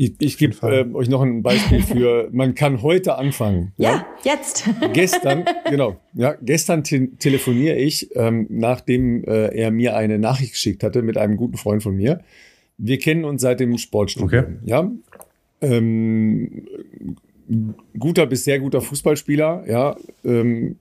Ich, 0.00 0.14
ich 0.20 0.38
gebe 0.38 0.54
äh, 0.62 0.84
euch 0.94 1.08
noch 1.08 1.22
ein 1.22 1.42
Beispiel 1.42 1.82
für, 1.82 2.28
man 2.30 2.54
kann 2.54 2.82
heute 2.82 3.16
anfangen. 3.16 3.72
Ja, 3.76 3.90
ja? 3.90 4.06
jetzt. 4.22 4.68
gestern, 4.92 5.44
genau, 5.68 5.96
ja, 6.14 6.36
gestern 6.40 6.84
te 6.84 7.08
telefoniere 7.18 7.76
ich, 7.76 8.14
ähm, 8.14 8.46
nachdem 8.48 9.24
äh, 9.24 9.48
er 9.48 9.72
mir 9.72 9.96
eine 9.96 10.20
Nachricht 10.20 10.52
geschickt 10.52 10.84
hatte 10.84 11.02
mit 11.02 11.18
einem 11.18 11.36
guten 11.36 11.56
Freund 11.56 11.82
von 11.82 11.96
mir. 11.96 12.20
Wir 12.76 13.00
kennen 13.00 13.24
uns 13.24 13.42
seit 13.42 13.58
dem 13.58 13.76
Sportstudium, 13.76 14.60
okay. 14.60 14.70
ja. 14.70 14.88
Ähm, 15.60 16.68
guter 17.98 18.26
bis 18.26 18.44
sehr 18.44 18.60
guter 18.60 18.80
Fußballspieler, 18.80 19.64
ja. 19.66 19.96
Ähm, 20.24 20.76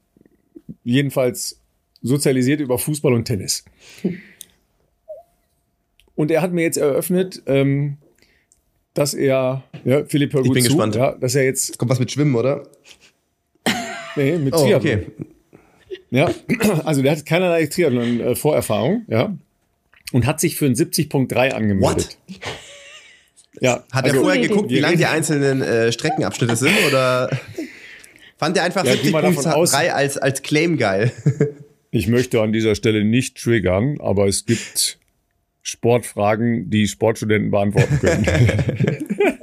jedenfalls 0.83 1.56
sozialisiert 2.01 2.61
über 2.61 2.77
Fußball 2.77 3.13
und 3.13 3.25
Tennis. 3.25 3.65
Und 6.15 6.31
er 6.31 6.41
hat 6.41 6.51
mir 6.51 6.63
jetzt 6.63 6.77
eröffnet, 6.77 7.43
ähm, 7.45 7.97
dass 8.93 9.13
er, 9.13 9.63
ja, 9.85 10.03
Philipp, 10.05 10.33
hör 10.33 10.41
gut 10.41 10.47
ich 10.47 10.53
bin 10.53 10.63
zu, 10.63 10.69
gespannt. 10.69 10.95
Ja, 10.95 11.11
dass 11.13 11.35
er 11.35 11.43
jetzt. 11.43 11.77
Kommt 11.77 11.91
was 11.91 11.99
mit 11.99 12.11
Schwimmen, 12.11 12.35
oder? 12.35 12.67
Nee, 14.15 14.37
mit 14.37 14.53
oh, 14.55 14.57
Triathlon. 14.57 14.93
Okay. 14.93 15.07
Ja, 16.09 16.31
also 16.85 17.01
der 17.01 17.11
hat 17.11 17.25
keinerlei 17.25 17.67
Triathlon-Vorerfahrung, 17.67 19.05
ja. 19.07 19.37
Und 20.11 20.25
hat 20.25 20.39
sich 20.39 20.55
für 20.55 20.65
ein 20.65 20.73
70.3 20.73 21.51
angemeldet. 21.51 22.17
What? 22.27 22.47
Ja, 23.59 23.83
hat 23.91 24.05
also, 24.05 24.17
er 24.17 24.21
vorher 24.21 24.41
geguckt, 24.41 24.69
wie 24.69 24.79
lang 24.79 24.97
die 24.97 25.05
einzelnen 25.05 25.61
äh, 25.61 25.91
Streckenabschnitte 25.91 26.55
sind 26.55 26.75
oder 26.87 27.29
fand 28.37 28.55
er 28.57 28.63
einfach 28.63 28.85
ja, 28.85 28.93
70.3 28.93 29.89
als, 29.89 30.17
als 30.17 30.41
Claim 30.41 30.77
geil? 30.77 31.11
Ich 31.97 32.07
möchte 32.07 32.41
an 32.41 32.53
dieser 32.53 32.75
Stelle 32.75 33.03
nicht 33.03 33.41
triggern, 33.41 33.99
aber 33.99 34.27
es 34.27 34.45
gibt 34.45 34.99
Sportfragen, 35.63 36.69
die 36.69 36.87
Sportstudenten 36.87 37.51
beantworten 37.51 37.99
können. 37.99 38.25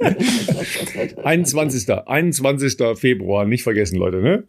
21. 1.23 1.89
21. 1.89 2.97
Februar, 2.97 3.45
nicht 3.45 3.63
vergessen, 3.63 3.97
Leute. 3.97 4.21
Ne? 4.21 4.43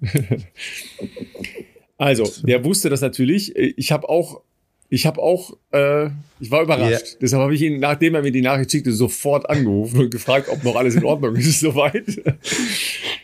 Also, 1.98 2.30
der 2.46 2.64
wusste 2.64 2.90
das 2.90 3.00
natürlich. 3.00 3.56
Ich 3.56 3.90
habe 3.90 4.08
auch, 4.08 4.42
ich 4.88 5.06
habe 5.06 5.20
auch, 5.20 5.56
äh, 5.72 6.06
ich 6.38 6.50
war 6.50 6.62
überrascht. 6.62 6.90
Yeah. 6.90 7.18
Deshalb 7.20 7.42
habe 7.42 7.54
ich 7.54 7.62
ihn, 7.62 7.80
nachdem 7.80 8.14
er 8.14 8.22
mir 8.22 8.30
die 8.30 8.42
Nachricht 8.42 8.70
schickte, 8.70 8.92
sofort 8.92 9.48
angerufen 9.50 10.00
und 10.00 10.10
gefragt, 10.10 10.48
ob 10.48 10.62
noch 10.64 10.76
alles 10.76 10.94
in 10.94 11.04
Ordnung 11.04 11.34
ist. 11.36 11.60
Soweit. 11.60 12.04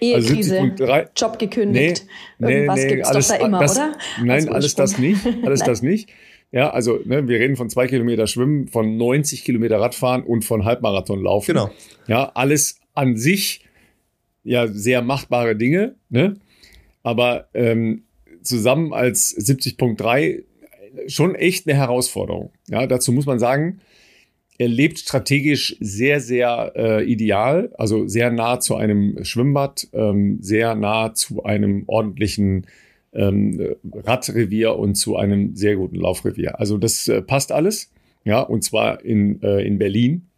Ehekrise, 0.01 0.75
also 0.81 1.09
Job 1.17 1.39
gekündigt. 1.39 2.07
Nee, 2.39 2.53
Irgendwas 2.53 2.77
nee, 2.77 2.85
nee, 2.85 2.95
gibt's 2.95 3.09
alles, 3.09 3.29
doch 3.29 3.39
da 3.39 3.47
immer, 3.47 3.61
das, 3.61 3.77
oder? 3.77 3.97
Nein, 4.23 4.49
alles 4.53 4.75
das 4.75 4.99
nicht. 4.99 5.21
Alles 5.45 5.61
das 5.61 5.83
nicht. 5.83 6.09
Ja, 6.51 6.71
also 6.71 7.01
ne, 7.05 7.27
wir 7.29 7.39
reden 7.39 7.57
von 7.57 7.71
zwei 7.71 7.87
Kilometer 7.87 8.27
Schwimmen, 8.27 8.69
von 8.69 8.97
90 8.97 9.45
Kilometer 9.45 9.81
Radfahren 9.81 10.23
und 10.23 10.45
von 10.45 10.65
Halbmarathon 10.65 11.23
laufen. 11.23 11.47
Genau. 11.47 11.71
Ja, 12.07 12.31
alles 12.35 12.81
an 12.95 13.17
sich 13.17 13.65
ja 14.45 14.67
sehr 14.67 15.03
machbare 15.03 15.57
Dinge, 15.57 15.95
ne? 16.11 16.37
Aber 17.03 17.49
ähm, 17.55 18.05
zusammen 18.43 18.93
als 18.93 19.35
70.3 19.37 20.43
schon 21.07 21.35
echt 21.35 21.69
eine 21.69 21.77
Herausforderung. 21.79 22.53
Ja, 22.69 22.87
dazu 22.87 23.13
muss 23.13 23.27
man 23.27 23.39
sagen, 23.39 23.81
er 24.59 24.69
lebt 24.69 24.99
strategisch 24.99 25.77
sehr, 25.81 26.21
sehr 26.21 26.73
äh, 26.77 27.05
ideal, 27.05 27.73
also 27.79 28.07
sehr 28.07 28.31
nah 28.31 28.61
zu 28.61 28.77
einem 28.77 29.25
Schwimmbad, 29.25 29.89
ähm, 29.93 30.39
sehr 30.41 30.75
nah 30.75 31.15
zu 31.15 31.45
einem 31.45 31.85
ordentlichen 31.87 32.67
ähm, 33.13 33.75
Radrevier 33.93 34.77
und 34.77 34.95
zu 34.95 35.17
einem 35.17 35.57
sehr 35.57 35.77
guten 35.77 35.97
Laufrevier. 35.97 36.61
Also 36.61 36.79
das 36.79 37.09
äh, 37.09 37.23
passt 37.23 37.53
alles, 37.53 37.91
ja, 38.25 38.41
und 38.41 38.63
zwar 38.63 39.05
in, 39.05 39.43
äh, 39.43 39.67
in 39.67 39.79
Berlin. 39.79 40.29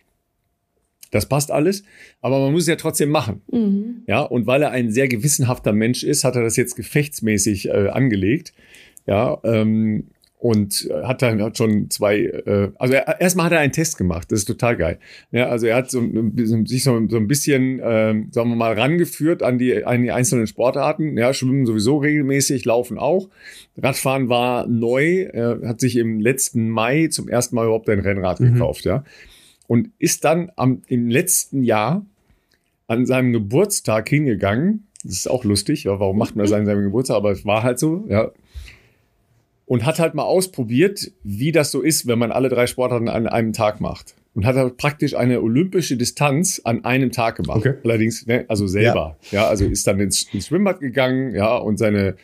Das 1.11 1.27
passt 1.27 1.53
alles, 1.53 1.85
aber 2.21 2.41
man 2.41 2.53
muss 2.53 2.63
es 2.63 2.69
ja 2.69 2.77
trotzdem 2.77 3.11
machen. 3.11 3.43
Mhm. 3.53 4.03
Ja, 4.09 4.23
und 4.23 4.47
weil 4.47 4.63
er 4.63 4.71
ein 4.71 4.91
sehr 4.91 5.07
gewissenhafter 5.07 5.73
Mensch 5.73 6.03
ist, 6.03 6.25
hat 6.25 6.35
er 6.35 6.43
das 6.43 6.57
jetzt 6.57 6.75
gefechtsmäßig 6.75 7.69
äh, 7.69 7.89
angelegt. 7.89 8.53
Ja, 9.07 9.39
ähm, 9.45 10.09
und 10.45 10.91
hat 11.05 11.23
dann 11.23 11.41
hat 11.41 11.57
schon 11.57 11.89
zwei, 11.89 12.19
äh, 12.19 12.71
also 12.79 12.93
er, 12.93 13.19
erstmal 13.19 13.47
hat 13.47 13.53
er 13.53 13.61
einen 13.61 13.73
Test 13.73 13.97
gemacht, 13.97 14.31
das 14.31 14.41
ist 14.41 14.45
total 14.45 14.77
geil. 14.77 14.99
Ja, 15.33 15.49
also 15.49 15.67
er 15.67 15.77
hat 15.77 15.91
so, 15.91 16.03
sich 16.67 16.85
so, 16.85 17.09
so 17.09 17.17
ein 17.17 17.29
bisschen, 17.29 17.81
äh, 17.81 18.13
sagen 18.31 18.51
wir 18.51 18.55
mal, 18.55 18.79
rangeführt 18.79 19.43
an 19.43 19.57
die, 19.57 19.87
an 19.87 20.03
die 20.03 20.13
einzelnen 20.13 20.47
Sportarten. 20.47 21.17
Ja, 21.17 21.33
schwimmen 21.33 21.65
sowieso 21.65 21.97
regelmäßig, 21.97 22.67
laufen 22.67 22.99
auch. 22.99 23.31
Radfahren 23.79 24.29
war 24.29 24.67
neu, 24.67 25.23
er 25.23 25.61
hat 25.65 25.81
sich 25.81 25.97
im 25.97 26.21
letzten 26.21 26.69
Mai 26.69 27.07
zum 27.07 27.27
ersten 27.31 27.57
Mal 27.57 27.65
überhaupt 27.65 27.89
ein 27.89 28.01
Rennrad 28.01 28.39
mhm. 28.41 28.53
gekauft, 28.53 28.85
ja. 28.85 29.03
Und 29.67 29.93
ist 29.99 30.27
dann 30.27 30.53
am, 30.57 30.83
im 30.89 31.09
letzten 31.09 31.63
Jahr 31.63 32.05
an 32.87 33.07
seinem 33.07 33.33
Geburtstag 33.33 34.11
hingegangen. 34.11 34.89
Das 35.05 35.15
ist 35.15 35.31
auch 35.31 35.45
lustig, 35.45 35.85
ja, 35.85 35.99
warum 35.99 36.19
macht 36.19 36.37
man 36.37 36.45
das 36.45 36.53
an 36.53 36.67
seinem 36.67 36.83
Geburtstag? 36.83 37.17
Aber 37.17 37.31
es 37.31 37.47
war 37.47 37.63
halt 37.63 37.79
so, 37.79 38.05
ja 38.11 38.31
und 39.67 39.87
hat 39.87 39.99
halt 39.99 40.15
mal 40.15 40.25
ausprobiert, 40.25 41.11
wie 41.23 41.53
das 41.53 41.71
so 41.71 41.81
ist, 41.81 42.07
wenn 42.07 42.19
man 42.19 42.33
alle 42.33 42.49
drei 42.49 42.67
Sportarten 42.67 43.09
an 43.09 43.27
einem 43.27 43.53
Tag 43.53 43.81
macht. 43.81 44.15
Und 44.35 44.45
hat 44.47 44.57
halt 44.57 44.77
praktisch 44.79 45.15
eine 45.15 45.41
olympische 45.43 45.97
Distanz 45.97 46.61
an 46.65 46.85
einem 46.85 47.13
Tag 47.13 47.37
gemacht. 47.37 47.59
Okay. 47.59 47.75
Allerdings, 47.85 48.27
ne, 48.27 48.45
also 48.49 48.67
selber. 48.67 49.17
Ja. 49.31 49.43
ja, 49.43 49.49
also 49.49 49.65
ist 49.65 49.87
dann 49.87 50.01
ins, 50.01 50.25
ins 50.33 50.49
Schwimmbad 50.49 50.81
gegangen, 50.81 51.37
ja, 51.37 51.57
und 51.57 51.79
seine, 51.79 52.17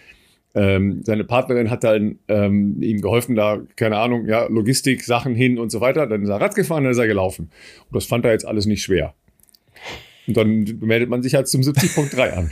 ähm, 0.57 1.03
seine 1.05 1.23
Partnerin 1.23 1.71
hat 1.71 1.85
dann 1.85 2.19
ähm, 2.27 2.83
ihm 2.83 3.01
geholfen, 3.01 3.37
da, 3.37 3.61
keine 3.77 3.99
Ahnung, 3.99 4.27
ja, 4.27 4.47
Logistik, 4.47 5.05
Sachen 5.05 5.37
hin 5.37 5.57
und 5.57 5.71
so 5.71 5.81
weiter. 5.81 6.09
Dann 6.09 6.25
ist 6.25 6.31
er 6.31 6.41
Rad 6.41 6.57
gefahren, 6.57 6.83
dann 6.83 6.93
ist 6.93 6.99
er 6.99 7.07
gelaufen. 7.07 7.51
Und 7.89 7.95
das 7.95 8.07
fand 8.07 8.25
er 8.25 8.33
jetzt 8.33 8.47
alles 8.47 8.67
nicht 8.67 8.83
schwer. 8.83 9.15
Und 10.27 10.37
dann 10.37 10.79
meldet 10.81 11.09
man 11.11 11.23
sich 11.23 11.37
halt 11.37 11.47
zum 11.47 11.61
70.3 11.61 12.31
an. 12.33 12.51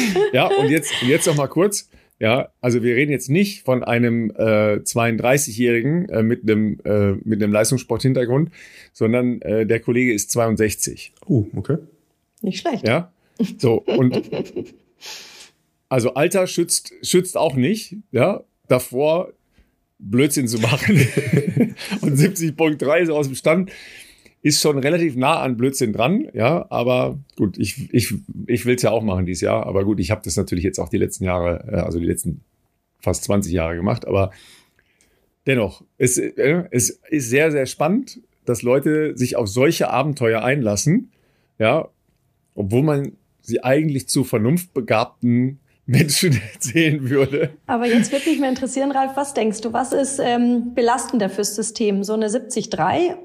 ja, 0.33 0.47
und 0.47 0.69
jetzt, 0.69 0.93
jetzt 1.01 1.25
noch 1.25 1.35
mal 1.35 1.47
kurz. 1.47 1.89
Ja, 2.21 2.49
also 2.61 2.83
wir 2.83 2.95
reden 2.95 3.11
jetzt 3.11 3.31
nicht 3.31 3.63
von 3.63 3.83
einem 3.83 4.29
äh, 4.37 4.75
32-Jährigen 4.75 6.07
äh, 6.09 6.21
mit 6.21 6.43
einem 6.43 6.79
äh, 6.85 7.13
mit 7.23 7.41
einem 7.41 7.51
Leistungssport-Hintergrund, 7.51 8.51
sondern 8.93 9.41
äh, 9.41 9.65
der 9.65 9.79
Kollege 9.79 10.13
ist 10.13 10.29
62. 10.29 11.13
Oh, 11.25 11.47
okay. 11.55 11.77
Nicht 12.43 12.59
schlecht. 12.59 12.87
Ja, 12.87 13.11
so 13.57 13.81
und 13.81 14.21
also 15.89 16.13
Alter 16.13 16.45
schützt 16.45 16.93
schützt 17.01 17.37
auch 17.37 17.55
nicht. 17.55 17.95
Ja, 18.11 18.43
davor 18.67 19.33
Blödsinn 19.97 20.47
zu 20.47 20.59
machen 20.59 20.97
und 22.01 22.19
70.3 22.19 22.99
ist 22.99 23.09
aus 23.09 23.25
dem 23.25 23.35
Stand 23.35 23.71
ist 24.41 24.61
schon 24.61 24.79
relativ 24.79 25.15
nah 25.15 25.39
an 25.39 25.57
Blödsinn 25.57 25.93
dran, 25.93 26.27
ja, 26.33 26.65
aber 26.69 27.19
gut, 27.37 27.57
ich, 27.57 27.93
ich, 27.93 28.13
ich 28.47 28.65
will 28.65 28.75
es 28.75 28.81
ja 28.81 28.91
auch 28.91 29.03
machen 29.03 29.25
dieses 29.25 29.41
Jahr, 29.41 29.65
aber 29.67 29.85
gut, 29.85 29.99
ich 29.99 30.09
habe 30.11 30.21
das 30.23 30.35
natürlich 30.35 30.63
jetzt 30.63 30.79
auch 30.79 30.89
die 30.89 30.97
letzten 30.97 31.25
Jahre, 31.25 31.63
äh, 31.71 31.75
also 31.75 31.99
die 31.99 32.05
letzten 32.05 32.41
fast 32.99 33.23
20 33.25 33.51
Jahre 33.51 33.75
gemacht, 33.75 34.07
aber 34.07 34.31
dennoch, 35.45 35.83
es, 35.97 36.17
äh, 36.17 36.63
es 36.71 37.01
ist 37.09 37.29
sehr, 37.29 37.51
sehr 37.51 37.65
spannend, 37.67 38.19
dass 38.45 38.63
Leute 38.63 39.15
sich 39.15 39.35
auf 39.35 39.47
solche 39.47 39.89
Abenteuer 39.89 40.43
einlassen, 40.43 41.11
ja, 41.59 41.89
obwohl 42.55 42.83
man 42.83 43.11
sie 43.41 43.63
eigentlich 43.63 44.07
zu 44.07 44.23
vernunftbegabten 44.23 45.59
Menschen 45.85 46.39
erzählen 46.53 47.09
würde. 47.09 47.49
Aber 47.67 47.85
jetzt 47.85 48.11
würde 48.11 48.29
mich 48.29 48.39
mal 48.39 48.49
interessieren, 48.49 48.91
Ralf, 48.91 49.11
was 49.15 49.33
denkst 49.33 49.61
du, 49.61 49.73
was 49.73 49.93
ist 49.93 50.19
ähm, 50.19 50.73
belastender 50.73 51.29
fürs 51.29 51.55
System? 51.55 52.03
So 52.03 52.13
eine 52.13 52.29
73 52.29 52.69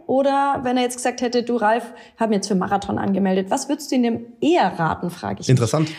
oder 0.06 0.60
wenn 0.62 0.76
er 0.76 0.82
jetzt 0.84 0.96
gesagt 0.96 1.20
hätte, 1.20 1.42
du 1.42 1.56
Ralf, 1.56 1.92
haben 2.16 2.32
jetzt 2.32 2.48
für 2.48 2.54
Marathon 2.54 2.98
angemeldet, 2.98 3.46
was 3.50 3.68
würdest 3.68 3.92
du 3.92 3.96
ihm 3.96 4.26
eher 4.40 4.66
raten, 4.78 5.10
frage 5.10 5.42
ich. 5.42 5.48
Interessant. 5.48 5.88
Mich. 5.88 5.96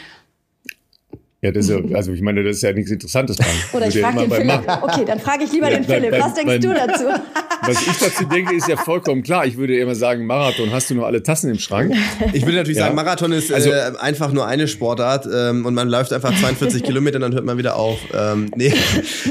Ja, 1.41 1.51
das 1.51 1.69
ist 1.69 1.71
ja, 1.71 1.77
also 1.95 2.11
ich 2.13 2.21
meine, 2.21 2.43
das 2.43 2.57
ist 2.57 2.61
ja 2.63 2.73
nichts 2.73 2.91
Interessantes 2.91 3.37
dran. 3.37 3.47
Oder 3.73 3.87
ich 3.87 3.99
frage 3.99 4.19
den 4.19 4.31
Philipp. 4.31 4.67
Okay, 4.81 5.05
dann 5.05 5.19
frage 5.19 5.43
ich 5.43 5.51
lieber 5.51 5.69
ja, 5.69 5.77
den 5.77 5.83
Philipp. 5.83 6.11
Was 6.19 6.33
denkst 6.33 6.59
du 6.59 6.73
dazu? 6.73 7.05
Was 7.67 7.85
ich 7.85 7.97
dazu 7.97 8.25
denke, 8.25 8.55
ist 8.55 8.67
ja 8.67 8.77
vollkommen 8.77 9.23
klar. 9.23 9.45
Ich 9.45 9.57
würde 9.57 9.77
immer 9.77 9.95
sagen, 9.95 10.25
Marathon, 10.25 10.71
hast 10.71 10.89
du 10.89 10.95
noch 10.95 11.05
alle 11.05 11.21
Tassen 11.21 11.49
im 11.49 11.59
Schrank? 11.59 11.93
Ich 12.33 12.43
würde 12.43 12.57
natürlich 12.57 12.77
ja. 12.77 12.85
sagen, 12.85 12.95
Marathon 12.95 13.31
ist 13.31 13.51
also, 13.51 13.69
äh, 13.69 13.91
einfach 13.99 14.31
nur 14.31 14.47
eine 14.47 14.67
Sportart 14.67 15.27
ähm, 15.31 15.65
und 15.65 15.73
man 15.73 15.89
läuft 15.89 16.13
einfach 16.13 16.37
42 16.37 16.83
Kilometer 16.87 17.17
und 17.17 17.21
dann 17.21 17.33
hört 17.33 17.45
man 17.45 17.57
wieder 17.57 17.75
auf. 17.75 17.99
Ähm, 18.13 18.51
nee. 18.55 18.73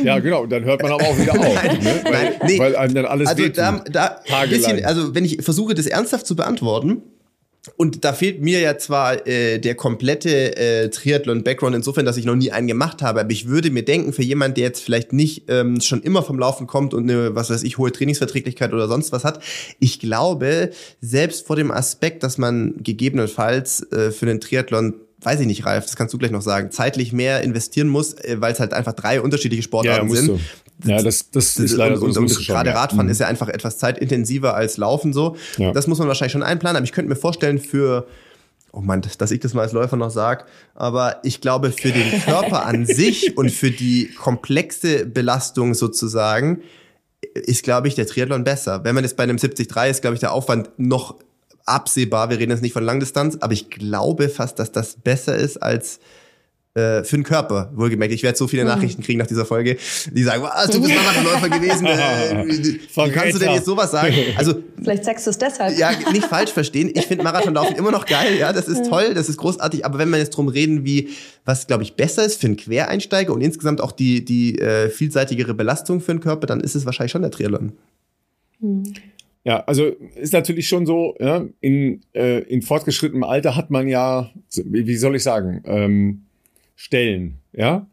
Ja, 0.04 0.18
genau, 0.18 0.42
und 0.42 0.50
dann 0.50 0.64
hört 0.64 0.82
man 0.82 0.92
aber 0.92 1.04
auch 1.04 1.18
wieder 1.18 1.32
auf. 1.32 1.54
Nein, 1.54 1.78
ne? 1.82 2.00
weil, 2.04 2.12
nein, 2.12 2.32
nee. 2.46 2.58
weil 2.58 2.76
einem 2.76 2.94
dann 2.94 3.06
alles 3.06 3.28
also, 3.28 3.48
da, 3.48 3.84
da 3.90 4.20
bisschen, 4.48 4.84
also 4.84 5.14
wenn 5.14 5.24
ich 5.24 5.42
versuche, 5.42 5.74
das 5.74 5.86
ernsthaft 5.86 6.26
zu 6.26 6.36
beantworten, 6.36 7.02
und 7.76 8.04
da 8.04 8.12
fehlt 8.12 8.42
mir 8.42 8.60
ja 8.60 8.78
zwar 8.78 9.26
äh, 9.26 9.58
der 9.58 9.74
komplette 9.74 10.56
äh, 10.56 10.88
Triathlon-Background 10.90 11.74
insofern, 11.74 12.04
dass 12.04 12.16
ich 12.16 12.24
noch 12.24 12.36
nie 12.36 12.52
einen 12.52 12.66
gemacht 12.66 13.02
habe, 13.02 13.20
aber 13.20 13.30
ich 13.30 13.48
würde 13.48 13.70
mir 13.70 13.84
denken, 13.84 14.12
für 14.12 14.22
jemanden, 14.22 14.54
der 14.56 14.64
jetzt 14.64 14.82
vielleicht 14.82 15.12
nicht 15.12 15.44
ähm, 15.48 15.80
schon 15.80 16.02
immer 16.02 16.22
vom 16.22 16.38
Laufen 16.38 16.66
kommt 16.66 16.94
und 16.94 17.10
eine, 17.10 17.34
was 17.34 17.50
weiß 17.50 17.62
ich, 17.64 17.78
hohe 17.78 17.92
Trainingsverträglichkeit 17.92 18.72
oder 18.72 18.88
sonst 18.88 19.12
was 19.12 19.24
hat, 19.24 19.42
ich 19.80 20.00
glaube, 20.00 20.70
selbst 21.00 21.46
vor 21.46 21.56
dem 21.56 21.70
Aspekt, 21.70 22.22
dass 22.22 22.38
man 22.38 22.74
gegebenenfalls 22.82 23.90
äh, 23.92 24.10
für 24.10 24.26
den 24.26 24.40
Triathlon 24.40 24.94
weiß 25.18 25.40
ich 25.40 25.46
nicht, 25.46 25.64
Ralf, 25.66 25.84
das 25.86 25.96
kannst 25.96 26.14
du 26.14 26.18
gleich 26.18 26.30
noch 26.30 26.42
sagen, 26.42 26.70
zeitlich 26.70 27.12
mehr 27.12 27.40
investieren 27.40 27.88
muss, 27.88 28.14
äh, 28.14 28.36
weil 28.38 28.52
es 28.52 28.60
halt 28.60 28.72
einfach 28.72 28.92
drei 28.92 29.20
unterschiedliche 29.20 29.62
Sportarten 29.62 30.08
ja, 30.08 30.14
sind. 30.14 30.28
Du. 30.28 30.40
Ja, 30.84 31.02
das, 31.02 31.30
das 31.30 31.56
ist 31.56 31.72
leider 31.72 32.00
und, 32.00 32.12
so. 32.12 32.20
Und, 32.20 32.30
und 32.30 32.46
gerade 32.46 32.74
Radfahren 32.74 33.06
mhm. 33.06 33.12
ist 33.12 33.20
ja 33.20 33.26
einfach 33.26 33.48
etwas 33.48 33.78
zeitintensiver 33.78 34.54
als 34.54 34.76
Laufen 34.76 35.12
so. 35.12 35.36
Ja. 35.56 35.72
Das 35.72 35.86
muss 35.86 35.98
man 35.98 36.08
wahrscheinlich 36.08 36.32
schon 36.32 36.42
einplanen, 36.42 36.76
aber 36.76 36.84
ich 36.84 36.92
könnte 36.92 37.08
mir 37.08 37.16
vorstellen, 37.16 37.58
für 37.58 38.06
oh 38.72 38.80
Mann, 38.80 39.02
dass 39.18 39.30
ich 39.30 39.40
das 39.40 39.54
mal 39.54 39.62
als 39.62 39.72
Läufer 39.72 39.96
noch 39.96 40.10
sag, 40.10 40.46
aber 40.74 41.20
ich 41.22 41.40
glaube, 41.40 41.72
für 41.72 41.92
den 41.92 42.20
Körper 42.22 42.66
an 42.66 42.84
sich 42.86 43.36
und 43.36 43.50
für 43.50 43.70
die 43.70 44.10
komplexe 44.12 45.06
Belastung 45.06 45.72
sozusagen 45.72 46.62
ist, 47.34 47.62
glaube 47.62 47.88
ich, 47.88 47.94
der 47.94 48.06
Triathlon 48.06 48.44
besser. 48.44 48.84
Wenn 48.84 48.94
man 48.94 49.02
jetzt 49.02 49.16
bei 49.16 49.22
einem 49.22 49.38
73 49.38 49.74
ist, 49.90 50.02
glaube 50.02 50.14
ich, 50.14 50.20
der 50.20 50.32
Aufwand 50.32 50.70
noch 50.76 51.16
absehbar, 51.64 52.28
wir 52.28 52.38
reden 52.38 52.52
jetzt 52.52 52.62
nicht 52.62 52.74
von 52.74 52.84
Langdistanz, 52.84 53.38
aber 53.40 53.54
ich 53.54 53.70
glaube 53.70 54.28
fast, 54.28 54.58
dass 54.58 54.72
das 54.72 54.96
besser 54.96 55.34
ist 55.34 55.56
als 55.56 55.98
äh, 56.76 57.04
für 57.04 57.16
den 57.16 57.24
Körper, 57.24 57.70
wohlgemerkt. 57.74 58.12
Ich 58.12 58.22
werde 58.22 58.36
so 58.36 58.46
viele 58.46 58.62
mhm. 58.62 58.68
Nachrichten 58.68 59.02
kriegen 59.02 59.18
nach 59.18 59.26
dieser 59.26 59.46
Folge, 59.46 59.78
die 60.12 60.22
sagen, 60.22 60.42
was, 60.42 60.70
du 60.70 60.80
bist 60.82 60.94
Marathonläufer 60.94 61.48
gewesen. 61.48 61.86
Äh, 61.86 62.46
wie 62.46 63.10
kannst 63.10 63.34
du 63.34 63.38
denn 63.38 63.54
jetzt 63.54 63.64
sowas 63.64 63.90
sagen? 63.90 64.14
Also 64.36 64.54
Vielleicht 64.82 65.04
sagst 65.04 65.26
du 65.26 65.30
es 65.30 65.38
deshalb. 65.38 65.78
Ja, 65.78 65.90
nicht 66.12 66.26
falsch 66.26 66.52
verstehen. 66.52 66.90
Ich 66.94 67.06
finde 67.06 67.24
Marathonlaufen 67.24 67.76
immer 67.76 67.90
noch 67.90 68.04
geil, 68.04 68.36
ja, 68.38 68.52
das 68.52 68.68
ist 68.68 68.88
toll, 68.88 69.14
das 69.14 69.28
ist 69.28 69.38
großartig. 69.38 69.86
Aber 69.86 69.98
wenn 69.98 70.10
wir 70.10 70.18
jetzt 70.18 70.36
drum 70.36 70.48
reden, 70.48 70.84
wie, 70.84 71.08
was 71.44 71.66
glaube 71.66 71.82
ich 71.82 71.94
besser 71.94 72.24
ist 72.24 72.40
für 72.40 72.46
einen 72.46 72.56
Quereinsteiger 72.56 73.32
und 73.32 73.40
insgesamt 73.40 73.80
auch 73.80 73.92
die, 73.92 74.24
die 74.24 74.58
äh, 74.58 74.90
vielseitigere 74.90 75.54
Belastung 75.54 76.00
für 76.00 76.12
den 76.12 76.20
Körper, 76.20 76.46
dann 76.46 76.60
ist 76.60 76.74
es 76.74 76.84
wahrscheinlich 76.84 77.12
schon 77.12 77.22
der 77.22 77.30
Triathlon. 77.30 77.72
Mhm. 78.60 78.92
Ja, 79.44 79.62
also 79.64 79.86
ist 80.16 80.32
natürlich 80.32 80.66
schon 80.66 80.86
so, 80.86 81.14
ja, 81.20 81.44
in, 81.60 82.00
äh, 82.12 82.40
in 82.40 82.62
fortgeschrittenem 82.62 83.22
Alter 83.22 83.54
hat 83.54 83.70
man 83.70 83.86
ja, 83.86 84.28
wie 84.64 84.96
soll 84.96 85.14
ich 85.14 85.22
sagen, 85.22 85.62
ähm, 85.64 86.25
Stellen, 86.76 87.40
ja. 87.52 87.88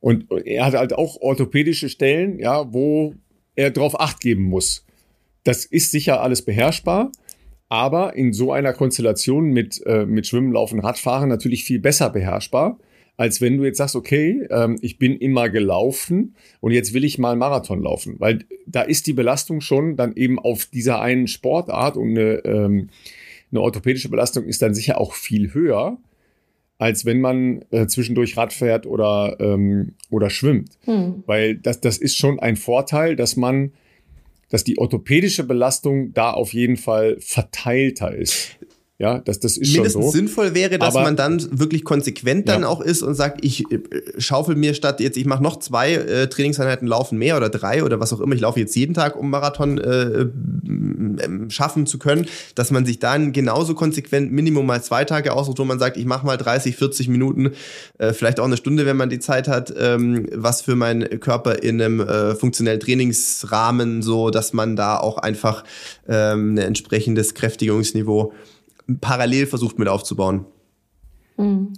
Und 0.00 0.26
er 0.44 0.66
hat 0.66 0.74
halt 0.74 0.92
auch 0.92 1.20
orthopädische 1.20 1.88
Stellen, 1.88 2.38
ja, 2.38 2.72
wo 2.72 3.14
er 3.54 3.70
drauf 3.70 3.98
acht 4.00 4.20
geben 4.20 4.42
muss. 4.42 4.84
Das 5.44 5.64
ist 5.64 5.92
sicher 5.92 6.20
alles 6.20 6.42
beherrschbar, 6.42 7.12
aber 7.68 8.16
in 8.16 8.32
so 8.32 8.52
einer 8.52 8.72
Konstellation 8.72 9.50
mit, 9.50 9.80
äh, 9.86 10.04
mit 10.04 10.26
Schwimmen, 10.26 10.52
Laufen, 10.52 10.80
Radfahren 10.80 11.28
natürlich 11.28 11.64
viel 11.64 11.78
besser 11.78 12.10
beherrschbar 12.10 12.78
als 13.16 13.40
wenn 13.40 13.56
du 13.56 13.64
jetzt 13.64 13.78
sagst, 13.78 13.96
okay, 13.96 14.46
ähm, 14.50 14.78
ich 14.82 14.98
bin 14.98 15.16
immer 15.16 15.48
gelaufen 15.48 16.34
und 16.60 16.72
jetzt 16.72 16.92
will 16.92 17.04
ich 17.04 17.18
mal 17.18 17.36
Marathon 17.36 17.82
laufen, 17.82 18.16
weil 18.18 18.44
da 18.66 18.82
ist 18.82 19.06
die 19.06 19.12
Belastung 19.12 19.60
schon 19.60 19.96
dann 19.96 20.14
eben 20.14 20.38
auf 20.38 20.66
dieser 20.66 21.00
einen 21.00 21.26
Sportart 21.26 21.96
und 21.96 22.10
eine, 22.10 22.44
ähm, 22.44 22.90
eine 23.50 23.60
orthopädische 23.60 24.10
Belastung 24.10 24.44
ist 24.44 24.60
dann 24.60 24.74
sicher 24.74 25.00
auch 25.00 25.14
viel 25.14 25.54
höher, 25.54 25.98
als 26.78 27.04
wenn 27.04 27.20
man 27.20 27.64
äh, 27.70 27.86
zwischendurch 27.86 28.36
Rad 28.36 28.52
fährt 28.52 28.86
oder, 28.86 29.36
ähm, 29.40 29.94
oder 30.10 30.30
schwimmt. 30.30 30.78
Hm. 30.84 31.22
Weil 31.26 31.56
das, 31.56 31.80
das 31.80 31.98
ist 31.98 32.16
schon 32.16 32.38
ein 32.38 32.56
Vorteil, 32.56 33.16
dass 33.16 33.36
man, 33.36 33.72
dass 34.50 34.64
die 34.64 34.78
orthopädische 34.78 35.44
Belastung 35.44 36.12
da 36.12 36.32
auf 36.32 36.52
jeden 36.52 36.76
Fall 36.76 37.16
verteilter 37.20 38.14
ist. 38.14 38.58
Ja, 38.98 39.18
das, 39.18 39.40
das 39.40 39.58
ist 39.58 39.74
Mindestens 39.74 39.92
schon 39.92 40.02
so. 40.04 40.10
sinnvoll 40.10 40.54
wäre, 40.54 40.78
dass 40.78 40.94
Aber, 40.94 41.04
man 41.04 41.16
dann 41.16 41.46
wirklich 41.50 41.84
konsequent 41.84 42.48
dann 42.48 42.62
ja. 42.62 42.68
auch 42.68 42.80
ist 42.80 43.02
und 43.02 43.14
sagt, 43.14 43.44
ich 43.44 43.70
äh, 43.70 43.80
schaufel 44.16 44.56
mir 44.56 44.72
statt 44.72 45.00
jetzt, 45.00 45.18
ich 45.18 45.26
mache 45.26 45.42
noch 45.42 45.58
zwei 45.58 45.92
äh, 45.92 46.28
Trainingseinheiten 46.28 46.88
laufen 46.88 47.18
mehr 47.18 47.36
oder 47.36 47.50
drei 47.50 47.84
oder 47.84 48.00
was 48.00 48.14
auch 48.14 48.20
immer, 48.20 48.34
ich 48.34 48.40
laufe 48.40 48.58
jetzt 48.58 48.74
jeden 48.74 48.94
Tag, 48.94 49.16
um 49.16 49.28
Marathon 49.28 49.76
äh, 49.76 50.26
schaffen 51.50 51.84
zu 51.84 51.98
können, 51.98 52.26
dass 52.54 52.70
man 52.70 52.86
sich 52.86 52.98
dann 52.98 53.34
genauso 53.34 53.74
konsequent 53.74 54.32
Minimum 54.32 54.64
mal 54.64 54.82
zwei 54.82 55.04
Tage 55.04 55.34
aussucht, 55.34 55.58
wo 55.58 55.66
man 55.66 55.78
sagt, 55.78 55.98
ich 55.98 56.06
mache 56.06 56.24
mal 56.24 56.38
30, 56.38 56.74
40 56.74 57.08
Minuten, 57.08 57.50
äh, 57.98 58.14
vielleicht 58.14 58.40
auch 58.40 58.46
eine 58.46 58.56
Stunde, 58.56 58.86
wenn 58.86 58.96
man 58.96 59.10
die 59.10 59.18
Zeit 59.18 59.46
hat, 59.46 59.74
ähm, 59.78 60.26
was 60.32 60.62
für 60.62 60.74
meinen 60.74 61.20
Körper 61.20 61.62
in 61.62 61.82
einem 61.82 62.00
äh, 62.00 62.34
funktionellen 62.34 62.80
Trainingsrahmen, 62.80 64.00
so 64.00 64.30
dass 64.30 64.54
man 64.54 64.74
da 64.74 64.96
auch 64.96 65.18
einfach 65.18 65.64
ähm, 66.08 66.54
ein 66.54 66.58
entsprechendes 66.58 67.34
Kräftigungsniveau 67.34 68.32
parallel 69.00 69.46
versucht 69.46 69.78
mit 69.78 69.88
aufzubauen. 69.88 70.46
Mhm. 71.36 71.72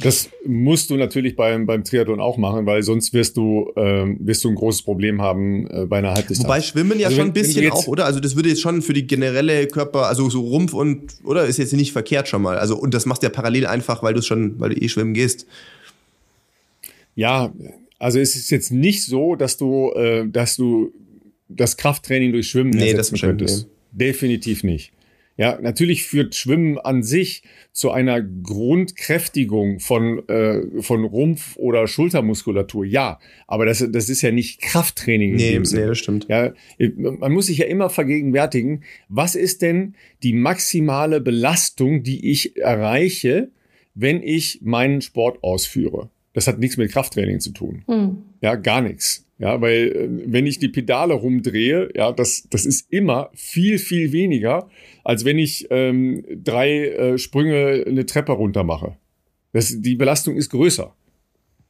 Das 0.00 0.30
musst 0.44 0.90
du 0.90 0.96
natürlich 0.96 1.36
beim, 1.36 1.66
beim 1.66 1.84
Triathlon 1.84 2.20
auch 2.20 2.36
machen, 2.36 2.66
weil 2.66 2.82
sonst 2.82 3.12
wirst 3.12 3.36
du, 3.36 3.70
ähm, 3.76 4.16
wirst 4.20 4.42
du 4.42 4.48
ein 4.48 4.54
großes 4.54 4.82
Problem 4.82 5.20
haben 5.20 5.66
äh, 5.68 5.86
bei 5.86 5.98
einer 5.98 6.14
Halbdistanz. 6.14 6.48
Wobei 6.48 6.60
Schwimmen 6.60 6.98
ja 6.98 7.06
also 7.06 7.18
schon 7.18 7.28
ein 7.28 7.32
bisschen 7.32 7.70
auch, 7.70 7.86
oder? 7.86 8.06
Also 8.06 8.18
das 8.18 8.34
würde 8.34 8.48
jetzt 8.48 8.62
schon 8.62 8.82
für 8.82 8.94
die 8.94 9.06
generelle 9.06 9.66
Körper, 9.66 10.06
also 10.06 10.28
so 10.30 10.40
Rumpf 10.40 10.72
und, 10.72 11.14
oder? 11.24 11.44
Ist 11.44 11.58
jetzt 11.58 11.72
nicht 11.74 11.92
verkehrt 11.92 12.26
schon 12.26 12.42
mal. 12.42 12.58
Also, 12.58 12.76
und 12.76 12.94
das 12.94 13.06
machst 13.06 13.22
du 13.22 13.26
ja 13.26 13.30
parallel 13.30 13.66
einfach, 13.66 14.02
weil 14.02 14.14
du 14.14 14.22
schon, 14.22 14.58
weil 14.58 14.70
du 14.70 14.82
eh 14.82 14.88
schwimmen 14.88 15.14
gehst. 15.14 15.46
Ja, 17.14 17.52
also 17.98 18.18
es 18.18 18.34
ist 18.34 18.50
jetzt 18.50 18.72
nicht 18.72 19.04
so, 19.04 19.36
dass 19.36 19.58
du, 19.58 19.92
äh, 19.92 20.26
dass 20.26 20.56
du 20.56 20.92
das 21.48 21.76
Krafttraining 21.76 22.32
durch 22.32 22.48
Schwimmen 22.48 22.70
nee, 22.70 22.90
ersetzen 22.90 23.14
das 23.14 23.20
könntest. 23.20 23.66
Nee. 23.92 24.06
Definitiv 24.06 24.64
nicht. 24.64 24.90
Ja, 25.42 25.58
natürlich 25.60 26.04
führt 26.04 26.36
Schwimmen 26.36 26.78
an 26.78 27.02
sich 27.02 27.42
zu 27.72 27.90
einer 27.90 28.22
Grundkräftigung 28.22 29.80
von, 29.80 30.20
äh, 30.28 30.80
von 30.82 31.04
Rumpf- 31.04 31.56
oder 31.56 31.88
Schultermuskulatur. 31.88 32.84
Ja, 32.84 33.18
aber 33.48 33.66
das, 33.66 33.84
das 33.90 34.08
ist 34.08 34.22
ja 34.22 34.30
nicht 34.30 34.62
Krafttraining. 34.62 35.34
Nee, 35.34 35.58
nee, 35.58 35.86
das 35.86 35.98
stimmt. 35.98 36.28
Ja, 36.28 36.52
man 36.78 37.32
muss 37.32 37.46
sich 37.46 37.58
ja 37.58 37.66
immer 37.66 37.90
vergegenwärtigen, 37.90 38.84
was 39.08 39.34
ist 39.34 39.62
denn 39.62 39.96
die 40.22 40.32
maximale 40.32 41.20
Belastung, 41.20 42.04
die 42.04 42.30
ich 42.30 42.56
erreiche, 42.58 43.50
wenn 43.96 44.22
ich 44.22 44.60
meinen 44.62 45.00
Sport 45.00 45.42
ausführe? 45.42 46.08
Das 46.34 46.46
hat 46.46 46.60
nichts 46.60 46.76
mit 46.76 46.92
Krafttraining 46.92 47.40
zu 47.40 47.50
tun. 47.50 47.82
Hm. 47.88 48.18
Ja, 48.42 48.54
gar 48.54 48.80
nichts. 48.80 49.26
Ja, 49.42 49.60
weil 49.60 49.88
äh, 49.88 50.08
wenn 50.32 50.46
ich 50.46 50.60
die 50.60 50.68
Pedale 50.68 51.14
rumdrehe, 51.14 51.90
ja, 51.96 52.12
das, 52.12 52.46
das 52.48 52.64
ist 52.64 52.92
immer 52.92 53.30
viel, 53.34 53.78
viel 53.78 54.12
weniger, 54.12 54.70
als 55.04 55.24
wenn 55.24 55.38
ich 55.38 55.66
ähm, 55.70 56.24
drei 56.28 56.88
äh, 56.88 57.18
Sprünge 57.18 57.84
eine 57.86 58.06
Treppe 58.06 58.32
runter 58.32 58.64
mache. 58.64 58.96
Das, 59.52 59.80
die 59.80 59.96
Belastung 59.96 60.36
ist 60.36 60.50
größer. 60.50 60.94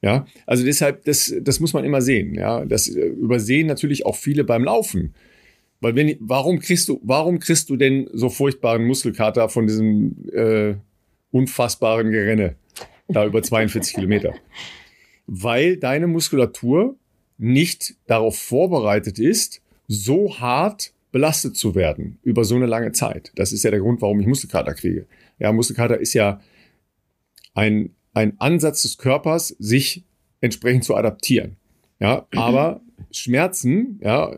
Ja, 0.03 0.27
also 0.47 0.65
deshalb, 0.65 1.05
das, 1.05 1.33
das 1.43 1.61
muss 1.61 1.73
man 1.73 1.85
immer 1.85 2.03
sehen. 2.03 2.35
Ja, 2.35 2.65
das 2.65 2.89
äh, 2.89 3.07
übersehen 3.07 3.69
natürlich 3.69 4.05
auch 4.05 4.17
viele 4.17 4.43
beim 4.45 4.65
Laufen. 4.65 5.15
Weil 5.81 5.95
wenn, 5.95 6.17
warum 6.21 6.59
kriegst 6.59 6.89
du, 6.89 7.01
warum 7.05 7.39
kriegst 7.39 7.71
du 7.71 7.77
denn 7.77 8.09
so 8.13 8.29
furchtbaren 8.29 8.85
Muskelkater 8.85 9.49
von 9.49 9.67
diesem 9.67 10.17
äh, 10.33 10.75
unfassbaren 11.31 12.11
Gerenne 12.11 12.57
da 13.09 13.27
über 13.27 13.43
42 13.43 13.95
Kilometer? 13.95 14.35
Weil 15.27 15.77
deine 15.77 16.09
Muskulatur 16.09 16.97
nicht 17.39 17.95
darauf 18.07 18.39
vorbereitet 18.39 19.19
ist, 19.19 19.63
so 19.87 20.39
hart 20.39 20.93
belastet 21.13 21.57
zu 21.57 21.75
werden 21.75 22.19
über 22.23 22.45
so 22.45 22.57
eine 22.57 22.67
lange 22.67 22.93
Zeit. 22.93 23.33
Das 23.37 23.53
ist 23.53 23.63
ja 23.63 23.71
der 23.71 23.81
Grund, 23.81 24.01
warum 24.01 24.19
ich 24.21 24.27
Muskelkater 24.27 24.75
kriege. 24.75 25.07
Ja, 25.39 25.53
Muskelkater 25.53 25.99
ist 25.99 26.15
ja 26.15 26.41
ein, 27.55 27.91
ein 28.15 28.35
Ansatz 28.41 28.83
des 28.83 28.99
Körpers, 28.99 29.49
sich 29.59 30.05
entsprechend 30.41 30.85
zu 30.85 30.97
adaptieren. 30.97 31.57
Ja, 32.01 32.27
aber 32.35 32.81
Schmerzen, 33.13 34.01
ja, 34.03 34.37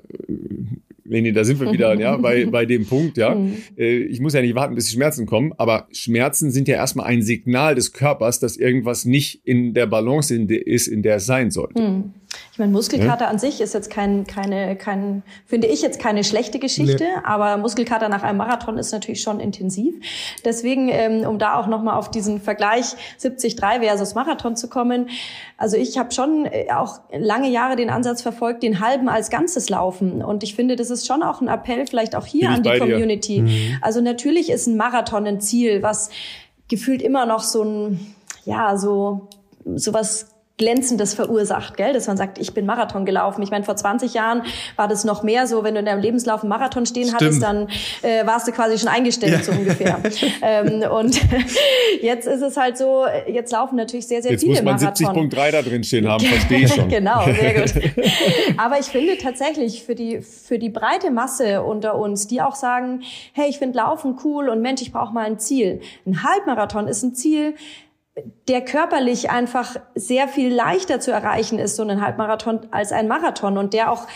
Leni, 1.05 1.33
da 1.33 1.45
sind 1.45 1.61
wir 1.61 1.71
wieder 1.73 1.95
ja, 1.99 2.17
bei, 2.19 2.47
bei 2.47 2.67
dem 2.67 2.87
Punkt, 2.87 3.17
ja. 3.17 3.35
Mhm. 3.35 3.57
Äh, 3.79 3.99
ich 3.99 4.21
muss 4.21 4.35
ja 4.35 4.43
nicht 4.43 4.55
warten, 4.55 4.75
bis 4.75 4.87
die 4.87 4.93
Schmerzen 4.93 5.27
kommen, 5.27 5.53
aber 5.57 5.87
Schmerzen 5.93 6.51
sind 6.51 6.67
ja 6.67 6.77
erstmal 6.77 7.07
ein 7.07 7.23
Signal 7.23 7.75
des 7.75 7.93
Körpers, 7.93 8.41
dass 8.41 8.57
irgendwas 8.57 9.05
nicht 9.05 9.47
in 9.47 9.75
der 9.75 9.87
Balance 9.87 10.35
ist, 10.35 10.89
in 10.89 11.03
der 11.03 11.17
es 11.17 11.27
sein 11.27 11.51
sollte. 11.51 11.81
Ich 12.55 12.59
meine, 12.61 12.71
Muskelkater 12.71 13.25
ja? 13.25 13.31
an 13.33 13.41
sich 13.41 13.61
ist 13.61 13.75
jetzt 13.75 13.91
kein, 13.91 14.29
keine, 14.29 14.77
kein, 14.77 15.25
finde 15.45 15.67
ich 15.67 15.83
jetzt 15.83 15.99
keine 15.99 16.23
schlechte 16.23 16.61
Geschichte, 16.61 17.03
nee. 17.03 17.21
aber 17.25 17.57
Muskelkater 17.57 18.09
nach 18.09 18.23
einem 18.23 18.39
Marathon 18.39 18.79
ist 18.79 18.93
natürlich 18.93 19.23
schon 19.23 19.41
intensiv. 19.41 19.97
Deswegen, 20.45 20.89
ähm, 20.89 21.27
um 21.27 21.41
da 21.41 21.59
auch 21.59 21.67
nochmal 21.67 21.99
auf 21.99 22.13
diesen 22.13 22.41
Vergleich 22.41 22.95
73 23.21 23.57
versus 23.59 24.15
Marathon 24.15 24.55
zu 24.55 24.69
kommen, 24.69 25.09
also 25.57 25.77
ich 25.77 25.99
habe 25.99 26.13
schon 26.13 26.47
äh, 26.47 26.69
auch 26.73 27.01
lange 27.11 27.51
Jahre 27.51 27.75
den 27.75 27.91
Ansatz 27.91 28.23
verfolgt, 28.23 28.63
den 28.63 28.79
halben 28.79 29.09
als 29.09 29.31
Ganzes 29.31 29.69
laufen. 29.69 30.23
Und 30.23 30.45
ich 30.45 30.55
finde, 30.55 30.77
das 30.77 30.91
ist 30.91 31.09
schon 31.09 31.25
auch 31.25 31.41
ein 31.41 31.49
Appell, 31.49 31.89
vielleicht 31.89 32.15
auch 32.15 32.25
hier 32.25 32.51
an 32.51 32.63
die 32.63 32.79
Community. 32.79 33.41
Mhm. 33.41 33.79
Also 33.81 34.01
natürlich 34.01 34.49
ist 34.49 34.69
ein 34.69 34.77
Marathon 34.77 35.27
ein 35.27 35.41
Ziel, 35.41 35.83
was 35.83 36.09
gefühlt 36.69 37.03
immer 37.03 37.27
noch 37.27 37.43
so 37.43 37.65
ein, 37.65 38.15
ja, 38.45 38.77
so, 38.77 39.27
sowas 39.75 40.34
Glänzendes 40.57 41.15
verursacht, 41.15 41.77
gell? 41.77 41.93
dass 41.93 42.07
man 42.07 42.17
sagt, 42.17 42.39
ich 42.39 42.55
bin 42.55 42.65
Marathon 42.65 43.05
gelaufen. 43.05 43.43
Ich 43.43 43.51
meine, 43.51 43.65
vor 43.65 43.75
20 43.75 44.15
Jahren 44.15 44.43
war 44.77 44.87
das 44.87 45.05
noch 45.05 45.25
mehr 45.25 45.49
so, 45.49 45.65
wenn 45.65 45.75
du 45.75 45.81
in 45.81 45.87
deinem 45.87 46.01
Lebenslauf 46.01 46.43
einen 46.43 46.49
Marathon 46.49 46.87
stehen 46.87 47.09
Stimmt. 47.09 47.21
hattest, 47.21 47.43
dann 47.43 47.69
äh, 48.03 48.25
warst 48.25 48.47
du 48.47 48.53
quasi 48.53 48.79
schon 48.79 48.87
eingestellt, 48.87 49.33
ja. 49.33 49.43
so 49.43 49.51
ungefähr. 49.51 49.99
ähm, 50.43 50.85
und 50.93 51.21
jetzt 52.03 52.29
ist 52.29 52.41
es 52.41 52.57
halt 52.57 52.79
so, 52.79 53.05
jetzt 53.27 53.51
laufen 53.51 53.75
natürlich 53.75 54.07
sehr, 54.07 54.23
sehr 54.23 54.31
jetzt 54.31 54.43
viele 54.43 54.63
Marathon. 54.63 54.89
Jetzt 54.91 55.01
muss 55.01 55.13
man 55.13 55.29
70.3 55.29 55.51
da 55.51 55.63
drin 55.63 55.83
stehen 55.83 56.09
haben, 56.09 56.25
verstehe 56.25 56.61
ich 56.61 56.73
schon. 56.73 56.89
genau, 56.89 57.25
sehr 57.25 57.61
gut. 57.61 57.73
Aber 58.57 58.79
ich 58.79 58.87
finde 58.87 59.19
tatsächlich 59.19 59.83
für 59.83 59.97
die, 59.97 60.21
für 60.21 60.61
die 60.61 60.71
breite 60.71 61.11
Masse 61.11 61.63
unter 61.63 61.99
uns, 61.99 62.29
die 62.29 62.41
auch 62.41 62.55
sagen, 62.55 63.03
hey, 63.33 63.49
ich 63.49 63.59
finde 63.59 63.79
Laufen 63.79 64.17
cool 64.23 64.49
und 64.49 64.63
Mensch, 64.63 64.83
ich 64.83 64.93
brauche 64.93 65.13
mal 65.13 65.27
ein 65.27 65.41
Ziel. 65.41 65.81
Ein 66.07 66.23
Halbmarathon 66.23 66.87
ist 66.87 67.03
ein 67.03 67.17
Ziel, 67.17 67.55
der 68.49 68.65
körperlich 68.65 69.31
einfach 69.31 69.77
sehr 69.95 70.29
viel 70.29 70.55
leichter 70.55 71.01
zu 71.01 71.11
erreichen 71.11 71.59
ist, 71.59 71.77
so 71.77 71.83
ein 71.83 72.01
Halbmarathon, 72.01 72.69
als 72.71 72.93
ein 72.93 73.09
Marathon 73.09 73.59
und 73.59 73.75
der 73.75 73.91
auch 73.91 74.07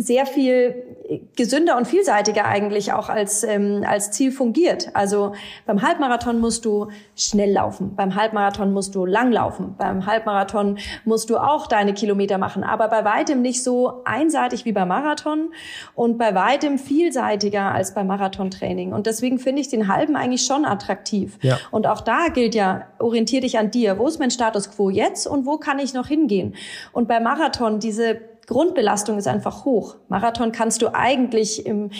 sehr 0.00 0.26
viel 0.26 0.96
gesünder 1.34 1.76
und 1.76 1.88
vielseitiger 1.88 2.44
eigentlich 2.44 2.92
auch 2.92 3.08
als, 3.08 3.42
ähm, 3.42 3.82
als 3.84 4.12
Ziel 4.12 4.30
fungiert. 4.30 4.90
Also 4.94 5.32
beim 5.66 5.82
Halbmarathon 5.82 6.38
musst 6.38 6.64
du 6.64 6.86
schnell 7.16 7.52
laufen, 7.52 7.96
beim 7.96 8.14
Halbmarathon 8.14 8.72
musst 8.72 8.94
du 8.94 9.04
lang 9.04 9.32
laufen, 9.32 9.74
beim 9.76 10.06
Halbmarathon 10.06 10.78
musst 11.04 11.30
du 11.30 11.36
auch 11.36 11.66
deine 11.66 11.94
Kilometer 11.94 12.38
machen, 12.38 12.62
aber 12.62 12.86
bei 12.86 13.04
weitem 13.04 13.42
nicht 13.42 13.64
so 13.64 14.02
einseitig 14.04 14.66
wie 14.66 14.72
beim 14.72 14.86
Marathon 14.86 15.52
und 15.96 16.16
bei 16.16 16.32
weitem 16.32 16.78
vielseitiger 16.78 17.72
als 17.72 17.92
beim 17.94 18.06
Marathontraining. 18.06 18.92
Und 18.92 19.06
deswegen 19.06 19.40
finde 19.40 19.62
ich 19.62 19.68
den 19.68 19.88
Halben 19.88 20.14
eigentlich 20.14 20.42
schon 20.42 20.64
attraktiv. 20.64 21.38
Ja. 21.42 21.58
Und 21.72 21.88
auch 21.88 22.02
da 22.02 22.28
gilt 22.28 22.54
ja, 22.54 22.86
orientier 23.00 23.40
dich 23.40 23.58
an 23.58 23.72
dir. 23.72 23.98
Wo 23.98 24.06
ist 24.06 24.20
mein 24.20 24.30
Status 24.30 24.70
quo 24.70 24.90
jetzt 24.90 25.26
und 25.26 25.44
wo 25.44 25.56
kann 25.56 25.80
ich 25.80 25.92
noch 25.92 26.06
hingehen? 26.06 26.54
Und 26.92 27.08
beim 27.08 27.24
Marathon 27.24 27.80
diese 27.80 28.20
Grundbelastung 28.48 29.18
ist 29.18 29.28
einfach 29.28 29.64
hoch. 29.64 29.96
Marathon 30.08 30.52
kannst 30.52 30.82
du 30.82 30.92
eigentlich 30.92 31.64
im 31.64 31.90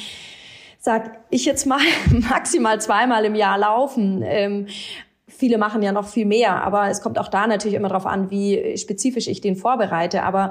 sag 0.80 1.18
ich 1.30 1.44
jetzt 1.44 1.66
mal 1.66 1.80
maximal 2.10 2.80
zweimal 2.80 3.24
im 3.24 3.34
Jahr 3.34 3.58
laufen. 3.58 4.22
Ähm, 4.24 4.66
Viele 5.38 5.58
machen 5.58 5.82
ja 5.82 5.92
noch 5.92 6.08
viel 6.08 6.26
mehr, 6.26 6.64
aber 6.64 6.88
es 6.88 7.00
kommt 7.00 7.16
auch 7.16 7.28
da 7.28 7.46
natürlich 7.46 7.76
immer 7.76 7.88
darauf 7.88 8.06
an, 8.06 8.30
wie 8.30 8.76
spezifisch 8.76 9.28
ich 9.28 9.40
den 9.40 9.54
vorbereite. 9.54 10.24
Aber 10.24 10.50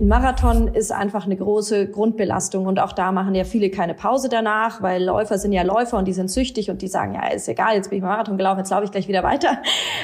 ein 0.00 0.08
Marathon 0.08 0.66
ist 0.66 0.90
einfach 0.90 1.26
eine 1.26 1.36
große 1.36 1.88
Grundbelastung 1.88 2.66
und 2.66 2.80
auch 2.80 2.92
da 2.92 3.12
machen 3.12 3.36
ja 3.36 3.44
viele 3.44 3.70
keine 3.70 3.94
Pause 3.94 4.28
danach, 4.28 4.82
weil 4.82 5.04
Läufer 5.04 5.38
sind 5.38 5.52
ja 5.52 5.62
Läufer 5.62 5.98
und 5.98 6.08
die 6.08 6.12
sind 6.14 6.32
süchtig 6.32 6.68
und 6.68 6.82
die 6.82 6.88
sagen, 6.88 7.14
ja, 7.14 7.28
ist 7.28 7.48
egal, 7.48 7.76
jetzt 7.76 7.90
bin 7.90 7.98
ich 7.98 8.02
Marathon 8.02 8.36
gelaufen, 8.36 8.58
jetzt 8.58 8.70
laufe 8.70 8.82
ich 8.82 8.90
gleich 8.90 9.06
wieder 9.06 9.22
weiter. 9.22 9.58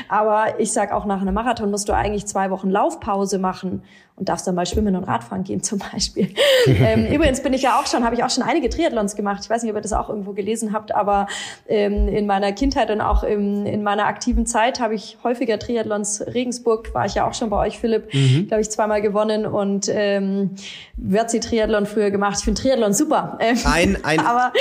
Aber 0.08 0.60
ich 0.60 0.72
sage 0.72 0.94
auch, 0.94 1.06
nach 1.06 1.22
einem 1.22 1.34
Marathon 1.34 1.70
musst 1.70 1.88
du 1.88 1.94
eigentlich 1.94 2.26
zwei 2.26 2.50
Wochen 2.50 2.70
Laufpause 2.70 3.38
machen 3.38 3.82
und 4.16 4.28
darfst 4.28 4.46
dann 4.46 4.54
mal 4.54 4.66
schwimmen 4.66 4.96
und 4.96 5.04
Radfahren 5.04 5.44
gehen 5.44 5.62
zum 5.62 5.78
Beispiel. 5.78 6.28
ähm, 6.66 7.06
übrigens 7.06 7.42
bin 7.42 7.52
ich 7.52 7.62
ja 7.62 7.78
auch 7.80 7.86
schon, 7.86 8.04
habe 8.04 8.14
ich 8.14 8.22
auch 8.22 8.30
schon 8.30 8.44
einige 8.44 8.68
Triathlons 8.68 9.16
gemacht. 9.16 9.40
Ich 9.42 9.50
weiß 9.50 9.62
nicht, 9.62 9.70
ob 9.70 9.78
ihr 9.78 9.82
das 9.82 9.92
auch 9.92 10.08
irgendwo 10.08 10.32
gelesen 10.32 10.72
habt, 10.72 10.94
aber 10.94 11.26
ähm, 11.68 12.08
in 12.08 12.26
meiner 12.26 12.52
Kindheit 12.52 12.90
und 12.90 13.00
auch 13.00 13.22
im, 13.22 13.66
in 13.66 13.82
meiner 13.82 14.06
aktiven 14.06 14.46
Zeit 14.46 14.80
habe 14.80 14.94
ich 14.94 15.18
häufiger 15.24 15.58
Triathlons. 15.58 16.22
Regensburg 16.26 16.92
war 16.94 17.06
ich 17.06 17.14
ja 17.14 17.28
auch 17.28 17.34
schon 17.34 17.50
bei 17.50 17.66
euch, 17.66 17.78
Philipp, 17.78 18.12
mhm. 18.12 18.48
glaube 18.48 18.60
ich, 18.60 18.70
zweimal 18.70 19.00
gewonnen 19.00 19.46
und 19.46 19.88
ähm, 19.88 20.50
Wörzi 20.96 21.40
Triathlon 21.40 21.86
früher 21.86 22.10
gemacht. 22.10 22.36
Ich 22.38 22.44
finde 22.44 22.60
Triathlon 22.60 22.92
super. 22.92 23.38
Ähm, 23.40 23.58
ein, 23.64 23.98
ein, 24.04 24.20
aber, 24.20 24.52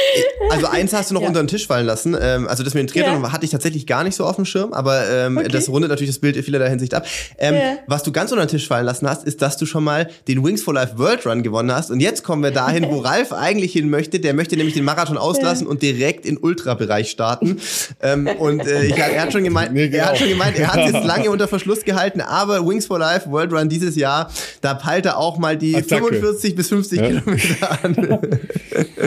also 0.51 0.67
eins 0.67 0.93
hast 0.93 1.09
du 1.09 1.15
noch 1.15 1.21
ja. 1.21 1.27
unter 1.27 1.41
den 1.43 1.47
Tisch 1.47 1.67
fallen 1.67 1.85
lassen. 1.85 2.15
Ähm, 2.19 2.47
also 2.47 2.63
das 2.63 2.73
mit 2.73 2.81
dem 2.81 2.87
Triathlon 2.87 3.23
ja. 3.23 3.31
hatte 3.31 3.45
ich 3.45 3.51
tatsächlich 3.51 3.87
gar 3.87 4.03
nicht 4.03 4.15
so 4.15 4.25
auf 4.25 4.35
dem 4.35 4.45
Schirm, 4.45 4.73
aber 4.73 5.09
ähm, 5.09 5.37
okay. 5.37 5.47
das 5.49 5.69
rundet 5.69 5.89
natürlich 5.89 6.13
das 6.13 6.19
Bild 6.19 6.37
in 6.37 6.43
vielerlei 6.43 6.69
Hinsicht 6.69 6.93
ab. 6.93 7.05
Ähm, 7.37 7.55
ja. 7.55 7.61
Was 7.87 8.03
du 8.03 8.11
ganz 8.11 8.31
unter 8.31 8.45
den 8.45 8.49
Tisch 8.49 8.67
fallen 8.67 8.85
lassen 8.85 9.07
hast, 9.07 9.25
ist, 9.25 9.38
dass 9.41 9.57
du 9.57 9.65
schon 9.65 9.83
mal 9.83 10.09
den 10.27 10.43
Wings 10.43 10.61
for 10.61 10.73
Life 10.73 10.97
World 10.97 11.25
Run 11.25 11.43
gewonnen 11.43 11.71
hast. 11.71 11.91
Und 11.91 11.99
jetzt 11.99 12.23
kommen 12.23 12.43
wir 12.43 12.51
dahin, 12.51 12.85
wo 12.89 12.99
Ralf 12.99 13.31
eigentlich 13.33 13.73
hin 13.73 13.89
möchte. 13.89 14.19
Der 14.19 14.33
möchte 14.33 14.55
nämlich 14.55 14.75
den 14.75 14.83
Marathon 14.83 15.17
auslassen 15.17 15.67
und 15.67 15.81
direkt 15.81 16.25
in 16.25 16.37
Ultrabereich 16.37 17.09
starten. 17.09 17.59
ähm, 18.01 18.27
und 18.39 18.65
äh, 18.65 18.85
ich, 18.85 18.97
er 18.97 19.21
hat 19.21 19.33
schon 19.33 19.43
gemeint, 19.43 19.73
nee, 19.73 19.87
genau. 19.87 20.03
er 20.03 20.09
hat 20.09 20.17
schon 20.17 20.29
gemeint, 20.29 20.57
er 20.57 20.73
hat 20.73 20.85
es 20.85 20.93
jetzt 20.93 21.05
lange 21.05 21.29
unter 21.29 21.47
Verschluss 21.47 21.83
gehalten, 21.83 22.21
aber 22.21 22.65
Wings 22.67 22.85
for 22.85 22.99
Life 22.99 23.29
World 23.29 23.53
Run 23.53 23.69
dieses 23.69 23.95
Jahr, 23.95 24.31
da 24.61 24.73
peilt 24.73 25.05
er 25.05 25.17
auch 25.17 25.37
mal 25.37 25.57
die 25.57 25.75
Attacke. 25.75 26.07
45 26.07 26.55
bis 26.55 26.69
50 26.69 26.99
ja. 26.99 27.07
Kilometer 27.07 27.83
an. 27.83 27.95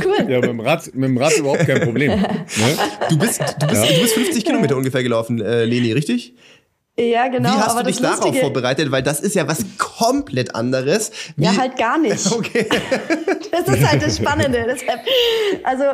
cool. 0.05 0.31
Ja, 0.31 0.41
mit 0.41 0.51
dem 0.51 0.61
Rad, 0.61 0.95
mit 0.95 1.05
dem 1.05 1.19
Rad 1.19 1.37
überhaupt 1.37 1.67
kein 1.67 1.81
Problem. 1.81 2.11
Ne? 2.11 2.29
Du 3.09 3.19
bist, 3.19 3.41
du 3.41 3.67
bist, 3.67 3.85
ja. 3.85 3.93
du 3.93 4.01
bist 4.01 4.15
50 4.15 4.45
Kilometer 4.45 4.77
ungefähr 4.77 5.03
gelaufen, 5.03 5.41
äh, 5.41 5.65
Leni, 5.65 5.93
richtig? 5.93 6.35
Ja, 6.99 7.29
genau. 7.29 7.49
Wie 7.49 7.55
hast 7.55 7.79
du 7.79 7.85
dich 7.85 8.01
darauf 8.01 8.19
Lustige... 8.19 8.41
vorbereitet? 8.41 8.93
Weil 8.93 9.03
das 9.03 9.21
ist 9.21 9.35
ja 9.35 9.49
was 9.49 9.65
komplett 9.79 10.55
anderes. 10.55 11.11
Wie... 11.37 11.45
Ja, 11.45 11.57
halt 11.57 11.77
gar 11.77 11.99
nicht. 11.99 12.13
Okay. 12.33 12.67
das 13.51 13.69
ist 13.69 13.89
halt 13.89 14.03
das 14.03 14.17
Spannende. 14.17 14.65
Deshalb, 14.67 15.01
also 15.65 15.85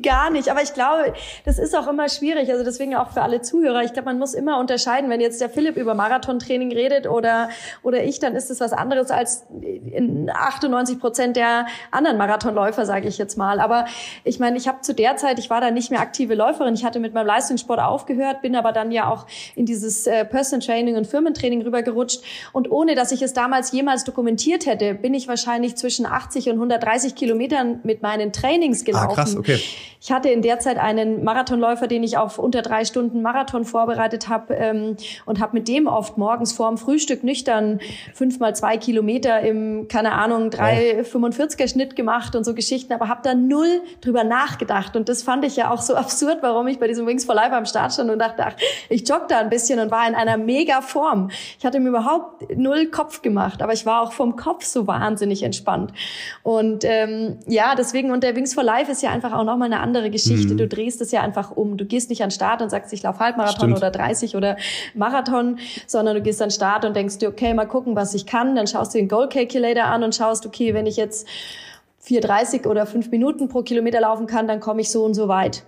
gar 0.00 0.30
nicht. 0.30 0.48
Aber 0.48 0.62
ich 0.62 0.72
glaube, 0.74 1.12
das 1.44 1.58
ist 1.58 1.76
auch 1.76 1.86
immer 1.86 2.08
schwierig. 2.08 2.50
Also 2.50 2.64
deswegen 2.64 2.94
auch 2.94 3.10
für 3.10 3.22
alle 3.22 3.42
Zuhörer. 3.42 3.82
Ich 3.82 3.92
glaube, 3.92 4.06
man 4.06 4.18
muss 4.18 4.32
immer 4.32 4.58
unterscheiden. 4.58 5.10
Wenn 5.10 5.20
jetzt 5.20 5.40
der 5.40 5.50
Philipp 5.50 5.76
über 5.76 5.94
Marathontraining 5.94 6.72
redet 6.72 7.06
oder, 7.06 7.50
oder 7.82 8.04
ich, 8.04 8.20
dann 8.20 8.34
ist 8.36 8.50
es 8.50 8.60
was 8.60 8.72
anderes 8.72 9.10
als 9.10 9.44
in 9.60 10.30
98 10.32 10.98
Prozent 10.98 11.36
der 11.36 11.66
anderen 11.90 12.16
Marathonläufer, 12.16 12.86
sage 12.86 13.08
ich 13.08 13.18
jetzt 13.18 13.36
mal. 13.36 13.60
Aber 13.60 13.86
ich 14.24 14.38
meine, 14.38 14.56
ich 14.56 14.66
habe 14.66 14.80
zu 14.80 14.94
der 14.94 15.16
Zeit, 15.16 15.38
ich 15.38 15.50
war 15.50 15.60
da 15.60 15.70
nicht 15.70 15.90
mehr 15.90 16.00
aktive 16.00 16.34
Läuferin. 16.34 16.74
Ich 16.74 16.84
hatte 16.84 17.00
mit 17.00 17.12
meinem 17.12 17.26
Leistungssport 17.26 17.80
aufgehört, 17.80 18.40
bin 18.42 18.56
aber 18.56 18.72
dann 18.72 18.90
ja 18.92 19.08
auch 19.08 19.26
in 19.56 19.66
dieses 19.66 20.06
äh, 20.06 20.24
Personal 20.32 20.66
Training 20.66 20.96
und 20.96 21.06
Firmentraining 21.06 21.62
rübergerutscht. 21.62 22.20
Und 22.52 22.70
ohne, 22.70 22.96
dass 22.96 23.12
ich 23.12 23.22
es 23.22 23.32
damals 23.32 23.70
jemals 23.70 24.02
dokumentiert 24.02 24.66
hätte, 24.66 24.94
bin 24.94 25.14
ich 25.14 25.28
wahrscheinlich 25.28 25.76
zwischen 25.76 26.06
80 26.06 26.48
und 26.48 26.54
130 26.54 27.14
Kilometern 27.14 27.78
mit 27.84 28.02
meinen 28.02 28.32
Trainings 28.32 28.82
gelaufen. 28.84 29.10
Ah, 29.10 29.14
krass, 29.14 29.36
okay. 29.36 29.60
Ich 30.04 30.10
hatte 30.10 30.30
in 30.30 30.42
der 30.42 30.58
Zeit 30.58 30.78
einen 30.78 31.22
Marathonläufer, 31.22 31.86
den 31.86 32.02
ich 32.02 32.18
auf 32.18 32.40
unter 32.40 32.60
drei 32.62 32.84
Stunden 32.84 33.22
Marathon 33.22 33.64
vorbereitet 33.64 34.28
habe 34.28 34.52
ähm, 34.54 34.96
und 35.26 35.38
habe 35.38 35.56
mit 35.56 35.68
dem 35.68 35.86
oft 35.86 36.18
morgens 36.18 36.50
vorm 36.52 36.76
Frühstück 36.76 37.22
nüchtern 37.22 37.78
fünf 38.12 38.40
mal 38.40 38.56
zwei 38.56 38.78
Kilometer 38.78 39.40
im, 39.40 39.86
keine 39.86 40.12
Ahnung, 40.12 40.48
3,45er 40.48 41.68
Schnitt 41.68 41.94
gemacht 41.94 42.34
und 42.34 42.42
so 42.42 42.52
Geschichten, 42.54 42.92
aber 42.92 43.08
habe 43.08 43.20
da 43.22 43.34
null 43.34 43.82
drüber 44.00 44.24
nachgedacht. 44.24 44.96
Und 44.96 45.08
das 45.08 45.22
fand 45.22 45.44
ich 45.44 45.54
ja 45.54 45.70
auch 45.70 45.80
so 45.80 45.94
absurd, 45.94 46.38
warum 46.40 46.66
ich 46.66 46.80
bei 46.80 46.88
diesem 46.88 47.06
Wings 47.06 47.24
for 47.24 47.36
Life 47.36 47.54
am 47.54 47.66
Start 47.66 47.92
stand 47.92 48.10
und 48.10 48.18
dachte, 48.18 48.44
ach, 48.44 48.56
ich 48.88 49.08
jogge 49.08 49.26
da 49.28 49.38
ein 49.38 49.50
bisschen 49.50 49.78
und 49.78 49.92
war 49.92 50.08
in 50.08 50.16
einer 50.22 50.36
mega 50.36 50.80
Form. 50.80 51.30
Ich 51.58 51.64
hatte 51.64 51.80
mir 51.80 51.90
überhaupt 51.90 52.56
null 52.56 52.86
Kopf 52.86 53.22
gemacht, 53.22 53.62
aber 53.62 53.72
ich 53.72 53.86
war 53.86 54.02
auch 54.02 54.12
vom 54.12 54.36
Kopf 54.36 54.64
so 54.64 54.86
wahnsinnig 54.86 55.42
entspannt. 55.42 55.92
Und 56.42 56.84
ähm, 56.84 57.38
ja, 57.46 57.74
deswegen, 57.74 58.10
und 58.10 58.22
der 58.22 58.34
Wings 58.36 58.54
for 58.54 58.62
Life 58.62 58.90
ist 58.90 59.02
ja 59.02 59.10
einfach 59.10 59.32
auch 59.32 59.44
nochmal 59.44 59.66
eine 59.66 59.80
andere 59.80 60.10
Geschichte. 60.10 60.54
Mhm. 60.54 60.58
Du 60.58 60.68
drehst 60.68 61.00
es 61.00 61.12
ja 61.12 61.20
einfach 61.20 61.50
um. 61.50 61.76
Du 61.76 61.84
gehst 61.84 62.10
nicht 62.10 62.22
an 62.22 62.28
den 62.28 62.34
Start 62.34 62.62
und 62.62 62.70
sagst, 62.70 62.92
ich 62.92 63.02
laufe 63.02 63.18
Halbmarathon 63.20 63.70
Stimmt. 63.70 63.76
oder 63.76 63.90
30 63.90 64.36
oder 64.36 64.56
Marathon, 64.94 65.58
sondern 65.86 66.16
du 66.16 66.22
gehst 66.22 66.40
an 66.40 66.48
den 66.48 66.54
Start 66.54 66.84
und 66.84 66.96
denkst 66.96 67.18
dir, 67.18 67.28
okay, 67.28 67.54
mal 67.54 67.66
gucken, 67.66 67.96
was 67.96 68.14
ich 68.14 68.26
kann. 68.26 68.56
Dann 68.56 68.66
schaust 68.66 68.94
du 68.94 68.98
den 68.98 69.08
Goal 69.08 69.28
Calculator 69.28 69.84
an 69.84 70.02
und 70.02 70.14
schaust, 70.14 70.46
okay, 70.46 70.74
wenn 70.74 70.86
ich 70.86 70.96
jetzt 70.96 71.26
4,30 72.04 72.66
oder 72.66 72.86
5 72.86 73.10
Minuten 73.10 73.48
pro 73.48 73.62
Kilometer 73.62 74.00
laufen 74.00 74.26
kann, 74.26 74.48
dann 74.48 74.60
komme 74.60 74.80
ich 74.80 74.90
so 74.90 75.04
und 75.04 75.14
so 75.14 75.28
weit. 75.28 75.64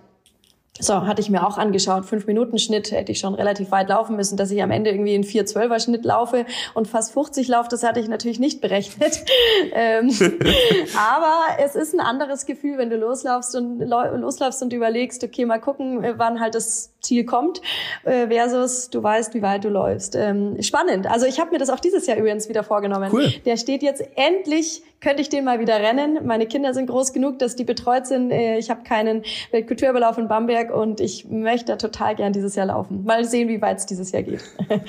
So, 0.77 1.07
hatte 1.07 1.21
ich 1.21 1.29
mir 1.29 1.47
auch 1.47 1.57
angeschaut. 1.57 2.05
Fünf 2.05 2.27
Minuten 2.27 2.59
Schnitt 2.59 2.91
hätte 2.91 3.13
ich 3.13 3.19
schon 3.19 3.33
relativ 3.33 3.71
weit 3.71 3.87
laufen 3.87 4.17
müssen, 4.17 4.35
dass 4.35 4.51
ich 4.51 4.61
am 4.61 4.71
Ende 4.71 4.89
irgendwie 4.89 5.15
in 5.15 5.23
4-12er 5.23 5.81
Schnitt 5.81 6.03
laufe 6.03 6.45
und 6.73 6.89
fast 6.89 7.13
50 7.13 7.47
laufe, 7.47 7.69
das 7.69 7.81
hatte 7.83 8.01
ich 8.01 8.09
natürlich 8.09 8.39
nicht 8.39 8.59
berechnet. 8.59 9.23
ähm, 9.73 10.09
aber 10.97 11.63
es 11.63 11.75
ist 11.75 11.93
ein 11.93 12.01
anderes 12.01 12.45
Gefühl, 12.45 12.77
wenn 12.77 12.89
du 12.89 12.97
loslaufst 12.97 13.55
und 13.55 13.79
loslaufst 13.79 14.61
und 14.63 14.73
überlegst, 14.73 15.23
okay, 15.23 15.45
mal 15.45 15.59
gucken, 15.59 16.03
äh, 16.03 16.15
wann 16.17 16.41
halt 16.41 16.55
das 16.55 16.91
Ziel 16.99 17.23
kommt, 17.23 17.61
äh, 18.03 18.27
versus 18.27 18.89
du 18.89 19.01
weißt, 19.01 19.33
wie 19.33 19.41
weit 19.41 19.63
du 19.63 19.69
läufst. 19.69 20.15
Ähm, 20.17 20.61
spannend. 20.61 21.07
Also 21.07 21.25
ich 21.25 21.39
habe 21.39 21.51
mir 21.51 21.57
das 21.57 21.69
auch 21.69 21.79
dieses 21.79 22.05
Jahr 22.05 22.17
übrigens 22.17 22.49
wieder 22.49 22.63
vorgenommen. 22.63 23.11
Cool. 23.13 23.31
Der 23.45 23.55
steht 23.55 23.81
jetzt 23.81 24.03
endlich 24.15 24.83
könnte 25.05 25.21
ich 25.21 25.29
den 25.29 25.43
mal 25.43 25.59
wieder 25.59 25.79
rennen. 25.79 26.25
Meine 26.25 26.47
Kinder 26.47 26.73
sind 26.73 26.87
groß 26.87 27.13
genug, 27.13 27.37
dass 27.37 27.55
die 27.55 27.63
betreut 27.63 28.07
sind. 28.07 28.31
Äh, 28.31 28.57
ich 28.57 28.71
habe 28.71 28.81
keinen 28.81 29.23
Weltkulturüberlauf 29.51 30.17
in 30.17 30.27
Bamberg 30.27 30.64
und 30.71 30.99
ich 30.99 31.29
möchte 31.29 31.77
total 31.77 32.15
gern 32.15 32.33
dieses 32.33 32.55
Jahr 32.55 32.67
laufen. 32.67 33.03
Mal 33.03 33.25
sehen, 33.25 33.49
wie 33.49 33.61
weit 33.61 33.79
es 33.79 33.85
dieses 33.85 34.11
Jahr 34.11 34.23
geht. 34.23 34.41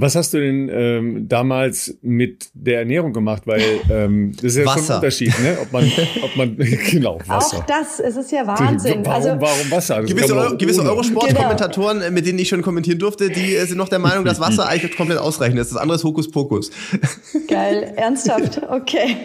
Was 0.00 0.14
hast 0.14 0.32
du 0.32 0.38
denn 0.38 0.70
ähm, 0.72 1.28
damals 1.28 1.98
mit 2.02 2.50
der 2.54 2.78
Ernährung 2.78 3.12
gemacht? 3.12 3.42
Weil 3.46 3.62
ähm, 3.90 4.32
das 4.36 4.44
ist 4.44 4.58
ja 4.58 4.66
Wasser. 4.66 4.78
schon 4.78 4.90
ein 4.90 4.96
Unterschied, 4.98 5.40
ne? 5.40 5.58
Ob 5.60 5.72
man, 5.72 5.92
ob 6.22 6.36
man 6.36 6.56
genau 6.90 7.18
Wasser. 7.26 7.58
Auch 7.58 7.66
das, 7.66 7.98
es 7.98 8.16
ist 8.16 8.30
ja 8.30 8.46
Wahnsinn. 8.46 9.04
Warum, 9.04 9.12
also, 9.12 9.28
warum 9.40 9.70
Wasser? 9.70 10.02
Das 10.02 10.10
gewisse 10.10 10.36
Euro, 10.36 10.56
gewisse 10.56 10.82
Eurosport-Kommentatoren, 10.82 11.98
genau. 11.98 12.12
mit 12.12 12.26
denen 12.26 12.38
ich 12.38 12.48
schon 12.48 12.62
kommentieren 12.62 13.00
durfte, 13.00 13.28
die 13.28 13.56
äh, 13.56 13.64
sind 13.66 13.76
noch 13.76 13.88
der 13.88 13.98
Meinung, 13.98 14.24
dass 14.24 14.38
Wasser 14.38 14.68
eigentlich 14.68 14.96
komplett 14.96 15.18
ausreichend 15.18 15.58
ist. 15.58 15.72
Das 15.72 15.78
andere 15.78 15.96
ist 15.96 16.04
Hokuspokus. 16.04 16.70
Geil, 17.48 17.92
ernsthaft, 17.96 18.60
okay. 18.70 19.16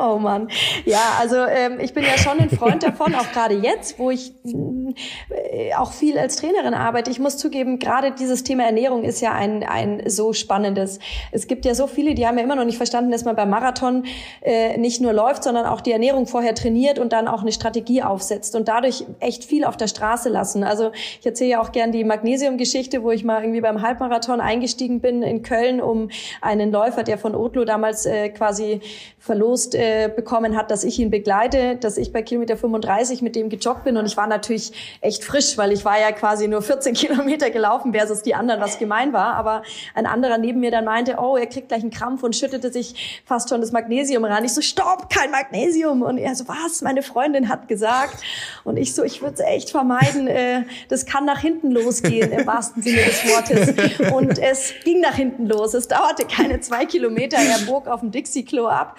Oh 0.00 0.18
Mann. 0.18 0.48
Ja, 0.84 1.16
also 1.20 1.36
ähm, 1.36 1.78
ich 1.80 1.94
bin 1.94 2.02
ja 2.02 2.18
schon 2.18 2.40
ein 2.40 2.50
Freund 2.50 2.82
davon, 2.82 3.14
auch 3.14 3.30
gerade 3.32 3.54
jetzt, 3.54 4.00
wo 4.00 4.10
ich 4.10 4.32
äh, 4.44 5.74
auch 5.76 5.92
viel 5.92 6.18
als 6.18 6.34
Trainerin 6.36 6.74
arbeite. 6.74 7.08
Ich 7.12 7.20
muss 7.20 7.36
zugeben, 7.36 7.78
gerade 7.78 8.12
dieses 8.18 8.42
Thema 8.42 8.64
Ernährung 8.64 9.04
ist 9.04 9.20
ja 9.20 9.32
ein, 9.32 9.62
ein 9.62 10.07
so 10.10 10.32
Spannendes. 10.32 10.98
Es 11.32 11.46
gibt 11.46 11.64
ja 11.64 11.74
so 11.74 11.86
viele, 11.86 12.14
die 12.14 12.26
haben 12.26 12.38
ja 12.38 12.44
immer 12.44 12.56
noch 12.56 12.64
nicht 12.64 12.76
verstanden, 12.76 13.10
dass 13.10 13.24
man 13.24 13.36
beim 13.36 13.50
Marathon 13.50 14.04
äh, 14.42 14.76
nicht 14.78 15.00
nur 15.00 15.12
läuft, 15.12 15.44
sondern 15.44 15.66
auch 15.66 15.80
die 15.80 15.92
Ernährung 15.92 16.26
vorher 16.26 16.54
trainiert 16.54 16.98
und 16.98 17.12
dann 17.12 17.28
auch 17.28 17.42
eine 17.42 17.52
Strategie 17.52 18.02
aufsetzt 18.02 18.54
und 18.56 18.68
dadurch 18.68 19.04
echt 19.20 19.44
viel 19.44 19.64
auf 19.64 19.76
der 19.76 19.88
Straße 19.88 20.28
lassen. 20.28 20.64
Also 20.64 20.90
ich 21.20 21.26
erzähle 21.26 21.50
ja 21.50 21.60
auch 21.60 21.72
gern 21.72 21.92
die 21.92 22.04
Magnesium-Geschichte, 22.04 23.02
wo 23.02 23.10
ich 23.10 23.24
mal 23.24 23.42
irgendwie 23.42 23.60
beim 23.60 23.82
Halbmarathon 23.82 24.40
eingestiegen 24.40 25.00
bin 25.00 25.22
in 25.22 25.42
Köln, 25.42 25.80
um 25.80 26.10
einen 26.40 26.72
Läufer, 26.72 27.02
der 27.02 27.18
von 27.18 27.34
Otlo 27.34 27.64
damals 27.64 28.06
äh, 28.06 28.28
quasi 28.30 28.80
verlost 29.18 29.74
äh, 29.74 30.10
bekommen 30.14 30.56
hat, 30.56 30.70
dass 30.70 30.84
ich 30.84 30.98
ihn 30.98 31.10
begleite, 31.10 31.76
dass 31.76 31.96
ich 31.96 32.12
bei 32.12 32.22
Kilometer 32.22 32.56
35 32.56 33.22
mit 33.22 33.36
dem 33.36 33.48
gejoggt 33.48 33.84
bin 33.84 33.96
und 33.96 34.06
ich 34.06 34.16
war 34.16 34.26
natürlich 34.26 34.72
echt 35.00 35.24
frisch, 35.24 35.58
weil 35.58 35.72
ich 35.72 35.84
war 35.84 36.00
ja 36.00 36.12
quasi 36.12 36.48
nur 36.48 36.62
14 36.62 36.94
Kilometer 36.94 37.50
gelaufen 37.50 37.92
versus 37.92 38.22
die 38.22 38.34
anderen, 38.34 38.60
was 38.60 38.78
gemein 38.78 39.12
war. 39.12 39.34
Aber 39.34 39.62
ein 39.94 40.06
anderer 40.06 40.38
neben 40.38 40.60
mir 40.60 40.70
dann 40.70 40.84
meinte, 40.84 41.16
oh, 41.18 41.36
er 41.36 41.46
kriegt 41.46 41.68
gleich 41.68 41.82
einen 41.82 41.90
Krampf 41.90 42.22
und 42.22 42.36
schüttete 42.36 42.72
sich 42.72 43.22
fast 43.24 43.48
schon 43.48 43.60
das 43.60 43.72
Magnesium 43.72 44.24
ran. 44.24 44.44
Ich 44.44 44.52
so, 44.52 44.60
stopp, 44.60 45.10
kein 45.10 45.30
Magnesium. 45.30 46.02
Und 46.02 46.18
er 46.18 46.34
so, 46.34 46.46
was? 46.48 46.82
Meine 46.82 47.02
Freundin 47.02 47.48
hat 47.48 47.68
gesagt. 47.68 48.22
Und 48.64 48.76
ich 48.76 48.94
so, 48.94 49.04
ich 49.04 49.22
würde 49.22 49.34
es 49.34 49.40
echt 49.40 49.70
vermeiden. 49.70 50.26
Äh, 50.28 50.64
das 50.88 51.06
kann 51.06 51.24
nach 51.24 51.40
hinten 51.40 51.70
losgehen, 51.70 52.32
im 52.32 52.46
wahrsten 52.46 52.82
Sinne 52.82 52.98
des 52.98 53.24
Wortes. 53.28 54.12
Und 54.12 54.38
es 54.38 54.72
ging 54.84 55.00
nach 55.00 55.14
hinten 55.14 55.46
los. 55.46 55.74
Es 55.74 55.88
dauerte 55.88 56.24
keine 56.24 56.60
zwei 56.60 56.84
Kilometer. 56.84 57.36
Er 57.36 57.66
bog 57.66 57.86
auf 57.86 58.00
dem 58.00 58.10
Dixie-Klo 58.10 58.66
ab, 58.66 58.96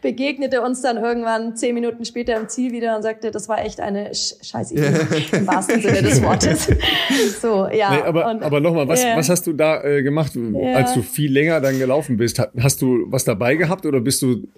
begegnete 0.00 0.62
uns 0.62 0.82
dann 0.82 0.96
irgendwann 0.96 1.56
zehn 1.56 1.74
Minuten 1.74 2.04
später 2.04 2.36
im 2.36 2.48
Ziel 2.48 2.72
wieder 2.72 2.96
und 2.96 3.02
sagte, 3.02 3.30
das 3.30 3.48
war 3.48 3.64
echt 3.64 3.80
eine 3.80 4.12
scheiß 4.14 4.72
Idee, 4.72 4.92
im 5.32 5.46
wahrsten 5.46 5.80
Sinne 5.80 6.02
des 6.02 6.22
Wortes. 6.22 6.68
So, 7.40 7.68
ja. 7.68 7.90
Nee, 7.90 8.02
aber, 8.02 8.26
aber 8.26 8.60
nochmal, 8.60 8.88
was, 8.88 9.02
äh, 9.02 9.16
was 9.16 9.28
hast 9.28 9.46
du 9.46 9.52
da 9.52 9.82
äh, 9.82 10.02
gemacht? 10.02 10.31
Ja. 10.34 10.74
als 10.74 10.94
du 10.94 11.02
viel 11.02 11.32
länger 11.32 11.60
dann 11.60 11.78
gelaufen 11.78 12.16
bist, 12.16 12.40
hast 12.58 12.82
du 12.82 13.06
was 13.10 13.24
dabei 13.24 13.56
gehabt 13.56 13.86
oder 13.86 14.00
bist 14.00 14.22
du 14.22 14.48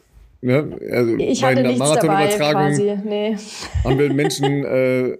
Ne? 0.45 0.79
Also 0.93 1.16
ich 1.16 1.41
bei 1.41 1.53
hatte 1.53 1.61
einer 1.61 1.77
Marathonübertragung 1.79 3.03
nee. 3.07 3.35
haben 3.85 3.99
wir 3.99 4.12
Menschen 4.12 4.62
äh, 4.62 5.16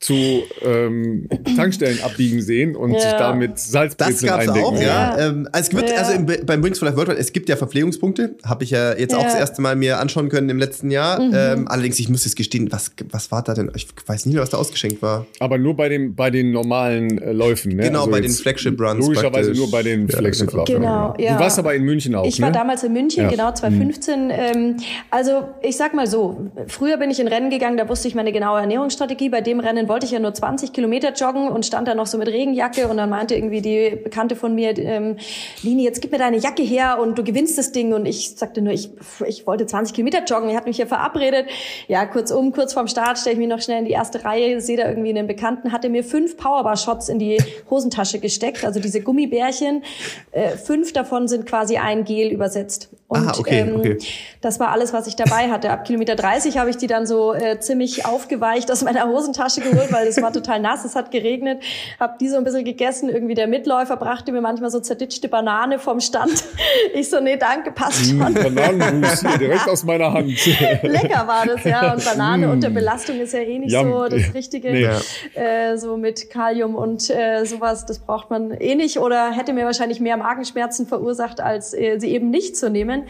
zu 0.00 0.14
ähm, 0.62 1.28
Tankstellen 1.54 2.02
abbiegen 2.02 2.42
sehen 2.42 2.74
und 2.74 2.90
ja. 2.90 2.98
sich 2.98 3.12
damit 3.12 3.60
Salzbrezeln 3.60 4.26
Das 4.26 4.46
gab's 4.46 4.58
auch, 4.58 4.74
ja. 4.74 5.16
ja. 5.16 5.28
Ähm, 5.28 5.48
also 5.52 5.70
es 5.70 5.70
gibt, 5.70 5.88
ja. 5.88 5.96
also 5.96 6.12
im, 6.14 6.26
beim 6.44 6.64
Wings 6.64 6.80
for 6.80 6.88
Life 6.88 6.98
World 6.98 7.16
es 7.16 7.32
gibt 7.32 7.48
ja 7.48 7.54
Verpflegungspunkte, 7.54 8.34
habe 8.44 8.64
ich 8.64 8.70
ja 8.70 8.98
jetzt 8.98 9.14
auch 9.14 9.22
das 9.22 9.36
erste 9.36 9.62
Mal 9.62 9.76
mir 9.76 10.00
anschauen 10.00 10.28
können 10.28 10.48
im 10.48 10.58
letzten 10.58 10.90
Jahr. 10.90 11.20
Mhm. 11.20 11.32
Ähm, 11.36 11.68
allerdings, 11.68 12.00
ich 12.00 12.08
muss 12.08 12.24
jetzt 12.24 12.34
gestehen, 12.34 12.72
was, 12.72 12.90
was 13.10 13.30
war 13.30 13.44
da 13.44 13.54
denn? 13.54 13.70
Ich 13.76 13.86
weiß 14.04 14.26
nicht 14.26 14.34
mehr, 14.34 14.42
was 14.42 14.50
da 14.50 14.56
ausgeschenkt 14.56 15.02
war. 15.02 15.24
Aber 15.38 15.56
nur 15.56 15.76
bei, 15.76 15.88
dem, 15.88 16.16
bei 16.16 16.32
den 16.32 16.50
normalen 16.50 17.18
äh, 17.18 17.30
Läufen, 17.30 17.76
ne? 17.76 17.84
Genau, 17.84 18.00
also 18.00 18.10
bei 18.10 18.20
den 18.20 18.32
Flagship 18.32 18.80
Runs. 18.80 19.06
Logischerweise 19.06 19.50
praktisch. 19.50 19.56
nur 19.56 19.70
bei 19.70 19.84
den 19.84 20.08
Flagship 20.08 20.52
Runs. 20.52 20.68
Genau, 20.68 21.14
ja. 21.16 21.34
Du 21.34 21.38
warst 21.38 21.60
aber 21.60 21.76
in 21.76 21.84
München 21.84 22.16
auch, 22.16 22.26
Ich 22.26 22.40
ne? 22.40 22.46
war 22.46 22.52
damals 22.52 22.82
in 22.82 22.92
München, 22.92 23.28
genau, 23.28 23.52
2015. 23.52 24.31
Ähm, 24.32 24.76
also 25.10 25.48
ich 25.60 25.76
sag 25.76 25.94
mal 25.94 26.06
so, 26.06 26.50
früher 26.66 26.96
bin 26.96 27.10
ich 27.10 27.20
in 27.20 27.28
Rennen 27.28 27.50
gegangen, 27.50 27.76
da 27.76 27.88
wusste 27.88 28.08
ich 28.08 28.14
meine 28.14 28.32
genaue 28.32 28.60
Ernährungsstrategie. 28.60 29.28
Bei 29.28 29.40
dem 29.40 29.60
Rennen 29.60 29.88
wollte 29.88 30.06
ich 30.06 30.12
ja 30.12 30.18
nur 30.18 30.32
20 30.32 30.72
Kilometer 30.72 31.12
joggen 31.12 31.48
und 31.48 31.66
stand 31.66 31.88
da 31.88 31.94
noch 31.94 32.06
so 32.06 32.18
mit 32.18 32.28
Regenjacke 32.28 32.88
und 32.88 32.96
dann 32.96 33.10
meinte 33.10 33.34
irgendwie 33.34 33.60
die 33.60 33.96
Bekannte 34.02 34.36
von 34.36 34.54
mir, 34.54 34.76
ähm, 34.78 35.16
Lini, 35.62 35.84
jetzt 35.84 36.00
gib 36.00 36.12
mir 36.12 36.18
deine 36.18 36.38
Jacke 36.38 36.62
her 36.62 36.98
und 37.00 37.18
du 37.18 37.24
gewinnst 37.24 37.58
das 37.58 37.72
Ding. 37.72 37.92
Und 37.92 38.06
ich 38.06 38.36
sagte 38.36 38.62
nur, 38.62 38.72
ich, 38.72 38.90
ich 39.26 39.46
wollte 39.46 39.66
20 39.66 39.94
Kilometer 39.94 40.24
joggen, 40.24 40.48
ich 40.48 40.56
habe 40.56 40.66
mich 40.66 40.76
hier 40.76 40.86
verabredet. 40.86 41.46
Ja, 41.88 42.06
kurzum, 42.06 42.52
kurz 42.52 42.72
vorm 42.72 42.88
Start 42.88 43.18
stelle 43.18 43.34
ich 43.34 43.38
mich 43.38 43.48
noch 43.48 43.60
schnell 43.60 43.80
in 43.80 43.84
die 43.84 43.92
erste 43.92 44.24
Reihe, 44.24 44.60
sehe 44.60 44.76
da 44.76 44.88
irgendwie 44.88 45.10
einen 45.10 45.26
Bekannten, 45.26 45.72
hatte 45.72 45.88
mir 45.88 46.04
fünf 46.04 46.36
Powerbar-Shots 46.36 47.08
in 47.08 47.18
die 47.18 47.38
Hosentasche 47.70 48.18
gesteckt, 48.18 48.64
also 48.64 48.80
diese 48.80 49.00
Gummibärchen. 49.00 49.82
Äh, 50.30 50.50
fünf 50.50 50.92
davon 50.92 51.28
sind 51.28 51.46
quasi 51.46 51.76
ein 51.76 52.04
Gel 52.04 52.30
übersetzt. 52.30 52.90
Und 53.12 53.28
ah, 53.28 53.34
okay, 53.38 53.60
ähm, 53.60 53.76
okay. 53.76 53.98
das 54.40 54.58
war 54.58 54.70
alles, 54.70 54.94
was 54.94 55.06
ich 55.06 55.16
dabei 55.16 55.50
hatte. 55.50 55.68
Ab 55.68 55.84
Kilometer 55.84 56.16
30 56.16 56.56
habe 56.56 56.70
ich 56.70 56.78
die 56.78 56.86
dann 56.86 57.06
so 57.06 57.34
äh, 57.34 57.60
ziemlich 57.60 58.06
aufgeweicht 58.06 58.72
aus 58.72 58.82
meiner 58.82 59.06
Hosentasche 59.06 59.60
geholt, 59.60 59.92
weil 59.92 60.06
es 60.06 60.22
war 60.22 60.32
total 60.32 60.60
nass, 60.60 60.86
es 60.86 60.96
hat 60.96 61.10
geregnet. 61.10 61.62
Habe 62.00 62.14
die 62.18 62.30
so 62.30 62.38
ein 62.38 62.44
bisschen 62.44 62.64
gegessen. 62.64 63.10
Irgendwie 63.10 63.34
der 63.34 63.48
Mitläufer 63.48 63.98
brachte 63.98 64.32
mir 64.32 64.40
manchmal 64.40 64.70
so 64.70 64.80
zerditschte 64.80 65.28
Banane 65.28 65.78
vom 65.78 66.00
Stand. 66.00 66.42
Ich 66.94 67.10
so, 67.10 67.20
nee, 67.20 67.36
danke, 67.36 67.70
passt 67.70 68.12
mm, 68.12 68.20
schon. 68.20 68.34
Bananenmus 68.34 69.20
hier 69.20 69.38
direkt 69.38 69.68
aus 69.68 69.84
meiner 69.84 70.12
Hand. 70.12 70.32
Lecker 70.82 71.26
war 71.26 71.46
das, 71.46 71.64
ja. 71.64 71.92
Und 71.92 72.04
Banane 72.04 72.46
mm. 72.46 72.50
unter 72.50 72.70
Belastung 72.70 73.20
ist 73.20 73.32
ja 73.32 73.40
eh 73.40 73.58
nicht 73.58 73.72
Jam. 73.72 73.90
so 73.90 74.08
das 74.08 74.34
Richtige. 74.34 74.70
Nee. 74.72 75.40
Äh, 75.40 75.76
so 75.76 75.96
mit 75.96 76.30
Kalium 76.30 76.74
und 76.74 77.10
äh, 77.10 77.44
sowas, 77.44 77.86
das 77.86 77.98
braucht 77.98 78.30
man 78.30 78.52
eh 78.52 78.74
nicht. 78.74 78.98
Oder 78.98 79.32
hätte 79.32 79.52
mir 79.52 79.64
wahrscheinlich 79.64 80.00
mehr 80.00 80.16
Magenschmerzen 80.16 80.86
verursacht, 80.86 81.40
als 81.40 81.74
äh, 81.74 81.98
sie 81.98 82.08
eben 82.08 82.30
nicht 82.30 82.56
zu 82.56 82.70
nehmen. 82.70 83.01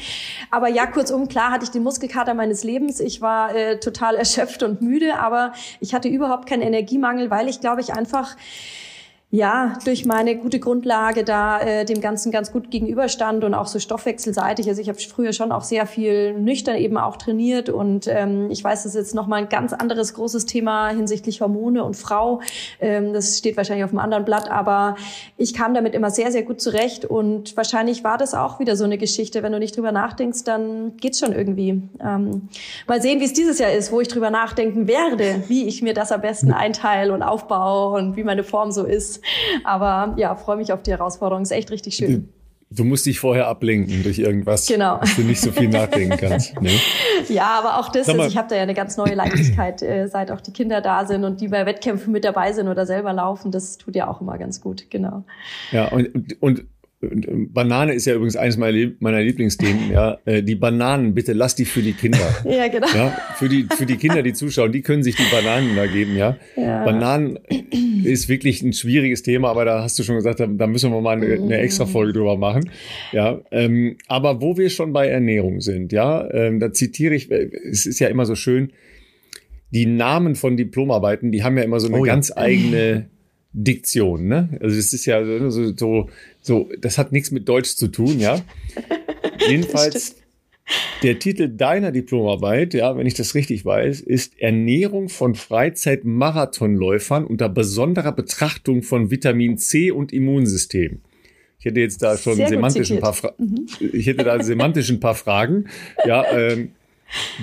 Aber 0.51 0.69
ja, 0.69 0.87
kurzum, 0.87 1.29
klar 1.29 1.51
hatte 1.51 1.65
ich 1.65 1.71
den 1.71 1.83
Muskelkater 1.83 2.35
meines 2.35 2.65
Lebens. 2.65 3.01
Ich 3.01 3.21
war 3.21 3.55
äh, 3.55 3.79
total 3.81 4.17
erschöpft 4.17 4.63
und 4.63 4.83
müde, 4.83 5.19
aber 5.19 5.53
ich 5.81 5.95
hatte 5.95 6.09
überhaupt 6.09 6.49
keinen 6.49 6.63
Energiemangel, 6.63 7.31
weil 7.31 7.49
ich 7.49 7.61
glaube 7.61 7.81
ich 7.81 7.95
einfach 7.95 8.37
ja, 9.35 9.79
durch 9.87 10.05
meine 10.05 10.37
gute 10.37 10.61
Grundlage 10.61 11.25
da 11.25 11.59
äh, 11.59 11.87
dem 11.87 12.03
Ganzen 12.03 12.31
ganz 12.31 12.53
gut 12.53 12.71
gegenüberstand 12.71 13.45
und 13.45 13.55
auch 13.55 13.67
so 13.67 13.79
stoffwechselseitig. 13.79 14.69
Also 14.69 14.83
ich 14.83 14.91
habe 14.91 14.99
früher 14.99 15.33
schon 15.33 15.53
auch 15.53 15.63
sehr 15.63 15.87
viel 15.87 16.35
nüchtern 16.35 16.77
eben 16.77 16.99
auch 16.99 17.17
trainiert 17.17 17.71
und 17.71 18.07
ähm, 18.09 18.51
ich 18.51 18.63
weiß, 18.63 18.83
das 18.83 18.95
ist 18.95 19.01
jetzt 19.01 19.15
nochmal 19.15 19.45
ein 19.45 19.49
ganz 19.49 19.73
anderes 19.73 20.13
großes 20.13 20.45
Thema 20.45 20.91
hinsichtlich 20.91 21.41
Hormone 21.41 21.83
und 21.83 21.97
Frau. 21.97 22.43
Ähm, 22.79 23.15
das 23.15 23.39
steht 23.39 23.57
wahrscheinlich 23.57 23.85
auf 23.85 23.93
einem 23.93 24.01
anderen 24.01 24.27
Blatt, 24.27 24.51
aber 24.51 24.97
ich 25.39 25.55
kam 25.55 25.73
damit 25.73 25.95
immer 25.95 26.11
sehr, 26.11 26.31
sehr 26.31 26.43
gut 26.43 26.61
zurecht 26.61 27.07
und 27.07 27.57
wahrscheinlich 27.57 28.05
war 28.05 28.19
das 28.19 28.35
auch 28.35 28.61
wieder 28.61 28.77
so 28.77 28.85
eine 28.85 28.99
Geschichte. 28.99 29.43
Wenn 29.43 29.53
du 29.53 29.59
nicht 29.59 29.75
drüber 29.75 29.93
nachdenkst, 29.93 30.45
dann 30.45 30.99
geht's 30.99 31.21
schon 31.21 31.33
irgendwie. 31.33 31.81
Ähm, 32.05 32.51
mal 32.87 33.01
sehen, 33.01 33.21
wie 33.21 33.25
es 33.25 33.33
dieses 33.33 33.59
Jahr 33.59 33.73
ist, 33.73 33.93
wo 33.93 34.03
ich 34.03 34.09
drüber 34.09 34.29
nachdenken 34.29 34.87
werde, 34.89 35.43
wie 35.49 35.67
ich 35.67 35.81
mir 35.81 35.95
das 35.95 36.13
am 36.13 36.21
besten 36.21 36.53
einteile 36.53 37.15
und 37.15 37.23
aufbaue 37.23 37.97
und 37.97 38.17
wie 38.17 38.25
meine 38.25 38.45
Form 38.45 38.73
so 38.73 38.85
ist. 38.85 39.22
Aber 39.65 40.15
ja, 40.17 40.35
freue 40.35 40.57
mich 40.57 40.73
auf 40.73 40.83
die 40.83 40.91
Herausforderung. 40.91 41.43
Ist 41.43 41.53
echt 41.53 41.71
richtig 41.71 41.97
schön. 41.97 42.29
Du 42.75 42.85
musst 42.85 43.05
dich 43.05 43.21
vorher 43.21 43.49
ablenken 43.49 44.03
durch 44.03 44.19
irgendwas, 44.19 44.67
genau. 44.67 44.99
dass 44.99 45.17
du 45.17 45.23
nicht 45.23 45.41
so 45.41 45.53
viel 45.53 45.69
nachdenken 45.69 46.17
kannst. 46.17 46.55
Ne? 46.63 46.71
Ja, 47.29 47.59
aber 47.59 47.79
auch 47.79 47.91
das, 47.91 48.09
also 48.09 48.25
ich 48.25 48.37
habe 48.37 48.49
da 48.49 48.57
ja 48.57 48.63
eine 48.63 48.75
ganz 48.75 48.97
neue 48.97 49.15
Leichtigkeit, 49.15 49.83
äh, 49.83 50.07
seit 50.07 50.31
auch 50.31 50.41
die 50.41 50.53
Kinder 50.53 50.81
da 50.81 51.07
sind 51.07 51.25
und 51.25 51.41
die 51.41 51.49
bei 51.49 51.67
Wettkämpfen 51.67 52.13
mit 52.13 52.25
dabei 52.25 52.53
sind 52.53 52.69
oder 52.69 52.87
selber 52.87 53.13
laufen. 53.13 53.51
Das 53.51 53.79
tut 53.79 53.97
ja 53.97 54.09
auch 54.09 54.21
immer 54.21 54.39
ganz 54.39 54.61
gut, 54.61 54.91
genau. 54.91 55.25
Ja, 55.73 55.89
und, 55.89 56.41
und 56.41 56.65
Banane 57.03 57.95
ist 57.95 58.07
ja 58.07 58.15
übrigens 58.15 58.37
eines 58.37 58.57
meiner 58.57 59.21
Lieblingsthemen. 59.21 59.91
Ja, 59.91 60.19
äh, 60.25 60.43
die 60.43 60.55
Bananen, 60.55 61.15
bitte 61.15 61.33
lass 61.33 61.57
die 61.57 61.65
für 61.65 61.83
die 61.83 61.95
Kinder. 61.95 62.19
ja, 62.45 62.69
genau. 62.69 62.87
Ja, 62.95 63.09
für 63.37 63.49
die 63.49 63.67
für 63.77 63.87
die 63.87 63.97
Kinder, 63.97 64.23
die 64.23 64.33
zuschauen, 64.33 64.71
die 64.71 64.83
können 64.83 65.03
sich 65.03 65.17
die 65.17 65.25
Bananen 65.33 65.75
da 65.75 65.87
geben. 65.87 66.17
Ja, 66.17 66.37
ja. 66.57 66.85
Bananen 66.85 67.41
ist 68.05 68.29
wirklich 68.29 68.63
ein 68.63 68.73
schwieriges 68.73 69.25
Thema, 69.25 69.51
aber 69.51 69.65
da 69.65 69.83
hast 69.83 69.99
du 69.99 70.05
schon 70.05 70.15
gesagt, 70.15 70.39
da, 70.39 70.47
da 70.47 70.67
müssen 70.69 70.93
wir 70.93 71.01
mal 71.01 71.17
eine, 71.17 71.35
eine 71.35 71.59
extra 71.59 71.87
Folge 71.87 72.13
drüber 72.13 72.37
machen. 72.37 72.71
Ja, 73.11 73.41
ähm, 73.51 73.97
aber 74.07 74.41
wo 74.41 74.57
wir 74.57 74.71
schon 74.71 74.93
bei 74.93 75.09
Ernährung 75.09 75.61
sind, 75.61 75.93
ja, 75.93 76.33
ähm, 76.33 76.61
da 76.61 76.73
zitiere 76.73 77.15
ich. 77.17 77.31
Es 77.33 77.85
ist 77.85 77.99
ja 77.99 78.09
immer 78.09 78.27
so 78.27 78.37
schön. 78.37 78.73
Die 79.73 79.87
Namen 79.87 80.37
von 80.37 80.57
Diplomarbeiten, 80.57 81.33
die 81.33 81.43
haben 81.43 81.57
ja 81.57 81.65
immer 81.65 81.81
so 81.81 81.89
eine 81.89 81.99
oh, 81.99 82.03
ganz 82.03 82.29
ja. 82.29 82.37
eigene 82.37 83.07
Diktion, 83.55 84.29
ne? 84.29 84.49
Also 84.61 84.79
es 84.79 84.93
ist 84.93 85.05
ja 85.05 85.23
so, 85.51 85.75
so, 85.77 86.09
so, 86.43 86.69
das 86.79 86.99
hat 86.99 87.13
nichts 87.13 87.31
mit 87.31 87.49
Deutsch 87.49 87.77
zu 87.77 87.89
tun, 87.89 88.19
ja. 88.19 88.41
Jedenfalls 89.49 90.17
der 91.03 91.19
Titel 91.19 91.49
deiner 91.49 91.93
Diplomarbeit, 91.93 92.75
ja, 92.75 92.97
wenn 92.97 93.07
ich 93.07 93.15
das 93.15 93.35
richtig 93.35 93.65
weiß, 93.65 94.01
ist 94.01 94.41
Ernährung 94.41 95.09
von 95.09 95.35
Freizeitmarathonläufern 95.35 97.25
unter 97.25 97.49
besonderer 97.49 98.13
Betrachtung 98.13 98.83
von 98.83 99.11
Vitamin 99.11 99.59
C 99.59 99.91
und 99.91 100.13
Immunsystem. 100.13 101.01
Ich 101.59 101.67
hätte 101.67 101.81
jetzt 101.81 102.03
da 102.03 102.17
schon 102.19 102.37
semantisch 102.37 102.91
ein 102.91 103.01
paar 103.01 103.13
Fra 103.13 103.35
mhm. 103.39 103.67
ich 103.93 104.07
hätte 104.07 104.25
da 104.25 104.43
semantisch 104.43 104.91
ein 104.91 104.99
paar 104.99 105.15
Fragen. 105.15 105.67
Ja, 106.05 106.25
ähm, 106.33 106.73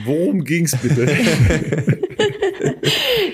worum 0.04 0.44
ging's 0.44 0.76
bitte? 0.82 1.08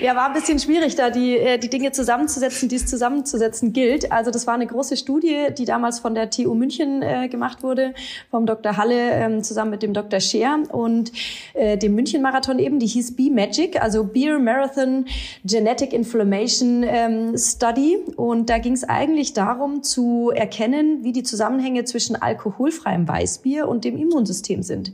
ja, 0.02 0.16
war 0.16 0.26
ein 0.26 0.32
bisschen 0.32 0.58
schwierig, 0.58 0.94
da 0.94 1.10
die, 1.10 1.36
äh, 1.36 1.58
die 1.58 1.68
Dinge 1.68 1.92
zusammenzusetzen, 1.92 2.68
die 2.68 2.76
es 2.76 2.86
zusammenzusetzen 2.86 3.72
gilt. 3.72 4.12
Also 4.12 4.30
das 4.30 4.46
war 4.46 4.54
eine 4.54 4.66
große 4.66 4.96
Studie, 4.96 5.48
die 5.56 5.64
damals 5.64 5.98
von 5.98 6.14
der 6.14 6.30
TU 6.30 6.54
München 6.54 7.02
äh, 7.02 7.28
gemacht 7.28 7.62
wurde, 7.62 7.94
vom 8.30 8.46
Dr. 8.46 8.76
Halle 8.76 9.10
ähm, 9.10 9.42
zusammen 9.42 9.70
mit 9.70 9.82
dem 9.82 9.92
Dr. 9.92 10.20
Scher 10.20 10.58
und 10.70 11.12
äh, 11.54 11.76
dem 11.76 11.94
München-Marathon 11.94 12.58
eben. 12.58 12.78
Die 12.78 12.86
hieß 12.86 13.16
B-Magic, 13.16 13.80
also 13.82 14.04
Beer 14.04 14.38
Marathon 14.38 15.06
Genetic 15.44 15.92
Inflammation 15.92 16.84
ähm, 16.86 17.36
Study. 17.36 17.98
Und 18.16 18.50
da 18.50 18.58
ging 18.58 18.74
es 18.74 18.84
eigentlich 18.84 19.32
darum 19.32 19.82
zu 19.82 20.30
erkennen, 20.34 21.02
wie 21.02 21.12
die 21.12 21.22
Zusammenhänge 21.22 21.84
zwischen 21.84 22.16
alkoholfreiem 22.16 23.06
Weißbier 23.08 23.68
und 23.68 23.84
dem 23.84 23.96
Immunsystem 23.96 24.62
sind. 24.62 24.92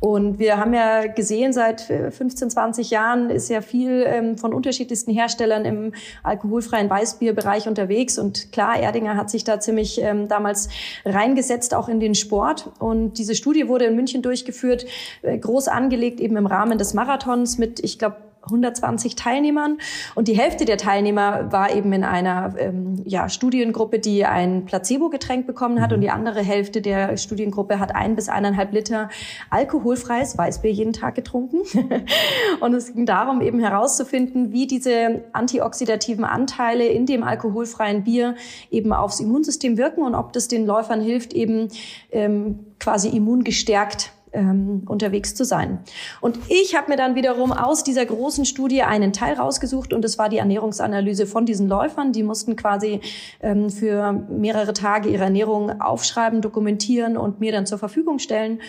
Und 0.00 0.38
wir 0.38 0.58
haben 0.58 0.74
ja 0.74 1.06
gesehen, 1.06 1.52
seit 1.52 1.80
15, 1.80 2.50
20 2.50 2.90
Jahren 2.90 3.30
ist 3.30 3.48
ja 3.48 3.62
viel 3.62 4.04
ähm, 4.06 4.33
von 4.36 4.54
unterschiedlichsten 4.54 5.12
Herstellern 5.12 5.64
im 5.64 5.92
alkoholfreien 6.22 6.88
Weißbierbereich 6.90 7.68
unterwegs. 7.68 8.18
Und 8.18 8.52
klar, 8.52 8.78
Erdinger 8.78 9.16
hat 9.16 9.30
sich 9.30 9.44
da 9.44 9.60
ziemlich 9.60 10.00
ähm, 10.00 10.28
damals 10.28 10.68
reingesetzt, 11.04 11.74
auch 11.74 11.88
in 11.88 12.00
den 12.00 12.14
Sport. 12.14 12.70
Und 12.78 13.18
diese 13.18 13.34
Studie 13.34 13.68
wurde 13.68 13.86
in 13.86 13.96
München 13.96 14.22
durchgeführt, 14.22 14.86
äh, 15.22 15.38
groß 15.38 15.68
angelegt, 15.68 16.20
eben 16.20 16.36
im 16.36 16.46
Rahmen 16.46 16.78
des 16.78 16.94
Marathons 16.94 17.58
mit, 17.58 17.80
ich 17.80 17.98
glaube, 17.98 18.16
120 18.44 19.16
Teilnehmern. 19.16 19.78
Und 20.14 20.28
die 20.28 20.36
Hälfte 20.36 20.64
der 20.64 20.76
Teilnehmer 20.76 21.52
war 21.52 21.74
eben 21.74 21.92
in 21.92 22.04
einer 22.04 22.54
ähm, 22.58 23.02
ja, 23.04 23.28
Studiengruppe, 23.28 23.98
die 23.98 24.24
ein 24.24 24.64
Placebo-Getränk 24.64 25.46
bekommen 25.46 25.80
hat. 25.80 25.92
Und 25.92 26.00
die 26.00 26.10
andere 26.10 26.42
Hälfte 26.42 26.80
der 26.80 27.16
Studiengruppe 27.16 27.78
hat 27.78 27.94
ein 27.94 28.16
bis 28.16 28.28
eineinhalb 28.28 28.72
Liter 28.72 29.08
alkoholfreies 29.50 30.36
Weißbier 30.38 30.72
jeden 30.72 30.92
Tag 30.92 31.14
getrunken. 31.14 31.58
und 32.60 32.74
es 32.74 32.92
ging 32.94 33.06
darum, 33.06 33.40
eben 33.40 33.60
herauszufinden, 33.60 34.52
wie 34.52 34.66
diese 34.66 35.24
antioxidativen 35.32 36.24
Anteile 36.24 36.86
in 36.86 37.06
dem 37.06 37.22
alkoholfreien 37.22 38.04
Bier 38.04 38.34
eben 38.70 38.92
aufs 38.92 39.20
Immunsystem 39.20 39.76
wirken 39.76 40.02
und 40.02 40.14
ob 40.14 40.32
das 40.32 40.48
den 40.48 40.66
Läufern 40.66 41.00
hilft, 41.00 41.32
eben 41.32 41.68
ähm, 42.12 42.60
quasi 42.78 43.08
immungestärkt 43.08 44.13
ähm, 44.34 44.82
unterwegs 44.86 45.34
zu 45.34 45.44
sein. 45.44 45.78
Und 46.20 46.38
ich 46.48 46.76
habe 46.76 46.90
mir 46.90 46.96
dann 46.96 47.14
wiederum 47.14 47.52
aus 47.52 47.84
dieser 47.84 48.04
großen 48.04 48.44
Studie 48.44 48.82
einen 48.82 49.12
Teil 49.12 49.34
rausgesucht 49.34 49.92
und 49.92 50.02
das 50.02 50.18
war 50.18 50.28
die 50.28 50.38
Ernährungsanalyse 50.38 51.26
von 51.26 51.46
diesen 51.46 51.68
Läufern. 51.68 52.12
Die 52.12 52.22
mussten 52.22 52.56
quasi 52.56 53.00
ähm, 53.40 53.70
für 53.70 54.12
mehrere 54.12 54.72
Tage 54.72 55.08
ihre 55.08 55.24
Ernährung 55.24 55.80
aufschreiben, 55.80 56.42
dokumentieren 56.42 57.16
und 57.16 57.40
mir 57.40 57.52
dann 57.52 57.66
zur 57.66 57.78
Verfügung 57.78 58.18
stellen. 58.18 58.60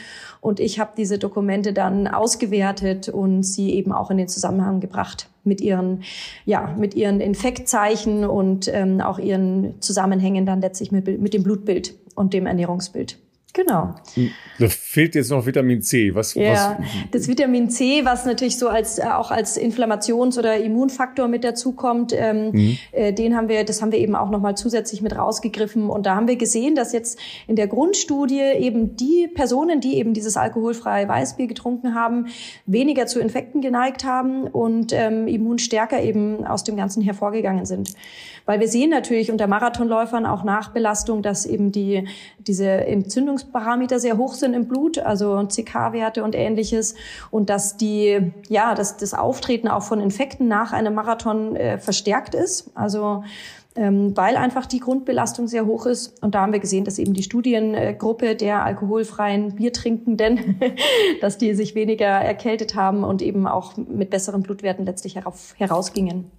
Und 0.42 0.60
ich 0.60 0.80
habe 0.80 0.92
diese 0.96 1.18
Dokumente 1.18 1.74
dann 1.74 2.08
ausgewertet 2.08 3.10
und 3.10 3.44
sie 3.44 3.74
eben 3.74 3.92
auch 3.92 4.12
in 4.12 4.18
den 4.18 4.28
Zusammenhang 4.28 4.80
gebracht 4.80 5.30
mit 5.44 5.62
ihren, 5.62 6.04
ja, 6.46 6.76
mit 6.78 6.94
ihren 6.94 7.20
Infektzeichen 7.20 8.26
und 8.26 8.68
ähm, 8.68 9.02
auch 9.02 9.20
ihren 9.20 9.82
Zusammenhängen 9.82 10.46
dann 10.46 10.62
letztlich 10.62 10.92
mit, 10.92 11.08
mit 11.20 11.34
dem 11.34 11.44
Blutbild 11.44 11.96
und 12.16 12.34
dem 12.34 12.46
Ernährungsbild. 12.46 13.18
Genau. 13.56 13.96
Da 14.60 14.68
fehlt 14.68 15.16
jetzt 15.16 15.32
noch 15.32 15.46
Vitamin 15.46 15.82
C. 15.82 16.14
Was, 16.14 16.34
ja, 16.34 16.78
was? 16.78 16.88
das 17.12 17.28
Vitamin 17.30 17.70
C, 17.70 18.04
was 18.04 18.26
natürlich 18.26 18.58
so 18.58 18.68
als 18.68 19.00
äh, 19.00 19.04
auch 19.04 19.32
als 19.32 19.58
Inflammations- 19.58 20.38
oder 20.38 20.58
Immunfaktor 20.58 21.30
mit 21.30 21.46
dazukommt, 21.46 22.12
ähm, 22.14 22.52
mhm. 22.52 22.78
äh, 22.92 23.14
den 23.14 23.34
haben 23.34 23.48
wir, 23.48 23.64
das 23.64 23.82
haben 23.82 23.94
wir 23.94 24.00
eben 24.00 24.14
auch 24.16 24.30
nochmal 24.30 24.58
zusätzlich 24.58 25.02
mit 25.02 25.18
rausgegriffen. 25.18 25.90
Und 25.90 26.06
da 26.06 26.16
haben 26.16 26.28
wir 26.28 26.36
gesehen, 26.36 26.76
dass 26.76 26.92
jetzt 26.92 27.18
in 27.48 27.56
der 27.56 27.68
Grundstudie 27.68 28.42
eben 28.42 28.98
die 28.98 29.30
Personen, 29.34 29.80
die 29.80 29.96
eben 29.96 30.14
dieses 30.14 30.36
alkoholfreie 30.36 31.08
Weißbier 31.08 31.48
getrunken 31.48 31.96
haben, 31.96 32.28
weniger 32.66 33.08
zu 33.08 33.22
Infekten 33.22 33.62
geneigt 33.62 34.04
haben 34.04 34.48
und 34.48 34.92
ähm, 34.92 35.30
immunstärker 35.30 36.04
eben 36.04 36.46
aus 36.46 36.66
dem 36.66 36.76
Ganzen 36.76 37.02
hervorgegangen 37.02 37.66
sind. 37.66 37.94
Weil 38.46 38.60
wir 38.60 38.68
sehen 38.68 38.90
natürlich 38.90 39.32
unter 39.32 39.48
Marathonläufern 39.48 40.26
auch 40.26 40.44
nach 40.44 40.70
Belastung, 40.70 41.22
dass 41.22 41.46
eben 41.46 41.72
die, 41.72 42.08
diese 42.40 42.66
Entzündungs 42.66 43.26
Entzündungsparameter 43.26 44.00
sehr 44.00 44.18
hoch 44.18 44.34
sind 44.34 44.54
im 44.54 44.68
Blut, 44.68 45.00
also 45.00 45.46
CK-Werte 45.48 46.24
und 46.24 46.36
ähnliches. 46.36 46.96
Und 47.32 47.50
dass 47.50 47.78
die, 47.78 48.32
ja, 48.50 48.76
dass 48.76 48.98
das 48.98 49.14
Auftreten 49.14 49.68
auch 49.68 49.84
von 49.84 50.00
Infekten 50.00 50.48
nach 50.48 50.74
einem 50.74 50.94
Marathon 50.94 51.56
äh, 51.56 51.78
verstärkt 51.78 52.36
ist. 52.36 52.72
Also 52.76 53.24
ähm, 53.78 54.16
weil 54.16 54.38
einfach 54.38 54.66
die 54.66 54.80
Grundbelastung 54.80 55.48
sehr 55.48 55.66
hoch 55.66 55.86
ist. 55.86 56.22
Und 56.24 56.34
da 56.34 56.42
haben 56.42 56.54
wir 56.54 56.60
gesehen, 56.60 56.86
dass 56.86 56.98
eben 56.98 57.14
die 57.14 57.24
Studiengruppe 57.24 58.36
der 58.36 58.64
alkoholfreien 58.64 59.56
Biertrinkenden, 59.56 60.62
dass 61.22 61.38
die 61.38 61.54
sich 61.54 61.76
weniger 61.76 62.06
erkältet 62.06 62.76
haben 62.76 63.04
und 63.04 63.22
eben 63.22 63.48
auch 63.48 63.76
mit 63.76 64.10
besseren 64.10 64.44
Blutwerten 64.44 64.86
letztlich 64.86 65.18
herausgingen. 65.58 66.32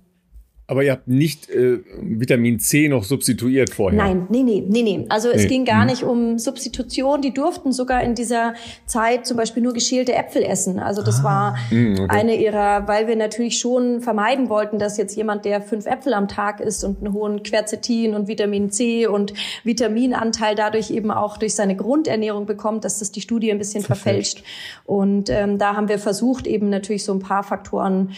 Aber 0.69 0.83
ihr 0.83 0.91
habt 0.91 1.07
nicht 1.07 1.49
äh, 1.49 1.79
Vitamin 2.01 2.59
C 2.59 2.89
noch 2.89 3.05
substituiert 3.05 3.71
vorher? 3.71 3.97
Nein, 3.97 4.27
nee, 4.31 4.43
nee, 4.43 4.65
nee, 4.69 4.83
nee. 4.83 5.07
Also 5.09 5.31
es 5.31 5.43
nee. 5.43 5.49
ging 5.49 5.65
gar 5.65 5.83
mhm. 5.83 5.91
nicht 5.91 6.03
um 6.03 6.39
Substitution. 6.41 7.23
Die 7.23 7.33
durften 7.33 7.71
sogar 7.73 8.03
in 8.03 8.17
dieser 8.17 8.55
Zeit 8.85 9.27
zum 9.27 9.37
Beispiel 9.37 9.63
nur 9.63 9.75
geschälte 9.75 10.13
Äpfel 10.15 10.43
essen. 10.43 10.81
Also 10.81 11.03
das 11.03 11.21
ah. 11.21 11.25
war 11.25 11.57
mhm, 11.71 12.01
okay. 12.01 12.07
eine 12.09 12.35
ihrer, 12.35 12.89
weil 12.89 13.07
wir 13.07 13.15
natürlich 13.15 13.59
schon 13.59 14.01
vermeiden 14.01 14.49
wollten, 14.49 14.81
dass 14.81 14.97
jetzt 14.97 15.17
jemand, 15.17 15.45
der 15.45 15.63
fünf 15.63 15.87
Äpfel 15.87 16.15
am 16.15 16.27
Tag 16.27 16.59
isst 16.59 16.83
und 16.83 16.99
einen 16.99 17.13
hohen 17.13 17.45
Quercetin 17.45 18.15
und 18.15 18.27
Vitamin 18.27 18.73
C 18.73 19.07
und 19.07 19.35
Vitaminanteil 19.63 20.57
dadurch 20.57 20.91
eben 20.91 21.13
auch 21.13 21.37
durch 21.37 21.55
seine 21.55 21.77
Grundernährung 21.77 22.45
bekommt, 22.45 22.85
dass 22.85 22.99
das 22.99 23.13
die 23.13 23.21
Studie 23.21 23.53
ein 23.53 23.59
bisschen 23.59 23.85
verfälscht. 23.85 24.41
verfälscht. 24.41 24.83
Und 24.85 25.31
ähm, 25.31 25.59
da 25.59 25.77
haben 25.77 25.89
wir 25.89 26.01
versucht, 26.01 26.49
eben 26.49 26.71
natürlich 26.71 27.05
so 27.05 27.13
ein 27.13 27.21
paar 27.21 27.45
Faktoren 27.45 28.11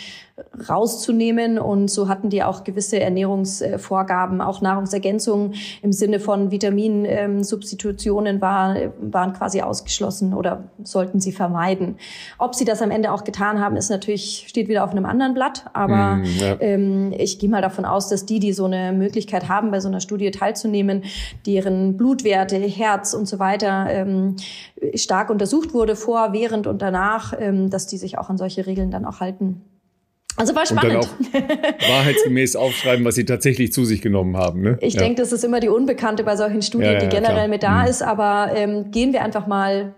rauszunehmen. 0.68 1.58
Und 1.58 1.90
so 1.90 2.08
hatten 2.08 2.30
die 2.30 2.42
auch 2.42 2.64
gewisse 2.64 3.00
Ernährungsvorgaben, 3.00 4.40
auch 4.40 4.60
Nahrungsergänzungen 4.60 5.54
im 5.82 5.92
Sinne 5.92 6.20
von 6.20 6.50
Vitaminsubstitutionen 6.50 8.40
war, 8.40 8.76
waren 9.00 9.32
quasi 9.32 9.62
ausgeschlossen 9.62 10.34
oder 10.34 10.64
sollten 10.82 11.20
sie 11.20 11.32
vermeiden. 11.32 11.96
Ob 12.38 12.54
sie 12.54 12.64
das 12.64 12.82
am 12.82 12.90
Ende 12.90 13.12
auch 13.12 13.24
getan 13.24 13.60
haben, 13.60 13.76
ist 13.76 13.90
natürlich, 13.90 14.46
steht 14.48 14.68
wieder 14.68 14.84
auf 14.84 14.90
einem 14.90 15.06
anderen 15.06 15.34
Blatt. 15.34 15.64
Aber 15.72 16.16
mm, 16.16 16.24
ja. 16.38 16.56
ähm, 16.60 17.12
ich 17.16 17.38
gehe 17.38 17.50
mal 17.50 17.62
davon 17.62 17.84
aus, 17.84 18.08
dass 18.08 18.26
die, 18.26 18.40
die 18.40 18.52
so 18.52 18.64
eine 18.64 18.92
Möglichkeit 18.92 19.48
haben, 19.48 19.70
bei 19.70 19.80
so 19.80 19.88
einer 19.88 20.00
Studie 20.00 20.30
teilzunehmen, 20.30 21.04
deren 21.46 21.96
Blutwerte, 21.96 22.56
Herz 22.56 23.14
und 23.14 23.26
so 23.26 23.38
weiter 23.38 23.86
ähm, 23.88 24.36
stark 24.94 25.30
untersucht 25.30 25.74
wurde, 25.74 25.96
vor, 25.96 26.32
während 26.32 26.66
und 26.66 26.82
danach, 26.82 27.32
ähm, 27.38 27.70
dass 27.70 27.86
die 27.86 27.96
sich 27.96 28.18
auch 28.18 28.30
an 28.30 28.38
solche 28.38 28.66
Regeln 28.66 28.90
dann 28.90 29.04
auch 29.04 29.20
halten. 29.20 29.62
Also 30.38 30.54
war 30.54 30.66
spannend. 30.66 31.06
Und 31.06 31.34
dann 31.34 31.44
auch 31.44 31.88
wahrheitsgemäß 31.88 32.56
aufschreiben, 32.56 33.04
was 33.04 33.16
sie 33.16 33.24
tatsächlich 33.24 33.72
zu 33.72 33.84
sich 33.84 34.00
genommen 34.00 34.36
haben. 34.36 34.62
Ne? 34.62 34.78
Ich 34.80 34.94
ja. 34.94 35.00
denke, 35.00 35.20
das 35.20 35.32
ist 35.32 35.44
immer 35.44 35.60
die 35.60 35.68
Unbekannte 35.68 36.24
bei 36.24 36.36
solchen 36.36 36.62
Studien, 36.62 36.92
ja, 36.92 36.94
ja, 36.94 37.00
die 37.00 37.08
generell 37.08 37.34
klar. 37.34 37.48
mit 37.48 37.62
da 37.62 37.82
mhm. 37.82 37.88
ist. 37.88 38.02
Aber 38.02 38.52
ähm, 38.54 38.90
gehen 38.90 39.12
wir 39.12 39.22
einfach 39.22 39.46
mal 39.46 39.94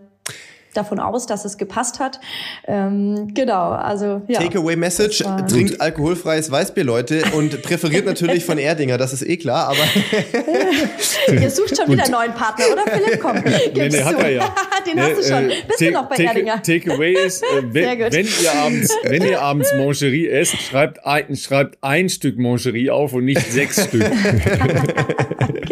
davon 0.74 1.00
aus, 1.00 1.26
dass 1.26 1.44
es 1.44 1.58
gepasst 1.58 2.00
hat. 2.00 2.20
Ähm, 2.66 3.32
genau, 3.34 3.70
also 3.70 4.22
ja. 4.28 4.40
Takeaway 4.40 4.76
Message: 4.76 5.22
Trinkt 5.48 5.80
alkoholfreies 5.80 6.50
Weißbier, 6.50 6.84
Leute, 6.84 7.22
und 7.34 7.62
präferiert 7.62 8.06
natürlich 8.06 8.44
von 8.44 8.58
Erdinger. 8.58 8.98
Das 8.98 9.12
ist 9.12 9.22
eh 9.22 9.36
klar, 9.36 9.68
aber 9.68 11.34
ihr 11.40 11.50
sucht 11.50 11.76
schon 11.76 11.90
wieder 11.90 12.04
einen 12.04 12.12
neuen 12.12 12.34
Partner, 12.34 12.64
oder 12.72 12.82
Philipp? 12.90 13.20
Komm, 13.22 13.42
gibst 13.42 13.76
nee, 13.76 13.88
nee, 13.88 14.02
hat 14.02 14.18
er 14.18 14.30
ja. 14.30 14.54
Den 14.86 14.96
nee, 14.96 15.02
hast 15.02 15.18
du 15.18 15.22
schon. 15.22 15.50
Äh, 15.50 15.54
Bist 15.66 15.80
du 15.80 15.90
noch 15.90 16.08
bei 16.08 16.16
take, 16.16 16.28
Erdinger? 16.28 16.62
Takeaway 16.62 17.12
ist, 17.12 17.42
äh, 17.42 17.62
wenn, 17.62 18.12
wenn, 18.12 18.26
ihr 18.26 18.54
abends, 18.54 18.96
wenn 19.02 19.22
ihr 19.22 19.42
abends 19.42 19.72
Moncherie 19.76 20.28
esst, 20.28 20.60
schreibt 20.62 21.04
ein, 21.04 21.36
schreibt 21.36 21.78
ein 21.82 22.08
Stück 22.08 22.38
Moncherie 22.38 22.90
auf 22.90 23.12
und 23.12 23.24
nicht 23.24 23.52
sechs 23.52 23.84
Stück. 23.84 24.04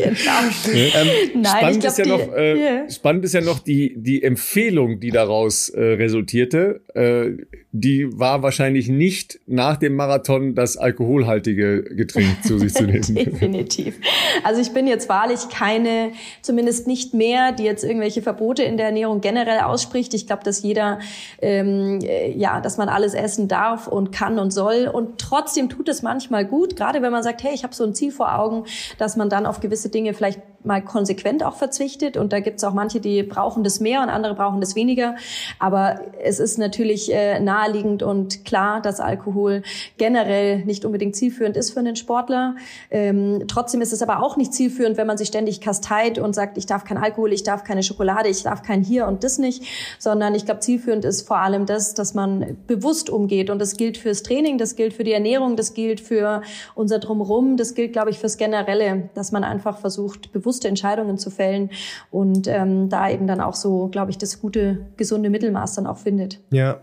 Genau. 0.03 0.77
ähm, 0.77 1.43
Nein, 1.43 1.45
spannend, 1.45 1.81
glaub, 1.81 1.91
ist 1.93 1.99
ja 1.99 2.05
die, 2.05 2.11
noch, 2.11 2.35
äh, 2.35 2.57
yeah. 2.57 2.91
spannend 2.91 3.25
ist 3.25 3.35
ja 3.35 3.41
noch 3.41 3.59
die, 3.59 3.95
die 3.97 4.23
Empfehlung, 4.23 5.01
die 5.01 5.11
daraus 5.11 5.69
äh, 5.69 5.81
resultierte. 5.81 6.81
Äh, 6.95 7.45
die 7.73 8.19
war 8.19 8.43
wahrscheinlich 8.43 8.89
nicht 8.89 9.41
nach 9.47 9.77
dem 9.77 9.95
Marathon 9.95 10.55
das 10.55 10.77
alkoholhaltige 10.77 11.83
Getränk 11.83 12.43
zu 12.43 12.59
sich 12.59 12.75
zu 12.75 12.85
nehmen. 12.85 13.03
Definitiv. 13.15 13.97
Also 14.43 14.61
ich 14.61 14.73
bin 14.73 14.87
jetzt 14.87 15.09
wahrlich 15.09 15.49
keine, 15.51 16.13
zumindest 16.41 16.87
nicht 16.87 17.13
mehr, 17.13 17.53
die 17.53 17.65
jetzt 17.65 17.85
irgendwelche 17.85 18.23
Verbote 18.23 18.63
in 18.63 18.79
der 18.79 18.87
Ernährung 18.87 19.21
generell 19.21 19.61
ausspricht. 19.61 20.15
Ich 20.15 20.27
glaube, 20.27 20.45
dass 20.45 20.63
jeder, 20.63 20.99
ähm, 21.43 22.01
äh, 22.03 22.31
ja, 22.33 22.61
dass 22.61 22.79
man 22.79 22.89
alles 22.89 23.15
essen 23.15 23.49
darf 23.49 23.87
und 23.87 24.13
kann 24.13 24.39
und 24.39 24.51
soll. 24.51 24.89
Und 24.91 25.19
trotzdem 25.19 25.69
tut 25.69 25.89
es 25.89 26.03
manchmal 26.03 26.47
gut, 26.47 26.75
gerade 26.75 27.03
wenn 27.03 27.13
man 27.13 27.23
sagt, 27.23 27.43
hey, 27.43 27.53
ich 27.55 27.65
habe 27.65 27.75
so 27.75 27.85
ein 27.85 27.95
Ziel 27.95 28.13
vor 28.13 28.39
Augen, 28.39 28.65
dass 28.99 29.17
man 29.17 29.29
dann 29.29 29.47
auf 29.47 29.61
gewisse 29.61 29.88
Dinge 29.91 30.15
vielleicht 30.15 30.41
mal 30.69 30.81
konsequent 30.83 31.43
auch 31.43 31.57
verzichtet. 31.57 32.17
Und 32.17 32.33
da 32.33 32.39
gibt 32.39 32.59
es 32.59 32.65
auch 32.65 32.75
manche, 32.75 33.01
die 33.01 33.25
brauchen 33.25 33.65
das 33.65 33.81
mehr 33.81 34.03
und 34.03 34.11
andere 34.11 34.37
brauchen 34.37 34.61
das 34.61 34.77
weniger. 34.77 35.17
Aber 35.59 36.01
es 36.23 36.39
ist 36.39 36.59
natürlich 36.59 37.13
äh, 37.13 37.41
naheliegend 37.41 38.05
und 38.05 38.45
klar, 38.45 38.81
dass 38.81 39.01
Alkohol 39.01 39.63
generell 39.97 40.65
nicht 40.65 40.85
unbedingt 40.85 41.17
zielführend 41.17 41.57
ist 41.57 41.71
für 41.71 41.81
einen 41.81 41.97
Sportler. 41.97 42.55
Ähm, 42.91 43.45
trotzdem 43.49 43.81
ist 43.81 43.93
es 43.93 44.03
aber 44.03 44.23
auch 44.23 44.37
nicht 44.37 44.55
zielführend, 44.55 44.97
wenn 44.97 45.09
man 45.09 45.19
sich 45.19 45.29
ständig 45.29 45.61
kasteit 45.61 46.19
und 46.19 46.35
sagt, 46.35 46.57
ich 46.59 46.67
darf 46.67 46.85
kein 46.85 46.99
Alkohol, 46.99 47.33
ich 47.33 47.43
darf 47.43 47.65
keine 47.65 47.83
Schokolade, 47.83 48.29
ich 48.29 48.45
darf 48.45 48.63
kein 48.63 48.83
hier 48.83 49.09
und 49.09 49.25
das 49.25 49.39
nicht, 49.39 49.65
sondern 49.99 50.35
ich 50.35 50.45
glaube, 50.45 50.61
zielführend 50.61 51.05
ist 51.05 51.27
vor 51.27 51.39
allem 51.39 51.67
das, 51.67 51.95
dass 51.95 52.15
man 52.15 52.59
bewusst 52.67 53.11
umgeht. 53.11 53.51
Und 53.51 53.59
das 53.59 53.77
gilt 53.77 53.97
fürs 53.97 54.23
Training, 54.23 54.59
das 54.59 54.77
gilt 54.77 54.93
für 54.93 55.05
die 55.05 55.13
Ernährung, 55.13 55.57
das 55.57 55.73
gilt 55.75 56.01
für 56.01 56.43
unser 56.75 56.99
Drumherum, 56.99 57.57
das 57.57 57.75
gilt, 57.75 57.95
glaube 57.95 58.11
ich, 58.11 58.19
fürs 58.19 58.37
Generelle, 58.37 59.09
dass 59.15 59.33
man 59.33 59.45
einfach 59.45 59.79
versucht, 59.79 60.31
bewusst 60.33 60.58
bewusste 60.59 60.69
Entscheidungen 60.69 61.19
zu 61.19 61.31
fällen 61.31 61.71
und 62.11 62.49
ähm, 62.49 62.89
da 62.89 63.11
eben 63.11 63.27
dann 63.27 63.41
auch 63.41 63.55
so, 63.55 63.89
glaube 63.89 64.11
ich, 64.11 64.19
das 64.19 64.41
gute, 64.41 64.87
gesunde 64.97 65.31
Mittelmaß 65.31 65.75
dann 65.75 65.87
auch 65.87 65.99
findet. 65.99 66.41
Ja. 66.51 66.81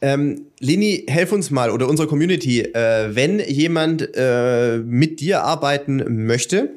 Ähm, 0.00 0.46
Leni, 0.60 1.04
helf 1.06 1.32
uns 1.32 1.50
mal 1.50 1.70
oder 1.70 1.88
unsere 1.88 2.08
Community, 2.08 2.60
äh, 2.60 3.14
wenn 3.14 3.38
jemand 3.40 4.08
äh, 4.14 4.78
mit 4.78 5.20
dir 5.20 5.44
arbeiten 5.44 6.26
möchte, 6.26 6.70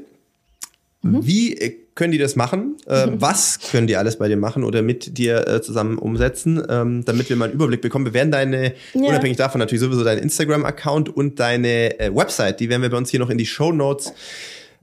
mhm. 1.01 1.25
wie 1.25 1.77
können 1.95 2.11
die 2.11 2.19
das 2.19 2.35
machen? 2.35 2.75
Äh. 2.85 3.07
Was 3.15 3.59
können 3.71 3.87
die 3.87 3.97
alles 3.97 4.17
bei 4.17 4.27
dir 4.27 4.37
machen 4.37 4.63
oder 4.63 4.81
mit 4.81 5.17
dir 5.17 5.47
äh, 5.47 5.61
zusammen 5.61 5.97
umsetzen, 5.97 6.61
ähm, 6.69 7.03
damit 7.05 7.29
wir 7.29 7.35
mal 7.35 7.45
einen 7.45 7.55
Überblick 7.55 7.81
bekommen? 7.81 8.05
Wir 8.05 8.13
werden 8.13 8.31
deine, 8.31 8.73
ja. 8.93 9.09
unabhängig 9.09 9.37
davon 9.37 9.59
natürlich 9.59 9.81
sowieso 9.81 10.03
deinen 10.03 10.21
Instagram-Account 10.21 11.09
und 11.09 11.39
deine 11.39 11.99
äh, 11.99 12.15
Website, 12.15 12.59
die 12.59 12.69
werden 12.69 12.81
wir 12.81 12.89
bei 12.89 12.97
uns 12.97 13.09
hier 13.09 13.19
noch 13.19 13.29
in 13.29 13.37
die 13.37 13.45
Show 13.45 13.71
Notes 13.73 14.13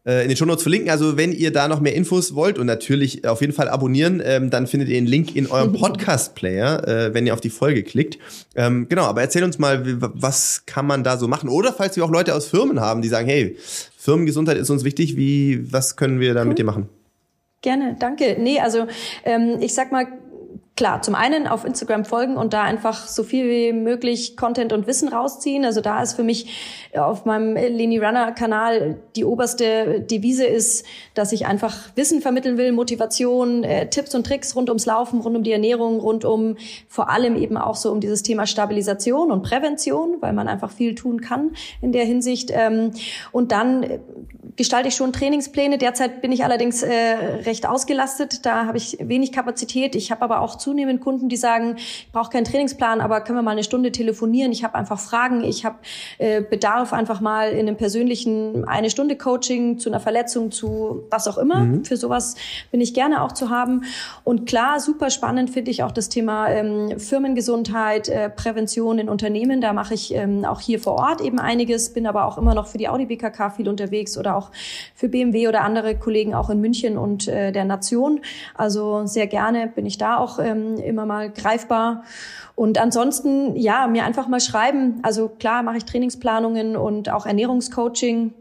in 0.04 0.28
den 0.28 0.36
Shownotes 0.36 0.62
verlinken. 0.62 0.90
Also 0.90 1.16
wenn 1.16 1.32
ihr 1.32 1.52
da 1.52 1.66
noch 1.66 1.80
mehr 1.80 1.94
Infos 1.94 2.34
wollt 2.34 2.58
und 2.58 2.66
natürlich 2.66 3.26
auf 3.26 3.40
jeden 3.40 3.52
Fall 3.52 3.68
abonnieren, 3.68 4.22
ähm, 4.24 4.50
dann 4.50 4.66
findet 4.66 4.88
ihr 4.88 4.96
den 4.96 5.06
Link 5.06 5.34
in 5.34 5.46
eurem 5.46 5.72
Podcast-Player, 5.78 6.86
äh, 6.86 7.14
wenn 7.14 7.26
ihr 7.26 7.32
auf 7.32 7.40
die 7.40 7.50
Folge 7.50 7.82
klickt. 7.82 8.18
Ähm, 8.54 8.86
genau, 8.88 9.04
aber 9.04 9.22
erzähl 9.22 9.44
uns 9.44 9.58
mal, 9.58 9.82
was 10.00 10.66
kann 10.66 10.86
man 10.86 11.04
da 11.04 11.16
so 11.16 11.26
machen? 11.26 11.48
Oder 11.48 11.72
falls 11.72 11.96
wir 11.96 12.04
auch 12.04 12.10
Leute 12.10 12.34
aus 12.34 12.46
Firmen 12.46 12.80
haben, 12.80 13.02
die 13.02 13.08
sagen, 13.08 13.26
hey, 13.26 13.56
Firmengesundheit 13.96 14.58
ist 14.58 14.70
uns 14.70 14.84
wichtig, 14.84 15.16
wie, 15.16 15.72
was 15.72 15.96
können 15.96 16.20
wir 16.20 16.34
da 16.34 16.42
cool. 16.42 16.48
mit 16.48 16.58
dir 16.58 16.64
machen? 16.64 16.88
Gerne, 17.62 17.96
danke. 17.98 18.36
Nee, 18.38 18.60
also 18.60 18.86
ähm, 19.24 19.56
ich 19.60 19.72
sag 19.72 19.90
mal, 19.90 20.06
Klar, 20.76 21.02
zum 21.02 21.14
einen 21.14 21.46
auf 21.46 21.64
Instagram 21.64 22.04
folgen 22.04 22.36
und 22.36 22.52
da 22.52 22.62
einfach 22.62 23.06
so 23.06 23.22
viel 23.22 23.48
wie 23.48 23.72
möglich 23.72 24.36
Content 24.36 24.72
und 24.72 24.88
Wissen 24.88 25.06
rausziehen. 25.08 25.64
Also 25.64 25.80
da 25.80 26.02
ist 26.02 26.14
für 26.14 26.24
mich 26.24 26.90
auf 26.96 27.24
meinem 27.26 27.54
Leni 27.54 27.98
Runner 27.98 28.32
Kanal 28.32 28.96
die 29.14 29.24
oberste 29.24 30.00
Devise 30.00 30.44
ist, 30.44 30.84
dass 31.14 31.30
ich 31.30 31.46
einfach 31.46 31.76
Wissen 31.94 32.20
vermitteln 32.20 32.58
will, 32.58 32.72
Motivation, 32.72 33.62
äh, 33.62 33.88
Tipps 33.88 34.16
und 34.16 34.26
Tricks 34.26 34.56
rund 34.56 34.68
ums 34.68 34.84
Laufen, 34.84 35.20
rund 35.20 35.36
um 35.36 35.44
die 35.44 35.52
Ernährung, 35.52 36.00
rund 36.00 36.24
um 36.24 36.56
vor 36.88 37.08
allem 37.08 37.36
eben 37.36 37.56
auch 37.56 37.76
so 37.76 37.92
um 37.92 38.00
dieses 38.00 38.24
Thema 38.24 38.44
Stabilisation 38.44 39.30
und 39.30 39.42
Prävention, 39.42 40.16
weil 40.22 40.32
man 40.32 40.48
einfach 40.48 40.72
viel 40.72 40.96
tun 40.96 41.20
kann 41.20 41.52
in 41.82 41.92
der 41.92 42.04
Hinsicht. 42.04 42.50
Ähm, 42.52 42.90
und 43.30 43.52
dann 43.52 44.00
gestalte 44.56 44.88
ich 44.88 44.94
schon 44.94 45.12
Trainingspläne. 45.12 45.78
Derzeit 45.78 46.20
bin 46.20 46.32
ich 46.32 46.44
allerdings 46.44 46.82
äh, 46.82 46.92
recht 47.44 47.66
ausgelastet. 47.66 48.44
Da 48.46 48.66
habe 48.66 48.78
ich 48.78 48.98
wenig 49.00 49.32
Kapazität. 49.32 49.94
Ich 49.94 50.10
habe 50.10 50.22
aber 50.22 50.40
auch 50.40 50.56
zunehmend 50.64 51.00
Kunden, 51.00 51.28
die 51.28 51.36
sagen, 51.36 51.76
ich 51.76 52.08
brauche 52.10 52.30
keinen 52.30 52.44
Trainingsplan, 52.44 53.00
aber 53.00 53.20
können 53.20 53.38
wir 53.38 53.42
mal 53.42 53.52
eine 53.52 53.64
Stunde 53.64 53.92
telefonieren? 53.92 54.50
Ich 54.50 54.64
habe 54.64 54.74
einfach 54.74 54.98
Fragen. 54.98 55.44
Ich 55.44 55.64
habe 55.64 55.76
äh, 56.18 56.40
Bedarf 56.40 56.92
einfach 56.92 57.20
mal 57.20 57.50
in 57.50 57.68
einem 57.68 57.76
persönlichen 57.76 58.66
eine 58.66 58.90
Stunde 58.90 59.16
Coaching 59.16 59.78
zu 59.78 59.90
einer 59.90 60.00
Verletzung, 60.00 60.50
zu 60.50 61.04
was 61.10 61.28
auch 61.28 61.38
immer. 61.38 61.60
Mhm. 61.60 61.84
Für 61.84 61.96
sowas 61.96 62.36
bin 62.70 62.80
ich 62.80 62.94
gerne 62.94 63.22
auch 63.22 63.32
zu 63.32 63.50
haben. 63.50 63.84
Und 64.24 64.46
klar, 64.46 64.80
super 64.80 65.10
spannend 65.10 65.50
finde 65.50 65.70
ich 65.70 65.82
auch 65.82 65.92
das 65.92 66.08
Thema 66.08 66.48
ähm, 66.48 66.98
Firmengesundheit, 66.98 68.08
äh, 68.08 68.30
Prävention 68.30 68.98
in 68.98 69.08
Unternehmen. 69.08 69.60
Da 69.60 69.72
mache 69.72 69.94
ich 69.94 70.14
ähm, 70.14 70.44
auch 70.44 70.60
hier 70.60 70.80
vor 70.80 70.94
Ort 70.94 71.20
eben 71.20 71.38
einiges, 71.38 71.92
bin 71.92 72.06
aber 72.06 72.24
auch 72.24 72.38
immer 72.38 72.54
noch 72.54 72.66
für 72.66 72.78
die 72.78 72.88
Audi 72.88 73.06
BKK 73.06 73.50
viel 73.50 73.68
unterwegs 73.68 74.16
oder 74.16 74.36
auch 74.36 74.50
für 74.94 75.08
BMW 75.08 75.48
oder 75.48 75.62
andere 75.62 75.96
Kollegen 75.96 76.34
auch 76.34 76.48
in 76.48 76.60
München 76.60 76.96
und 76.96 77.28
äh, 77.28 77.52
der 77.52 77.64
Nation. 77.64 78.20
Also 78.54 79.06
sehr 79.06 79.26
gerne 79.26 79.66
bin 79.66 79.84
ich 79.84 79.98
da 79.98 80.16
auch 80.16 80.38
ähm, 80.54 80.76
immer 80.76 81.06
mal 81.06 81.30
greifbar. 81.30 82.04
Und 82.54 82.78
ansonsten, 82.78 83.56
ja, 83.56 83.86
mir 83.86 84.04
einfach 84.04 84.28
mal 84.28 84.40
schreiben. 84.40 85.00
Also 85.02 85.28
klar 85.28 85.62
mache 85.62 85.78
ich 85.78 85.84
Trainingsplanungen 85.84 86.76
und 86.76 87.10
auch 87.10 87.26
Ernährungscoaching. 87.26 88.32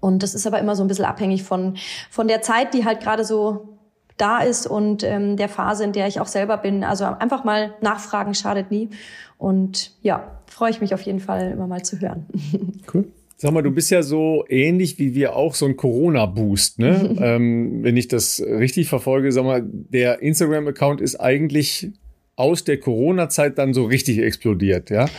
Und 0.00 0.22
das 0.22 0.34
ist 0.34 0.46
aber 0.46 0.58
immer 0.58 0.76
so 0.76 0.84
ein 0.84 0.88
bisschen 0.88 1.04
abhängig 1.04 1.44
von, 1.44 1.76
von 2.10 2.28
der 2.28 2.42
Zeit, 2.42 2.74
die 2.74 2.84
halt 2.84 3.00
gerade 3.00 3.24
so 3.24 3.78
da 4.16 4.38
ist 4.38 4.66
und 4.66 5.02
ähm, 5.02 5.36
der 5.36 5.48
Phase, 5.48 5.84
in 5.84 5.92
der 5.92 6.06
ich 6.06 6.20
auch 6.20 6.26
selber 6.26 6.56
bin. 6.56 6.84
Also 6.84 7.04
einfach 7.04 7.44
mal 7.44 7.74
nachfragen 7.80 8.34
schadet 8.34 8.70
nie. 8.70 8.90
Und 9.38 9.92
ja, 10.02 10.40
freue 10.46 10.70
ich 10.70 10.80
mich 10.80 10.94
auf 10.94 11.02
jeden 11.02 11.20
Fall 11.20 11.50
immer 11.52 11.66
mal 11.66 11.82
zu 11.82 12.00
hören. 12.00 12.26
Cool. 12.92 13.10
Sag 13.44 13.52
mal, 13.52 13.60
du 13.60 13.72
bist 13.72 13.90
ja 13.90 14.02
so 14.02 14.46
ähnlich 14.48 14.98
wie 14.98 15.14
wir 15.14 15.36
auch 15.36 15.54
so 15.54 15.66
ein 15.66 15.76
Corona-Boost, 15.76 16.78
ne? 16.78 17.14
ähm, 17.20 17.82
wenn 17.82 17.94
ich 17.94 18.08
das 18.08 18.40
richtig 18.40 18.88
verfolge, 18.88 19.30
sag 19.32 19.44
mal, 19.44 19.62
der 19.62 20.22
Instagram-Account 20.22 21.02
ist 21.02 21.16
eigentlich 21.16 21.90
aus 22.36 22.64
der 22.64 22.80
Corona-Zeit 22.80 23.58
dann 23.58 23.74
so 23.74 23.84
richtig 23.84 24.20
explodiert, 24.20 24.88
ja? 24.88 25.10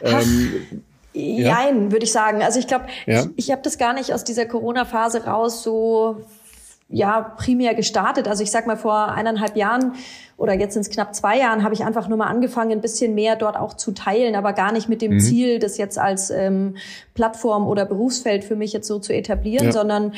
Ähm, 0.00 0.80
Jein, 1.12 1.82
ja? 1.84 1.92
würde 1.92 2.06
ich 2.06 2.12
sagen. 2.12 2.40
Also 2.40 2.58
ich 2.58 2.66
glaube, 2.66 2.86
ja? 3.04 3.24
ich, 3.36 3.44
ich 3.44 3.50
habe 3.50 3.60
das 3.60 3.76
gar 3.76 3.92
nicht 3.92 4.14
aus 4.14 4.24
dieser 4.24 4.46
Corona-Phase 4.46 5.26
raus 5.26 5.62
so 5.62 6.22
ja 6.88 7.20
primär 7.20 7.74
gestartet. 7.74 8.28
Also 8.28 8.42
ich 8.42 8.50
sag 8.50 8.66
mal 8.66 8.76
vor 8.76 9.12
eineinhalb 9.12 9.56
Jahren 9.56 9.94
oder 10.36 10.54
jetzt 10.54 10.74
sind 10.74 10.82
es 10.82 10.90
knapp 10.90 11.14
zwei 11.14 11.38
Jahren, 11.38 11.62
habe 11.62 11.74
ich 11.74 11.84
einfach 11.84 12.08
nur 12.08 12.18
mal 12.18 12.26
angefangen, 12.26 12.72
ein 12.72 12.80
bisschen 12.80 13.14
mehr 13.14 13.36
dort 13.36 13.56
auch 13.56 13.74
zu 13.74 13.92
teilen, 13.92 14.34
aber 14.34 14.52
gar 14.52 14.72
nicht 14.72 14.88
mit 14.88 15.00
dem 15.00 15.14
mhm. 15.14 15.20
Ziel, 15.20 15.58
das 15.58 15.78
jetzt 15.78 15.98
als 15.98 16.30
ähm, 16.30 16.76
Plattform 17.14 17.66
oder 17.66 17.84
Berufsfeld 17.84 18.44
für 18.44 18.56
mich 18.56 18.72
jetzt 18.72 18.88
so 18.88 18.98
zu 18.98 19.14
etablieren, 19.14 19.66
ja. 19.66 19.72
sondern 19.72 20.12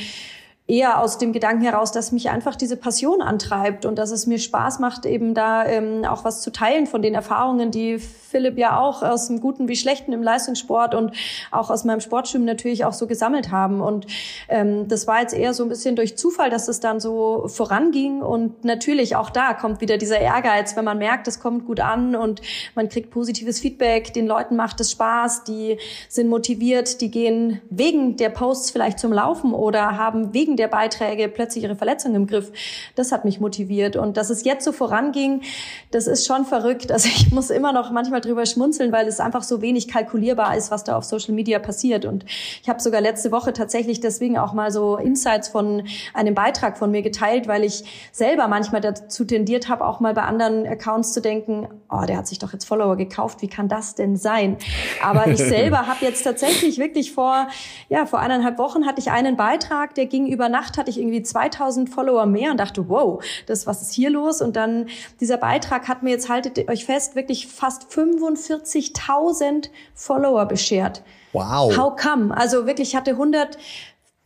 eher 0.68 1.00
aus 1.00 1.18
dem 1.18 1.32
Gedanken 1.32 1.62
heraus, 1.62 1.92
dass 1.92 2.10
mich 2.10 2.28
einfach 2.30 2.56
diese 2.56 2.76
Passion 2.76 3.22
antreibt 3.22 3.86
und 3.86 3.96
dass 3.96 4.10
es 4.10 4.26
mir 4.26 4.38
Spaß 4.38 4.80
macht, 4.80 5.06
eben 5.06 5.32
da 5.32 5.64
ähm, 5.64 6.04
auch 6.04 6.24
was 6.24 6.42
zu 6.42 6.50
teilen 6.50 6.86
von 6.86 7.02
den 7.02 7.14
Erfahrungen, 7.14 7.70
die 7.70 7.98
Philipp 7.98 8.58
ja 8.58 8.78
auch 8.78 9.02
aus 9.02 9.28
dem 9.28 9.40
Guten 9.40 9.68
wie 9.68 9.76
Schlechten 9.76 10.12
im 10.12 10.22
Leistungssport 10.22 10.94
und 10.94 11.12
auch 11.52 11.70
aus 11.70 11.84
meinem 11.84 12.00
Sportschwimmen 12.00 12.44
natürlich 12.44 12.84
auch 12.84 12.92
so 12.92 13.06
gesammelt 13.06 13.52
haben. 13.52 13.80
Und 13.80 14.06
ähm, 14.48 14.88
das 14.88 15.06
war 15.06 15.20
jetzt 15.20 15.34
eher 15.34 15.54
so 15.54 15.62
ein 15.62 15.68
bisschen 15.68 15.94
durch 15.94 16.18
Zufall, 16.18 16.50
dass 16.50 16.66
es 16.66 16.80
dann 16.80 16.98
so 16.98 17.46
voranging. 17.46 18.20
Und 18.20 18.64
natürlich 18.64 19.14
auch 19.14 19.30
da 19.30 19.54
kommt 19.54 19.80
wieder 19.80 19.96
dieser 19.96 20.18
Ehrgeiz, 20.18 20.76
wenn 20.76 20.84
man 20.84 20.98
merkt, 20.98 21.28
es 21.28 21.38
kommt 21.38 21.66
gut 21.66 21.78
an 21.78 22.16
und 22.16 22.42
man 22.74 22.88
kriegt 22.88 23.10
positives 23.10 23.60
Feedback, 23.60 24.12
den 24.12 24.26
Leuten 24.26 24.56
macht 24.56 24.80
es 24.80 24.90
Spaß, 24.90 25.44
die 25.44 25.78
sind 26.08 26.28
motiviert, 26.28 27.00
die 27.00 27.10
gehen 27.10 27.62
wegen 27.70 28.16
der 28.16 28.30
Posts 28.30 28.70
vielleicht 28.72 28.98
zum 28.98 29.12
Laufen 29.12 29.54
oder 29.54 29.96
haben 29.96 30.34
wegen 30.34 30.55
der 30.56 30.68
Beiträge 30.68 31.28
plötzlich 31.28 31.64
ihre 31.64 31.76
Verletzung 31.76 32.14
im 32.14 32.26
Griff. 32.26 32.52
Das 32.94 33.12
hat 33.12 33.24
mich 33.24 33.40
motiviert. 33.40 33.96
Und 33.96 34.16
dass 34.16 34.30
es 34.30 34.44
jetzt 34.44 34.64
so 34.64 34.72
voranging, 34.72 35.42
das 35.90 36.06
ist 36.06 36.26
schon 36.26 36.44
verrückt. 36.44 36.92
Also 36.92 37.08
ich 37.08 37.32
muss 37.32 37.50
immer 37.50 37.72
noch 37.72 37.90
manchmal 37.90 38.20
drüber 38.20 38.46
schmunzeln, 38.46 38.92
weil 38.92 39.06
es 39.06 39.20
einfach 39.20 39.42
so 39.42 39.60
wenig 39.62 39.88
kalkulierbar 39.88 40.56
ist, 40.56 40.70
was 40.70 40.84
da 40.84 40.96
auf 40.96 41.04
Social 41.04 41.34
Media 41.34 41.58
passiert. 41.58 42.04
Und 42.04 42.24
ich 42.62 42.68
habe 42.68 42.80
sogar 42.80 43.00
letzte 43.00 43.32
Woche 43.32 43.52
tatsächlich 43.52 44.00
deswegen 44.00 44.38
auch 44.38 44.52
mal 44.52 44.70
so 44.70 44.96
Insights 44.96 45.48
von 45.48 45.84
einem 46.14 46.34
Beitrag 46.34 46.78
von 46.78 46.90
mir 46.90 47.02
geteilt, 47.02 47.48
weil 47.48 47.64
ich 47.64 47.84
selber 48.12 48.48
manchmal 48.48 48.80
dazu 48.80 49.24
tendiert 49.24 49.68
habe, 49.68 49.86
auch 49.86 50.00
mal 50.00 50.14
bei 50.14 50.22
anderen 50.22 50.66
Accounts 50.66 51.12
zu 51.12 51.20
denken, 51.20 51.68
oh, 51.90 52.04
der 52.06 52.18
hat 52.18 52.26
sich 52.26 52.38
doch 52.38 52.52
jetzt 52.52 52.64
Follower 52.64 52.96
gekauft, 52.96 53.42
wie 53.42 53.48
kann 53.48 53.68
das 53.68 53.94
denn 53.94 54.16
sein? 54.16 54.56
Aber 55.02 55.26
ich 55.26 55.38
selber 55.42 55.86
habe 55.86 56.04
jetzt 56.04 56.22
tatsächlich 56.22 56.78
wirklich 56.78 57.12
vor, 57.12 57.48
ja, 57.88 58.06
vor 58.06 58.20
eineinhalb 58.20 58.58
Wochen 58.58 58.86
hatte 58.86 59.00
ich 59.00 59.10
einen 59.10 59.36
Beitrag, 59.36 59.94
der 59.94 60.06
ging 60.06 60.26
über 60.26 60.45
über 60.46 60.48
Nacht 60.48 60.78
hatte 60.78 60.90
ich 60.90 60.98
irgendwie 60.98 61.22
2000 61.22 61.90
Follower 61.90 62.26
mehr 62.26 62.52
und 62.52 62.58
dachte, 62.58 62.88
wow, 62.88 63.22
das, 63.46 63.66
was 63.66 63.82
ist 63.82 63.92
hier 63.92 64.10
los? 64.10 64.40
Und 64.40 64.56
dann 64.56 64.88
dieser 65.20 65.38
Beitrag 65.38 65.88
hat 65.88 66.02
mir 66.02 66.10
jetzt, 66.10 66.28
haltet 66.28 66.68
euch 66.68 66.84
fest, 66.84 67.16
wirklich 67.16 67.46
fast 67.48 67.90
45.000 67.90 69.70
Follower 69.94 70.46
beschert. 70.46 71.02
Wow. 71.32 71.76
How 71.76 71.96
come? 71.96 72.36
Also 72.36 72.66
wirklich, 72.66 72.90
ich 72.90 72.96
hatte 72.96 73.12
100, 73.12 73.58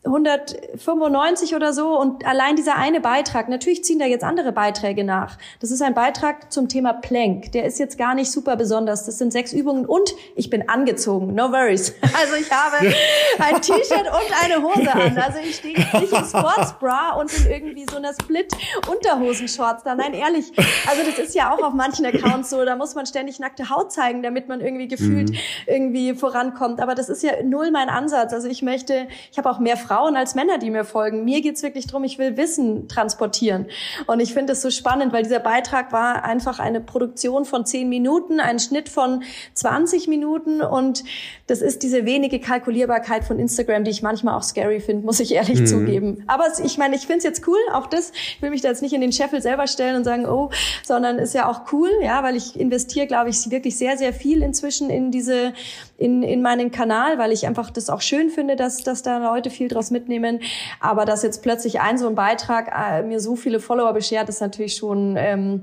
195 0.02 1.54
oder 1.54 1.74
so 1.74 1.98
und 1.98 2.24
allein 2.24 2.56
dieser 2.56 2.76
eine 2.76 3.00
Beitrag, 3.00 3.50
natürlich 3.50 3.84
ziehen 3.84 3.98
da 3.98 4.06
jetzt 4.06 4.24
andere 4.24 4.50
Beiträge 4.50 5.04
nach. 5.04 5.36
Das 5.60 5.70
ist 5.70 5.82
ein 5.82 5.92
Beitrag 5.92 6.50
zum 6.50 6.68
Thema 6.68 6.94
Plank. 6.94 7.52
Der 7.52 7.66
ist 7.66 7.78
jetzt 7.78 7.98
gar 7.98 8.14
nicht 8.14 8.32
super 8.32 8.56
besonders. 8.56 9.04
Das 9.04 9.18
sind 9.18 9.30
sechs 9.30 9.52
Übungen 9.52 9.84
und 9.84 10.14
ich 10.36 10.48
bin 10.48 10.70
angezogen. 10.70 11.34
No 11.34 11.52
worries. 11.52 11.94
Also 12.20 12.34
ich 12.34 12.50
habe 12.50 12.92
ein 13.38 13.62
T-Shirt 13.62 14.06
und 14.06 14.44
eine 14.44 14.62
Hose 14.62 14.92
an. 14.92 15.16
Also 15.16 15.38
ich 15.38 15.56
stehe 15.56 15.78
nicht 15.78 16.12
in 16.12 16.24
Sportsbra 16.24 17.14
und 17.14 17.32
in 17.32 17.50
irgendwie 17.50 17.86
so 17.88 17.96
einer 17.96 18.12
Split-Unterhosenshorts 18.12 19.84
da. 19.84 19.94
Nein, 19.94 20.12
ehrlich. 20.12 20.52
Also 20.86 21.02
das 21.08 21.18
ist 21.18 21.34
ja 21.34 21.54
auch 21.54 21.62
auf 21.62 21.72
manchen 21.72 22.04
Accounts 22.04 22.50
so. 22.50 22.64
Da 22.64 22.76
muss 22.76 22.94
man 22.94 23.06
ständig 23.06 23.38
nackte 23.38 23.70
Haut 23.70 23.92
zeigen, 23.92 24.22
damit 24.22 24.48
man 24.48 24.60
irgendwie 24.60 24.88
gefühlt 24.88 25.30
mhm. 25.30 25.36
irgendwie 25.66 26.14
vorankommt. 26.14 26.80
Aber 26.80 26.94
das 26.94 27.08
ist 27.08 27.22
ja 27.22 27.42
null 27.42 27.70
mein 27.70 27.88
Ansatz. 27.88 28.32
Also 28.32 28.48
ich 28.48 28.60
möchte, 28.60 29.06
ich 29.30 29.38
habe 29.38 29.48
auch 29.48 29.60
mehr 29.60 29.76
Frauen 29.90 30.14
als 30.14 30.36
Männer, 30.36 30.58
die 30.58 30.70
mir 30.70 30.84
folgen. 30.84 31.24
Mir 31.24 31.40
geht's 31.40 31.64
wirklich 31.64 31.88
drum, 31.88 32.04
ich 32.04 32.16
will 32.16 32.36
Wissen 32.36 32.86
transportieren. 32.86 33.66
Und 34.06 34.20
ich 34.20 34.32
finde 34.32 34.52
es 34.52 34.62
so 34.62 34.70
spannend, 34.70 35.12
weil 35.12 35.24
dieser 35.24 35.40
Beitrag 35.40 35.90
war 35.90 36.24
einfach 36.24 36.60
eine 36.60 36.80
Produktion 36.80 37.44
von 37.44 37.66
zehn 37.66 37.88
Minuten, 37.88 38.38
ein 38.38 38.60
Schnitt 38.60 38.88
von 38.88 39.24
20 39.54 40.06
Minuten. 40.06 40.60
Und 40.60 41.02
das 41.48 41.60
ist 41.60 41.82
diese 41.82 42.04
wenige 42.04 42.38
Kalkulierbarkeit 42.38 43.24
von 43.24 43.40
Instagram, 43.40 43.82
die 43.82 43.90
ich 43.90 44.00
manchmal 44.00 44.36
auch 44.36 44.44
scary 44.44 44.78
finde, 44.78 45.04
muss 45.04 45.18
ich 45.18 45.34
ehrlich 45.34 45.62
mhm. 45.62 45.66
zugeben. 45.66 46.24
Aber 46.28 46.44
ich 46.64 46.78
meine, 46.78 46.94
ich 46.94 47.08
finde 47.08 47.18
es 47.18 47.24
jetzt 47.24 47.48
cool, 47.48 47.58
auch 47.72 47.88
das. 47.88 48.12
Ich 48.36 48.42
will 48.42 48.50
mich 48.50 48.60
da 48.60 48.68
jetzt 48.68 48.82
nicht 48.82 48.92
in 48.92 49.00
den 49.00 49.10
Scheffel 49.10 49.42
selber 49.42 49.66
stellen 49.66 49.96
und 49.96 50.04
sagen, 50.04 50.24
oh, 50.24 50.50
sondern 50.84 51.18
ist 51.18 51.34
ja 51.34 51.48
auch 51.48 51.72
cool, 51.72 51.90
ja, 52.00 52.22
weil 52.22 52.36
ich 52.36 52.60
investiere, 52.60 53.08
glaube 53.08 53.30
ich, 53.30 53.50
wirklich 53.50 53.76
sehr, 53.76 53.98
sehr 53.98 54.12
viel 54.12 54.42
inzwischen 54.42 54.88
in 54.88 55.10
diese, 55.10 55.52
in, 55.98 56.22
in 56.22 56.42
meinen 56.42 56.70
Kanal, 56.70 57.18
weil 57.18 57.32
ich 57.32 57.44
einfach 57.44 57.70
das 57.70 57.90
auch 57.90 58.02
schön 58.02 58.30
finde, 58.30 58.54
dass, 58.54 58.84
dass 58.84 59.02
da 59.02 59.18
Leute 59.18 59.50
viel 59.50 59.66
drauf 59.66 59.79
daraus 59.80 59.90
mitnehmen. 59.90 60.40
Aber 60.78 61.04
dass 61.04 61.22
jetzt 61.22 61.42
plötzlich 61.42 61.80
ein 61.80 61.98
so 61.98 62.06
ein 62.06 62.14
Beitrag 62.14 62.70
äh, 62.76 63.02
mir 63.02 63.20
so 63.20 63.36
viele 63.36 63.60
Follower 63.60 63.92
beschert, 63.92 64.28
ist 64.28 64.40
natürlich 64.40 64.76
schon 64.76 65.16
ähm, 65.16 65.62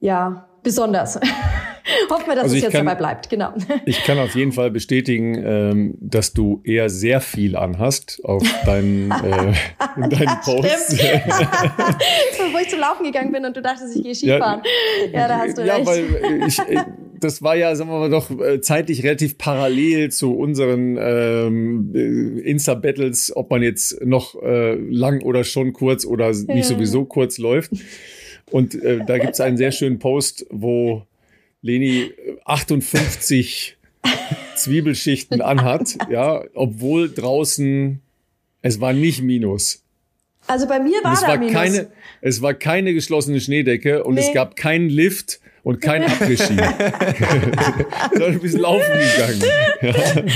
ja 0.00 0.48
besonders. 0.64 1.20
Hoffen 2.10 2.26
wir, 2.28 2.34
dass 2.34 2.44
also 2.44 2.56
es 2.56 2.62
jetzt 2.62 2.72
kann, 2.72 2.86
dabei 2.86 2.98
bleibt, 2.98 3.28
genau. 3.28 3.52
Ich 3.84 4.02
kann 4.04 4.18
auf 4.18 4.34
jeden 4.34 4.52
Fall 4.52 4.70
bestätigen, 4.70 5.34
ähm, 5.44 5.94
dass 6.00 6.32
du 6.32 6.62
eher 6.64 6.88
sehr 6.88 7.20
viel 7.20 7.56
anhast 7.56 8.20
auf 8.24 8.42
deinen, 8.64 9.10
äh, 9.10 9.52
in 9.96 10.10
deinen 10.10 10.22
ja, 10.24 10.40
Posts. 10.42 10.98
Wo 12.52 12.58
ich 12.58 12.68
zum 12.68 12.80
Laufen 12.80 13.04
gegangen 13.04 13.32
bin 13.32 13.44
und 13.44 13.56
du 13.56 13.62
dachtest, 13.62 13.94
ich 13.96 14.02
gehe 14.02 14.14
Skifahren. 14.14 14.62
Ja, 15.12 15.20
ja 15.20 15.28
da 15.28 15.38
hast 15.38 15.58
du 15.58 15.62
ja, 15.62 15.76
recht. 15.76 15.86
Weil 15.86 16.48
ich, 16.48 16.58
äh, 16.58 16.84
das 17.20 17.42
war 17.42 17.54
ja, 17.54 17.76
sagen 17.76 17.90
wir 17.90 17.98
mal, 17.98 18.10
doch 18.10 18.30
äh, 18.30 18.60
zeitlich 18.60 19.04
relativ 19.04 19.36
parallel 19.36 20.10
zu 20.10 20.34
unseren 20.34 20.96
ähm, 20.98 21.92
äh, 21.94 22.40
Insta-Battles, 22.50 23.32
ob 23.36 23.50
man 23.50 23.62
jetzt 23.62 24.04
noch 24.04 24.40
äh, 24.42 24.74
lang 24.74 25.22
oder 25.22 25.44
schon 25.44 25.74
kurz 25.74 26.06
oder 26.06 26.30
nicht 26.30 26.64
sowieso 26.64 27.04
kurz 27.04 27.38
läuft. 27.38 27.72
Und 28.50 28.74
äh, 28.74 29.04
da 29.04 29.18
gibt 29.18 29.34
es 29.34 29.40
einen 29.40 29.56
sehr 29.56 29.72
schönen 29.72 29.98
Post, 29.98 30.46
wo 30.50 31.06
Leni 31.62 32.12
58 32.44 33.76
Zwiebelschichten 34.56 35.40
anhat, 35.40 35.96
ja, 36.10 36.44
obwohl 36.54 37.12
draußen 37.12 38.00
es 38.64 38.80
war 38.80 38.94
nicht 38.94 39.22
Minus. 39.22 39.82
Also 40.46 40.66
bei 40.66 40.80
mir 40.80 41.02
war 41.04 41.12
es 41.12 41.20
da 41.20 41.28
war 41.28 41.38
Minus. 41.38 41.52
keine, 41.52 41.86
es 42.22 42.40
war 42.40 42.54
keine 42.54 42.94
geschlossene 42.94 43.40
Schneedecke 43.40 44.04
und 44.04 44.14
nee. 44.14 44.22
es 44.22 44.32
gab 44.32 44.56
keinen 44.56 44.88
Lift 44.88 45.40
und 45.62 45.82
kein 45.82 46.02
Abgeschien. 46.10 46.58
Sondern 48.12 48.32
ein 48.32 48.40
bisschen 48.40 48.60
laufen 48.60 48.92
gegangen. 48.92 50.30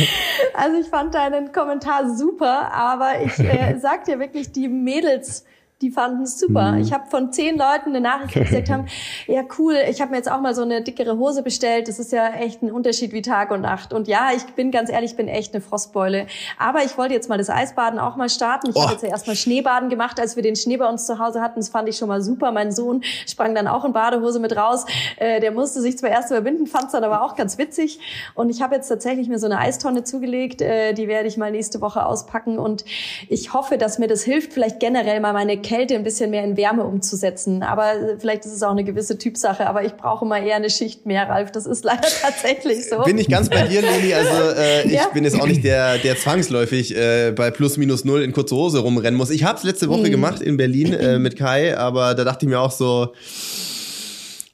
Also 0.52 0.78
ich 0.78 0.89
fand 0.89 1.14
deinen 1.14 1.52
Kommentar 1.52 2.14
super, 2.16 2.70
aber 2.72 3.22
ich 3.24 3.39
äh, 3.39 3.78
sag 3.80 4.05
dir 4.05 4.18
wirklich, 4.18 4.52
die 4.52 4.68
Mädels 4.68 5.47
die 5.80 5.92
fanden 5.92 6.24
es 6.24 6.38
super. 6.38 6.72
Mhm. 6.72 6.80
Ich 6.80 6.92
habe 6.92 7.09
von 7.09 7.32
zehn 7.32 7.56
Leuten 7.56 7.90
eine 7.90 8.00
Nachricht 8.00 8.34
gesagt 8.34 8.68
haben, 8.68 8.86
ja 9.28 9.42
cool, 9.59 9.76
ich 9.88 10.00
habe 10.00 10.10
mir 10.10 10.16
jetzt 10.16 10.30
auch 10.30 10.40
mal 10.40 10.55
so 10.55 10.62
eine 10.62 10.82
dickere 10.82 11.18
Hose 11.18 11.42
bestellt. 11.44 11.86
Das 11.86 12.00
ist 12.00 12.10
ja 12.10 12.30
echt 12.30 12.62
ein 12.62 12.72
Unterschied 12.72 13.12
wie 13.12 13.22
Tag 13.22 13.52
und 13.52 13.60
Nacht. 13.60 13.92
Und 13.92 14.09
ja, 14.09 14.30
ich 14.34 14.44
bin 14.55 14.72
ganz 14.72 14.90
ehrlich, 14.90 15.12
ich 15.12 15.16
bin 15.16 15.28
echt 15.28 15.55
eine 15.55 15.60
Frostbeule. 15.60 16.26
Aber 16.59 16.84
ich 16.84 16.98
wollte 16.98 17.14
jetzt 17.14 17.28
mal 17.28 17.38
das 17.38 17.48
Eisbaden 17.48 18.00
auch 18.00 18.16
mal 18.16 18.28
starten. 18.28 18.70
Ich 18.70 18.76
oh. 18.76 18.82
habe 18.82 18.92
jetzt 18.92 19.02
ja 19.02 19.10
erstmal 19.10 19.36
Schneebaden 19.36 19.88
gemacht, 19.88 20.18
als 20.18 20.34
wir 20.34 20.42
den 20.42 20.56
Schnee 20.56 20.78
bei 20.78 20.88
uns 20.88 21.06
zu 21.06 21.20
Hause 21.20 21.40
hatten. 21.40 21.60
Das 21.60 21.68
fand 21.68 21.88
ich 21.88 21.96
schon 21.96 22.09
mal 22.09 22.22
super. 22.22 22.50
Mein 22.50 22.72
Sohn 22.72 23.02
sprang 23.28 23.55
dann 23.55 23.68
auch 23.68 23.84
in 23.84 23.92
Badehose 23.92 24.40
mit 24.40 24.56
raus. 24.56 24.84
Äh, 25.16 25.38
der 25.40 25.52
musste 25.52 25.80
sich 25.80 25.96
zwar 25.96 26.10
erst 26.10 26.30
überwinden, 26.30 26.66
fand 26.66 26.86
es 26.86 26.92
dann 26.92 27.05
aber 27.05 27.22
auch 27.22 27.36
ganz 27.36 27.56
witzig. 27.56 28.00
Und 28.34 28.50
ich 28.50 28.62
habe 28.62 28.74
jetzt 28.74 28.88
tatsächlich 28.88 29.28
mir 29.28 29.38
so 29.38 29.46
eine 29.46 29.59
Eistonne 29.59 30.02
zugelegt. 30.02 30.60
Äh, 30.60 30.92
die 30.94 31.06
werde 31.06 31.28
ich 31.28 31.36
mal 31.36 31.52
nächste 31.52 31.80
Woche 31.80 32.05
auspacken. 32.05 32.59
Und 32.59 32.84
ich 33.28 33.55
hoffe, 33.55 33.78
dass 33.78 34.00
mir 34.00 34.09
das 34.09 34.24
hilft, 34.24 34.52
vielleicht 34.52 34.80
generell 34.80 35.20
mal 35.20 35.32
meine 35.32 35.56
Kälte 35.69 35.95
ein 35.95 36.03
bisschen 36.03 36.31
mehr 36.31 36.45
in 36.45 36.57
Wärme 36.57 36.85
umzusetzen. 36.85 37.62
Aber 37.62 37.93
vielleicht 38.19 38.47
ist 38.47 38.53
es 38.53 38.62
auch 38.62 38.70
eine 38.70 38.85
gewisse 38.85 39.19
Typsache. 39.19 39.66
Aber 39.66 39.85
ich 39.85 39.93
brauche 39.95 40.24
mal 40.24 40.43
eher 40.43 40.57
eine 40.57 40.70
Schicht 40.70 41.05
mehr, 41.05 41.28
Ralf. 41.28 41.53
Das 41.53 41.66
ist 41.66 41.85
leider 41.85 42.09
tatsächlich 42.23 42.89
so. 42.89 43.03
Bin 43.03 43.19
ich 43.19 43.28
ganz 43.28 43.51
bei 43.51 43.66
dir, 43.66 43.82
Leni. 43.82 44.15
Also 44.15 44.59
äh, 44.59 44.86
ich 44.86 44.93
ja? 44.93 45.09
bin 45.12 45.24
jetzt 45.24 45.39
auch 45.39 45.47
nicht 45.47 45.62
der, 45.62 45.99
der 45.99 46.16
zwangsläufig 46.16 46.97
äh, 46.97 47.32
bei 47.32 47.51
plus 47.51 47.77
minus 47.77 48.07
null 48.07 48.23
in 48.23 48.32
kurze 48.32 48.57
Hose 48.57 48.78
rumrennen 48.78 49.19
muss. 49.19 49.28
Ich 49.28 49.45
habe 49.45 49.59
es 49.59 49.65
letzte 49.65 49.90
Woche 49.90 50.07
mhm. 50.07 50.12
gemacht 50.12 50.40
in 50.40 50.57
Berlin 50.57 50.95
äh, 50.95 51.19
mit 51.19 51.36
Kai, 51.36 51.77
aber 51.77 52.15
da 52.15 52.24
dachte 52.24 52.47
ich 52.47 52.49
mir 52.49 52.61
auch 52.61 52.73
so, 52.73 53.12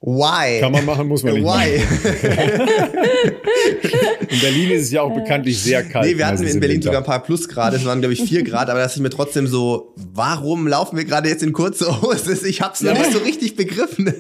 Why? 0.07 0.61
Kann 0.61 0.71
man 0.71 0.85
machen, 0.85 1.09
muss 1.09 1.23
man 1.23 1.33
nicht. 1.33 1.47
Why? 1.47 1.77
in 4.29 4.41
Berlin 4.41 4.73
ist 4.73 4.83
es 4.83 4.91
ja 4.91 5.01
auch 5.01 5.15
bekanntlich 5.15 5.59
sehr 5.59 5.83
kalt. 5.83 6.07
Nee, 6.07 6.19
wir 6.19 6.27
hatten 6.27 6.47
in 6.47 6.61
Berlin 6.61 6.83
sogar 6.83 7.01
ein 7.01 7.07
paar 7.07 7.23
Plusgrade. 7.23 7.77
Es 7.77 7.87
waren, 7.87 8.01
glaube 8.01 8.13
ich, 8.13 8.23
vier 8.23 8.43
Grad. 8.43 8.69
Aber 8.69 8.81
das 8.81 8.97
ist 8.97 9.01
mir 9.01 9.09
trotzdem 9.09 9.47
so, 9.47 9.95
warum 9.97 10.69
laufen 10.69 10.99
wir 10.99 11.07
gerade 11.07 11.31
jetzt 11.31 11.43
in 11.43 11.55
kurze 11.55 12.03
Hose? 12.03 12.47
Ich 12.47 12.61
habe 12.61 12.75
es 12.75 12.83
noch 12.83 12.93
ja. 12.93 12.99
nicht 12.99 13.13
so 13.13 13.19
richtig 13.21 13.57
begriffen. 13.57 14.13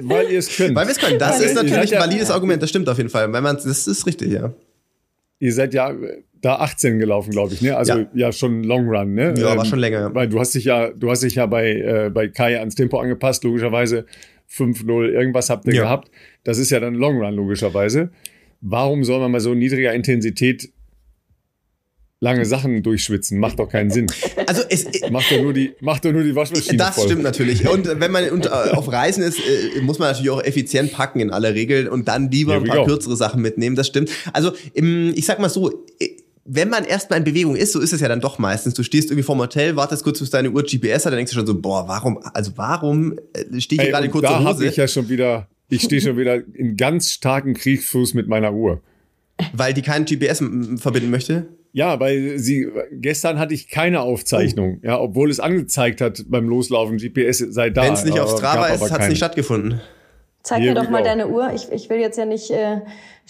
Weil 0.00 0.30
ihr 0.30 0.38
es 0.38 0.56
könnt. 0.56 0.74
Weil 0.74 0.86
wir 0.86 0.92
es 0.92 0.98
können. 0.98 1.18
Das 1.18 1.38
Weil 1.38 1.48
ist 1.48 1.54
natürlich 1.56 1.94
ein 1.94 2.00
valides 2.00 2.28
ja. 2.28 2.34
Argument. 2.34 2.62
Das 2.62 2.70
stimmt 2.70 2.88
auf 2.88 2.96
jeden 2.96 3.10
Fall. 3.10 3.30
Weil 3.30 3.42
man, 3.42 3.56
das 3.56 3.86
ist 3.86 4.06
richtig, 4.06 4.32
ja. 4.32 4.54
Ihr 5.40 5.52
seid 5.52 5.74
ja 5.74 5.92
da 6.40 6.56
18 6.56 6.98
gelaufen, 6.98 7.32
glaube 7.32 7.52
ich, 7.52 7.60
ne? 7.60 7.76
Also 7.76 7.98
ja. 7.98 8.06
ja, 8.14 8.32
schon 8.32 8.64
Long 8.64 8.88
Run, 8.88 9.12
ne? 9.12 9.34
Ja, 9.36 9.52
ähm, 9.52 9.58
war 9.58 9.66
schon 9.66 9.78
länger. 9.78 10.14
Weil 10.14 10.28
du 10.28 10.40
hast 10.40 10.54
dich 10.54 10.64
ja, 10.64 10.88
du 10.88 11.10
hast 11.10 11.22
dich 11.22 11.34
ja 11.34 11.44
bei 11.44 11.72
äh, 11.72 12.10
bei 12.10 12.28
Kai 12.28 12.58
ans 12.58 12.76
Tempo 12.76 12.98
angepasst, 12.98 13.44
logischerweise 13.44 14.06
5-0, 14.52 15.08
irgendwas 15.10 15.50
habt 15.50 15.66
ihr 15.66 15.74
ja. 15.74 15.82
gehabt. 15.82 16.10
Das 16.44 16.58
ist 16.58 16.70
ja 16.70 16.80
dann 16.80 16.94
Long 16.94 17.18
Run, 17.22 17.34
logischerweise. 17.34 18.10
Warum 18.60 19.04
soll 19.04 19.20
man 19.20 19.32
bei 19.32 19.40
so 19.40 19.54
niedriger 19.54 19.94
Intensität 19.94 20.70
lange 22.18 22.44
Sachen 22.44 22.82
durchschwitzen? 22.82 23.38
Macht 23.38 23.58
doch 23.58 23.68
keinen 23.68 23.90
Sinn. 23.90 24.06
Also 24.46 24.62
es 24.68 24.86
macht 25.10 25.30
doch 25.30 25.40
nur 25.40 25.52
die, 25.52 25.74
macht 25.80 26.04
doch 26.04 26.12
nur 26.12 26.24
die 26.24 26.34
Waschmaschine. 26.34 26.76
Das 26.76 26.96
voll. 26.96 27.06
stimmt 27.06 27.22
natürlich. 27.22 27.68
Und 27.68 27.86
wenn 28.00 28.10
man 28.10 28.24
äh, 28.24 28.48
auf 28.48 28.90
Reisen 28.92 29.22
ist, 29.22 29.38
äh, 29.38 29.80
muss 29.80 29.98
man 29.98 30.08
natürlich 30.08 30.30
auch 30.30 30.42
effizient 30.42 30.92
packen 30.92 31.20
in 31.20 31.30
aller 31.30 31.54
Regel 31.54 31.88
und 31.88 32.08
dann 32.08 32.30
lieber 32.30 32.54
ein 32.54 32.64
paar 32.64 32.84
kürzere 32.84 33.16
Sachen 33.16 33.40
mitnehmen. 33.40 33.76
Das 33.76 33.86
stimmt. 33.86 34.10
Also 34.32 34.52
ich 34.74 35.24
sag 35.24 35.38
mal 35.38 35.48
so, 35.48 35.86
wenn 36.52 36.68
man 36.68 36.84
erstmal 36.84 37.20
in 37.20 37.24
Bewegung 37.24 37.54
ist, 37.54 37.72
so 37.72 37.80
ist 37.80 37.92
es 37.92 38.00
ja 38.00 38.08
dann 38.08 38.20
doch 38.20 38.38
meistens. 38.40 38.74
Du 38.74 38.82
stehst 38.82 39.10
irgendwie 39.10 39.22
vorm 39.22 39.38
Hotel, 39.38 39.76
wartest 39.76 40.02
kurz, 40.02 40.18
bis 40.18 40.30
deine 40.30 40.50
Uhr 40.50 40.64
GPS 40.64 41.06
hat, 41.06 41.12
dann 41.12 41.18
denkst 41.18 41.30
du 41.32 41.38
schon 41.38 41.46
so, 41.46 41.60
boah, 41.60 41.86
warum, 41.86 42.18
also 42.34 42.50
warum 42.56 43.12
äh, 43.12 43.60
stehe 43.60 43.80
ich 43.80 43.82
hier 43.82 43.92
gerade 43.92 44.08
kurz 44.08 44.24
Da 44.24 44.42
habe 44.42 44.66
ich 44.66 44.76
ja 44.76 44.88
schon 44.88 45.08
wieder, 45.08 45.46
ich 45.68 45.82
stehe 45.82 46.00
schon 46.00 46.16
wieder 46.16 46.42
in 46.54 46.76
ganz 46.76 47.12
starken 47.12 47.54
Kriegsfuß 47.54 48.14
mit 48.14 48.26
meiner 48.26 48.52
Uhr. 48.52 48.80
Weil 49.52 49.74
die 49.74 49.82
keinen 49.82 50.06
GPS 50.06 50.42
verbinden 50.76 51.10
möchte? 51.10 51.46
Ja, 51.72 52.00
weil 52.00 52.40
sie 52.40 52.68
gestern 52.90 53.38
hatte 53.38 53.54
ich 53.54 53.68
keine 53.68 54.00
Aufzeichnung, 54.00 54.80
oh. 54.82 54.86
ja, 54.86 55.00
obwohl 55.00 55.30
es 55.30 55.38
angezeigt 55.38 56.00
hat 56.00 56.24
beim 56.26 56.48
Loslaufen, 56.48 56.96
GPS 56.96 57.38
sei 57.38 57.70
da. 57.70 57.84
Wenn 57.84 57.92
es 57.92 58.04
nicht 58.04 58.18
auf 58.18 58.36
Strava 58.36 58.66
ist, 58.66 58.90
hat 58.90 59.02
es 59.02 59.08
nicht 59.08 59.18
stattgefunden. 59.18 59.80
Zeig 60.42 60.62
Hier 60.62 60.72
mir 60.72 60.80
doch 60.80 60.90
mal 60.90 61.02
deine 61.02 61.28
Uhr. 61.28 61.52
Ich, 61.54 61.70
ich 61.70 61.90
will 61.90 61.98
jetzt 61.98 62.16
ja 62.16 62.24
nicht 62.24 62.50
äh, 62.50 62.80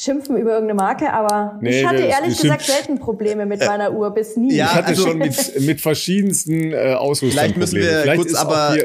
schimpfen 0.01 0.37
über 0.39 0.53
irgendeine 0.53 0.75
Marke, 0.75 1.13
aber 1.13 1.59
nee, 1.61 1.81
ich 1.81 1.87
hatte 1.87 2.03
ehrlich 2.03 2.41
gesagt 2.41 2.63
selten 2.63 2.99
Probleme 2.99 3.45
mit 3.45 3.61
meiner 3.61 3.93
Uhr, 3.93 4.11
bis 4.15 4.35
nie. 4.37 4.55
Ja, 4.55 4.67
ich 4.67 4.73
hatte 4.73 4.89
also, 4.89 5.09
schon 5.09 5.19
mit, 5.19 5.61
mit 5.61 5.81
verschiedensten 5.83 6.73
äh, 6.73 6.95
Ausrüstungen 6.95 7.33
Vielleicht 7.33 7.57
müssen 7.59 7.81
wir 7.81 8.01
vielleicht 8.03 8.23
kurz 8.23 8.35
aber 8.35 8.77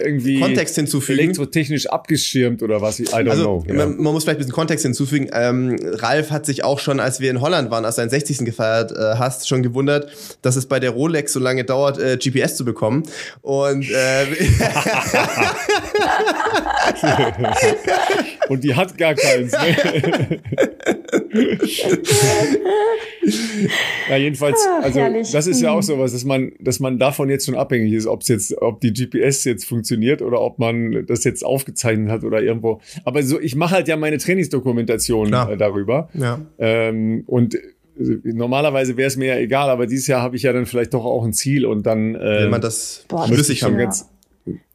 Kontext 0.41 0.75
hinzufügen. 0.75 1.19
Elektrotechnisch 1.19 1.87
abgeschirmt 1.87 2.61
oder 2.61 2.81
was, 2.81 2.99
I 2.99 3.05
don't 3.05 3.29
also, 3.29 3.43
know. 3.43 3.63
Ja. 3.67 3.75
Man, 3.75 3.95
man, 3.95 4.13
muss 4.13 4.23
vielleicht 4.25 4.39
ein 4.39 4.39
bisschen 4.39 4.53
Kontext 4.53 4.83
hinzufügen. 4.83 5.29
Ähm, 5.31 5.77
Ralf 5.81 6.31
hat 6.31 6.45
sich 6.45 6.65
auch 6.65 6.79
schon, 6.79 6.99
als 6.99 7.21
wir 7.21 7.31
in 7.31 7.39
Holland 7.39 7.71
waren, 7.71 7.85
als 7.85 7.95
du 7.95 8.01
deinen 8.01 8.09
60. 8.09 8.39
gefeiert 8.39 8.91
äh, 8.91 9.15
hast, 9.17 9.47
schon 9.47 9.63
gewundert, 9.63 10.09
dass 10.41 10.57
es 10.57 10.65
bei 10.65 10.81
der 10.81 10.89
Rolex 10.89 11.31
so 11.31 11.39
lange 11.39 11.63
dauert, 11.63 11.97
äh, 11.97 12.17
GPS 12.17 12.57
zu 12.57 12.65
bekommen. 12.65 13.03
Und 13.41 13.89
äh, 13.89 14.25
Und 18.49 18.63
die 18.63 18.75
hat 18.75 18.97
gar 18.97 19.13
keins. 19.15 19.51
Ne? 19.51 19.75
ja, 24.09 24.17
jedenfalls, 24.17 24.65
also 24.81 24.99
Herrlich. 24.99 25.31
das 25.31 25.47
ist 25.47 25.61
ja 25.61 25.71
auch 25.71 25.77
mhm. 25.77 25.83
sowas, 25.83 26.11
dass 26.11 26.25
man, 26.25 26.51
dass 26.59 26.79
man 26.79 26.99
davon 26.99 27.29
jetzt 27.29 27.45
schon 27.45 27.55
abhängig 27.55 27.93
ist, 27.93 28.07
ob 28.07 28.21
es 28.21 28.27
jetzt, 28.27 28.57
ob 28.61 28.81
die 28.81 28.93
GPS 28.93 29.43
jetzt 29.45 29.65
funktioniert 29.65 30.21
oder 30.21 30.41
ob 30.41 30.59
man 30.59 31.05
das 31.07 31.23
jetzt 31.23 31.45
aufgezeichnet 31.45 32.09
hat 32.09 32.23
oder 32.23 32.41
irgendwo. 32.41 32.81
Aber 33.03 33.23
so, 33.23 33.39
ich 33.39 33.55
mache 33.55 33.75
halt 33.75 33.87
ja 33.87 33.97
meine 33.97 34.17
Trainingsdokumentation 34.17 35.33
äh, 35.33 35.57
darüber. 35.57 36.09
Ja. 36.13 36.41
Ähm, 36.59 37.23
und 37.25 37.55
äh, 37.55 37.61
normalerweise 38.23 38.97
wäre 38.97 39.07
es 39.07 39.17
mir 39.17 39.27
ja 39.27 39.37
egal, 39.37 39.69
aber 39.69 39.87
dieses 39.87 40.07
Jahr 40.07 40.21
habe 40.21 40.35
ich 40.35 40.43
ja 40.43 40.53
dann 40.53 40.65
vielleicht 40.65 40.93
doch 40.93 41.05
auch 41.05 41.23
ein 41.23 41.33
Ziel 41.33 41.65
und 41.65 41.85
dann 41.85 42.15
äh, 42.15 42.19
Will 42.19 42.49
man 42.49 42.61
das 42.61 43.05
Boah, 43.07 43.27
flüssig 43.27 43.63
haben. 43.63 43.77
Ganz, 43.77 44.09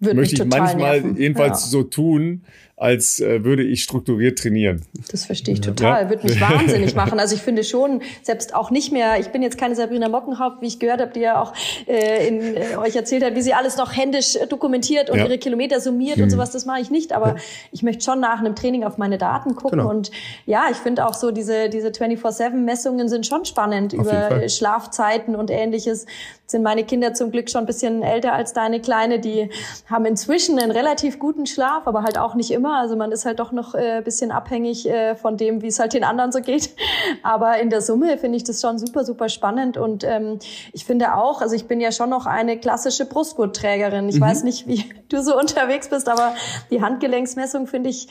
möchte 0.00 0.34
ich 0.34 0.44
manchmal 0.44 1.00
nerven. 1.00 1.16
jedenfalls 1.16 1.64
ja. 1.64 1.70
so 1.70 1.82
tun, 1.84 2.42
als 2.80 3.20
äh, 3.20 3.44
würde 3.44 3.62
ich 3.62 3.82
strukturiert 3.82 4.38
trainieren. 4.38 4.86
Das 5.10 5.26
verstehe 5.26 5.52
ich 5.52 5.60
total. 5.60 6.04
Ja. 6.04 6.10
Würde 6.10 6.26
mich 6.26 6.40
wahnsinnig 6.40 6.94
machen. 6.94 7.20
Also 7.20 7.34
ich 7.34 7.42
finde 7.42 7.62
schon, 7.62 8.00
selbst 8.22 8.54
auch 8.54 8.70
nicht 8.70 8.90
mehr, 8.90 9.20
ich 9.20 9.28
bin 9.28 9.42
jetzt 9.42 9.58
keine 9.58 9.74
Sabrina 9.74 10.08
Mockenhaupt, 10.08 10.62
wie 10.62 10.66
ich 10.66 10.78
gehört 10.78 11.02
habe, 11.02 11.12
die 11.12 11.20
ja 11.20 11.42
auch 11.42 11.52
äh, 11.86 12.26
in, 12.26 12.56
äh, 12.56 12.76
euch 12.78 12.96
erzählt 12.96 13.22
hat, 13.22 13.34
wie 13.34 13.42
sie 13.42 13.52
alles 13.52 13.76
noch 13.76 13.94
händisch 13.94 14.38
dokumentiert 14.48 15.10
und 15.10 15.18
ja. 15.18 15.26
ihre 15.26 15.36
Kilometer 15.36 15.78
summiert 15.78 16.16
mhm. 16.16 16.24
und 16.24 16.30
sowas, 16.30 16.52
das 16.52 16.64
mache 16.64 16.80
ich 16.80 16.90
nicht. 16.90 17.12
Aber 17.12 17.28
ja. 17.28 17.36
ich 17.70 17.82
möchte 17.82 18.02
schon 18.02 18.18
nach 18.18 18.40
einem 18.40 18.56
Training 18.56 18.84
auf 18.84 18.96
meine 18.96 19.18
Daten 19.18 19.56
gucken. 19.56 19.80
Genau. 19.80 19.90
Und 19.90 20.10
ja, 20.46 20.68
ich 20.70 20.78
finde 20.78 21.06
auch 21.06 21.14
so, 21.14 21.32
diese, 21.32 21.68
diese 21.68 21.88
24-7-Messungen 21.88 23.10
sind 23.10 23.26
schon 23.26 23.44
spannend 23.44 23.92
auf 23.92 24.06
über 24.06 24.48
Schlafzeiten 24.48 25.36
und 25.36 25.50
ähnliches. 25.50 26.06
Sind 26.46 26.62
meine 26.62 26.82
Kinder 26.82 27.14
zum 27.14 27.30
Glück 27.30 27.48
schon 27.50 27.60
ein 27.60 27.66
bisschen 27.66 28.02
älter 28.02 28.32
als 28.32 28.54
deine 28.54 28.80
Kleine. 28.80 29.20
Die 29.20 29.50
haben 29.86 30.06
inzwischen 30.06 30.58
einen 30.58 30.72
relativ 30.72 31.18
guten 31.18 31.46
Schlaf, 31.46 31.86
aber 31.86 32.02
halt 32.02 32.18
auch 32.18 32.34
nicht 32.34 32.50
immer 32.50 32.69
immer. 32.70 32.78
Also 32.78 32.96
man 32.96 33.12
ist 33.12 33.24
halt 33.24 33.38
doch 33.40 33.52
noch 33.52 33.74
äh, 33.74 34.00
bisschen 34.04 34.30
abhängig 34.30 34.88
äh, 34.88 35.14
von 35.14 35.36
dem, 35.36 35.62
wie 35.62 35.66
es 35.66 35.78
halt 35.78 35.92
den 35.92 36.04
anderen 36.04 36.32
so 36.32 36.40
geht. 36.40 36.70
Aber 37.22 37.58
in 37.60 37.70
der 37.70 37.80
Summe 37.80 38.16
finde 38.18 38.36
ich 38.36 38.44
das 38.44 38.60
schon 38.60 38.78
super, 38.78 39.04
super 39.04 39.28
spannend. 39.28 39.76
Und 39.76 40.04
ähm, 40.04 40.38
ich 40.72 40.84
finde 40.84 41.14
auch, 41.14 41.40
also 41.40 41.54
ich 41.54 41.66
bin 41.66 41.80
ja 41.80 41.92
schon 41.92 42.10
noch 42.10 42.26
eine 42.26 42.58
klassische 42.58 43.04
Brustgurtträgerin. 43.04 44.08
Ich 44.08 44.16
mhm. 44.16 44.20
weiß 44.20 44.44
nicht, 44.44 44.66
wie 44.66 44.84
du 45.08 45.22
so 45.22 45.38
unterwegs 45.38 45.88
bist, 45.88 46.08
aber 46.08 46.34
die 46.70 46.82
Handgelenksmessung 46.82 47.66
finde 47.66 47.90
ich 47.90 48.08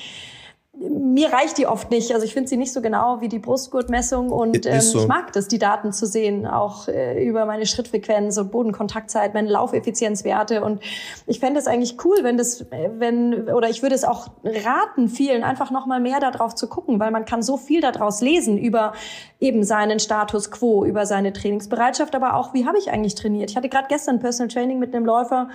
mir 0.77 1.33
reicht 1.33 1.57
die 1.57 1.65
oft 1.65 1.89
nicht. 1.89 2.13
Also 2.13 2.25
ich 2.25 2.33
finde 2.33 2.47
sie 2.47 2.55
nicht 2.55 2.71
so 2.71 2.81
genau 2.81 3.21
wie 3.21 3.27
die 3.27 3.39
Brustgurtmessung 3.39 4.29
und 4.29 4.65
ähm, 4.67 4.81
so. 4.81 4.99
ich 4.99 5.07
mag 5.07 5.33
das, 5.33 5.47
die 5.47 5.57
Daten 5.57 5.91
zu 5.91 6.05
sehen, 6.05 6.45
auch 6.45 6.87
äh, 6.87 7.25
über 7.25 7.45
meine 7.45 7.65
Schrittfrequenz 7.65 8.37
und 8.37 8.51
Bodenkontaktzeit, 8.51 9.33
meine 9.33 9.49
Laufeffizienzwerte 9.49 10.63
und 10.63 10.81
ich 11.25 11.39
fände 11.39 11.59
es 11.59 11.65
eigentlich 11.65 11.97
cool, 12.05 12.17
wenn 12.21 12.37
das, 12.37 12.65
wenn 12.69 13.49
oder 13.49 13.69
ich 13.69 13.81
würde 13.81 13.95
es 13.95 14.03
auch 14.03 14.29
raten, 14.43 15.09
vielen 15.09 15.43
einfach 15.43 15.71
noch 15.71 15.87
mal 15.87 15.99
mehr 15.99 16.19
darauf 16.19 16.53
zu 16.53 16.69
gucken, 16.69 16.99
weil 16.99 17.11
man 17.11 17.25
kann 17.25 17.41
so 17.41 17.57
viel 17.57 17.81
daraus 17.81 18.21
lesen 18.21 18.57
über 18.57 18.93
eben 19.39 19.63
seinen 19.63 19.99
Status 19.99 20.51
quo, 20.51 20.85
über 20.85 21.07
seine 21.07 21.33
Trainingsbereitschaft, 21.33 22.15
aber 22.15 22.35
auch 22.35 22.53
wie 22.53 22.67
habe 22.67 22.77
ich 22.77 22.91
eigentlich 22.91 23.15
trainiert. 23.15 23.49
Ich 23.49 23.57
hatte 23.57 23.69
gerade 23.69 23.87
gestern 23.89 24.19
Personal 24.19 24.49
Training 24.49 24.77
mit 24.77 24.95
einem 24.95 25.05
Läufer, 25.05 25.49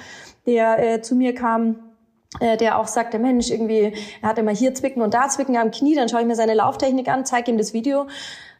der 0.44 0.94
äh, 0.94 1.00
zu 1.02 1.14
mir 1.14 1.34
kam 1.34 1.70
äh, 1.70 1.83
der 2.40 2.78
auch 2.78 2.86
sagte, 2.86 3.18
Mensch, 3.18 3.50
irgendwie, 3.50 3.92
er 4.22 4.28
hat 4.28 4.38
immer 4.38 4.52
hier 4.52 4.74
Zwicken 4.74 5.02
und 5.02 5.14
da 5.14 5.28
Zwicken 5.28 5.56
am 5.56 5.70
Knie, 5.70 5.94
dann 5.94 6.08
schaue 6.08 6.20
ich 6.20 6.26
mir 6.26 6.36
seine 6.36 6.54
Lauftechnik 6.54 7.08
an, 7.08 7.24
zeige 7.24 7.50
ihm 7.50 7.58
das 7.58 7.72
Video, 7.72 8.06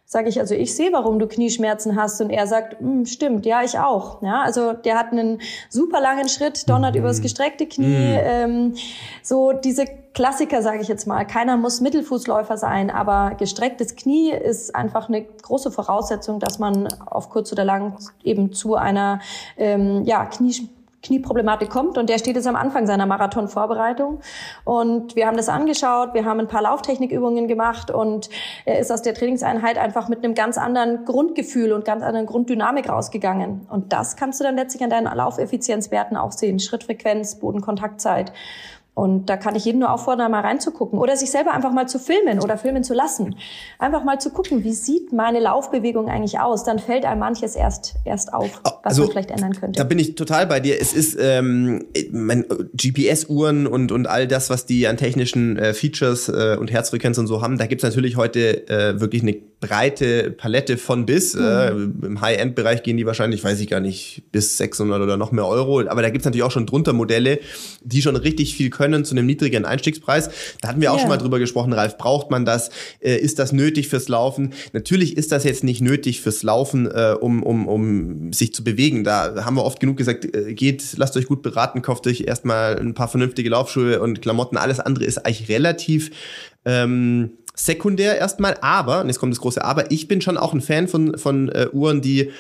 sage 0.07 0.29
ich, 0.29 0.39
also 0.39 0.55
ich 0.55 0.75
sehe, 0.75 0.93
warum 0.93 1.19
du 1.19 1.27
Knieschmerzen 1.27 1.97
hast 1.97 2.21
und 2.21 2.31
er 2.31 2.47
sagt, 2.47 2.79
hm, 2.79 3.07
stimmt, 3.07 3.47
ja, 3.47 3.63
ich 3.63 3.79
auch. 3.79 4.23
Ja, 4.23 4.43
also 4.43 4.73
der 4.73 4.99
hat 4.99 5.13
einen 5.13 5.41
super 5.71 6.01
langen 6.01 6.29
Schritt, 6.29 6.69
donnert 6.69 6.95
mhm. 6.95 7.01
übers 7.01 7.21
gestreckte 7.21 7.67
Knie, 7.67 7.87
mhm. 7.87 8.21
ähm, 8.23 8.75
so 9.23 9.53
diese 9.53 9.87
Klassiker, 10.13 10.63
sage 10.63 10.81
ich 10.81 10.89
jetzt 10.89 11.07
mal. 11.07 11.25
Keiner 11.25 11.57
muss 11.57 11.81
Mittelfußläufer 11.81 12.57
sein, 12.57 12.91
aber 12.91 13.35
gestrecktes 13.37 13.97
Knie 13.97 14.31
ist 14.31 14.75
einfach 14.75 15.09
eine 15.09 15.25
große 15.25 15.73
Voraussetzung, 15.73 16.39
dass 16.39 16.61
man 16.61 16.87
auf 17.07 17.31
kurz 17.31 17.51
oder 17.51 17.65
lang 17.65 17.97
eben 18.23 18.53
zu 18.53 18.77
einer 18.77 19.21
ähm, 19.57 20.05
ja, 20.05 20.25
Knie 20.27 20.69
Knieproblematik 21.05 21.71
kommt 21.71 21.99
und 21.99 22.11
der 22.11 22.19
steht 22.19 22.37
jetzt 22.37 22.47
am 22.47 22.57
Anfang 22.57 22.87
seiner 22.87 23.07
Marathonvorbereitung. 23.07 24.21
Und 24.65 25.15
wir 25.15 25.27
haben 25.27 25.37
das 25.37 25.49
angeschaut, 25.49 26.15
wir 26.15 26.25
haben 26.25 26.41
ein 26.41 26.49
paar 26.49 26.63
Lauftechnikübungen 26.63 27.47
gemacht 27.47 27.91
und 27.91 28.29
er 28.65 28.81
ist 28.81 28.91
aus 28.91 29.03
der 29.03 29.15
Trainingseinheit 29.15 29.79
einfach 29.79 30.09
mit 30.09 30.25
einem 30.25 30.35
ganz 30.35 30.59
anderen 30.59 31.05
Grundgefühl 31.05 31.73
und 31.73 31.85
ganz 31.85 32.03
anderen 32.03 32.27
Grunddynamik 32.27 32.89
rausgegangen. 32.89 33.67
Und 33.71 33.93
das 33.93 34.17
kannst 34.17 34.41
du 34.41 34.45
dann 34.45 34.57
letztlich 34.57 34.83
an 34.83 34.91
deinen 34.91 35.15
Laufeffizienzwerten 35.15 36.17
auch 36.17 36.33
sehen, 36.33 36.59
Schrittfrequenz, 36.59 37.37
Bodenkontaktzeit 37.37 38.33
und 38.95 39.27
da 39.27 39.37
kann 39.37 39.57
ich 39.57 39.65
jeden 39.65 39.81
nur 39.81 39.93
auffordern, 39.93 40.31
mal 40.31 40.41
reinzugucken 40.41 41.01
oder 41.01 41.17
sich 41.17 41.31
selber 41.31 41.53
einfach 41.53 41.73
mal 41.73 41.89
zu 41.89 41.99
filmen 41.99 42.41
oder 42.41 42.57
filmen 42.57 42.85
zu 42.85 42.95
lassen. 42.95 43.35
Einfach 43.81 44.05
mal 44.05 44.21
zu 44.21 44.31
gucken, 44.31 44.63
wie 44.63 44.73
sieht 44.73 45.13
meine 45.13 45.41
Laufbewegung 45.41 46.09
eigentlich 46.09 46.39
aus? 46.39 46.63
Dann 46.63 46.79
fällt 46.79 47.05
einem 47.05 47.19
manches 47.19 47.57
erst, 47.57 47.97
erst 48.05 48.33
auf, 48.33 48.61
was 48.63 48.75
also, 48.85 49.03
man 49.03 49.11
vielleicht 49.11 49.33
ändern 49.33 49.53
könnte. 49.55 49.79
Da 49.79 49.85
bin 49.85 49.99
ich 49.99 50.15
total 50.15 50.47
bei 50.47 50.61
dir. 50.61 50.81
Es 50.81 50.93
ist 50.93 51.19
ähm, 51.21 51.87
mein 52.13 52.45
GPS-Uhren 52.75 53.67
und, 53.67 53.91
und 53.91 54.07
all 54.07 54.29
das, 54.29 54.49
was 54.49 54.65
die 54.65 54.87
an 54.87 54.97
technischen 54.97 55.59
äh, 55.59 55.75
Features 55.75 56.29
äh, 56.29 56.57
und 56.59 56.71
Herzfrequenz 56.71 57.19
und 57.19 57.27
so 57.27 57.43
haben. 57.43 57.59
Da 57.59 57.67
gibt's 57.67 57.83
natürlich 57.83 58.17
heute 58.17 58.69
äh, 58.69 59.01
wirklich 59.01 59.23
eine 59.23 59.35
breite 59.67 60.31
Palette 60.31 60.77
von 60.77 61.07
bis. 61.07 61.35
Mhm. 61.35 61.43
Äh, 61.43 62.07
Im 62.07 62.21
High-End-Bereich 62.21 62.83
gehen 62.83 62.97
die 62.97 63.07
wahrscheinlich, 63.07 63.43
weiß 63.43 63.61
ich 63.61 63.69
gar 63.69 63.81
nicht, 63.81 64.23
bis 64.31 64.59
600 64.59 65.01
oder 65.01 65.17
noch 65.17 65.33
mehr 65.33 65.47
Euro. 65.47 65.81
Aber 65.81 66.03
da 66.03 66.11
gibt's 66.11 66.25
natürlich 66.25 66.43
auch 66.43 66.51
schon 66.51 66.67
drunter 66.67 66.93
Modelle, 66.93 67.41
die 67.83 68.03
schon 68.03 68.17
richtig 68.17 68.55
viel 68.55 68.71
können 68.71 69.05
zu 69.05 69.15
einem 69.15 69.27
niedrigeren 69.27 69.65
Einstiegspreis. 69.65 70.31
Da 70.61 70.69
hatten 70.69 70.81
wir 70.81 70.93
auch 70.93 70.97
ja. 70.97 71.01
schon 71.01 71.09
mal 71.09 71.17
drüber 71.17 71.39
gesprochen, 71.39 71.73
Ralf, 71.73 71.97
braucht 71.97 72.31
man 72.31 72.45
das? 72.45 72.71
Äh, 73.01 73.17
ist 73.17 73.39
das 73.39 73.53
nötig 73.53 73.89
fürs 73.89 74.09
Laufen? 74.09 74.53
Natürlich 74.73 75.17
ist 75.17 75.33
das 75.33 75.45
jetzt 75.45 75.65
nicht 75.65 75.81
nötig 75.81 76.21
fürs 76.21 76.43
Laufen, 76.43 76.87
äh, 76.87 77.15
um, 77.19 77.43
um, 77.43 77.67
um 77.67 78.33
sich 78.33 78.53
zu 78.53 78.65
bewegen. 78.65 79.05
Da 79.05 79.45
haben 79.45 79.57
wir 79.57 79.65
oft 79.65 79.81
genug 79.81 79.97
gesagt, 79.97 80.25
äh, 80.35 80.55
geht, 80.55 80.85
lasst 80.97 81.17
euch 81.17 81.27
gut 81.27 81.43
beraten, 81.43 81.81
kauft 81.83 82.07
euch 82.07 82.23
erstmal 82.23 82.79
ein 82.79 82.95
paar 82.95 83.09
vernünftige 83.09 83.49
Laufschuhe 83.49 84.01
und 84.01 84.21
Klamotten. 84.21 84.57
Alles 84.57 84.81
andere 84.81 85.05
ist 85.05 85.19
eigentlich 85.19 85.49
relativ 85.49 86.11
ähm, 86.65 87.31
sekundär 87.55 88.19
erstmal, 88.19 88.57
aber, 88.61 89.01
und 89.01 89.07
jetzt 89.07 89.21
kommt 89.21 89.33
das 89.33 89.41
große 89.41 89.65
Aber, 89.65 89.91
ich 89.93 90.09
bin 90.09 90.21
schon 90.21 90.37
auch 90.37 90.53
ein 90.53 90.61
Fan 90.61 90.89
von, 90.89 91.17
von 91.17 91.49
äh, 91.51 91.69
Uhren, 91.73 92.03
die 92.03 92.31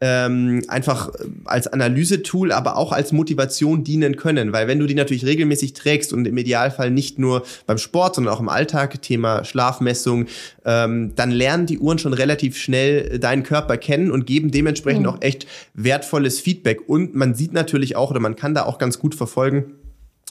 ähm, 0.00 0.62
einfach 0.68 1.10
als 1.46 1.66
Analysetool, 1.66 2.52
aber 2.52 2.76
auch 2.76 2.92
als 2.92 3.12
Motivation 3.12 3.82
dienen 3.82 4.16
können. 4.16 4.52
Weil 4.52 4.68
wenn 4.68 4.78
du 4.78 4.86
die 4.86 4.94
natürlich 4.94 5.24
regelmäßig 5.24 5.72
trägst 5.72 6.12
und 6.12 6.26
im 6.26 6.36
Idealfall 6.36 6.90
nicht 6.90 7.18
nur 7.18 7.44
beim 7.66 7.78
Sport, 7.78 8.16
sondern 8.16 8.34
auch 8.34 8.40
im 8.40 8.50
Alltag, 8.50 9.00
Thema 9.00 9.42
Schlafmessung, 9.44 10.26
ähm, 10.66 11.12
dann 11.16 11.30
lernen 11.30 11.64
die 11.64 11.78
Uhren 11.78 11.98
schon 11.98 12.12
relativ 12.12 12.58
schnell 12.58 13.18
deinen 13.18 13.44
Körper 13.44 13.78
kennen 13.78 14.10
und 14.10 14.26
geben 14.26 14.50
dementsprechend 14.50 15.04
mhm. 15.04 15.08
auch 15.08 15.22
echt 15.22 15.46
wertvolles 15.72 16.40
Feedback. 16.40 16.88
Und 16.88 17.14
man 17.14 17.34
sieht 17.34 17.54
natürlich 17.54 17.96
auch, 17.96 18.10
oder 18.10 18.20
man 18.20 18.36
kann 18.36 18.54
da 18.54 18.64
auch 18.64 18.78
ganz 18.78 18.98
gut 18.98 19.14
verfolgen, 19.14 19.72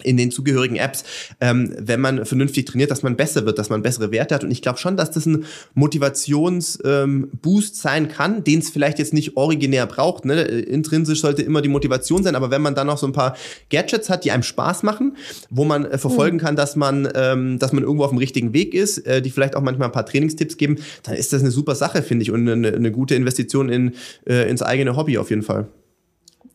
in 0.04 0.18
den 0.18 0.32
zugehörigen 0.32 0.76
Apps, 0.76 1.04
ähm, 1.42 1.74
wenn 1.78 2.00
man 2.00 2.26
vernünftig 2.26 2.66
trainiert, 2.66 2.92
dass 2.92 3.04
man 3.04 3.16
besser 3.16 3.46
wird, 3.46 3.58
dass 3.58 3.70
man 3.70 3.82
bessere 3.82 4.12
Werte 4.12 4.36
hat. 4.36 4.44
Und 4.44 4.52
ich 4.52 4.62
glaube 4.62 4.78
schon, 4.80 4.98
dass 4.98 5.12
das 5.12 5.26
ein 5.26 5.46
Motivationsboost 5.74 6.84
ähm, 6.86 7.30
sein 7.74 8.08
kann, 8.08 8.44
den 8.44 8.60
es 8.60 8.70
vielleicht 8.70 9.00
jetzt 9.00 9.14
nicht 9.14 9.38
originär 9.38 9.88
braucht. 9.88 10.26
Ne? 10.26 10.42
Intrinsisch 10.42 11.22
sollte 11.22 11.42
immer 11.42 11.62
die 11.62 11.70
Motivation 11.70 12.24
sein, 12.24 12.36
aber 12.36 12.52
wenn 12.52 12.62
man 12.62 12.76
dann 12.76 12.88
noch 12.88 12.98
so 12.98 13.08
ein 13.08 13.14
paar 13.14 13.36
Gadgets 13.70 14.10
hat, 14.10 14.24
die 14.26 14.32
einem 14.32 14.44
Spaß 14.44 14.84
machen, 14.84 15.18
wo 15.50 15.66
man 15.66 15.86
äh, 15.86 15.98
verfolgen 15.98 16.38
mhm. 16.38 16.42
kann, 16.42 16.56
dass 16.56 16.76
man, 16.76 17.10
ähm, 17.16 17.60
dass 17.60 17.74
man 17.74 17.84
irgendwo 17.84 18.04
auf 18.04 18.12
dem 18.12 18.20
richtigen 18.20 18.54
Weg 18.54 18.74
ist, 18.74 19.00
äh, 19.00 19.22
die 19.22 19.32
vielleicht 19.32 19.56
auch 19.56 19.62
manchmal 19.62 19.90
ein 19.90 19.94
paar 19.94 20.06
Trainingstipps 20.06 20.58
geben, 20.58 20.78
dann 21.04 21.16
ist 21.16 21.34
das 21.34 21.42
eine 21.42 21.52
super 21.52 21.76
Sache, 21.76 22.04
finde 22.04 22.24
ich, 22.24 22.32
und 22.32 22.48
eine, 22.48 22.76
eine 22.76 22.92
gute 22.92 23.16
Investition 23.16 23.70
in, 23.70 23.94
äh, 24.28 24.50
ins 24.50 24.62
eigene 24.62 24.96
Hobby 24.96 25.18
auf 25.18 25.30
jeden 25.30 25.44
Fall. 25.44 25.68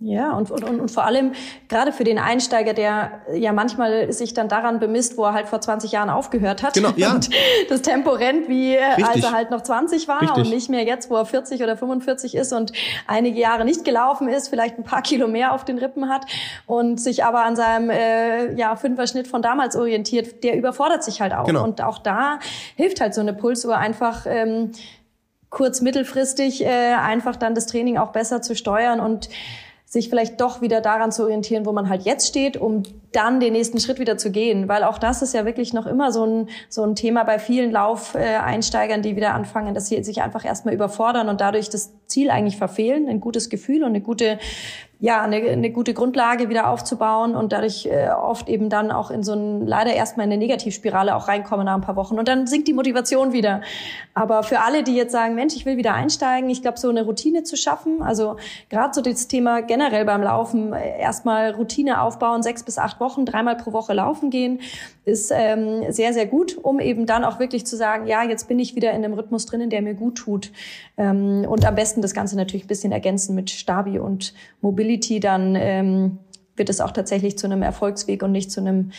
Ja, 0.04 0.32
und, 0.32 0.50
und, 0.50 0.64
und 0.64 0.90
vor 0.90 1.04
allem 1.04 1.30
gerade 1.68 1.92
für 1.92 2.02
den 2.02 2.18
Einsteiger, 2.18 2.74
der 2.74 3.22
ja 3.34 3.52
manchmal 3.52 4.12
sich 4.12 4.34
dann 4.34 4.48
daran 4.48 4.80
bemisst, 4.80 5.16
wo 5.16 5.24
er 5.24 5.32
halt 5.32 5.46
vor 5.46 5.60
20 5.60 5.92
Jahren 5.92 6.10
aufgehört 6.10 6.64
hat. 6.64 6.74
Genau, 6.74 6.90
ja. 6.96 7.12
Und 7.14 7.30
das 7.68 7.82
Tempo 7.82 8.10
rennt, 8.10 8.48
wie 8.48 8.74
Richtig. 8.74 9.06
als 9.06 9.24
er 9.24 9.32
halt 9.32 9.50
noch 9.52 9.62
20 9.62 10.08
war 10.08 10.20
Richtig. 10.22 10.44
und 10.44 10.50
nicht 10.50 10.68
mehr 10.70 10.82
jetzt, 10.84 11.10
wo 11.10 11.16
er 11.16 11.26
40 11.26 11.62
oder 11.62 11.76
45 11.76 12.34
ist 12.34 12.52
und 12.52 12.72
einige 13.06 13.38
Jahre 13.38 13.64
nicht 13.64 13.84
gelaufen 13.84 14.28
ist, 14.28 14.48
vielleicht 14.48 14.78
ein 14.78 14.84
paar 14.84 15.02
Kilo 15.02 15.28
mehr 15.28 15.52
auf 15.52 15.64
den 15.64 15.78
Rippen 15.78 16.08
hat 16.08 16.26
und 16.66 17.00
sich 17.00 17.24
aber 17.24 17.44
an 17.44 17.54
seinem 17.54 17.90
äh, 17.90 18.54
ja, 18.54 18.74
Fünfer-Schnitt 18.74 19.28
von 19.28 19.42
damals 19.42 19.76
orientiert, 19.76 20.42
der 20.42 20.56
überfordert 20.56 21.04
sich 21.04 21.20
halt 21.20 21.32
auch. 21.32 21.46
Genau. 21.46 21.62
Und 21.62 21.80
auch 21.82 21.98
da 21.98 22.38
hilft 22.76 23.00
halt 23.00 23.14
so 23.14 23.20
eine 23.20 23.34
Pulsuhr 23.34 23.76
einfach, 23.76 24.26
ähm, 24.26 24.72
kurz 25.52 25.82
mittelfristig 25.82 26.64
äh, 26.64 26.94
einfach 26.94 27.36
dann 27.36 27.54
das 27.54 27.66
Training 27.66 27.98
auch 27.98 28.10
besser 28.10 28.40
zu 28.42 28.56
steuern 28.56 28.98
und 28.98 29.28
sich 29.92 30.08
vielleicht 30.08 30.40
doch 30.40 30.62
wieder 30.62 30.80
daran 30.80 31.12
zu 31.12 31.24
orientieren, 31.24 31.66
wo 31.66 31.72
man 31.72 31.90
halt 31.90 32.04
jetzt 32.04 32.26
steht, 32.26 32.56
um 32.56 32.82
dann 33.12 33.40
den 33.40 33.52
nächsten 33.52 33.78
Schritt 33.78 33.98
wieder 33.98 34.16
zu 34.16 34.30
gehen. 34.30 34.66
Weil 34.66 34.84
auch 34.84 34.96
das 34.96 35.20
ist 35.20 35.34
ja 35.34 35.44
wirklich 35.44 35.74
noch 35.74 35.86
immer 35.86 36.12
so 36.12 36.24
ein, 36.24 36.48
so 36.70 36.82
ein 36.82 36.96
Thema 36.96 37.24
bei 37.24 37.38
vielen 37.38 37.70
Laufeinsteigern, 37.70 39.02
die 39.02 39.16
wieder 39.16 39.34
anfangen, 39.34 39.74
dass 39.74 39.88
sie 39.88 40.02
sich 40.02 40.22
einfach 40.22 40.46
erstmal 40.46 40.72
überfordern 40.72 41.28
und 41.28 41.42
dadurch 41.42 41.68
das 41.68 41.92
Ziel 42.06 42.30
eigentlich 42.30 42.56
verfehlen, 42.56 43.06
ein 43.06 43.20
gutes 43.20 43.50
Gefühl 43.50 43.82
und 43.82 43.90
eine 43.90 44.00
gute 44.00 44.38
ja, 45.02 45.20
eine, 45.20 45.38
eine 45.38 45.70
gute 45.70 45.94
Grundlage 45.94 46.48
wieder 46.48 46.68
aufzubauen 46.70 47.34
und 47.34 47.52
dadurch 47.52 47.86
äh, 47.86 48.10
oft 48.10 48.48
eben 48.48 48.68
dann 48.68 48.92
auch 48.92 49.10
in 49.10 49.24
so 49.24 49.32
ein, 49.32 49.66
leider 49.66 49.92
erstmal 49.92 50.26
in 50.26 50.32
eine 50.32 50.38
Negativspirale 50.38 51.16
auch 51.16 51.26
reinkommen 51.26 51.66
nach 51.66 51.74
ein 51.74 51.80
paar 51.80 51.96
Wochen 51.96 52.20
und 52.20 52.28
dann 52.28 52.46
sinkt 52.46 52.68
die 52.68 52.72
Motivation 52.72 53.32
wieder. 53.32 53.62
Aber 54.14 54.44
für 54.44 54.60
alle, 54.60 54.84
die 54.84 54.94
jetzt 54.94 55.10
sagen, 55.10 55.34
Mensch, 55.34 55.56
ich 55.56 55.66
will 55.66 55.76
wieder 55.76 55.94
einsteigen, 55.94 56.48
ich 56.50 56.62
glaube, 56.62 56.78
so 56.78 56.88
eine 56.88 57.04
Routine 57.04 57.42
zu 57.42 57.56
schaffen, 57.56 58.00
also 58.00 58.36
gerade 58.70 58.94
so 58.94 59.00
das 59.00 59.26
Thema 59.26 59.62
generell 59.62 60.04
beim 60.04 60.22
Laufen, 60.22 60.72
äh, 60.72 61.00
erstmal 61.00 61.50
Routine 61.50 62.00
aufbauen, 62.00 62.44
sechs 62.44 62.62
bis 62.62 62.78
acht 62.78 63.00
Wochen, 63.00 63.26
dreimal 63.26 63.56
pro 63.56 63.72
Woche 63.72 63.94
laufen 63.94 64.30
gehen, 64.30 64.60
ist 65.04 65.32
ähm, 65.34 65.82
sehr, 65.90 66.12
sehr 66.12 66.26
gut, 66.26 66.56
um 66.62 66.78
eben 66.78 67.06
dann 67.06 67.24
auch 67.24 67.40
wirklich 67.40 67.66
zu 67.66 67.76
sagen, 67.76 68.06
ja, 68.06 68.22
jetzt 68.22 68.46
bin 68.46 68.60
ich 68.60 68.76
wieder 68.76 68.92
in 68.92 69.04
einem 69.04 69.14
Rhythmus 69.14 69.46
drinnen, 69.46 69.68
der 69.68 69.82
mir 69.82 69.94
gut 69.94 70.18
tut. 70.18 70.52
Ähm, 70.96 71.44
und 71.48 71.66
am 71.66 71.74
besten 71.74 72.02
das 72.02 72.14
Ganze 72.14 72.36
natürlich 72.36 72.66
ein 72.66 72.68
bisschen 72.68 72.92
ergänzen 72.92 73.34
mit 73.34 73.50
Stabi 73.50 73.98
und 73.98 74.32
Mobility, 74.60 74.91
dann 75.00 75.56
ähm, 75.56 76.18
wird 76.56 76.68
es 76.68 76.80
auch 76.80 76.92
tatsächlich 76.92 77.38
zu 77.38 77.46
einem 77.46 77.62
Erfolgsweg 77.62 78.22
und 78.22 78.32
nicht 78.32 78.50
zu 78.50 78.60
einem, 78.60 78.92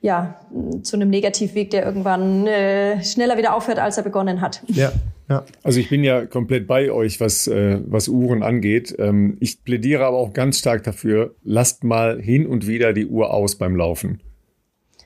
ja, 0.00 0.40
zu 0.82 0.96
einem 0.96 1.10
Negativweg, 1.10 1.70
der 1.70 1.84
irgendwann 1.84 2.46
äh, 2.46 3.02
schneller 3.04 3.36
wieder 3.36 3.54
aufhört, 3.54 3.78
als 3.78 3.96
er 3.96 4.04
begonnen 4.04 4.40
hat. 4.40 4.62
Ja. 4.68 4.92
Ja. 5.28 5.44
Also 5.62 5.78
ich 5.78 5.88
bin 5.88 6.02
ja 6.02 6.26
komplett 6.26 6.66
bei 6.66 6.90
euch, 6.90 7.20
was, 7.20 7.46
äh, 7.46 7.78
was 7.86 8.08
Uhren 8.08 8.42
angeht. 8.42 8.96
Ähm, 8.98 9.36
ich 9.38 9.62
plädiere 9.62 10.04
aber 10.04 10.16
auch 10.16 10.32
ganz 10.32 10.58
stark 10.58 10.82
dafür, 10.82 11.36
lasst 11.44 11.84
mal 11.84 12.20
hin 12.20 12.48
und 12.48 12.66
wieder 12.66 12.92
die 12.92 13.06
Uhr 13.06 13.32
aus 13.32 13.56
beim 13.56 13.76
Laufen. 13.76 14.20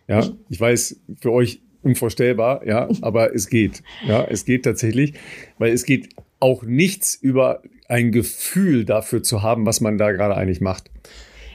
Ja, 0.08 0.26
ich 0.48 0.58
weiß, 0.58 0.98
für 1.20 1.30
euch 1.30 1.60
unvorstellbar, 1.82 2.66
ja, 2.66 2.88
aber 3.02 3.34
es 3.34 3.48
geht. 3.48 3.82
Ja, 4.08 4.24
es 4.24 4.46
geht 4.46 4.64
tatsächlich, 4.64 5.12
weil 5.58 5.72
es 5.72 5.84
geht 5.84 6.08
auch 6.40 6.62
nichts 6.62 7.14
über 7.14 7.62
ein 7.88 8.12
Gefühl 8.12 8.84
dafür 8.84 9.22
zu 9.22 9.42
haben, 9.42 9.66
was 9.66 9.80
man 9.80 9.98
da 9.98 10.12
gerade 10.12 10.34
eigentlich 10.36 10.60
macht. 10.60 10.90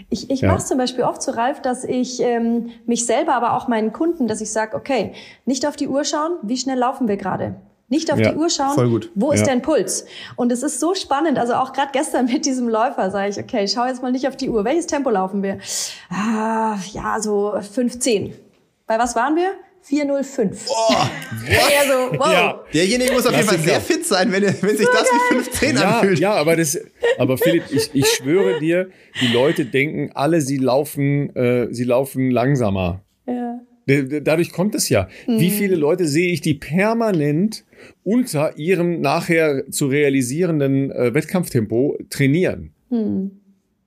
Ich, 0.10 0.30
ich 0.30 0.42
ja. 0.42 0.52
mache 0.52 0.66
zum 0.66 0.78
Beispiel 0.78 1.04
oft 1.04 1.22
so, 1.22 1.32
Ralf, 1.32 1.62
dass 1.62 1.84
ich 1.84 2.20
ähm, 2.22 2.72
mich 2.86 3.06
selber, 3.06 3.36
aber 3.36 3.54
auch 3.54 3.68
meinen 3.68 3.94
Kunden, 3.94 4.28
dass 4.28 4.42
ich 4.42 4.52
sage, 4.52 4.76
okay, 4.76 5.14
nicht 5.46 5.68
auf 5.68 5.76
die 5.76 5.88
Uhr 5.88 6.04
schauen, 6.04 6.38
wie 6.42 6.58
schnell 6.58 6.80
laufen 6.80 7.08
wir 7.08 7.18
gerade? 7.18 7.56
Nicht 7.90 8.14
auf 8.14 8.20
ja, 8.20 8.32
die 8.32 8.38
Uhr 8.38 8.50
schauen, 8.52 9.10
wo 9.16 9.32
ist 9.32 9.42
ja. 9.42 9.48
dein 9.48 9.64
Puls? 9.64 10.06
Und 10.36 10.52
es 10.52 10.62
ist 10.62 10.80
so 10.80 10.94
spannend, 10.94 11.40
also 11.40 11.54
auch 11.56 11.74
gerade 11.74 11.90
gestern 11.92 12.26
mit 12.32 12.46
diesem 12.46 12.70
Läufer 12.70 13.12
sage 13.12 13.30
ich, 13.30 13.40
okay, 13.40 13.68
schau 13.68 13.86
jetzt 13.86 14.02
mal 14.02 14.12
nicht 14.12 14.28
auf 14.28 14.38
die 14.38 14.50
Uhr. 14.50 14.64
Welches 14.64 14.88
Tempo 14.88 15.10
laufen 15.10 15.44
wir? 15.44 15.60
Ah, 16.10 16.78
ja, 16.92 17.20
so 17.20 17.54
15. 17.60 18.34
Bei 18.86 18.98
was 18.98 19.16
waren 19.16 19.36
wir? 19.36 19.52
405. 19.82 20.68
Oh, 20.70 20.94
also, 20.94 22.20
wow. 22.20 22.28
ja. 22.32 22.64
Derjenige 22.74 23.14
muss 23.14 23.26
auf 23.26 23.36
jeden 23.36 23.48
Fall 23.48 23.60
sehr 23.60 23.82
fit 23.82 24.06
sein, 24.06 24.32
wenn, 24.32 24.44
wenn 24.44 24.78
sich 24.78 24.86
so 24.86 24.92
das 24.92 25.04
geil. 25.04 25.20
wie 25.30 25.36
15 25.36 25.76
ja, 25.76 25.82
anfühlt. 25.82 26.20
Ja, 26.20 26.34
aber 26.34 26.56
das, 26.56 26.80
aber 27.18 27.38
Philipp, 27.38 27.64
ich, 27.72 27.90
ich 27.94 28.06
schwöre 28.08 28.60
dir, 28.60 28.90
die 29.22 29.34
Leute 29.34 29.66
denken 29.66 30.12
alle, 30.14 30.42
sie 30.42 30.58
laufen, 30.58 31.36
äh, 31.36 31.68
sie 31.72 31.86
laufen 31.86 32.30
langsamer. 32.30 33.04
Ja. 33.28 33.60
Dadurch 34.22 34.52
kommt 34.52 34.76
es 34.76 34.90
ja. 34.90 35.08
Hm. 35.26 35.40
Wie 35.40 35.50
viele 35.50 35.76
Leute 35.76 36.08
sehe 36.08 36.32
ich, 36.32 36.42
die 36.42 36.54
permanent 36.54 37.66
unter 38.04 38.58
ihrem 38.58 39.02
nachher 39.02 39.70
zu 39.72 39.88
realisierenden 39.88 40.92
äh, 40.92 41.14
Wettkampftempo 41.14 41.98
trainieren? 42.10 42.74
Hm. 42.90 43.32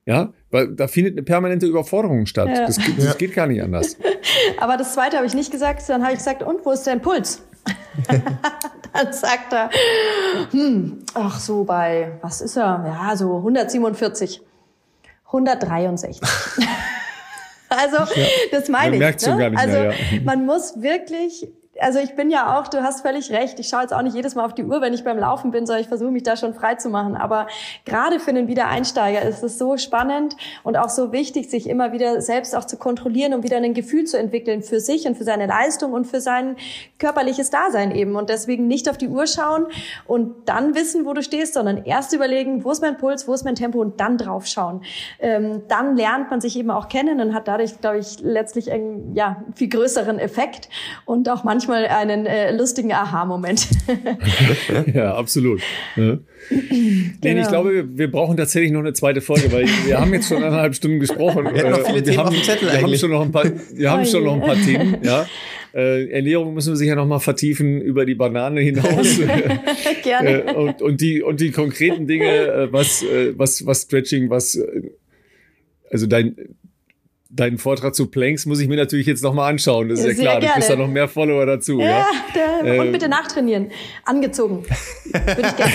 Ja, 0.04 0.32
weil 0.52 0.68
da 0.68 0.86
findet 0.86 1.14
eine 1.14 1.22
permanente 1.22 1.66
Überforderung 1.66 2.26
statt. 2.26 2.48
Ja. 2.48 2.66
Das, 2.66 2.76
das 2.76 3.04
ja. 3.04 3.14
geht 3.14 3.34
gar 3.34 3.46
nicht 3.46 3.62
anders. 3.62 3.96
Aber 4.58 4.76
das 4.76 4.94
zweite 4.94 5.16
habe 5.16 5.26
ich 5.26 5.34
nicht 5.34 5.50
gesagt, 5.50 5.88
dann 5.88 6.02
habe 6.02 6.12
ich 6.12 6.18
gesagt, 6.18 6.42
und 6.42 6.64
wo 6.64 6.70
ist 6.70 6.86
dein 6.86 7.00
Puls? 7.00 7.42
dann 8.92 9.12
sagt 9.12 9.52
er, 9.52 9.70
hm, 10.50 11.04
ach 11.14 11.40
so 11.40 11.64
bei, 11.64 12.12
was 12.20 12.40
ist 12.40 12.56
er? 12.56 12.84
Ja, 12.86 13.16
so 13.16 13.36
147, 13.38 14.42
163. 15.26 16.20
also, 17.68 17.96
ja. 17.96 18.26
das 18.50 18.68
meine 18.68 18.98
man 18.98 19.14
ich. 19.14 19.26
Ne? 19.26 19.52
also, 19.56 19.78
mehr, 19.78 19.90
ja. 19.90 20.20
man 20.24 20.44
muss 20.44 20.80
wirklich 20.82 21.48
also 21.82 21.98
ich 21.98 22.14
bin 22.14 22.30
ja 22.30 22.58
auch, 22.58 22.68
du 22.68 22.82
hast 22.82 23.02
völlig 23.02 23.32
recht. 23.32 23.58
Ich 23.58 23.68
schaue 23.68 23.82
jetzt 23.82 23.92
auch 23.92 24.02
nicht 24.02 24.14
jedes 24.14 24.34
Mal 24.36 24.44
auf 24.44 24.54
die 24.54 24.64
Uhr, 24.64 24.80
wenn 24.80 24.94
ich 24.94 25.02
beim 25.02 25.18
Laufen 25.18 25.50
bin, 25.50 25.66
sondern 25.66 25.82
ich 25.82 25.88
versuche 25.88 26.10
mich 26.10 26.22
da 26.22 26.36
schon 26.36 26.54
frei 26.54 26.76
zu 26.76 26.88
machen. 26.88 27.16
Aber 27.16 27.48
gerade 27.84 28.20
für 28.20 28.30
einen 28.30 28.46
Wiedereinsteiger 28.46 29.22
ist 29.22 29.42
es 29.42 29.58
so 29.58 29.76
spannend 29.76 30.36
und 30.62 30.76
auch 30.76 30.88
so 30.88 31.12
wichtig, 31.12 31.50
sich 31.50 31.68
immer 31.68 31.92
wieder 31.92 32.20
selbst 32.20 32.54
auch 32.54 32.64
zu 32.64 32.76
kontrollieren 32.76 33.34
und 33.34 33.42
wieder 33.42 33.56
ein 33.56 33.74
Gefühl 33.74 34.04
zu 34.04 34.16
entwickeln 34.16 34.62
für 34.62 34.78
sich 34.78 35.06
und 35.06 35.16
für 35.16 35.24
seine 35.24 35.46
Leistung 35.46 35.92
und 35.92 36.06
für 36.06 36.20
sein 36.20 36.56
körperliches 36.98 37.50
Dasein 37.50 37.90
eben. 37.90 38.14
Und 38.14 38.30
deswegen 38.30 38.68
nicht 38.68 38.88
auf 38.88 38.96
die 38.96 39.08
Uhr 39.08 39.26
schauen 39.26 39.66
und 40.06 40.48
dann 40.48 40.76
wissen, 40.76 41.04
wo 41.04 41.14
du 41.14 41.22
stehst, 41.22 41.54
sondern 41.54 41.84
erst 41.84 42.12
überlegen, 42.12 42.64
wo 42.64 42.70
ist 42.70 42.80
mein 42.80 42.96
Puls, 42.96 43.26
wo 43.26 43.34
ist 43.34 43.44
mein 43.44 43.56
Tempo 43.56 43.80
und 43.80 43.98
dann 43.98 44.18
drauf 44.18 44.46
schauen. 44.46 44.82
Ähm, 45.18 45.62
dann 45.66 45.96
lernt 45.96 46.30
man 46.30 46.40
sich 46.40 46.56
eben 46.56 46.70
auch 46.70 46.88
kennen 46.88 47.20
und 47.20 47.34
hat 47.34 47.48
dadurch, 47.48 47.80
glaube 47.80 47.98
ich, 47.98 48.20
letztlich 48.20 48.70
einen 48.70 49.16
ja, 49.16 49.42
viel 49.54 49.68
größeren 49.68 50.20
Effekt 50.20 50.68
und 51.06 51.28
auch 51.28 51.42
manchmal 51.42 51.71
manchmal 51.72 51.86
einen 51.86 52.26
äh, 52.26 52.54
lustigen 52.54 52.92
Aha-Moment. 52.92 53.68
ja, 54.94 55.14
absolut. 55.14 55.60
Ja. 55.96 56.18
Genau. 57.20 57.40
ich 57.40 57.48
glaube, 57.48 57.72
wir, 57.72 57.98
wir, 57.98 58.10
brauchen 58.10 58.36
tatsächlich 58.36 58.72
noch 58.72 58.80
eine 58.80 58.92
zweite 58.92 59.20
Folge, 59.20 59.50
weil 59.52 59.66
wir 59.86 60.00
haben 60.00 60.12
jetzt 60.12 60.28
schon 60.28 60.38
eineinhalb 60.38 60.74
Stunden 60.74 61.00
gesprochen. 61.00 61.48
Wir, 61.52 61.64
haben 61.64 61.70
noch 61.70 61.86
viele 61.86 62.02
Themen 62.02 62.18
haben, 62.18 62.28
auf 62.28 62.34
dem 62.34 62.42
Zettel 62.42 62.72
wir 62.72 62.82
haben 62.82 62.96
schon 62.96 63.10
noch 63.10 63.22
ein 63.22 63.32
paar, 63.32 63.44
wir 63.44 63.90
haben 63.90 64.04
schon 64.04 64.24
noch 64.24 64.34
ein 64.34 64.40
paar 64.40 64.56
Themen, 64.56 64.98
ja. 65.02 65.26
Äh, 65.74 66.10
Ernährung 66.10 66.52
müssen 66.52 66.72
wir 66.72 66.76
sicher 66.76 66.96
noch 66.96 67.06
mal 67.06 67.18
vertiefen 67.18 67.80
über 67.80 68.04
die 68.04 68.14
Banane 68.14 68.60
hinaus. 68.60 69.18
Gerne. 70.02 70.44
Äh, 70.44 70.52
und, 70.52 70.82
und, 70.82 71.00
die, 71.00 71.22
und 71.22 71.40
die 71.40 71.50
konkreten 71.50 72.06
Dinge, 72.06 72.26
äh, 72.26 72.72
was, 72.72 73.02
äh, 73.02 73.32
was, 73.38 73.64
was 73.64 73.82
Stretching, 73.82 74.28
was, 74.28 74.56
äh, 74.56 74.90
also 75.90 76.06
dein, 76.06 76.36
deinen 77.34 77.56
Vortrag 77.56 77.94
zu 77.94 78.06
Planks 78.06 78.44
muss 78.44 78.60
ich 78.60 78.68
mir 78.68 78.76
natürlich 78.76 79.06
jetzt 79.06 79.22
nochmal 79.22 79.50
anschauen. 79.50 79.88
Das 79.88 80.00
ist 80.00 80.04
ja, 80.04 80.10
ja 80.10 80.14
klar. 80.14 80.32
Gerne. 80.32 80.46
Du 80.46 80.52
kriegst 80.52 80.70
da 80.70 80.76
noch 80.76 80.88
mehr 80.88 81.08
Follower 81.08 81.46
dazu. 81.46 81.80
Ja, 81.80 82.06
ja? 82.34 82.60
und 82.60 82.66
ähm. 82.66 82.92
bitte 82.92 83.08
nachtrainieren. 83.08 83.70
Angezogen. 84.04 84.64
Würde 85.04 85.42
ich 85.42 85.56
gerne 85.56 85.72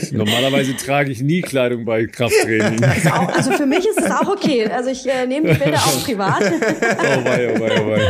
sehen. 0.00 0.12
Normalerweise 0.16 0.76
trage 0.76 1.10
ich 1.10 1.20
nie 1.20 1.40
Kleidung 1.40 1.84
bei 1.84 2.06
Krafttraining. 2.06 2.84
Auch, 3.10 3.28
also 3.34 3.52
für 3.52 3.66
mich 3.66 3.86
ist 3.86 3.98
es 3.98 4.10
auch 4.10 4.28
okay. 4.28 4.66
Also 4.66 4.90
ich 4.90 5.08
äh, 5.08 5.26
nehme 5.26 5.52
die 5.52 5.58
Bilder 5.58 5.78
auch 5.78 6.04
privat. 6.04 6.42
oh 6.42 7.24
wei, 7.24 7.54
oh 7.54 7.60
wei, 7.60 7.80
oh 7.80 7.90
wei. 7.90 8.00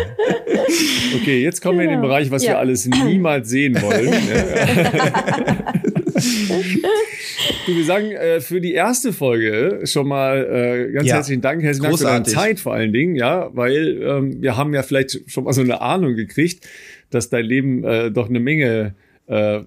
Okay, 1.17 1.43
jetzt 1.43 1.63
kommen 1.63 1.79
wir 1.79 1.85
in 1.85 1.91
den 1.91 2.01
genau. 2.01 2.09
Bereich, 2.13 2.31
was 2.31 2.45
ja. 2.45 2.53
wir 2.53 2.59
alles 2.59 2.87
niemals 2.87 3.49
sehen 3.49 3.81
wollen. 3.81 4.13
du, 7.67 7.77
wir 7.77 7.85
sagen 7.85 8.13
äh, 8.13 8.41
für 8.41 8.61
die 8.61 8.75
erste 8.75 9.13
Folge 9.13 9.81
schon 9.85 10.09
mal 10.09 10.89
äh, 10.89 10.93
ganz 10.93 11.09
ja. 11.09 11.17
herzlichen 11.17 11.41
Dank, 11.41 11.63
herzlichen 11.63 11.85
Dank 11.85 11.99
für 11.99 12.05
deine 12.05 12.25
Zeit 12.25 12.61
vor 12.61 12.75
allen 12.75 12.93
Dingen, 12.93 13.17
ja, 13.17 13.51
weil 13.55 14.03
ähm, 14.03 14.43
wir 14.43 14.57
haben 14.57 14.75
ja 14.75 14.83
vielleicht 14.83 15.31
schon 15.31 15.45
mal 15.45 15.53
so 15.53 15.61
eine 15.61 15.81
Ahnung 15.81 16.15
gekriegt, 16.15 16.67
dass 17.11 17.31
dein 17.31 17.45
Leben 17.45 17.85
äh, 17.85 18.11
doch 18.11 18.29
eine 18.29 18.41
Menge 18.41 18.95
äh, 19.27 19.61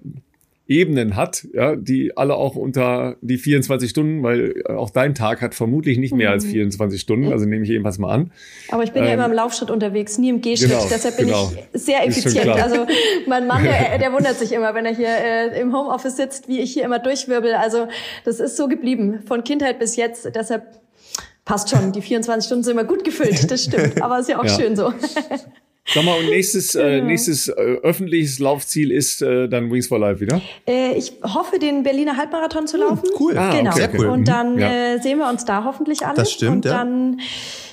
Ebenen 0.66 1.14
hat, 1.14 1.46
ja, 1.52 1.76
die 1.76 2.16
alle 2.16 2.36
auch 2.36 2.56
unter 2.56 3.16
die 3.20 3.36
24 3.36 3.90
Stunden, 3.90 4.22
weil 4.22 4.64
auch 4.66 4.88
dein 4.88 5.14
Tag 5.14 5.42
hat 5.42 5.54
vermutlich 5.54 5.98
nicht 5.98 6.14
mehr 6.14 6.30
als 6.30 6.46
24 6.46 6.96
mhm. 6.96 7.00
Stunden, 7.00 7.32
also 7.32 7.44
nehme 7.44 7.64
ich 7.64 7.68
jedenfalls 7.68 7.98
mal 7.98 8.10
an. 8.10 8.32
Aber 8.70 8.82
ich 8.82 8.92
bin 8.92 9.02
ähm, 9.02 9.08
ja 9.08 9.14
immer 9.14 9.26
im 9.26 9.32
Laufschritt 9.32 9.70
unterwegs, 9.70 10.16
nie 10.16 10.30
im 10.30 10.40
Gehschritt, 10.40 10.70
genau, 10.70 10.86
deshalb 10.90 11.18
bin 11.18 11.26
genau. 11.26 11.52
ich 11.72 11.82
sehr 11.82 12.06
effizient. 12.06 12.48
Also 12.48 12.86
mein 13.26 13.46
Mann, 13.46 13.62
der, 13.62 13.98
der, 14.00 14.12
wundert 14.14 14.38
sich 14.38 14.52
immer, 14.52 14.74
wenn 14.74 14.86
er 14.86 14.94
hier 14.94 15.08
äh, 15.08 15.60
im 15.60 15.74
Homeoffice 15.74 16.16
sitzt, 16.16 16.48
wie 16.48 16.60
ich 16.60 16.72
hier 16.72 16.84
immer 16.84 16.98
durchwirbel. 16.98 17.52
Also 17.54 17.88
das 18.24 18.40
ist 18.40 18.56
so 18.56 18.66
geblieben, 18.66 19.20
von 19.26 19.44
Kindheit 19.44 19.78
bis 19.78 19.96
jetzt, 19.96 20.30
deshalb 20.34 20.80
passt 21.44 21.68
schon, 21.68 21.92
die 21.92 22.00
24 22.00 22.46
Stunden 22.46 22.64
sind 22.64 22.72
immer 22.72 22.84
gut 22.84 23.04
gefüllt, 23.04 23.50
das 23.50 23.64
stimmt, 23.64 24.00
aber 24.00 24.18
ist 24.18 24.30
ja 24.30 24.38
auch 24.38 24.44
ja. 24.44 24.58
schön 24.58 24.76
so. 24.76 24.94
Sag 25.86 26.02
mal, 26.04 26.18
und 26.18 26.30
nächstes, 26.30 26.74
äh, 26.74 27.02
nächstes 27.02 27.48
äh, 27.48 27.52
öffentliches 27.52 28.38
Laufziel 28.38 28.90
ist 28.90 29.20
äh, 29.20 29.48
dann 29.48 29.70
Wings 29.70 29.86
for 29.86 29.98
Life 29.98 30.18
wieder? 30.18 30.40
Äh, 30.66 30.96
ich 30.96 31.12
hoffe, 31.22 31.58
den 31.58 31.82
Berliner 31.82 32.16
Halbmarathon 32.16 32.66
zu 32.66 32.78
hm, 32.78 32.84
laufen. 32.84 33.02
Hm, 33.02 33.16
cool. 33.20 33.36
Ah, 33.36 33.54
genau. 33.54 33.70
Okay, 33.70 33.88
cool. 33.98 34.06
Und 34.06 34.26
dann 34.26 34.58
ja. 34.58 34.94
äh, 34.94 34.98
sehen 35.02 35.18
wir 35.18 35.28
uns 35.28 35.44
da 35.44 35.64
hoffentlich 35.64 36.06
alle. 36.06 36.16
Das 36.16 36.32
stimmt, 36.32 36.52
und 36.52 36.64
dann 36.64 37.20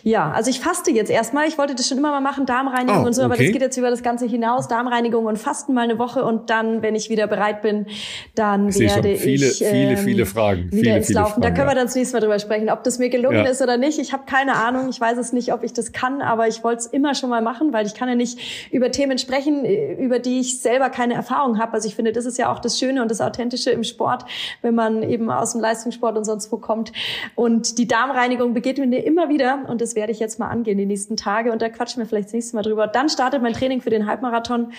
ja 0.04 0.32
also 0.32 0.50
ich 0.50 0.60
faste 0.60 0.92
jetzt 0.92 1.12
erstmal. 1.12 1.48
Ich 1.48 1.58
wollte 1.58 1.76
das 1.76 1.88
schon 1.88 1.98
immer 1.98 2.12
mal 2.12 2.22
machen, 2.22 2.46
Darmreinigung 2.46 3.04
oh, 3.04 3.08
und 3.08 3.14
so, 3.14 3.24
aber 3.24 3.36
okay. 3.36 3.46
das 3.46 3.54
geht 3.54 3.62
jetzt 3.62 3.78
über 3.78 3.90
das 3.90 4.04
Ganze 4.04 4.26
hinaus. 4.26 4.68
Darmreinigung 4.68 5.26
und 5.26 5.38
Fasten 5.38 5.74
mal 5.74 5.82
eine 5.82 6.00
Woche 6.00 6.24
und 6.24 6.50
dann, 6.50 6.82
wenn 6.82 6.96
ich 6.96 7.10
wieder 7.10 7.28
bereit 7.28 7.62
bin, 7.62 7.86
dann 8.36 8.70
ich 8.70 8.80
werde 8.80 9.16
viele, 9.16 9.48
ich 9.48 9.62
ähm, 9.62 9.72
viele, 9.72 9.98
viele 9.98 10.26
Fragen. 10.26 10.72
Wieder 10.72 10.82
viele, 10.82 10.98
ins 10.98 11.08
viele 11.08 11.20
Laufen. 11.20 11.32
Fragen, 11.34 11.42
da 11.42 11.52
können 11.52 11.68
wir 11.68 11.76
dann 11.76 11.90
zunächst 11.90 12.14
mal 12.14 12.20
drüber 12.20 12.40
sprechen, 12.40 12.70
ob 12.70 12.84
das 12.84 13.00
mir 13.00 13.10
gelungen 13.10 13.46
ja. 13.46 13.50
ist 13.52 13.62
oder 13.62 13.78
nicht. 13.78 14.00
Ich 14.00 14.14
habe 14.14 14.24
keine 14.26 14.56
Ahnung. 14.56 14.90
Ich 14.90 15.00
weiß 15.00 15.18
es 15.18 15.34
nicht, 15.34 15.54
ob 15.54 15.64
ich 15.64 15.74
das 15.74 15.92
kann, 15.92 16.22
aber 16.22 16.48
ich 16.48 16.64
wollte 16.64 16.80
es 16.80 16.88
immer 16.88 17.16
schon 17.16 17.30
mal 17.30 17.42
machen, 17.42 17.74
weil 17.74 17.86
ich 17.86 17.94
kann 17.94 18.10
ja 18.10 18.16
nicht 18.16 18.40
über 18.72 18.92
Themen 18.92 19.18
sprechen, 19.18 19.66
über 19.66 20.20
die 20.20 20.40
ich 20.40 20.62
selber 20.62 20.90
keine 20.90 21.14
Erfahrung 21.14 21.60
habe. 21.60 21.74
Also 21.74 21.88
ich 21.88 21.96
finde, 21.96 22.12
das 22.12 22.26
ist 22.26 22.38
ja 22.38 22.52
auch 22.52 22.60
das 22.60 22.80
Schöne 22.80 23.02
und 23.02 23.12
das 23.12 23.22
Authentische 23.22 23.72
im 23.72 23.84
Sport, 23.84 24.26
wenn 24.62 24.76
man 24.76 25.04
eben 25.04 25.30
aus 25.30 25.52
dem 25.52 25.62
Leistungssport 25.62 26.18
und 26.18 26.26
sonst 26.26 26.52
wo 26.52 26.58
kommt. 26.58 26.92
Und 27.36 27.78
die 27.78 27.88
Darmreinigung 27.88 28.54
begegnet 28.54 28.90
mir 28.90 29.06
immer 29.06 29.30
wieder 29.30 29.60
und 29.68 29.82
das 29.82 29.91
werde 29.96 30.12
ich 30.12 30.20
jetzt 30.20 30.40
mal 30.40 30.48
angehen 30.48 30.78
die 30.78 30.86
nächsten 30.86 31.18
Tage 31.18 31.52
und 31.52 31.62
da 31.62 31.70
quatschen 31.70 32.02
wir 32.02 32.08
vielleicht 32.08 32.28
das 32.28 32.34
nächste 32.34 32.56
Mal 32.56 32.64
drüber. 32.64 32.88
Dann 32.88 33.10
startet 33.10 33.42
mein 33.42 33.54
Training 33.54 33.82
für 33.82 33.90
den 33.90 34.08
Halbmarathon. 34.08 34.74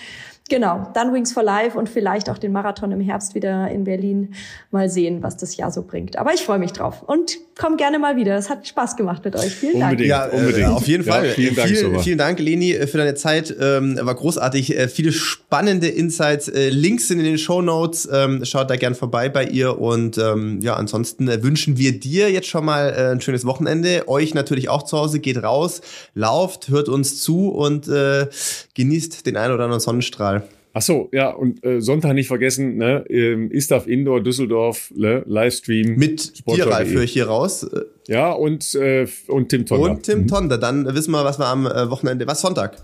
Genau, 0.49 0.91
dann 0.93 1.13
Wings 1.13 1.31
for 1.31 1.41
Life 1.41 1.77
und 1.77 1.87
vielleicht 1.87 2.29
auch 2.29 2.37
den 2.37 2.51
Marathon 2.51 2.91
im 2.91 2.99
Herbst 2.99 3.33
wieder 3.33 3.69
in 3.69 3.85
Berlin. 3.85 4.33
Mal 4.71 4.89
sehen, 4.89 5.23
was 5.23 5.37
das 5.37 5.55
Jahr 5.55 5.71
so 5.71 5.83
bringt. 5.83 6.17
Aber 6.17 6.33
ich 6.33 6.41
freue 6.41 6.59
mich 6.59 6.73
drauf 6.73 7.01
und 7.03 7.37
komm 7.57 7.77
gerne 7.77 7.97
mal 7.97 8.17
wieder. 8.17 8.35
Es 8.37 8.49
hat 8.49 8.67
Spaß 8.67 8.95
gemacht 8.97 9.23
mit 9.23 9.35
euch. 9.35 9.53
Vielen 9.53 9.81
unbedingt, 9.81 10.11
Dank. 10.11 10.33
Ja, 10.33 10.37
unbedingt. 10.37 10.67
Äh, 10.67 10.71
auf 10.71 10.87
jeden 10.87 11.03
Fall. 11.03 11.27
Ja, 11.27 11.33
vielen, 11.33 11.55
Dank, 11.55 11.69
vielen, 11.69 11.99
vielen 11.99 12.17
Dank, 12.17 12.39
Leni, 12.39 12.73
äh, 12.73 12.87
für 12.87 12.97
deine 12.97 13.15
Zeit. 13.15 13.55
Ähm, 13.59 13.97
war 14.01 14.15
großartig. 14.15 14.77
Äh, 14.77 14.87
viele 14.89 15.11
spannende 15.11 15.87
Insights. 15.87 16.47
Äh, 16.49 16.69
Links 16.69 17.07
sind 17.07 17.19
in 17.19 17.25
den 17.25 17.37
Show 17.37 17.61
Notes. 17.61 18.07
Ähm, 18.11 18.43
schaut 18.43 18.69
da 18.69 18.75
gern 18.75 18.95
vorbei 18.95 19.29
bei 19.29 19.45
ihr. 19.45 19.79
Und 19.79 20.17
ähm, 20.17 20.59
ja, 20.61 20.75
ansonsten 20.75 21.27
äh, 21.27 21.41
wünschen 21.43 21.77
wir 21.77 21.99
dir 21.99 22.31
jetzt 22.31 22.47
schon 22.47 22.65
mal 22.65 22.89
äh, 22.89 23.11
ein 23.11 23.21
schönes 23.21 23.45
Wochenende. 23.45 24.07
Euch 24.07 24.33
natürlich 24.33 24.69
auch 24.69 24.83
zu 24.83 24.97
Hause. 24.97 25.19
Geht 25.19 25.41
raus, 25.41 25.81
lauft, 26.15 26.69
hört 26.69 26.89
uns 26.89 27.21
zu 27.21 27.49
und 27.49 27.87
äh, 27.87 28.27
genießt 28.75 29.25
den 29.25 29.37
einen 29.37 29.53
oder 29.53 29.63
anderen 29.63 29.79
Sonnenstrahl. 29.79 30.32
Ach 30.75 30.81
so, 30.81 31.09
ja, 31.11 31.29
und 31.29 31.63
äh, 31.63 31.81
Sonntag 31.81 32.15
nicht 32.15 32.27
vergessen, 32.27 32.77
ne, 32.77 33.05
ähm, 33.07 33.51
Istaf 33.51 33.85
Indoor 33.85 34.21
Düsseldorf, 34.21 34.91
ne, 34.95 35.23
Livestream. 35.27 35.95
Mit 35.97 36.47
dir, 36.47 36.65
Ralf, 36.65 36.89
höre 36.89 37.03
ich 37.03 37.13
hier 37.13 37.27
raus. 37.27 37.69
Ja, 38.07 38.31
und, 38.31 38.73
äh, 38.73 39.07
und 39.27 39.49
Tim 39.49 39.67
Tonda. 39.67 39.91
Und 39.91 40.03
Tim 40.03 40.21
mhm. 40.21 40.27
Tonda, 40.27 40.57
dann 40.57 40.85
wissen 40.95 41.11
wir, 41.11 41.23
was 41.23 41.37
wir 41.37 41.45
am 41.45 41.67
äh, 41.67 41.89
Wochenende, 41.91 42.25
was 42.25 42.41
Sonntag? 42.41 42.77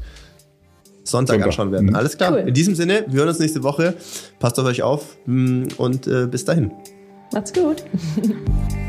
Sonntag, 1.03 1.33
Sonntag. 1.33 1.47
anschauen 1.47 1.71
werden. 1.71 1.87
Mhm. 1.87 1.95
Alles 1.95 2.15
klar. 2.15 2.33
Cool. 2.33 2.47
In 2.47 2.53
diesem 2.53 2.75
Sinne, 2.75 3.05
wir 3.07 3.21
hören 3.21 3.29
uns 3.29 3.39
nächste 3.39 3.63
Woche. 3.63 3.95
Passt 4.37 4.59
auf 4.59 4.65
euch 4.67 4.83
auf 4.83 5.17
mm, 5.25 5.63
und 5.77 6.05
äh, 6.05 6.27
bis 6.27 6.45
dahin. 6.45 6.71
Macht's 7.33 7.51
gut. 7.51 7.83